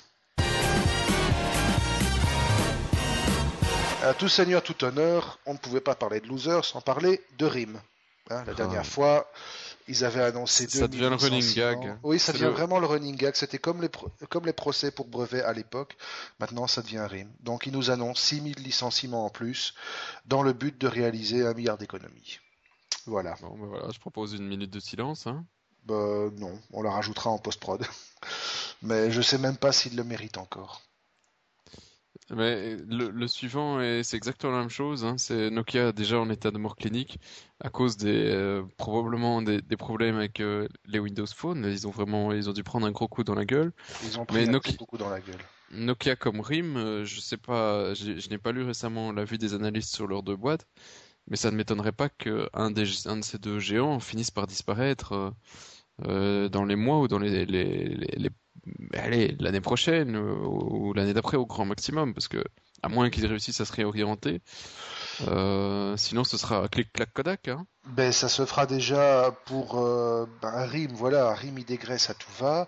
À 4.03 4.13
tout 4.13 4.27
seigneur, 4.27 4.61
tout 4.61 4.83
honneur, 4.83 5.39
on 5.45 5.53
ne 5.53 5.57
pouvait 5.57 5.79
pas 5.79 5.95
parler 5.95 6.19
de 6.19 6.27
loser 6.27 6.59
sans 6.63 6.81
parler 6.81 7.21
de 7.37 7.45
RIM. 7.45 7.81
Hein, 8.29 8.43
la 8.45 8.53
dernière 8.53 8.81
ah. 8.81 8.83
fois, 8.83 9.31
ils 9.87 10.03
avaient 10.03 10.23
annoncé 10.23 10.67
Ça 10.67 10.89
devient 10.89 11.07
le 11.09 11.15
running 11.15 11.53
gag. 11.55 11.97
Oui, 12.03 12.19
ça 12.19 12.33
devient 12.33 12.51
vraiment 12.51 12.79
le 12.79 12.85
running 12.85 13.15
gag. 13.15 13.33
C'était 13.35 13.59
comme 13.59 13.81
les, 13.81 13.89
comme 14.29 14.45
les 14.45 14.51
procès 14.51 14.91
pour 14.91 15.07
brevets 15.07 15.43
à 15.43 15.53
l'époque. 15.53 15.95
Maintenant, 16.39 16.67
ça 16.67 16.81
devient 16.81 17.07
RIM. 17.09 17.29
Donc, 17.39 17.65
ils 17.65 17.71
nous 17.71 17.91
annoncent 17.91 18.19
6000 18.19 18.55
licenciements 18.57 19.25
en 19.25 19.29
plus 19.29 19.73
dans 20.25 20.43
le 20.43 20.51
but 20.51 20.77
de 20.77 20.87
réaliser 20.87 21.45
un 21.45 21.53
milliard 21.53 21.77
d'économies. 21.77 22.39
Voilà. 23.05 23.35
Bon, 23.41 23.55
ben 23.57 23.67
voilà, 23.67 23.89
je 23.93 23.99
propose 23.99 24.33
une 24.33 24.47
minute 24.49 24.71
de 24.71 24.81
silence. 24.81 25.27
Hein. 25.27 25.45
Bah, 25.85 26.29
non, 26.37 26.59
on 26.73 26.81
la 26.81 26.91
rajoutera 26.91 27.29
en 27.29 27.37
post-prod. 27.37 27.85
Mais 28.81 29.11
je 29.11 29.21
sais 29.21 29.37
même 29.37 29.55
pas 29.55 29.71
s'ils 29.71 29.95
le 29.95 30.03
méritent 30.03 30.37
encore. 30.37 30.81
Mais 32.35 32.77
le, 32.87 33.27
suivant, 33.27 33.79
c'est 34.03 34.17
exactement 34.17 34.53
la 34.53 34.59
même 34.59 34.69
chose. 34.69 35.05
Hein. 35.05 35.17
C'est 35.17 35.49
Nokia 35.49 35.91
déjà 35.91 36.19
en 36.19 36.29
état 36.29 36.51
de 36.51 36.57
mort 36.57 36.75
clinique 36.75 37.19
à 37.59 37.69
cause 37.69 37.97
des 37.97 38.31
euh, 38.31 38.63
probablement 38.77 39.41
des, 39.41 39.61
problèmes 39.77 40.17
avec 40.17 40.39
euh, 40.39 40.67
les 40.85 40.99
Windows 40.99 41.25
Phone. 41.25 41.65
Ils 41.69 41.87
ont 41.87 41.91
vraiment, 41.91 42.31
ils 42.33 42.49
ont 42.49 42.53
dû 42.53 42.63
prendre 42.63 42.85
un 42.85 42.91
gros 42.91 43.07
coup 43.07 43.23
dans 43.23 43.35
la 43.35 43.45
gueule. 43.45 43.71
Ils 44.03 44.19
ont 44.19 44.25
pris 44.25 44.43
un 44.43 44.51
Nokia, 44.51 44.73
gros 44.75 44.85
coup 44.85 44.97
dans 44.97 45.09
la 45.09 45.21
gueule. 45.21 45.39
Nokia 45.71 46.15
comme 46.15 46.41
RIM, 46.41 46.75
euh, 46.75 47.05
je 47.05 47.19
sais 47.19 47.37
pas, 47.37 47.93
je 47.93 48.29
n'ai 48.29 48.37
pas 48.37 48.51
lu 48.51 48.63
récemment 48.63 49.11
l'avis 49.11 49.37
des 49.37 49.53
analystes 49.53 49.93
sur 49.95 50.07
leurs 50.07 50.23
deux 50.23 50.35
boîtes, 50.35 50.67
mais 51.27 51.37
ça 51.37 51.51
ne 51.51 51.55
m'étonnerait 51.55 51.93
pas 51.93 52.09
qu'un 52.09 52.71
des 52.71 53.07
un 53.07 53.17
de 53.17 53.23
ces 53.23 53.39
deux 53.39 53.59
géants 53.59 53.99
finisse 53.99 54.31
par 54.31 54.45
disparaître 54.45 55.33
dans 55.99 56.65
les 56.65 56.75
mois 56.75 56.99
ou 56.99 57.07
dans 57.07 57.19
les, 57.19 57.45
les, 57.45 57.87
les 57.87 58.29
allez, 58.93 59.35
l'année 59.39 59.61
prochaine 59.61 60.15
ou, 60.17 60.93
l'année 60.93 61.13
d'après 61.13 61.37
au 61.37 61.45
grand 61.45 61.65
maximum, 61.65 62.13
parce 62.13 62.27
que 62.27 62.43
à 62.81 62.89
moins 62.89 63.09
qu'ils 63.09 63.25
réussissent 63.25 63.61
à 63.61 63.65
se 63.65 63.73
réorienter, 63.73 64.41
euh, 65.27 65.95
sinon 65.97 66.23
ce 66.23 66.37
sera 66.37 66.67
clic 66.67 66.91
clac 66.91 67.13
Kodak. 67.13 67.47
Hein. 67.47 67.65
Ben 67.85 68.11
ça 68.11 68.29
se 68.29 68.45
fera 68.45 68.65
déjà 68.65 69.35
pour 69.45 69.79
euh, 69.79 70.25
ben, 70.41 70.65
RIM, 70.65 70.93
voilà, 70.93 71.33
RIM 71.33 71.57
il 71.57 71.65
dégraisse 71.65 72.09
à 72.09 72.13
tout 72.13 72.31
va. 72.39 72.67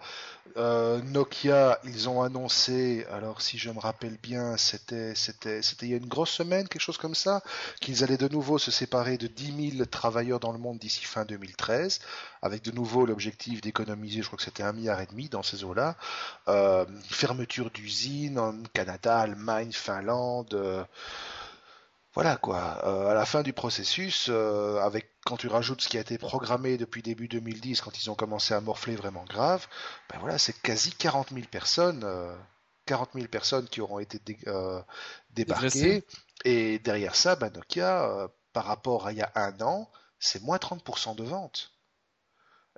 Euh, 0.58 1.02
Nokia, 1.02 1.80
ils 1.84 2.08
ont 2.08 2.22
annoncé, 2.22 3.06
alors 3.12 3.42
si 3.42 3.58
je 3.58 3.70
me 3.72 3.80
rappelle 3.80 4.18
bien, 4.22 4.56
c'était 4.58 5.14
c'était 5.16 5.62
c'était 5.62 5.86
il 5.88 5.92
y 5.92 5.94
a 5.94 5.98
une 5.98 6.08
grosse 6.08 6.30
semaine, 6.30 6.68
quelque 6.68 6.82
chose 6.82 6.98
comme 6.98 7.16
ça, 7.16 7.42
qu'ils 7.82 8.04
allaient 8.04 8.18
de 8.18 8.28
nouveau 8.28 8.58
se 8.58 8.72
séparer 8.72 9.18
de 9.18 9.28
10 9.28 9.72
000 9.78 9.86
travailleurs 9.86 10.40
dans 10.40 10.52
le 10.52 10.60
monde 10.60 10.78
d'ici 10.78 11.04
fin 11.04 11.26
2013, 11.26 12.00
avec 12.42 12.64
de 12.64 12.72
nouveau 12.72 13.06
l'objectif 13.06 13.62
d'économiser, 13.62 14.22
je 14.22 14.28
crois 14.28 14.38
que 14.38 14.44
c'était 14.44 14.64
un 14.64 14.74
milliard 14.74 15.02
et 15.02 15.08
demi 15.08 15.30
dans 15.30 15.44
ces 15.44 15.64
eaux-là. 15.64 15.96
Euh, 16.48 16.86
fermeture 17.10 17.70
d'usines 17.72 18.40
en 18.40 18.56
Canada, 18.74 19.20
Allemagne, 19.20 19.72
Finlande. 19.72 20.88
Euh, 22.16 22.22
voilà 22.22 22.38
quoi. 22.38 22.82
Euh, 22.86 23.10
à 23.10 23.14
la 23.14 23.26
fin 23.26 23.44
du 23.44 23.54
processus, 23.54 24.28
euh, 24.30 24.80
avec 24.80 25.10
quand 25.26 25.38
tu 25.38 25.48
rajoutes 25.48 25.82
ce 25.82 25.90
qui 25.90 25.98
a 25.98 26.02
été 26.02 26.18
programmé 26.18 26.78
depuis 26.78 27.02
début 27.02 27.28
2010, 27.28 27.82
quand 27.82 27.98
ils 28.02 28.10
ont 28.10 28.16
commencé 28.16 28.54
à 28.54 28.62
morfler 28.62 28.96
vraiment 28.96 29.26
grave, 29.26 29.68
ben 30.10 30.20
voilà, 30.20 30.38
c'est 30.38 30.60
quasi 30.62 30.92
40 30.92 31.30
000 31.34 31.46
personnes, 31.50 32.04
euh, 32.04 32.36
40 32.86 33.12
000 33.16 33.28
personnes 33.28 33.68
qui 33.68 33.82
auront 33.82 34.00
été 34.00 34.20
euh, 34.48 34.82
débarquées. 35.32 36.06
Et 36.44 36.80
derrière 36.80 37.16
ça, 37.16 37.36
ben 37.36 37.52
Nokia, 37.52 38.10
euh, 38.10 38.28
par 38.54 38.66
rapport 38.66 39.08
à 39.08 39.12
il 39.12 39.18
y 39.18 39.22
a 39.22 39.32
un 39.36 39.60
an, 39.62 39.90
c'est 40.20 40.42
moins 40.42 40.58
30% 40.58 41.16
de 41.16 41.24
ventes. 41.24 41.72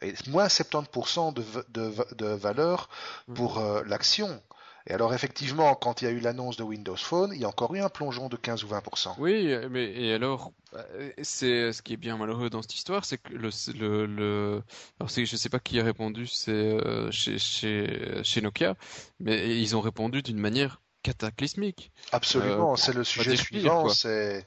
Et 0.02 0.14
moins 0.28 0.48
70% 0.48 1.34
de, 1.34 1.44
de, 1.70 2.16
de, 2.16 2.28
valeur 2.28 2.88
pour 3.34 3.60
l'action. 3.88 4.42
Et 4.90 4.94
alors 4.94 5.14
effectivement, 5.14 5.76
quand 5.76 6.02
il 6.02 6.06
y 6.06 6.08
a 6.08 6.12
eu 6.12 6.20
l'annonce 6.20 6.56
de 6.56 6.64
Windows 6.64 6.96
Phone, 6.96 7.32
il 7.34 7.42
y 7.42 7.46
a 7.46 7.50
encore 7.50 7.76
eu 7.76 7.80
un 7.80 7.90
plongeon 7.90 8.30
de 8.30 8.38
15 8.38 8.64
ou 8.64 8.68
20%. 8.68 9.16
Oui, 9.20 9.54
mais 9.70 9.92
et 9.92 10.14
alors, 10.14 10.54
euh, 10.76 11.12
c'est 11.22 11.74
ce 11.74 11.82
qui 11.82 11.94
est 11.94 11.98
bien 11.98 12.18
malheureux 12.18 12.50
dans 12.50 12.62
cette 12.62 12.76
histoire, 12.76 13.04
c'est 13.04 13.18
que 13.18 13.34
le, 13.34 14.06
le, 14.06 14.64
alors 15.00 15.10
je 15.10 15.26
sais 15.26 15.50
pas 15.50 15.60
qui 15.60 15.80
a 15.80 15.84
répondu, 15.84 16.26
c'est 16.26 16.52
euh, 16.52 17.12
chez 17.12 18.42
Nokia, 18.42 18.76
mais 19.20 19.60
ils 19.60 19.76
ont 19.76 19.82
répondu 19.82 20.22
d'une 20.22 20.40
manière 20.40 20.82
cataclysmique. 21.08 21.92
Absolument, 22.12 22.74
euh, 22.74 22.76
c'est 22.76 22.94
le 22.94 23.06
sujet 23.06 23.38
suivant. 23.38 23.88
C'est 23.88 24.46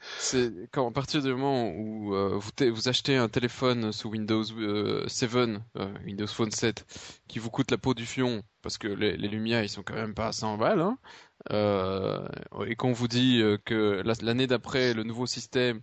quand 0.72 0.88
à 0.88 0.92
partir 0.92 1.22
du 1.22 1.30
moment 1.30 1.70
où 1.70 2.14
euh, 2.14 2.38
vous, 2.38 2.50
vous, 2.74 2.88
achetez 2.88 3.16
un 3.16 3.28
téléphone 3.30 3.92
sous 3.92 4.10
Windows 4.10 4.44
7, 4.44 5.34
euh, 5.34 5.94
Windows 6.04 6.26
Phone 6.26 6.50
7, 6.50 6.84
qui 7.28 7.38
vous 7.38 7.48
coûte 7.48 7.70
la 7.70 7.78
peau 7.78 7.94
du 7.94 8.04
fion, 8.04 8.42
parce 8.60 8.76
que 8.76 8.88
les, 8.88 9.16
les 9.16 9.28
Lumia 9.28 9.62
ils 9.62 9.70
sont 9.70 9.82
quand 9.82 9.94
même 9.94 10.14
pas 10.14 10.28
à 10.28 10.32
100 10.32 10.58
balles, 10.58 10.80
hein, 10.80 10.98
et 12.66 12.76
qu'on 12.76 12.92
vous 12.92 13.08
dit 13.08 13.42
que 13.64 14.02
l'année 14.22 14.46
d'après 14.46 14.92
le 14.92 15.02
nouveau 15.02 15.26
système 15.26 15.80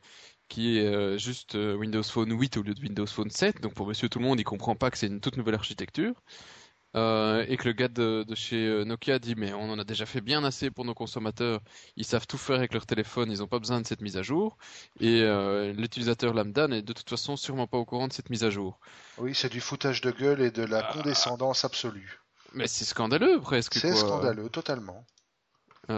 qui 0.47 0.77
est 0.77 1.17
juste 1.17 1.55
Windows 1.55 2.03
Phone 2.03 2.39
8 2.39 2.57
au 2.57 2.61
lieu 2.61 2.75
de 2.75 2.81
Windows 2.81 3.07
Phone 3.07 3.31
7, 3.31 3.61
donc 3.61 3.73
pour 3.73 3.87
Monsieur 3.87 4.09
tout 4.09 4.19
le 4.19 4.25
monde, 4.25 4.39
il 4.39 4.43
comprend 4.43 4.75
pas 4.75 4.91
que 4.91 4.97
c'est 4.99 5.07
une 5.07 5.21
toute 5.21 5.37
nouvelle 5.37 5.55
architecture. 5.55 6.13
Euh, 6.97 7.45
et 7.47 7.57
que 7.57 7.65
le 7.65 7.73
gars 7.73 7.89
de, 7.89 8.25
chez 8.33 8.65
euh, 8.65 8.83
Nokia 8.83 9.19
dit 9.19 9.35
mais 9.35 9.53
on 9.53 9.69
en 9.69 9.77
a 9.77 9.83
déjà 9.83 10.07
fait 10.07 10.21
bien 10.21 10.43
assez 10.43 10.71
pour 10.71 10.83
nos 10.83 10.95
consommateurs, 10.95 11.61
ils 11.95 12.05
savent 12.05 12.25
tout 12.25 12.39
faire 12.39 12.55
avec 12.55 12.73
leur 12.73 12.87
téléphone, 12.87 13.31
ils 13.31 13.39
n'ont 13.39 13.47
pas 13.47 13.59
besoin 13.59 13.79
de 13.81 13.85
cette 13.85 14.01
mise 14.01 14.17
à 14.17 14.23
jour, 14.23 14.57
et 14.99 15.21
euh, 15.21 15.73
l'utilisateur 15.73 16.33
lambda 16.33 16.67
n'est 16.67 16.81
de 16.81 16.93
toute 16.93 17.09
façon 17.09 17.35
sûrement 17.35 17.67
pas 17.67 17.77
au 17.77 17.85
courant 17.85 18.07
de 18.07 18.13
cette 18.13 18.31
mise 18.31 18.43
à 18.43 18.49
jour. 18.49 18.79
Oui, 19.19 19.35
c'est 19.35 19.51
du 19.51 19.61
foutage 19.61 20.01
de 20.01 20.09
gueule 20.09 20.41
et 20.41 20.49
de 20.49 20.63
la 20.63 20.79
ah. 20.79 20.93
condescendance 20.93 21.65
absolue. 21.65 22.19
Mais 22.53 22.67
c'est 22.67 22.85
scandaleux 22.85 23.39
presque. 23.41 23.75
C'est 23.75 23.93
scandaleux, 23.93 24.49
totalement. 24.49 25.05
Et 25.89 25.93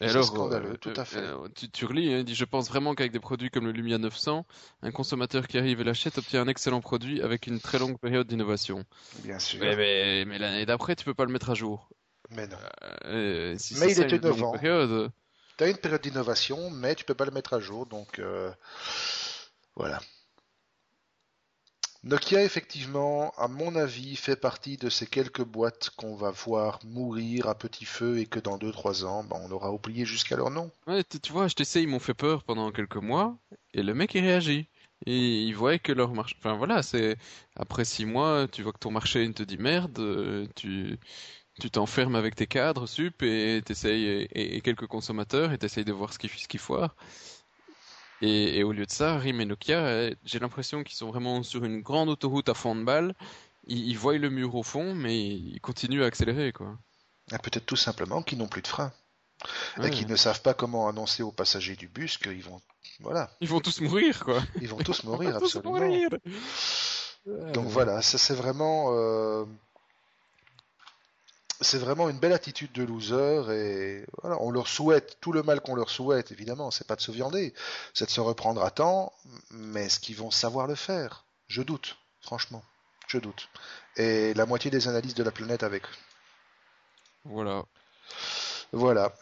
alors, 0.00 0.24
scandaleux, 0.24 0.72
euh, 0.72 0.76
tout 0.76 0.92
à 0.96 1.04
fait. 1.04 1.18
Euh, 1.18 1.48
tu, 1.54 1.70
tu, 1.70 1.84
relis, 1.84 2.12
hein, 2.12 2.18
il 2.18 2.24
dit 2.24 2.34
Je 2.34 2.44
pense 2.44 2.68
vraiment 2.68 2.94
qu'avec 2.94 3.12
des 3.12 3.20
produits 3.20 3.50
comme 3.50 3.66
le 3.66 3.72
Lumia 3.72 3.98
900, 3.98 4.44
un 4.82 4.90
consommateur 4.90 5.46
qui 5.46 5.56
arrive 5.56 5.80
et 5.80 5.84
l'achète 5.84 6.18
obtient 6.18 6.42
un 6.42 6.48
excellent 6.48 6.80
produit 6.80 7.22
avec 7.22 7.46
une 7.46 7.60
très 7.60 7.78
longue 7.78 7.98
période 7.98 8.26
d'innovation. 8.26 8.84
Bien 9.22 9.38
sûr. 9.38 9.60
Mais, 9.60 10.24
mais, 10.24 10.38
l'année 10.38 10.66
d'après, 10.66 10.96
tu 10.96 11.04
peux 11.04 11.14
pas 11.14 11.24
le 11.24 11.32
mettre 11.32 11.50
à 11.50 11.54
jour. 11.54 11.88
Mais 12.30 12.46
non. 12.46 12.56
Euh, 13.04 13.54
si 13.58 13.78
mais 13.78 13.92
il 13.92 14.00
est 14.00 14.12
innovant. 14.12 14.52
Période... 14.52 15.10
Tu 15.56 15.64
as 15.64 15.68
une 15.68 15.76
période 15.76 16.02
d'innovation, 16.02 16.70
mais 16.70 16.96
tu 16.96 17.04
peux 17.04 17.14
pas 17.14 17.24
le 17.24 17.30
mettre 17.30 17.54
à 17.54 17.60
jour, 17.60 17.86
donc 17.86 18.20
voilà. 19.76 20.00
Nokia, 22.04 22.44
effectivement, 22.44 23.32
à 23.36 23.48
mon 23.48 23.74
avis, 23.74 24.14
fait 24.16 24.36
partie 24.36 24.76
de 24.76 24.88
ces 24.90 25.06
quelques 25.06 25.42
boîtes 25.44 25.90
qu'on 25.96 26.14
va 26.14 26.30
voir 26.30 26.78
mourir 26.84 27.48
à 27.48 27.56
petit 27.56 27.84
feu 27.84 28.18
et 28.18 28.26
que 28.26 28.38
dans 28.38 28.58
2-3 28.58 29.04
ans, 29.04 29.24
ben, 29.24 29.40
on 29.42 29.50
aura 29.50 29.72
oublié 29.72 30.04
jusqu'à 30.04 30.36
leur 30.36 30.50
nom. 30.50 30.70
Ouais, 30.86 31.02
tu 31.04 31.32
vois, 31.32 31.46
HTC, 31.48 31.80
ils 31.82 31.88
m'ont 31.88 31.98
fait 31.98 32.14
peur 32.14 32.44
pendant 32.44 32.70
quelques 32.70 32.96
mois, 32.96 33.38
et 33.72 33.82
le 33.82 33.94
mec, 33.94 34.14
il 34.14 34.20
réagit. 34.20 34.68
et 35.06 35.42
ils 35.42 35.54
voient 35.54 35.78
que 35.78 35.92
leur 35.92 36.12
marché, 36.14 36.36
enfin 36.38 36.54
voilà, 36.56 36.82
c'est 36.82 37.16
après 37.56 37.84
six 37.84 38.04
mois, 38.06 38.46
tu 38.48 38.62
vois 38.62 38.72
que 38.72 38.78
ton 38.78 38.90
marché 38.90 39.30
te 39.32 39.42
dit 39.42 39.58
merde, 39.58 39.98
euh, 39.98 40.46
tu 40.56 40.98
tu 41.60 41.70
t'enfermes 41.70 42.16
avec 42.16 42.34
tes 42.36 42.46
cadres 42.48 42.86
sup 42.88 43.22
et 43.22 43.62
t'essayes 43.64 44.04
et, 44.06 44.56
et 44.56 44.60
quelques 44.62 44.86
consommateurs 44.88 45.52
et 45.52 45.58
t'essayes 45.58 45.84
de 45.84 45.92
voir 45.92 46.12
ce 46.12 46.18
qui 46.18 46.28
ce 46.28 46.48
qui 46.48 46.58
foire. 46.58 46.96
Et, 48.24 48.58
et, 48.58 48.62
au 48.64 48.72
lieu 48.72 48.86
de 48.86 48.90
ça, 48.90 49.18
RIM 49.18 49.38
et 49.40 49.44
Nokia, 49.44 49.84
euh, 49.84 50.14
j'ai 50.24 50.38
l'impression 50.38 50.82
qu'ils 50.82 50.96
sont 50.96 51.08
vraiment 51.08 51.42
sur 51.42 51.62
une 51.62 51.82
grande 51.82 52.08
autoroute 52.08 52.48
à 52.48 52.54
fond 52.54 52.74
de 52.74 52.82
balle. 52.82 53.14
Ils, 53.66 53.86
ils 53.86 53.98
voient 53.98 54.16
le 54.16 54.30
mur 54.30 54.54
au 54.54 54.62
fond, 54.62 54.94
mais 54.94 55.18
ils 55.18 55.60
continuent 55.60 56.02
à 56.02 56.06
accélérer, 56.06 56.52
quoi. 56.52 56.78
Peut-être 57.28 57.66
tout 57.66 57.76
simplement 57.76 58.22
qu'ils 58.22 58.38
n'ont 58.38 58.48
plus 58.48 58.62
de 58.62 58.66
frein. 58.66 58.92
Ouais. 59.76 59.88
Et 59.88 59.90
qu'ils 59.90 60.06
ne 60.06 60.16
savent 60.16 60.40
pas 60.40 60.54
comment 60.54 60.88
annoncer 60.88 61.22
aux 61.22 61.32
passagers 61.32 61.76
du 61.76 61.86
bus 61.86 62.16
qu'ils 62.16 62.42
vont. 62.42 62.62
Voilà. 63.00 63.30
Ils 63.40 63.48
vont 63.48 63.60
tous 63.60 63.82
mourir, 63.82 64.24
quoi. 64.24 64.42
Ils 64.60 64.68
vont 64.68 64.78
tous 64.78 65.04
mourir, 65.04 65.38
tous 65.38 65.56
absolument. 65.56 65.78
mourir. 65.78 66.08
Donc 67.52 67.66
voilà, 67.66 68.00
ça 68.00 68.16
c'est 68.16 68.34
vraiment. 68.34 68.86
Euh... 68.92 69.44
C'est 71.60 71.78
vraiment 71.78 72.08
une 72.08 72.18
belle 72.18 72.32
attitude 72.32 72.72
de 72.72 72.82
loser 72.82 73.50
et 73.52 74.06
voilà, 74.22 74.36
on 74.40 74.50
leur 74.50 74.68
souhaite 74.68 75.18
tout 75.20 75.32
le 75.32 75.42
mal 75.42 75.60
qu'on 75.60 75.74
leur 75.74 75.90
souhaite, 75.90 76.32
évidemment, 76.32 76.70
c'est 76.70 76.86
pas 76.86 76.96
de 76.96 77.00
se 77.00 77.12
viander, 77.12 77.54
c'est 77.92 78.06
de 78.06 78.10
se 78.10 78.20
reprendre 78.20 78.62
à 78.62 78.70
temps, 78.70 79.12
mais 79.50 79.84
est-ce 79.84 80.00
qu'ils 80.00 80.16
vont 80.16 80.30
savoir 80.30 80.66
le 80.66 80.74
faire 80.74 81.24
Je 81.46 81.62
doute, 81.62 81.96
franchement, 82.20 82.62
je 83.06 83.18
doute. 83.18 83.48
Et 83.96 84.34
la 84.34 84.46
moitié 84.46 84.70
des 84.70 84.88
analystes 84.88 85.16
de 85.16 85.22
la 85.22 85.30
planète 85.30 85.62
avec. 85.62 85.84
Voilà. 87.24 87.64
Voilà. 88.72 89.14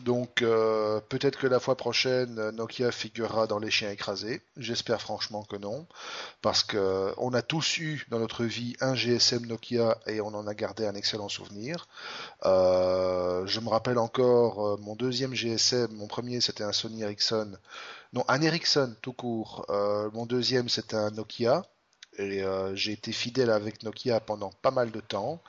Donc 0.00 0.40
euh, 0.40 1.00
peut-être 1.08 1.38
que 1.38 1.46
la 1.46 1.60
fois 1.60 1.76
prochaine 1.76 2.50
Nokia 2.50 2.90
figurera 2.90 3.46
dans 3.46 3.58
les 3.58 3.70
chiens 3.70 3.90
écrasés. 3.90 4.40
J'espère 4.56 5.02
franchement 5.02 5.42
que 5.42 5.56
non, 5.56 5.86
parce 6.40 6.62
que 6.64 7.12
on 7.18 7.34
a 7.34 7.42
tous 7.42 7.76
eu 7.78 8.06
dans 8.08 8.18
notre 8.18 8.44
vie 8.44 8.74
un 8.80 8.94
GSM 8.94 9.46
Nokia 9.46 9.98
et 10.06 10.22
on 10.22 10.28
en 10.28 10.46
a 10.46 10.54
gardé 10.54 10.86
un 10.86 10.94
excellent 10.94 11.28
souvenir. 11.28 11.88
Euh, 12.46 13.46
je 13.46 13.60
me 13.60 13.68
rappelle 13.68 13.98
encore 13.98 14.66
euh, 14.66 14.76
mon 14.78 14.96
deuxième 14.96 15.34
GSM, 15.34 15.92
mon 15.92 16.06
premier 16.06 16.40
c'était 16.40 16.64
un 16.64 16.72
Sony 16.72 17.02
Ericsson, 17.02 17.52
non 18.14 18.24
un 18.28 18.40
Ericsson 18.40 18.94
tout 19.02 19.12
court. 19.12 19.66
Euh, 19.68 20.10
mon 20.14 20.24
deuxième 20.24 20.70
c'était 20.70 20.96
un 20.96 21.10
Nokia 21.10 21.64
et 22.18 22.42
euh, 22.42 22.74
j'ai 22.74 22.92
été 22.92 23.12
fidèle 23.12 23.50
avec 23.50 23.82
Nokia 23.82 24.20
pendant 24.20 24.50
pas 24.62 24.70
mal 24.70 24.90
de 24.90 25.00
temps. 25.00 25.42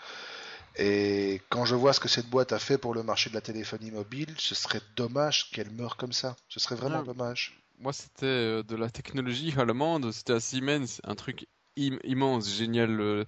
Et 0.78 1.42
quand 1.50 1.66
je 1.66 1.76
vois 1.76 1.94
ce 1.94 2.00
que 2.00 2.08
cette 2.08 2.30
boîte 2.30 2.52
a 2.52 2.60
fait 2.60 2.78
pour 2.78 2.94
le 2.94 3.04
marché 3.04 3.30
de 3.30 3.36
la 3.36 3.42
téléphonie 3.42 3.92
mobile, 3.92 4.34
ce 4.38 4.56
serait 4.56 4.82
dommage 4.96 5.52
qu'elle 5.52 5.72
meure 5.72 5.98
comme 5.98 6.14
ça. 6.14 6.36
Ce 6.50 6.60
serait 6.60 6.76
vraiment 6.76 7.00
Ouais. 7.00 7.06
dommage. 7.06 7.60
Moi, 7.80 7.94
c'était 7.94 8.26
euh, 8.26 8.64
de 8.64 8.76
la 8.76 8.90
technologie 8.90 9.54
allemande, 9.58 10.12
c'était 10.12 10.34
à 10.34 10.40
Siemens, 10.40 11.00
un 11.04 11.16
truc 11.16 11.48
im- 11.78 12.00
immense, 12.04 12.50
génial, 12.50 13.00
euh, 13.02 13.26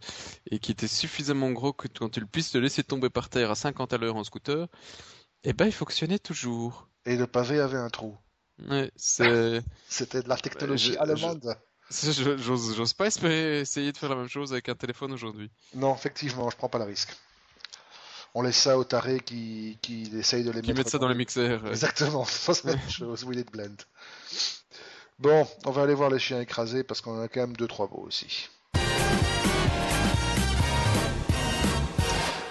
et 0.50 0.60
qui 0.60 0.72
était 0.72 0.88
suffisamment 0.88 1.52
gros 1.52 1.74
que 1.74 1.88
quand 1.88 2.10
tu 2.10 2.20
le 2.20 2.26
puisses 2.28 2.54
le 2.54 2.62
laisser 2.62 2.84
tomber 2.84 3.10
par 3.10 3.30
terre 3.30 3.52
à 3.52 3.56
50 3.56 3.94
à 3.94 3.98
l'heure 3.98 4.16
en 4.16 4.24
scooter, 4.24 4.68
et 5.44 5.54
ben 5.54 5.66
il 5.68 5.74
fonctionnait 5.74 6.20
toujours. 6.20 6.88
Et 7.06 7.16
le 7.18 7.28
pavé 7.28 7.60
avait 7.60 7.78
un 7.78 7.90
trou. 7.90 8.18
Ouais, 8.70 8.92
C'était 9.90 10.22
de 10.24 10.30
la 10.30 10.38
technologie 10.38 10.94
je- 10.94 11.00
allemande. 11.00 11.56
j'ose, 12.38 12.76
j'ose 12.76 12.94
pas 12.94 13.08
espérer 13.08 13.60
essayer 13.62 13.92
de 13.92 13.98
faire 13.98 14.10
la 14.10 14.16
même 14.16 14.28
chose 14.30 14.54
avec 14.54 14.70
un 14.70 14.76
téléphone 14.76 15.12
aujourd'hui. 15.14 15.52
Non, 15.76 15.94
effectivement, 15.94 16.50
je 16.50 16.58
prends 16.58 16.70
pas 16.70 16.80
le 16.80 16.86
risque. 16.86 17.16
On 18.38 18.42
laisse 18.42 18.58
ça 18.58 18.78
aux 18.78 18.84
tarés 18.84 19.22
qui, 19.22 19.78
qui 19.82 20.12
essayent 20.18 20.44
de 20.44 20.52
les 20.52 20.62
Qui 20.62 20.68
mettre 20.68 20.80
mettent 20.80 20.90
ça 20.90 20.98
dans 21.00 21.08
les 21.08 21.16
mixeurs. 21.16 21.64
euh. 21.66 21.70
Exactement, 21.70 22.26
c'est 22.26 22.66
la 22.66 22.76
même 22.76 22.90
chose, 22.90 23.24
Will 23.24 23.40
It 23.40 23.50
Blend? 23.52 23.78
Bon, 25.20 25.48
on 25.66 25.72
va 25.72 25.84
aller 25.84 25.94
voir 25.94 26.10
les 26.10 26.20
chiens 26.20 26.42
écrasés 26.42 26.84
parce 26.84 27.00
qu'on 27.00 27.18
en 27.18 27.22
a 27.22 27.28
quand 27.30 27.40
même 27.40 27.56
deux 27.56 27.68
trois 27.68 27.88
beaux 27.88 28.04
aussi. 28.06 28.50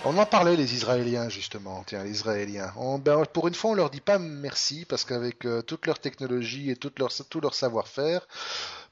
On 0.06 0.18
en 0.18 0.26
parlait 0.26 0.56
les 0.56 0.74
Israéliens 0.74 1.28
justement, 1.30 1.82
tiens 1.86 2.04
les 2.04 2.10
Israéliens. 2.10 2.72
On- 2.76 2.98
ben, 2.98 3.24
pour 3.24 3.48
une 3.48 3.54
fois 3.54 3.70
on 3.70 3.74
leur 3.74 3.88
dit 3.90 4.02
pas 4.02 4.18
merci 4.18 4.84
parce 4.86 5.04
qu'avec 5.04 5.44
euh, 5.46 5.62
toute 5.62 5.86
leur 5.86 5.98
technologie 5.98 6.70
et 6.70 6.76
toute 6.76 6.98
leur, 6.98 7.10
tout 7.30 7.40
leur 7.40 7.54
savoir-faire, 7.54 8.26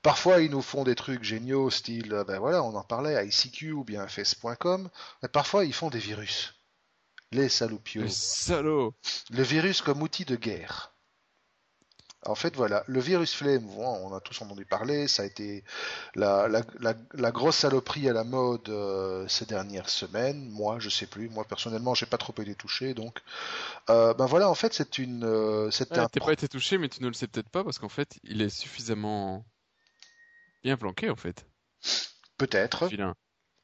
parfois 0.03 0.41
ils 0.41 0.51
nous 0.51 0.63
font 0.63 0.85
des 0.85 0.95
trucs 0.95 1.23
géniaux 1.23 1.69
style, 1.71 2.13
euh, 2.15 2.25
ben 2.25 2.39
voilà 2.39 2.63
on 2.63 2.75
en 2.75 2.83
parlait 2.83 3.27
ICQ 3.27 3.73
ou 3.73 3.85
bien 3.85 4.07
Face.com, 4.09 4.89
mais 5.23 5.29
parfois 5.29 5.67
ils 5.67 5.75
font 5.75 5.91
des 5.91 5.99
virus. 5.99 6.55
Les 7.33 7.49
saloupios. 7.49 8.03
Le 8.03 8.09
salaud. 8.09 8.95
Le 9.31 9.43
virus 9.43 9.83
comme 9.83 10.03
outil 10.03 10.25
de 10.25 10.37
guerre. 10.37 10.93
En 12.25 12.37
fait, 12.37 12.55
voilà, 12.55 12.85
le 12.87 13.01
virus 13.01 13.35
flemme, 13.35 13.69
on 13.79 14.15
a 14.15 14.21
tous 14.21 14.41
entendu 14.43 14.65
parler, 14.65 15.09
ça 15.09 15.25
a 15.25 15.27
été 15.27 15.65
la, 16.15 16.47
la, 16.47 16.63
la, 16.79 16.95
la 17.15 17.33
grosse 17.33 17.57
saloperie 17.57 18.09
à 18.09 18.13
la 18.13 18.23
mode 18.23 18.69
euh, 18.69 19.27
ces 19.27 19.45
dernières 19.45 19.89
semaines. 19.89 20.49
Moi, 20.51 20.79
je 20.79 20.89
sais 20.89 21.07
plus. 21.07 21.29
Moi, 21.31 21.45
personnellement, 21.45 21.95
j'ai 21.95 22.07
pas 22.07 22.19
trop 22.19 22.33
été 22.41 22.55
touché, 22.55 22.95
donc. 22.95 23.19
Euh, 23.91 24.15
ben 24.15 24.27
voilà, 24.27 24.49
en 24.49 24.55
fait, 24.55 24.73
c'est 24.73 24.99
une, 24.99 25.25
euh, 25.25 25.69
Ouais, 25.91 25.99
un. 25.99 26.07
t'as 26.07 26.21
pas 26.21 26.33
été 26.33 26.47
touché, 26.47 26.79
mais 26.79 26.89
tu 26.89 27.03
ne 27.03 27.09
le 27.09 27.15
sais 27.15 27.27
peut-être 27.27 27.49
pas 27.49 27.65
parce 27.65 27.81
qu'en 27.81 27.89
fait, 27.89 28.17
il 28.23 28.41
est 28.41 28.51
suffisamment 28.51 29.45
bien 30.63 30.77
planqué 30.77 31.11
en 31.11 31.17
fait. 31.17 31.45
Peut-être. 32.39 32.89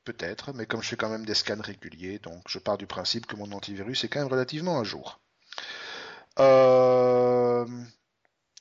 Peut-être, 0.08 0.52
mais 0.54 0.66
comme 0.66 0.82
je 0.82 0.88
fais 0.90 0.96
quand 1.02 1.10
même 1.16 1.26
des 1.30 1.34
scans 1.42 1.60
réguliers, 1.72 2.18
donc 2.28 2.40
je 2.48 2.58
pars 2.66 2.78
du 2.78 2.86
principe 2.86 3.26
que 3.26 3.36
mon 3.36 3.50
antivirus 3.52 4.04
est 4.04 4.08
quand 4.10 4.20
même 4.22 4.34
relativement 4.36 4.78
à 4.80 4.84
jour. 4.84 5.06
Euh, 6.38 7.66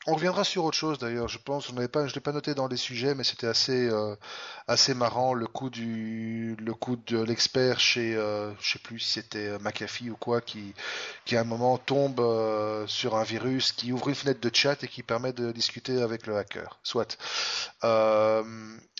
On 0.09 0.13
reviendra 0.15 0.43
sur 0.45 0.63
autre 0.63 0.77
chose 0.77 0.97
d'ailleurs, 0.99 1.27
je 1.27 1.37
pense, 1.37 1.67
je 1.67 1.73
ne 1.73 1.81
l'ai 1.81 1.89
pas, 1.89 2.07
je 2.07 2.15
l'ai 2.15 2.21
pas 2.21 2.31
noté 2.31 2.53
dans 2.55 2.67
les 2.69 2.77
sujets, 2.77 3.13
mais 3.13 3.25
c'était 3.25 3.47
assez, 3.47 3.89
euh, 3.89 4.15
assez 4.67 4.93
marrant 4.93 5.33
le 5.33 5.47
coup 5.47 5.69
du, 5.69 6.55
le 6.59 6.73
coup 6.73 6.95
de 6.95 7.19
l'expert 7.21 7.77
chez, 7.79 8.15
euh, 8.15 8.53
je 8.61 8.71
sais 8.73 8.79
plus 8.79 8.99
si 8.99 9.11
c'était 9.19 9.47
euh, 9.49 9.59
McAfee 9.59 10.09
ou 10.09 10.15
quoi, 10.17 10.39
qui, 10.41 10.73
qui 11.25 11.35
à 11.35 11.41
un 11.41 11.43
moment 11.43 11.77
tombe 11.77 12.19
euh, 12.21 12.87
sur 12.87 13.15
un 13.17 13.23
virus 13.23 13.73
qui 13.73 13.91
ouvre 13.91 14.07
une 14.09 14.15
fenêtre 14.15 14.39
de 14.39 14.51
chat 14.53 14.81
et 14.83 14.87
qui 14.87 15.03
permet 15.03 15.33
de 15.33 15.51
discuter 15.51 16.01
avec 16.01 16.25
le 16.27 16.37
hacker. 16.37 16.79
Soit. 16.83 17.17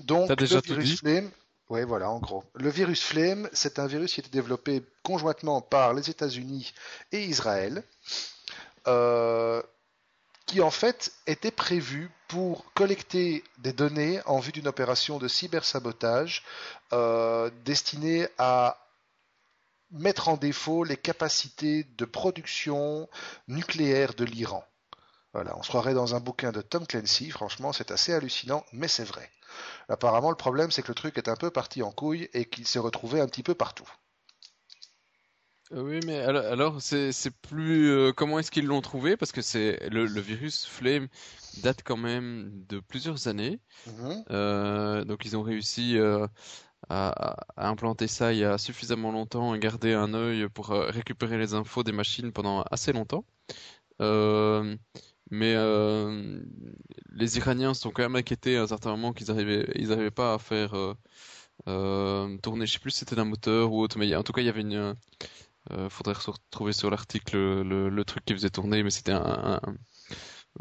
Donc 0.01 0.27
T'as 0.27 0.35
déjà 0.35 0.57
le 0.57 0.61
tout 0.61 0.73
virus 0.73 0.93
dit? 0.93 0.97
Flame, 0.97 1.31
ouais, 1.69 1.85
voilà, 1.85 2.09
en 2.09 2.19
gros. 2.19 2.43
Le 2.55 2.69
virus 2.69 3.03
Flame, 3.03 3.49
c'est 3.53 3.79
un 3.79 3.87
virus 3.87 4.13
qui 4.13 4.21
a 4.21 4.23
été 4.23 4.31
développé 4.31 4.83
conjointement 5.03 5.61
par 5.61 5.93
les 5.93 6.09
États-Unis 6.09 6.73
et 7.11 7.23
Israël. 7.23 7.83
Euh, 8.87 9.61
qui 10.47 10.61
en 10.61 10.71
fait 10.71 11.11
était 11.27 11.51
prévu 11.51 12.09
pour 12.29 12.65
collecter 12.73 13.43
des 13.59 13.73
données 13.73 14.21
en 14.25 14.39
vue 14.39 14.53
d'une 14.53 14.67
opération 14.67 15.19
de 15.19 15.27
cybersabotage 15.27 16.43
euh, 16.93 17.51
destinée 17.65 18.27
à 18.37 18.77
mettre 19.91 20.29
en 20.29 20.37
défaut 20.37 20.83
les 20.83 20.97
capacités 20.97 21.85
de 21.97 22.05
production 22.05 23.09
nucléaire 23.47 24.13
de 24.13 24.23
l'Iran. 24.23 24.65
Voilà, 25.31 25.57
on 25.57 25.63
se 25.63 25.69
croirait 25.69 25.93
dans 25.93 26.15
un 26.15 26.19
bouquin 26.19 26.51
de 26.51 26.61
Tom 26.61 26.85
Clancy, 26.85 27.31
franchement 27.31 27.71
c'est 27.71 27.91
assez 27.91 28.11
hallucinant, 28.13 28.65
mais 28.73 28.89
c'est 28.89 29.05
vrai. 29.05 29.31
Apparemment 29.89 30.31
le 30.31 30.37
problème 30.37 30.71
c'est 30.71 30.83
que 30.83 30.89
le 30.89 30.95
truc 30.95 31.17
est 31.17 31.29
un 31.29 31.35
peu 31.37 31.51
parti 31.51 31.83
en 31.83 31.91
couille 31.91 32.29
et 32.33 32.45
qu'il 32.45 32.67
s'est 32.67 32.79
retrouvé 32.79 33.21
un 33.21 33.27
petit 33.27 33.43
peu 33.43 33.55
partout. 33.55 33.89
Euh, 35.73 35.81
Oui, 35.83 35.99
mais 36.01 36.19
alors, 36.19 36.45
alors 36.45 36.81
c'est 36.81 37.11
c'est 37.11 37.31
plus 37.31 37.89
euh, 37.89 38.13
comment 38.13 38.39
est-ce 38.39 38.51
qu'ils 38.51 38.65
l'ont 38.65 38.81
trouvé? 38.81 39.17
Parce 39.17 39.31
que 39.31 39.41
c'est 39.41 39.89
le, 39.89 40.05
le 40.07 40.21
virus 40.21 40.65
Flame 40.65 41.07
date 41.57 41.81
quand 41.83 41.97
même 41.97 42.51
de 42.67 42.79
plusieurs 42.79 43.27
années. 43.27 43.59
Mhm. 43.85 44.25
Euh, 44.31 45.05
donc 45.05 45.25
ils 45.25 45.37
ont 45.37 45.43
réussi 45.43 45.97
euh, 45.97 46.27
à, 46.89 47.35
à- 47.57 47.69
implanter 47.69 48.07
ça 48.07 48.33
il 48.33 48.39
y 48.39 48.45
a 48.45 48.57
suffisamment 48.59 49.11
longtemps 49.13 49.55
et 49.55 49.59
garder 49.59 49.93
un 49.93 50.13
œil 50.15 50.49
pour 50.49 50.69
récupérer 50.69 51.37
les 51.39 51.53
infos 51.55 51.83
des 51.83 51.93
machines 51.93 52.31
pendant 52.33 52.63
assez 52.71 52.93
longtemps. 52.93 53.25
Euh, 54.01 54.75
mais 55.31 55.53
euh, 55.55 56.41
les 57.11 57.37
Iraniens 57.37 57.73
sont 57.73 57.91
quand 57.91 58.03
même 58.03 58.15
inquiétés 58.15 58.57
à 58.57 58.63
un 58.63 58.67
certain 58.67 58.91
moment 58.91 59.13
qu'ils 59.13 59.31
arrivaient 59.31 59.67
ils 59.75 59.91
arrivaient 59.91 60.11
pas 60.11 60.33
à 60.35 60.39
faire 60.39 60.73
euh, 60.75 60.93
euh, 61.67 62.37
tourner, 62.39 62.65
je 62.67 62.73
sais 62.73 62.79
plus 62.79 62.91
si 62.91 62.99
c'était 62.99 63.15
d'un 63.15 63.25
moteur 63.25 63.71
ou 63.73 63.81
autre, 63.81 63.97
mais 63.99 64.15
en 64.15 64.23
tout 64.23 64.33
cas 64.33 64.41
il 64.41 64.45
y 64.45 64.49
avait 64.49 64.61
une 64.61 64.95
euh, 65.71 65.89
faudrait 65.89 66.15
se 66.15 66.29
retrouver 66.31 66.73
sur 66.73 66.89
l'article 66.89 67.37
le, 67.37 68.03
truc 68.05 68.23
qui 68.25 68.33
faisait 68.33 68.49
tourner, 68.49 68.83
mais 68.83 68.91
c'était 68.91 69.11
un- 69.13 69.59
un- 69.63 69.75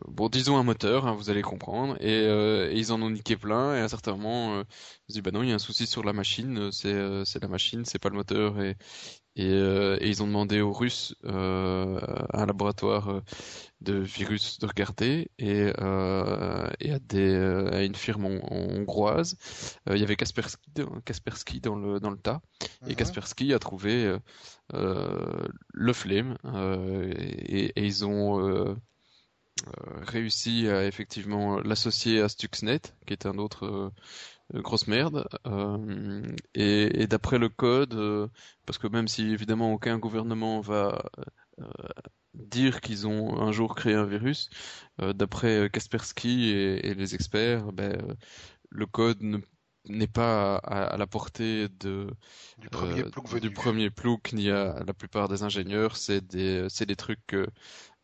bon, 0.09 0.29
disons 0.29 0.57
un 0.59 0.63
moteur, 0.63 1.07
hein, 1.07 1.15
vous 1.15 1.31
allez 1.31 1.43
comprendre. 1.43 1.97
Et, 2.01 2.11
euh, 2.27 2.71
et 2.71 2.79
ils 2.79 2.93
en 2.93 3.01
ont 3.03 3.11
niqué 3.11 3.37
plein. 3.37 3.75
Et 3.77 3.81
à 3.81 3.85
un 3.85 3.89
certain 3.89 4.13
moment, 4.13 4.57
euh, 4.59 4.65
ils 5.09 5.13
se 5.13 5.19
disent 5.19 5.23
bah 5.23 5.31
non, 5.33 5.43
il 5.43 5.49
y 5.49 5.53
a 5.53 5.55
un 5.57 5.59
souci 5.59 5.87
sur 5.87 6.03
la 6.05 6.13
machine. 6.13 6.59
euh, 6.59 6.71
C'est 6.73 6.93
euh, 6.93 7.25
la 7.43 7.49
machine, 7.49 7.85
c'est 7.85 7.99
pas 7.99 8.09
le 8.09 8.17
moteur. 8.17 8.61
Et 8.61 8.77
et, 9.37 9.47
euh, 9.51 9.99
et 10.01 10.09
ils 10.09 10.23
ont 10.23 10.27
demandé 10.27 10.61
aux 10.63 10.73
Russes, 10.73 11.15
euh, 11.27 12.01
à 12.33 12.43
un 12.43 12.47
laboratoire 12.47 13.09
euh, 13.11 13.21
de 13.81 13.95
virus 13.95 14.59
de 14.59 14.67
regarder 14.67 15.31
et, 15.39 15.73
euh, 15.81 16.69
et 16.81 16.93
à, 16.93 16.99
des, 16.99 17.35
euh, 17.35 17.71
à 17.73 17.83
une 17.85 17.95
firme 17.95 18.27
hon- 18.27 18.43
hongroise. 18.51 19.37
Euh, 19.89 19.97
il 19.97 20.01
y 20.01 20.05
avait 20.05 20.17
Kaspersky, 20.17 20.71
dans- 20.75 21.01
Kaspersky 21.05 21.61
dans 21.61 21.77
le 21.77 22.01
dans 22.01 22.11
le 22.11 22.19
tas. 22.19 22.41
Et 22.87 22.95
Mhm. 22.95 22.97
Kaspersky 22.97 23.53
a 23.55 23.59
trouvé 23.59 24.05
euh, 24.07 24.19
euh, 24.75 25.47
le 25.73 25.93
flemme 25.93 26.37
euh, 26.45 27.13
et, 27.17 27.73
ils 27.87 28.05
ont 28.07 28.41
euh, 28.41 28.75
réussi 30.03 30.69
à 30.69 30.85
effectivement 30.87 31.59
l'associer 31.61 32.21
à 32.21 32.29
Stuxnet, 32.29 32.81
qui 33.07 33.13
est 33.13 33.27
un 33.27 33.39
autre 33.39 33.93
grosse 34.55 34.87
merde. 34.87 35.27
et, 36.55 37.03
et 37.03 37.07
d'après 37.07 37.39
le 37.39 37.49
code, 37.49 38.31
parce 38.67 38.79
que 38.79 38.87
même 38.87 39.09
si 39.09 39.23
évidemment 39.33 39.73
aucun 39.73 39.99
gouvernement 39.99 40.61
va 40.61 41.03
dire 42.35 42.81
qu'ils 42.81 43.07
ont 43.07 43.41
un 43.41 43.53
jour 43.53 43.75
créé 43.75 43.95
un 43.95 44.05
virus, 44.05 44.51
d'après 44.99 45.71
Kaspersky 45.71 46.51
et, 46.51 46.87
et, 46.89 46.95
les 46.95 47.15
experts, 47.15 47.73
ben, 47.73 48.17
le 48.71 48.87
code 48.87 49.23
n'est 49.89 50.07
pas 50.07 50.57
à, 50.57 50.97
la 50.97 51.07
portée 51.07 51.69
de 51.81 52.09
du 52.59 52.69
premier 52.69 53.05
plouc 53.05 53.41
du 53.41 53.51
premier 53.51 53.91
plouc 53.91 54.33
ni 54.33 54.51
à 54.51 54.83
la 54.85 54.95
plupart 54.95 55.29
des 55.29 55.43
ingénieurs. 55.43 55.97
C'est 55.97 56.27
des 56.27 56.67
c'est 56.69 56.87
des 56.87 56.97
trucs 56.97 57.37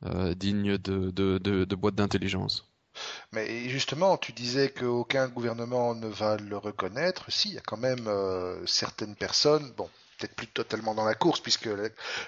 euh, 0.07 0.35
dignes 0.35 0.79
de, 0.79 1.11
de, 1.11 1.39
de, 1.39 1.65
de 1.65 1.77
boîtes 1.77 1.95
d'intelligence. 1.95 2.69
Mais 3.33 3.69
justement, 3.69 4.19
tu 4.19 4.33
disais 4.33 4.71
qu'aucun 4.71 5.29
gouvernement 5.29 5.95
ne 5.95 6.09
va 6.09 6.37
le 6.37 6.57
reconnaître. 6.57 7.31
Si, 7.31 7.49
il 7.51 7.55
y 7.55 7.59
a 7.59 7.63
quand 7.63 7.79
même 7.79 8.07
euh, 8.07 8.67
certaines 8.67 9.17
personnes, 9.17 9.73
bon, 9.77 9.89
peut-être 10.19 10.35
plus 10.35 10.47
totalement 10.47 10.95
dans 10.95 11.05
la 11.05 11.15
course, 11.15 11.41
puisque 11.41 11.69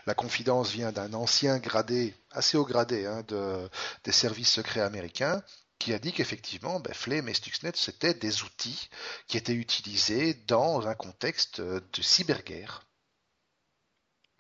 la, 0.07 0.15
confidence 0.15 0.71
vient 0.71 0.93
d'un 0.93 1.13
ancien 1.13 1.59
gradé, 1.59 2.15
assez 2.31 2.57
haut 2.57 2.65
gradé, 2.65 3.07
hein, 3.07 3.23
de, 3.29 3.69
des 4.05 4.13
services 4.13 4.53
secrets 4.53 4.81
américains, 4.81 5.43
qui 5.79 5.93
a 5.93 5.99
dit 5.99 6.13
qu'effectivement, 6.13 6.81
ben, 6.81 6.95
Flame 6.95 7.29
et 7.29 7.35
Stuxnet, 7.35 7.73
c'était 7.75 8.15
des 8.15 8.43
outils 8.43 8.89
qui 9.27 9.37
étaient 9.37 9.53
utilisés 9.53 10.35
dans 10.47 10.87
un 10.87 10.95
contexte 10.95 11.61
de 11.61 12.03
cyberguerre. 12.03 12.87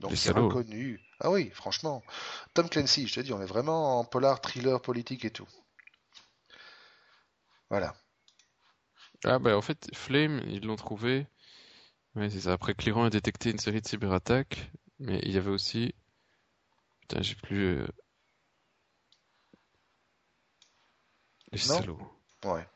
Donc 0.00 0.16
c'est 0.16 0.32
reconnu. 0.32 1.00
Ah 1.20 1.30
oui, 1.30 1.50
franchement. 1.50 2.02
Tom 2.54 2.68
Clancy, 2.68 3.08
je 3.08 3.14
te 3.16 3.20
dis, 3.20 3.32
on 3.32 3.42
est 3.42 3.46
vraiment 3.46 3.98
en 3.98 4.04
polar, 4.04 4.40
thriller, 4.40 4.80
politique 4.80 5.24
et 5.24 5.30
tout. 5.30 5.48
Voilà. 7.70 7.94
Ah 9.24 9.38
bah 9.38 9.56
en 9.56 9.62
fait, 9.62 9.88
Flame, 9.94 10.40
ils 10.46 10.64
l'ont 10.64 10.76
trouvé. 10.76 11.26
Ouais, 12.14 12.30
c'est 12.30 12.40
ça. 12.40 12.52
Après 12.52 12.74
que 12.74 12.84
l'Iran 12.84 13.04
a 13.04 13.10
détecté 13.10 13.50
une 13.50 13.58
série 13.58 13.80
de 13.80 13.86
cyberattaques, 13.88 14.70
mais 14.98 15.20
il 15.24 15.32
y 15.32 15.38
avait 15.38 15.50
aussi. 15.50 15.94
Putain, 17.00 17.22
j'ai 17.22 17.34
plus. 17.36 17.80
Euh, 17.80 17.86
Les 21.52 21.58
salauds. 21.58 22.13
Ouais. 22.44 22.66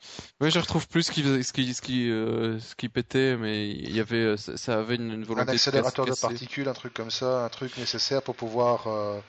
Oui, 0.40 0.50
je 0.50 0.58
retrouve 0.58 0.88
plus 0.88 1.02
ce 1.02 1.12
qui, 1.12 1.22
ce 1.22 1.52
qui, 1.52 1.74
ce 1.74 1.82
qui, 1.82 2.10
euh, 2.10 2.58
ce 2.58 2.74
qui 2.74 2.88
pétait, 2.88 3.36
mais 3.36 3.68
il 3.68 3.94
y 3.94 4.00
avait, 4.00 4.16
euh, 4.16 4.36
ça, 4.36 4.78
avait 4.78 4.94
une, 4.94 5.24
volonté. 5.24 5.50
Un 5.50 5.54
accélérateur 5.54 6.06
de, 6.06 6.14
particules, 6.14 6.68
un 6.68 6.72
truc 6.72 6.94
comme 6.94 7.10
ça, 7.10 7.44
un 7.44 7.48
truc 7.50 7.76
nécessaire 7.76 8.22
pour 8.22 8.34
pouvoir 8.34 8.86
euh, 8.86 9.20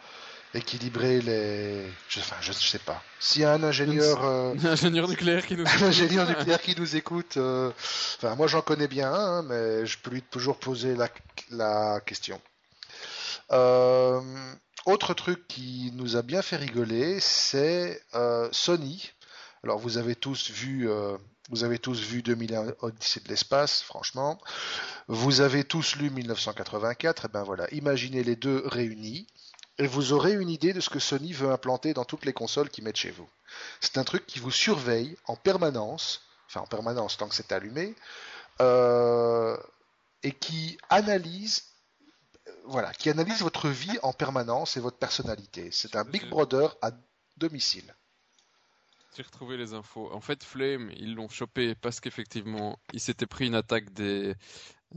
équilibrer 0.54 1.20
les. 1.22 1.84
Je, 2.08 2.20
enfin, 2.20 2.38
je, 2.40 2.54
sais 2.54 2.80
pas. 2.80 3.04
S'il 3.20 3.42
y 3.42 3.46
a 3.46 3.52
un 3.52 3.64
ingénieur. 3.64 4.24
un 4.24 4.66
ingénieur 4.66 5.10
nucléaire 5.10 5.46
qui 5.46 5.58
nous. 5.58 5.66
un 5.68 5.84
ingénieur 5.84 6.28
nucléaire 6.28 6.62
qui 6.62 6.80
nous 6.80 6.96
écoute. 6.96 7.38
Enfin, 7.38 8.36
moi 8.36 8.48
j'en 8.48 8.62
connais 8.62 8.88
bien 8.88 9.12
un, 9.12 9.40
hein, 9.40 9.44
mais 9.44 9.86
je 9.86 9.98
peux 10.00 10.12
lui 10.12 10.22
toujours 10.22 10.58
poser 10.58 10.96
la, 10.96 11.10
la 11.52 12.00
question. 12.06 12.40
autre 14.86 15.14
truc 15.16 15.48
qui 15.50 15.92
nous 15.96 16.16
a 16.16 16.22
bien 16.22 16.42
fait 16.42 16.56
rigoler, 16.56 17.20
c'est 17.20 18.02
Sony 18.54 19.12
alors 19.64 19.78
vous 19.78 19.98
avez 19.98 20.16
tous 20.16 20.50
vu, 20.50 20.90
euh, 20.90 21.18
vous 21.50 21.64
avez 21.64 21.80
tous 21.80 22.00
vu 22.00 22.22
2001 22.22 22.74
Odyssée 22.82 23.20
de 23.20 23.28
l'espace, 23.28 23.82
franchement. 23.82 24.40
Vous 25.08 25.42
avez 25.42 25.64
tous 25.64 25.96
lu 25.96 26.10
1984. 26.10 27.26
Et 27.26 27.28
eh 27.28 27.34
ben 27.34 27.44
voilà, 27.44 27.68
imaginez 27.74 28.24
les 28.24 28.36
deux 28.36 28.64
réunis 28.66 29.28
et 29.78 29.88
vous 29.88 30.14
aurez 30.14 30.34
une 30.34 30.50
idée 30.50 30.74
de 30.74 30.80
ce 30.80 30.90
que 30.90 31.00
Sony 31.00 31.34
veut 31.34 31.52
implanter 31.52 31.94
dans 31.94 32.06
toutes 32.06 32.26
les 32.26 32.34
consoles 32.34 32.70
qu'ils 32.70 32.84
mettent 32.84 32.98
chez 32.98 33.12
vous. 33.12 33.28
C'est 33.82 33.98
un 33.98 34.04
truc 34.04 34.26
qui 34.26 34.40
vous 34.40 34.52
surveille 34.52 35.18
en 35.26 35.36
permanence, 35.36 36.22
enfin 36.48 36.62
en 36.62 36.68
permanence 36.68 37.18
tant 37.18 37.28
que 37.28 37.36
c'est 37.36 37.52
allumé, 37.52 37.96
euh, 38.62 39.58
et 40.24 40.32
qui 40.32 40.78
analyse 40.90 41.64
voilà, 42.66 42.94
qui 42.94 43.10
analyse 43.10 43.42
votre 43.42 43.68
vie 43.68 43.98
en 44.04 44.14
permanence 44.14 44.78
et 44.78 44.80
votre 44.80 44.98
personnalité. 44.98 45.70
C'est 45.72 45.96
un 45.96 46.04
Big 46.04 46.30
Brother 46.30 46.76
à 46.82 46.92
domicile. 47.38 47.96
J'ai 49.16 49.24
retrouvé 49.24 49.58
les 49.58 49.74
infos. 49.74 50.12
En 50.14 50.22
fait, 50.22 50.44
Flame, 50.44 50.92
ils 50.98 51.16
l'ont 51.16 51.30
chopé 51.30 51.74
parce 51.76 52.00
qu'effectivement, 52.00 52.80
il 52.94 53.00
s'était 53.00 53.26
pris 53.26 53.48
une 53.48 53.56
attaque 53.56 53.92
des, 53.92 54.36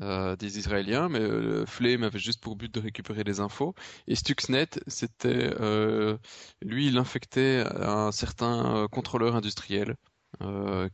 euh, 0.01 0.37
des 0.37 0.59
Israéliens, 0.59 1.09
mais 1.11 1.21
euh, 1.21 1.67
Flame 1.67 2.03
avait 2.03 2.19
juste 2.19 2.41
pour 2.41 2.57
but 2.57 2.73
de 2.73 2.81
récupérer 2.81 3.25
les 3.25 3.41
infos. 3.41 3.75
Et 4.07 4.15
Stuxnet, 4.15 4.69
c'était 4.87 5.53
euh, 5.61 6.17
lui, 6.63 6.87
il 6.89 6.97
infectait 6.99 7.65
un 7.77 8.11
certain 8.13 8.87
contrôleur 8.91 9.37
industriel 9.37 9.97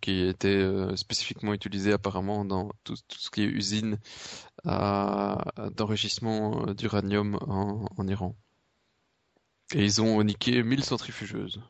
qui 0.01 0.23
était 0.24 0.69
spécifiquement 0.97 1.55
utilisé 1.55 1.93
apparemment 1.93 2.45
dans 2.45 2.70
tout, 2.85 2.97
ce 2.97 3.31
qui 3.31 3.43
est 3.43 3.47
usine 3.47 3.99
d'enrichissement 4.65 6.66
d'uranium 6.74 7.36
en, 7.43 7.86
en 7.97 8.09
Iran. 8.09 8.36
Et 9.74 9.85
ils 9.85 10.03
ont 10.03 10.23
niqué 10.23 10.62
1000 10.62 10.85
centrifugeuses. 10.85 11.61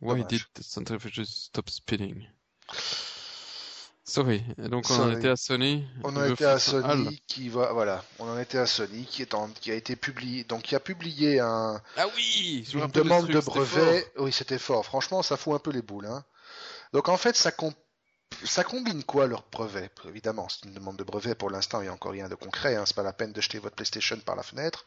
Why 0.00 0.22
did 0.24 0.42
the 0.54 0.62
centrifuge 0.62 1.24
stop 1.24 1.70
spinning? 1.70 2.26
Sorry. 4.06 4.44
donc 4.58 4.84
on 4.90 5.00
en 5.00 5.16
était 5.16 5.30
à 5.30 5.36
Sony. 5.36 5.82
On 6.02 6.14
en 6.14 6.30
était 6.30 6.44
à 6.44 6.58
Sony 6.58 7.22
qui 7.26 7.48
va, 7.48 7.72
voilà, 7.72 8.04
on 8.18 8.28
en 8.28 8.38
était 8.38 8.58
à 8.58 8.66
Sony 8.66 9.06
qui 9.06 9.22
est 9.22 9.32
en, 9.32 9.48
qui 9.48 9.70
a 9.70 9.74
été 9.74 9.96
publié, 9.96 10.44
donc 10.44 10.62
qui 10.62 10.74
a 10.74 10.80
publié 10.80 11.40
un. 11.40 11.80
Ah 11.96 12.06
oui. 12.14 12.68
Une 12.74 12.86
demande 12.88 13.28
de 13.28 13.40
brevet. 13.40 14.06
Oui, 14.18 14.30
c'était 14.30 14.58
fort. 14.58 14.84
Franchement, 14.84 15.22
ça 15.22 15.38
fout 15.38 15.54
un 15.54 15.58
peu 15.58 15.70
les 15.70 15.80
boules. 15.80 16.06
Hein. 16.06 16.22
Donc 16.92 17.08
en 17.08 17.16
fait, 17.16 17.34
ça, 17.34 17.50
ça 18.44 18.64
combine 18.64 19.02
quoi 19.04 19.26
leur 19.26 19.44
brevet? 19.50 19.90
Évidemment, 20.06 20.48
c'est 20.48 20.66
une 20.66 20.74
demande 20.74 20.96
de 20.96 21.04
brevet 21.04 21.34
pour 21.34 21.50
l'instant, 21.50 21.80
il 21.80 21.84
n'y 21.84 21.88
a 21.88 21.92
encore 21.92 22.12
rien 22.12 22.28
de 22.28 22.34
concret, 22.34 22.76
hein, 22.76 22.84
c'est 22.86 22.96
pas 22.96 23.02
la 23.02 23.12
peine 23.12 23.32
de 23.32 23.40
jeter 23.40 23.58
votre 23.58 23.76
PlayStation 23.76 24.16
par 24.18 24.36
la 24.36 24.42
fenêtre. 24.42 24.84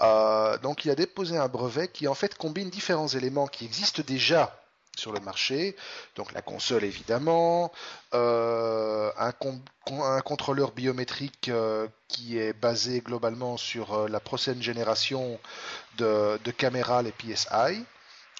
Euh, 0.00 0.58
donc 0.58 0.84
il 0.84 0.90
a 0.90 0.94
déposé 0.94 1.36
un 1.36 1.48
brevet 1.48 1.88
qui 1.88 2.08
en 2.08 2.14
fait 2.14 2.34
combine 2.36 2.70
différents 2.70 3.08
éléments 3.08 3.46
qui 3.46 3.64
existent 3.64 4.02
déjà 4.06 4.60
sur 4.96 5.12
le 5.12 5.20
marché, 5.20 5.76
donc 6.14 6.32
la 6.32 6.40
console 6.40 6.82
évidemment, 6.82 7.70
euh, 8.14 9.12
un, 9.18 9.32
contrôleur 10.22 10.72
biométrique 10.72 11.50
euh, 11.50 11.86
qui 12.08 12.38
est 12.38 12.54
basé 12.54 13.00
globalement 13.00 13.58
sur 13.58 14.08
la 14.08 14.20
prochaine 14.20 14.62
génération 14.62 15.38
de, 15.98 16.40
de 16.42 16.50
caméras, 16.50 17.02
les 17.02 17.12
PSI, 17.12 17.84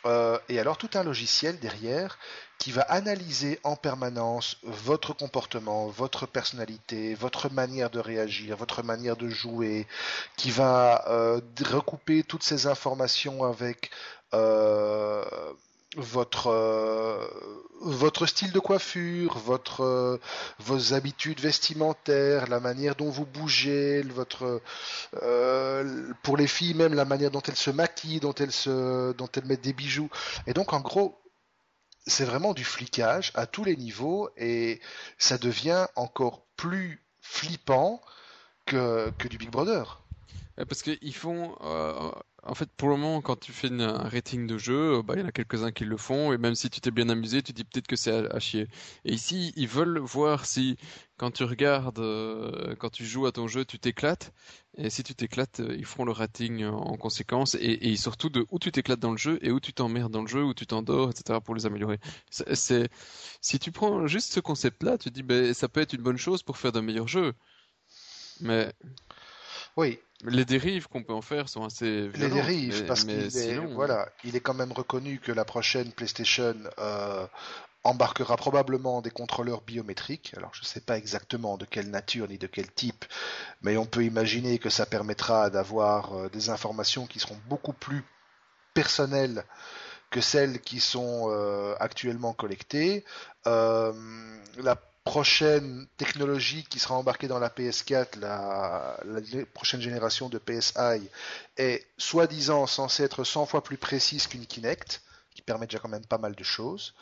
et 0.04 0.60
alors 0.60 0.78
tout 0.78 0.90
un 0.94 1.02
logiciel 1.02 1.58
derrière 1.58 2.18
qui 2.58 2.72
va 2.72 2.82
analyser 2.82 3.60
en 3.64 3.76
permanence 3.76 4.58
votre 4.62 5.12
comportement, 5.12 5.88
votre 5.88 6.26
personnalité, 6.26 7.14
votre 7.14 7.52
manière 7.52 7.90
de 7.90 7.98
réagir, 7.98 8.56
votre 8.56 8.82
manière 8.82 9.16
de 9.16 9.28
jouer, 9.28 9.86
qui 10.36 10.50
va 10.50 11.04
euh, 11.08 11.40
recouper 11.64 12.22
toutes 12.22 12.42
ces 12.42 12.66
informations 12.66 13.44
avec 13.44 13.90
euh, 14.34 15.24
votre 15.96 16.48
euh, 16.48 17.26
votre 17.80 18.26
style 18.26 18.52
de 18.52 18.58
coiffure, 18.58 19.38
votre 19.38 20.20
vos 20.58 20.94
habitudes 20.94 21.40
vestimentaires, 21.40 22.46
la 22.48 22.60
manière 22.60 22.94
dont 22.94 23.10
vous 23.10 23.26
bougez, 23.26 24.02
votre 24.02 24.62
pour 26.22 26.36
les 26.36 26.46
filles 26.46 26.74
même 26.74 26.94
la 26.94 27.04
manière 27.04 27.30
dont 27.30 27.42
elles 27.42 27.56
se 27.56 27.70
maquillent, 27.70 28.20
dont 28.20 28.34
elles 28.34 28.52
se 28.52 29.12
dont 29.12 29.28
elles 29.34 29.44
mettent 29.44 29.62
des 29.62 29.72
bijoux. 29.72 30.08
Et 30.46 30.54
donc 30.54 30.72
en 30.72 30.80
gros 30.80 31.18
c'est 32.06 32.24
vraiment 32.24 32.54
du 32.54 32.64
flicage 32.64 33.32
à 33.34 33.46
tous 33.46 33.64
les 33.64 33.76
niveaux 33.76 34.30
et 34.36 34.80
ça 35.18 35.38
devient 35.38 35.86
encore 35.96 36.46
plus 36.56 37.02
flippant 37.20 38.00
que, 38.64 39.10
que 39.18 39.28
du 39.28 39.38
Big 39.38 39.50
Brother. 39.50 40.02
Parce 40.68 40.82
qu'ils 40.82 41.14
font, 41.14 41.56
euh, 41.62 42.10
en 42.48 42.54
fait, 42.54 42.70
pour 42.76 42.88
le 42.88 42.96
moment, 42.96 43.20
quand 43.20 43.36
tu 43.36 43.52
fais 43.52 43.70
un 43.70 44.08
rating 44.08 44.46
de 44.46 44.58
jeu, 44.58 45.02
bah, 45.02 45.14
il 45.16 45.20
y 45.20 45.22
en 45.24 45.28
a 45.28 45.32
quelques-uns 45.32 45.72
qui 45.72 45.84
le 45.84 45.96
font, 45.96 46.32
et 46.32 46.38
même 46.38 46.54
si 46.54 46.70
tu 46.70 46.80
t'es 46.80 46.90
bien 46.90 47.08
amusé, 47.08 47.42
tu 47.42 47.52
dis 47.52 47.64
peut-être 47.64 47.86
que 47.86 47.96
c'est 47.96 48.12
à, 48.32 48.38
chier. 48.38 48.68
Et 49.04 49.12
ici, 49.12 49.52
ils 49.56 49.68
veulent 49.68 49.98
voir 49.98 50.46
si, 50.46 50.76
quand 51.16 51.30
tu 51.32 51.44
regardes, 51.44 51.98
euh, 51.98 52.76
quand 52.76 52.90
tu 52.90 53.04
joues 53.04 53.26
à 53.26 53.32
ton 53.32 53.48
jeu, 53.48 53.64
tu 53.64 53.78
t'éclates, 53.78 54.32
et 54.76 54.90
si 54.90 55.02
tu 55.02 55.14
t'éclates, 55.14 55.60
euh, 55.60 55.74
ils 55.76 55.84
feront 55.84 56.04
le 56.04 56.12
rating 56.12 56.64
en 56.64 56.96
conséquence, 56.96 57.56
et, 57.60 57.96
surtout 57.96 58.30
de 58.30 58.46
où 58.50 58.58
tu 58.58 58.70
t'éclates 58.72 59.00
dans 59.00 59.12
le 59.12 59.18
jeu, 59.18 59.38
et 59.42 59.50
où 59.50 59.60
tu 59.60 59.72
t'emmerdes 59.72 60.12
dans 60.12 60.22
le 60.22 60.28
jeu, 60.28 60.44
où 60.44 60.54
tu 60.54 60.66
t'endors, 60.66 61.10
etc., 61.10 61.40
pour 61.44 61.54
les 61.54 61.66
améliorer. 61.66 61.98
C'est, 62.30 62.90
si 63.40 63.58
tu 63.58 63.72
prends 63.72 64.06
juste 64.06 64.32
ce 64.32 64.40
concept-là, 64.40 64.98
tu 64.98 65.10
dis, 65.10 65.22
ben, 65.22 65.52
ça 65.54 65.68
peut 65.68 65.80
être 65.80 65.94
une 65.94 66.02
bonne 66.02 66.18
chose 66.18 66.42
pour 66.42 66.58
faire 66.58 66.72
de 66.72 66.80
meilleurs 66.80 67.08
jeux. 67.08 67.34
Mais. 68.40 68.72
Oui, 69.76 69.98
les 70.24 70.44
dérives 70.44 70.88
qu'on 70.88 71.02
peut 71.02 71.12
en 71.12 71.22
faire 71.22 71.48
sont 71.48 71.64
assez 71.64 72.08
violentes. 72.08 72.16
Les 72.16 72.28
dérives, 72.28 72.86
parce 72.86 73.04
qu'il 73.04 73.36
est, 73.36 73.58
voilà, 73.58 74.08
il 74.24 74.36
est 74.36 74.40
quand 74.40 74.54
même 74.54 74.72
reconnu 74.72 75.18
que 75.18 75.32
la 75.32 75.44
prochaine 75.44 75.92
PlayStation 75.92 76.54
euh, 76.78 77.26
embarquera 77.84 78.36
probablement 78.36 79.02
des 79.02 79.10
contrôleurs 79.10 79.62
biométriques. 79.62 80.32
Alors 80.36 80.50
je 80.54 80.62
ne 80.62 80.66
sais 80.66 80.80
pas 80.80 80.96
exactement 80.96 81.56
de 81.58 81.64
quelle 81.64 81.90
nature 81.90 82.28
ni 82.28 82.38
de 82.38 82.46
quel 82.46 82.70
type, 82.70 83.04
mais 83.62 83.76
on 83.76 83.86
peut 83.86 84.04
imaginer 84.04 84.58
que 84.58 84.70
ça 84.70 84.86
permettra 84.86 85.50
d'avoir 85.50 86.14
euh, 86.14 86.28
des 86.30 86.50
informations 86.50 87.06
qui 87.06 87.20
seront 87.20 87.38
beaucoup 87.48 87.74
plus 87.74 88.02
personnelles 88.74 89.44
que 90.10 90.20
celles 90.20 90.60
qui 90.60 90.78
sont 90.78 91.28
actuellement 91.80 92.32
collectées. 92.32 93.04
la 93.44 94.76
prochaine 95.06 95.86
technologie 95.96 96.64
qui 96.64 96.80
sera 96.80 96.96
embarquée 96.96 97.28
dans 97.28 97.38
la 97.38 97.48
PS4, 97.48 98.18
la, 98.18 98.98
prochaine 99.54 99.80
génération 99.80 100.28
de 100.28 100.36
PSI, 100.36 101.08
est 101.56 101.86
soi-disant 101.96 102.66
censée 102.66 103.04
être 103.04 103.22
100 103.22 103.46
fois 103.46 103.62
plus 103.62 103.78
précise 103.78 104.26
qu'une 104.26 104.44
Kinect, 104.44 105.02
qui 105.34 105.42
permet 105.42 105.66
déjà 105.66 105.78
quand 105.78 105.88
même 105.88 106.04
pas 106.04 106.18
mal 106.18 106.34
de 106.34 106.42
choses. 106.42 106.94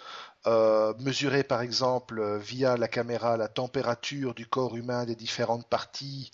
Euh, 0.46 0.92
mesurer 0.98 1.44
par 1.44 1.62
exemple 1.62 2.36
via 2.36 2.76
la 2.76 2.88
caméra 2.88 3.38
la 3.38 3.48
température 3.48 4.34
du 4.34 4.46
corps 4.46 4.76
humain 4.76 5.06
des 5.06 5.16
différentes 5.16 5.66
parties, 5.66 6.30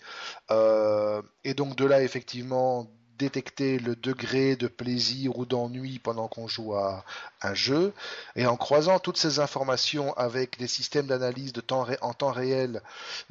euh, 0.51 1.21
et 1.45 1.53
donc 1.53 1.77
de 1.77 1.85
là 1.85 2.03
effectivement 2.03 2.91
détecter 3.21 3.77
le 3.77 3.95
degré 3.95 4.55
de 4.55 4.67
plaisir 4.67 5.37
ou 5.37 5.45
d'ennui 5.45 5.99
pendant 5.99 6.27
qu'on 6.27 6.47
joue 6.47 6.73
à 6.73 7.05
un 7.41 7.53
jeu. 7.53 7.93
Et 8.35 8.47
en 8.47 8.57
croisant 8.57 8.99
toutes 8.99 9.17
ces 9.17 9.39
informations 9.39 10.13
avec 10.17 10.57
des 10.57 10.67
systèmes 10.67 11.05
d'analyse 11.05 11.53
de 11.53 11.61
temps 11.61 11.85
en 12.01 12.13
temps 12.13 12.31
réel 12.31 12.81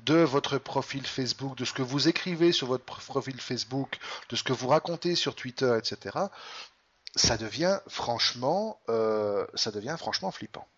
de 0.05 0.15
votre 0.15 0.59
profil 0.59 1.05
Facebook, 1.07 1.57
de 1.57 1.65
ce 1.65 1.73
que 1.73 1.83
vous 1.83 2.09
écrivez 2.09 2.53
sur 2.53 2.69
votre 2.69 2.85
profil 2.85 3.41
Facebook, 3.41 3.99
de 4.29 4.37
ce 4.37 4.45
que 4.45 4.53
vous 4.53 4.69
racontez 4.69 5.17
sur 5.17 5.35
Twitter, 5.35 5.77
etc., 5.77 6.19
ça 7.17 7.37
devient 7.37 7.81
franchement, 7.89 8.79
euh, 8.89 9.45
ça 9.55 9.73
devient 9.73 9.97
franchement 9.99 10.31
flippant. 10.31 10.69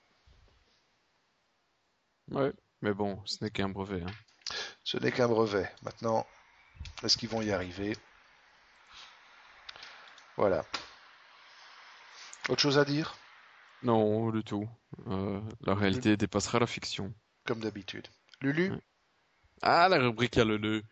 Ouais, 2.31 2.53
mais 2.81 2.95
bon, 2.95 3.21
ce 3.27 3.45
n'est 3.45 3.51
qu'un 3.51 3.69
brevet. 3.69 4.01
Hein. 4.01 4.55
Ce 4.85 4.97
n'est 4.97 5.13
qu'un 5.13 5.29
brevet. 5.29 5.71
Maintenant, 5.83 6.27
est-ce 7.03 7.19
qu'ils 7.19 7.29
vont 7.29 7.43
y 7.43 7.53
arriver? 7.53 7.95
Voilà. 10.37 10.65
Autre 12.49 12.61
chose 12.61 12.79
à 12.79 12.85
dire? 12.85 13.15
Non, 13.83 14.31
du 14.31 14.43
tout. 14.43 14.69
Euh, 15.09 15.41
la 15.63 15.75
réalité 15.75 16.17
dépassera 16.17 16.59
la 16.59 16.67
fiction. 16.67 17.13
Comme 17.47 17.61
d'habitude. 17.61 18.09
Lulu? 18.41 18.73
Ah, 19.61 19.89
la 19.89 19.99
rubrique 19.99 20.39
à 20.39 20.45
Lulu. 20.45 20.83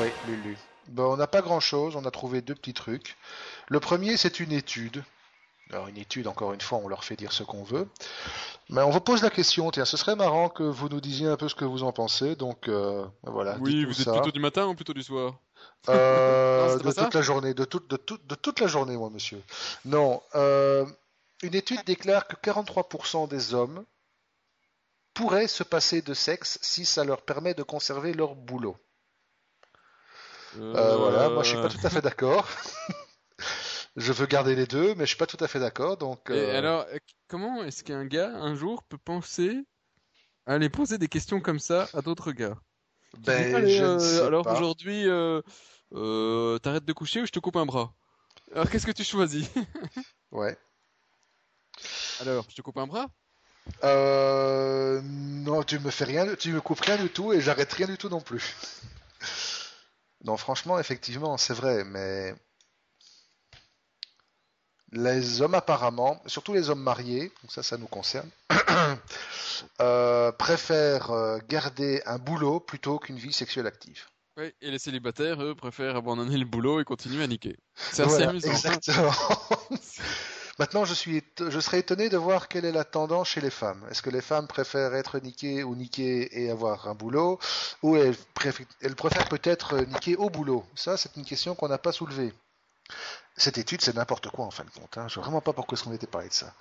Oui, 0.00 0.08
Lulu. 0.26 0.56
Bon, 0.88 1.12
on 1.12 1.16
n'a 1.16 1.26
pas 1.26 1.40
grand-chose, 1.40 1.96
on 1.96 2.04
a 2.04 2.10
trouvé 2.10 2.42
deux 2.42 2.54
petits 2.54 2.74
trucs. 2.74 3.16
Le 3.68 3.80
premier, 3.80 4.16
c'est 4.16 4.40
une 4.40 4.52
étude. 4.52 5.02
Alors 5.70 5.88
une 5.88 5.96
étude, 5.96 6.26
encore 6.26 6.52
une 6.52 6.60
fois, 6.60 6.78
on 6.78 6.88
leur 6.88 7.04
fait 7.04 7.16
dire 7.16 7.32
ce 7.32 7.42
qu'on 7.42 7.62
veut. 7.62 7.88
Mais 8.68 8.82
on 8.82 8.90
vous 8.90 9.00
pose 9.00 9.22
la 9.22 9.30
question, 9.30 9.70
tiens, 9.70 9.86
ce 9.86 9.96
serait 9.96 10.16
marrant 10.16 10.50
que 10.50 10.62
vous 10.62 10.90
nous 10.90 11.00
disiez 11.00 11.26
un 11.26 11.36
peu 11.36 11.48
ce 11.48 11.54
que 11.54 11.64
vous 11.64 11.82
en 11.82 11.92
pensez. 11.92 12.36
Donc 12.36 12.68
euh, 12.68 13.06
voilà. 13.22 13.56
Oui, 13.60 13.84
vous 13.84 14.00
êtes 14.00 14.12
plutôt 14.12 14.30
du 14.30 14.40
matin 14.40 14.66
ou 14.66 14.74
plutôt 14.74 14.92
du 14.92 15.02
soir? 15.02 15.34
Euh, 15.88 16.78
De 16.78 16.92
toute 16.92 17.14
la 17.14 17.22
journée, 17.22 17.54
de, 17.54 17.64
toute, 17.64 17.88
de, 17.90 17.98
de 18.24 18.34
toute 18.34 18.60
la 18.60 18.66
journée, 18.66 18.96
moi, 18.96 19.10
monsieur. 19.10 19.42
Non. 19.84 20.22
Euh, 20.34 20.86
une 21.42 21.54
étude 21.54 21.84
déclare 21.84 22.26
que 22.26 22.36
43% 22.36 23.28
des 23.28 23.54
hommes 23.54 23.84
pourraient 25.12 25.48
se 25.48 25.62
passer 25.62 26.02
de 26.02 26.14
sexe 26.14 26.58
si 26.62 26.84
ça 26.84 27.04
leur 27.04 27.22
permet 27.22 27.54
de 27.54 27.62
conserver 27.62 28.12
leur 28.12 28.34
boulot. 28.34 28.76
voilà, 30.54 31.28
moi 31.28 31.42
je 31.42 31.50
suis 31.50 31.60
pas 31.60 31.68
tout 31.68 31.86
à 31.86 31.90
fait 31.90 32.02
d'accord. 32.02 32.48
je 33.96 34.12
veux 34.12 34.26
garder 34.26 34.54
les 34.54 34.66
deux, 34.66 34.94
mais 34.94 35.04
je 35.04 35.10
suis 35.10 35.16
pas 35.16 35.26
tout 35.26 35.42
à 35.42 35.48
fait 35.48 35.60
d'accord. 35.60 35.96
Donc. 35.96 36.30
Euh, 36.30 36.56
alors, 36.56 36.86
comment 37.28 37.62
est-ce 37.62 37.84
qu'un 37.84 38.06
gars 38.06 38.30
un 38.30 38.54
jour 38.54 38.82
peut 38.84 38.98
penser 38.98 39.64
à 40.46 40.54
aller 40.54 40.68
poser 40.68 40.98
des 40.98 41.08
questions 41.08 41.40
comme 41.40 41.60
ça 41.60 41.88
à 41.94 42.02
d'autres 42.02 42.32
gars? 42.32 42.56
Ben, 43.18 43.66
je 43.66 43.84
euh, 43.84 44.26
alors 44.26 44.46
aujourd'hui, 44.50 45.08
euh, 45.08 45.40
euh, 45.94 46.58
t'arrêtes 46.58 46.84
de 46.84 46.92
coucher 46.92 47.22
ou 47.22 47.26
je 47.26 47.32
te 47.32 47.38
coupe 47.38 47.56
un 47.56 47.66
bras? 47.66 47.94
Alors 48.54 48.70
qu'est-ce 48.70 48.86
que 48.86 48.92
tu 48.92 49.04
choisis? 49.04 49.50
Ouais. 50.30 50.58
Alors, 52.18 52.46
je 52.50 52.54
te 52.56 52.62
coupe 52.62 52.78
un 52.78 52.86
bras? 52.86 53.06
Euh, 53.84 55.00
Non, 55.02 55.62
tu 55.62 55.78
me 55.78 55.90
fais 55.90 56.04
rien, 56.04 56.34
tu 56.36 56.52
me 56.52 56.60
coupes 56.60 56.80
rien 56.80 56.96
du 56.96 57.08
tout 57.10 57.32
et 57.32 57.40
j'arrête 57.40 57.72
rien 57.72 57.86
du 57.86 57.96
tout 57.98 58.08
non 58.08 58.20
plus. 58.20 58.54
non, 60.24 60.36
franchement, 60.36 60.78
effectivement, 60.78 61.36
c'est 61.36 61.54
vrai, 61.54 61.84
mais 61.84 62.34
les 64.94 65.42
hommes 65.42 65.54
apparemment, 65.54 66.22
surtout 66.26 66.54
les 66.54 66.70
hommes 66.70 66.82
mariés, 66.82 67.32
donc 67.42 67.50
ça, 67.50 67.62
ça 67.62 67.76
nous 67.76 67.86
concerne, 67.86 68.28
euh, 69.80 70.32
préfèrent 70.32 71.10
euh, 71.10 71.38
garder 71.48 72.02
un 72.06 72.18
boulot 72.18 72.60
plutôt 72.60 72.98
qu'une 72.98 73.16
vie 73.16 73.32
sexuelle 73.32 73.66
active. 73.66 74.04
Oui, 74.36 74.52
et 74.62 74.70
les 74.70 74.78
célibataires, 74.78 75.42
eux, 75.42 75.54
préfèrent 75.54 75.96
abandonner 75.96 76.36
le 76.36 76.44
boulot 76.44 76.80
et 76.80 76.84
continuer 76.84 77.22
à 77.22 77.26
niquer. 77.26 77.56
C'est 77.74 78.02
assez 78.02 78.22
amusant. 78.22 78.50
Exactement. 78.50 79.12
Maintenant, 80.58 80.84
je, 80.84 80.94
suis, 80.94 81.22
je 81.38 81.60
serais 81.60 81.80
étonné 81.80 82.08
de 82.08 82.16
voir 82.16 82.46
quelle 82.48 82.64
est 82.64 82.72
la 82.72 82.84
tendance 82.84 83.28
chez 83.28 83.40
les 83.40 83.50
femmes. 83.50 83.84
Est-ce 83.90 84.02
que 84.02 84.10
les 84.10 84.20
femmes 84.20 84.46
préfèrent 84.46 84.94
être 84.94 85.18
niquées 85.18 85.64
ou 85.64 85.74
niquées 85.74 86.42
et 86.42 86.50
avoir 86.50 86.86
un 86.86 86.94
boulot 86.94 87.40
Ou 87.82 87.96
elles 87.96 88.16
préfèrent 88.34 89.28
peut-être 89.28 89.78
niquer 89.86 90.16
au 90.16 90.30
boulot? 90.30 90.64
Ça, 90.76 90.96
c'est 90.96 91.16
une 91.16 91.24
question 91.24 91.56
qu'on 91.56 91.68
n'a 91.68 91.78
pas 91.78 91.90
soulevée. 91.90 92.32
Cette 93.36 93.58
étude, 93.58 93.80
c'est 93.80 93.94
n'importe 93.94 94.28
quoi 94.28 94.44
en 94.44 94.50
fin 94.50 94.64
de 94.64 94.70
compte. 94.70 94.96
Hein. 94.96 95.08
Je 95.08 95.14
vois 95.14 95.24
vraiment 95.24 95.40
pas 95.40 95.52
pourquoi 95.52 95.76
est-ce 95.76 95.84
qu'on 95.84 95.92
était 95.92 96.06
parlé 96.06 96.28
de 96.28 96.34
ça. 96.34 96.54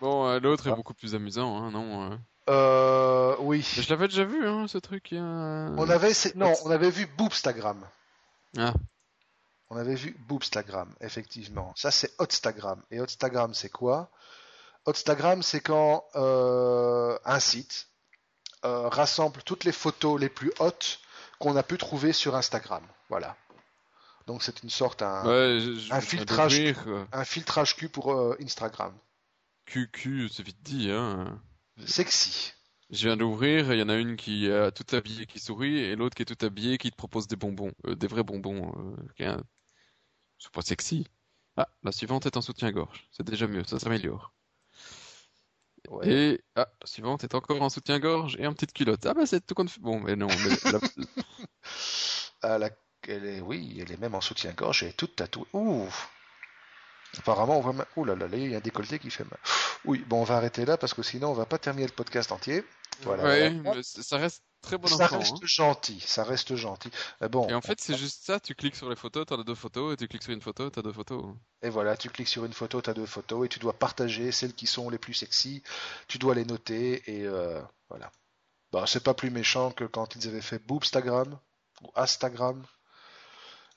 Bon, 0.00 0.28
euh, 0.28 0.38
l'autre 0.38 0.68
est 0.68 0.72
ah. 0.72 0.76
beaucoup 0.76 0.94
plus 0.94 1.14
amusant, 1.14 1.56
hein, 1.56 1.70
non 1.70 2.12
euh... 2.12 2.16
euh 2.50 3.36
oui. 3.40 3.62
je 3.62 3.88
l'avais 3.90 4.08
déjà 4.08 4.24
vu, 4.24 4.46
hein, 4.46 4.66
ce 4.68 4.78
truc. 4.78 5.08
On 5.12 5.90
avait, 5.90 6.12
non, 6.34 6.52
on 6.64 6.70
avait 6.70 6.90
vu 6.90 7.06
Boobstagram. 7.06 7.84
Ah. 8.56 8.74
On 9.70 9.76
avait 9.76 9.96
vu 9.96 10.16
Boobstagram, 10.28 10.94
effectivement. 11.00 11.72
Ça, 11.76 11.90
c'est 11.90 12.12
Hotstagram. 12.18 12.80
Et 12.92 13.00
Hotstagram, 13.00 13.52
c'est 13.52 13.70
quoi? 13.70 14.10
Hotstagram, 14.84 15.42
c'est 15.42 15.60
quand 15.60 16.04
euh, 16.14 17.18
un 17.24 17.40
site 17.40 17.88
rassemble 18.62 19.42
toutes 19.44 19.62
les 19.62 19.70
photos 19.70 20.20
les 20.20 20.28
plus 20.28 20.52
hautes 20.58 20.98
qu'on 21.38 21.54
a 21.56 21.62
pu 21.62 21.78
trouver 21.78 22.12
sur 22.12 22.34
Instagram. 22.34 22.82
Voilà. 23.08 23.36
Donc 24.26 24.42
c'est 24.42 24.62
une 24.62 24.70
sorte 24.70 25.02
un, 25.02 25.24
un 25.24 26.00
filtrage, 26.00 26.60
un 27.12 27.24
filtrage 27.24 27.76
Q 27.76 27.88
pour 27.88 28.12
euh, 28.12 28.36
Instagram. 28.40 28.92
QQ, 29.66 30.28
c'est 30.28 30.42
vite 30.42 30.62
dit, 30.62 30.90
hein. 30.90 31.40
Sexy. 31.86 32.52
Je 32.90 33.08
viens 33.08 33.16
d'ouvrir, 33.16 33.72
il 33.72 33.80
y 33.80 33.82
en 33.82 33.88
a 33.88 33.96
une 33.96 34.16
qui 34.16 34.46
est 34.46 34.72
tout 34.72 34.94
habillée 34.94 35.26
qui 35.26 35.40
sourit 35.40 35.78
et 35.78 35.96
l'autre 35.96 36.14
qui 36.14 36.22
est 36.22 36.36
tout 36.36 36.46
habillée 36.46 36.78
qui 36.78 36.90
te 36.90 36.96
propose 36.96 37.26
des 37.26 37.34
bonbons, 37.34 37.72
euh, 37.86 37.96
des 37.96 38.06
vrais 38.06 38.22
bonbons. 38.22 38.72
Euh, 39.20 39.36
c'est 40.38 40.52
pas 40.52 40.62
sexy. 40.62 41.06
Ah, 41.56 41.68
la 41.82 41.90
suivante 41.90 42.26
est 42.26 42.36
en 42.36 42.42
soutien-gorge. 42.42 43.08
C'est 43.10 43.24
déjà 43.24 43.46
mieux, 43.46 43.64
ça 43.64 43.78
s'améliore. 43.78 44.32
Et 46.02 46.40
ah, 46.54 46.68
la 46.80 46.86
suivante 46.86 47.24
est 47.24 47.34
encore 47.34 47.62
en 47.62 47.70
soutien-gorge 47.70 48.36
et 48.38 48.46
en 48.46 48.52
petite 48.52 48.72
culotte. 48.72 49.06
Ah 49.06 49.14
bah 49.14 49.26
c'est 49.26 49.44
tout 49.44 49.54
compte. 49.54 49.78
Bon, 49.80 50.00
mais 50.00 50.16
non. 50.16 50.28
Mais 50.28 50.72
la... 50.72 50.80
ah, 52.42 52.58
la 52.58 52.70
elle 53.08 53.24
est, 53.24 53.40
oui, 53.40 53.78
elle 53.80 53.92
est 53.92 54.00
même 54.00 54.14
en 54.14 54.20
soutien-gorge, 54.20 54.82
elle 54.82 54.90
est 54.90 54.92
toute 54.96 55.16
tatouée. 55.16 55.46
Ouh 55.52 55.88
Apparemment, 57.18 57.58
on 57.58 57.60
voit. 57.60 57.86
Ouh 57.96 58.04
là 58.04 58.14
là, 58.14 58.28
il 58.32 58.50
y 58.50 58.54
a 58.54 58.58
un 58.58 58.60
décolleté 58.60 58.98
qui 58.98 59.10
fait 59.10 59.24
mal. 59.24 59.38
Oui, 59.84 60.04
bon, 60.06 60.20
on 60.20 60.24
va 60.24 60.36
arrêter 60.36 60.64
là 60.64 60.76
parce 60.76 60.94
que 60.94 61.02
sinon, 61.02 61.30
on 61.30 61.34
va 61.34 61.46
pas 61.46 61.58
terminer 61.58 61.86
le 61.86 61.92
podcast 61.92 62.32
entier. 62.32 62.64
Voilà. 63.02 63.50
mais 63.50 63.82
ça 63.82 64.16
reste 64.16 64.42
très 64.62 64.78
bon 64.78 64.88
Ça 64.88 65.06
reste 65.06 65.32
hein. 65.34 65.40
gentil, 65.44 66.00
ça 66.00 66.24
reste 66.24 66.56
gentil. 66.56 66.90
bon. 67.30 67.46
Et 67.48 67.54
en 67.54 67.60
fait, 67.60 67.80
c'est 67.80 67.96
juste 67.96 68.24
ça. 68.24 68.40
Tu 68.40 68.54
cliques 68.54 68.76
sur 68.76 68.88
les 68.88 68.96
photos, 68.96 69.26
tu 69.26 69.34
as 69.34 69.42
deux 69.42 69.54
photos, 69.54 69.94
et 69.94 69.96
tu 69.96 70.08
cliques 70.08 70.22
sur 70.22 70.32
une 70.32 70.40
photo, 70.40 70.70
tu 70.70 70.78
as 70.78 70.82
deux 70.82 70.92
photos. 70.92 71.34
Et 71.62 71.68
voilà, 71.68 71.96
tu 71.96 72.08
cliques 72.08 72.28
sur 72.28 72.44
une 72.44 72.52
photo, 72.52 72.80
tu 72.80 72.90
as 72.90 72.94
deux 72.94 73.06
photos, 73.06 73.46
et 73.46 73.48
tu 73.48 73.58
dois 73.58 73.74
partager 73.74 74.32
celles 74.32 74.54
qui 74.54 74.66
sont 74.66 74.90
les 74.90 74.98
plus 74.98 75.14
sexy. 75.14 75.62
Tu 76.08 76.18
dois 76.18 76.34
les 76.34 76.44
noter, 76.44 77.02
et 77.06 77.26
euh, 77.26 77.60
voilà. 77.88 78.10
Bah, 78.72 78.84
c'est 78.86 79.02
pas 79.02 79.14
plus 79.14 79.30
méchant 79.30 79.70
que 79.70 79.84
quand 79.84 80.16
ils 80.16 80.26
avaient 80.28 80.42
fait 80.42 80.58
Boobstagram 80.58 81.38
ou 81.82 81.90
Instagram. 81.94 82.64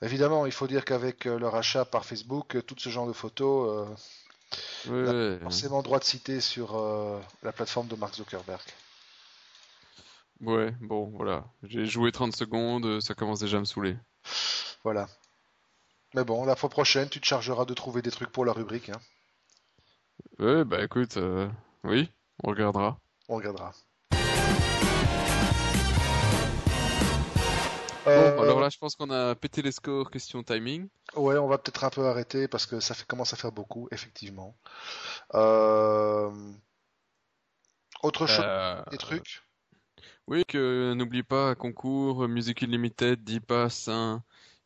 Évidemment, 0.02 0.46
il 0.46 0.52
faut 0.52 0.66
dire 0.66 0.84
qu'avec 0.84 1.26
euh, 1.26 1.38
leur 1.38 1.54
achat 1.54 1.84
par 1.84 2.06
Facebook, 2.06 2.56
euh, 2.56 2.62
tout 2.62 2.74
ce 2.78 2.88
genre 2.88 3.06
de 3.06 3.12
photos, 3.12 3.86
euh, 4.86 5.38
forcément 5.40 5.82
droit 5.82 5.98
de 5.98 6.04
citer 6.04 6.40
sur 6.40 6.72
la 7.42 7.52
plateforme 7.52 7.86
de 7.86 7.96
Mark 7.96 8.14
Zuckerberg. 8.14 8.62
Ouais, 10.40 10.74
bon, 10.80 11.10
voilà. 11.14 11.44
J'ai 11.62 11.84
joué 11.84 12.12
30 12.12 12.34
secondes, 12.34 13.00
ça 13.00 13.14
commence 13.14 13.40
déjà 13.40 13.58
à 13.58 13.60
me 13.60 13.66
saouler. 13.66 13.96
Voilà. 14.82 15.06
Mais 16.14 16.24
bon, 16.24 16.44
la 16.46 16.56
fois 16.56 16.70
prochaine, 16.70 17.08
tu 17.08 17.20
te 17.20 17.26
chargeras 17.26 17.66
de 17.66 17.74
trouver 17.74 18.00
des 18.02 18.10
trucs 18.10 18.32
pour 18.32 18.44
la 18.44 18.52
rubrique. 18.52 18.88
Hein. 18.88 19.00
Ouais, 20.38 20.64
bah 20.64 20.82
écoute, 20.82 21.18
oui, 21.84 22.10
on 22.42 22.50
regardera. 22.50 22.98
On 23.28 23.36
regardera. 23.36 23.72
Euh, 28.06 28.42
alors 28.42 28.60
là, 28.60 28.68
je 28.68 28.78
pense 28.78 28.96
qu'on 28.96 29.10
a 29.10 29.34
pété 29.34 29.62
les 29.62 29.72
scores 29.72 30.10
question 30.10 30.42
timing. 30.42 30.88
Ouais, 31.16 31.36
on 31.36 31.48
va 31.48 31.58
peut-être 31.58 31.84
un 31.84 31.90
peu 31.90 32.06
arrêter 32.06 32.48
parce 32.48 32.66
que 32.66 32.80
ça 32.80 32.94
fait, 32.94 33.06
commence 33.06 33.32
à 33.32 33.36
faire 33.36 33.52
beaucoup, 33.52 33.88
effectivement. 33.90 34.56
Euh, 35.34 36.30
autre 38.02 38.26
chose, 38.26 38.44
euh, 38.44 38.82
des 38.90 38.98
trucs? 38.98 39.42
Oui, 40.26 40.44
que 40.46 40.94
n'oublie 40.94 41.22
pas, 41.22 41.54
concours, 41.54 42.28
Music 42.28 42.62
Unlimited, 42.62 43.22
10 43.22 43.40
passes, 43.40 43.88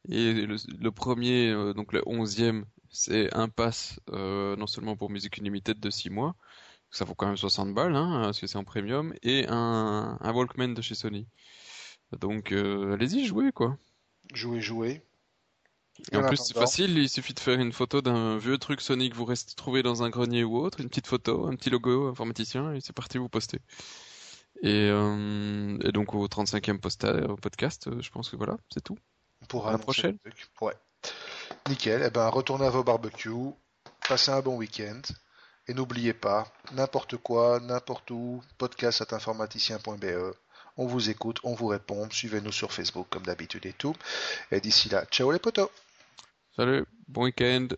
Et 0.09 0.33
le, 0.47 0.57
le 0.79 0.91
premier, 0.93 1.51
euh, 1.51 1.73
donc 1.73 1.93
le 1.93 2.03
onzième, 2.07 2.67
c'est 2.91 3.33
un 3.35 3.49
pass 3.49 4.01
euh, 4.11 4.55
non 4.57 4.67
seulement 4.67 4.97
pour 4.97 5.11
Music 5.11 5.39
Unlimited 5.39 5.81
de 5.81 5.91
6 5.91 6.11
mois, 6.11 6.37
ça 6.91 7.05
vaut 7.05 7.15
quand 7.15 7.27
même 7.27 7.37
60 7.37 7.75
balles, 7.75 7.97
hein, 7.97 8.23
parce 8.25 8.41
que 8.41 8.47
c'est 8.47 8.59
en 8.59 8.65
premium, 8.65 9.15
et 9.23 9.47
un, 9.49 10.19
un 10.21 10.33
Walkman 10.35 10.75
de 10.75 10.83
chez 10.83 10.95
Sony. 10.95 11.27
Donc 12.17 12.53
euh, 12.53 12.95
allez-y, 12.95 13.27
jouez 13.27 13.53
quoi. 13.53 13.77
Jouez, 14.33 14.61
jouez. 14.61 15.03
Et 16.13 16.17
en 16.17 16.25
En 16.25 16.27
plus, 16.27 16.39
c'est 16.39 16.55
facile, 16.55 16.99
il 16.99 17.09
suffit 17.09 17.35
de 17.35 17.41
faire 17.41 17.61
une 17.61 17.73
photo 17.73 18.03
d'un 18.03 18.37
vieux 18.37 18.59
truc 18.59 18.81
Sony 18.81 19.11
que 19.11 19.15
vous 19.15 19.25
restez 19.25 19.55
trouvé 19.55 19.83
dans 19.85 20.03
un 20.03 20.11
grenier 20.11 20.43
ou 20.43 20.57
autre, 20.59 20.81
une 20.81 20.89
petite 20.89 21.07
photo, 21.07 21.47
un 21.47 21.55
petit 21.55 21.71
logo 21.71 22.09
informaticien, 22.09 22.75
et 22.75 22.81
c'est 22.81 22.93
parti, 22.93 23.17
vous 23.19 23.29
postez. 23.29 23.61
Et, 24.63 24.89
euh, 24.91 25.79
et 25.85 25.93
donc 25.93 26.15
au 26.15 26.27
35e 26.27 26.79
posta- 26.79 27.27
au 27.29 27.37
podcast, 27.37 27.87
euh, 27.87 28.01
je 28.01 28.11
pense 28.11 28.29
que 28.31 28.37
voilà, 28.37 28.57
c'est 28.73 28.83
tout. 28.83 28.99
Pour 29.49 29.69
À 29.69 29.73
la 29.73 29.79
prochaine. 29.79 30.17
Ouais. 30.61 30.75
Nickel. 31.69 32.03
Eh 32.05 32.11
ben, 32.11 32.29
retournez 32.29 32.67
à 32.67 32.71
vos 32.71 32.83
barbecues, 32.83 33.53
passez 34.09 34.31
un 34.33 34.41
bon 34.41 34.57
week-end. 34.57 35.01
Et 35.67 35.75
n'oubliez 35.75 36.13
pas, 36.13 36.53
n'importe 36.73 37.17
quoi, 37.19 37.59
n'importe 37.61 38.11
où, 38.11 38.43
podcast 38.59 39.01
at 39.01 39.15
informaticien.be. 39.17 40.35
On 40.77 40.87
vous 40.87 41.09
écoute, 41.09 41.39
on 41.45 41.55
vous 41.55 41.69
répond. 41.69 42.09
Suivez-nous 42.11 42.53
sur 42.53 42.73
Facebook 42.73 43.07
comme 43.11 43.23
d'habitude 43.23 43.67
et 43.67 43.73
tout. 43.73 43.95
Et 44.51 44.61
d'ici 44.61 44.89
là, 44.89 45.05
ciao 45.11 45.31
les 45.31 45.39
potos! 45.39 45.71
Salut, 46.57 46.85
bon 47.09 47.25
week-end. 47.25 47.69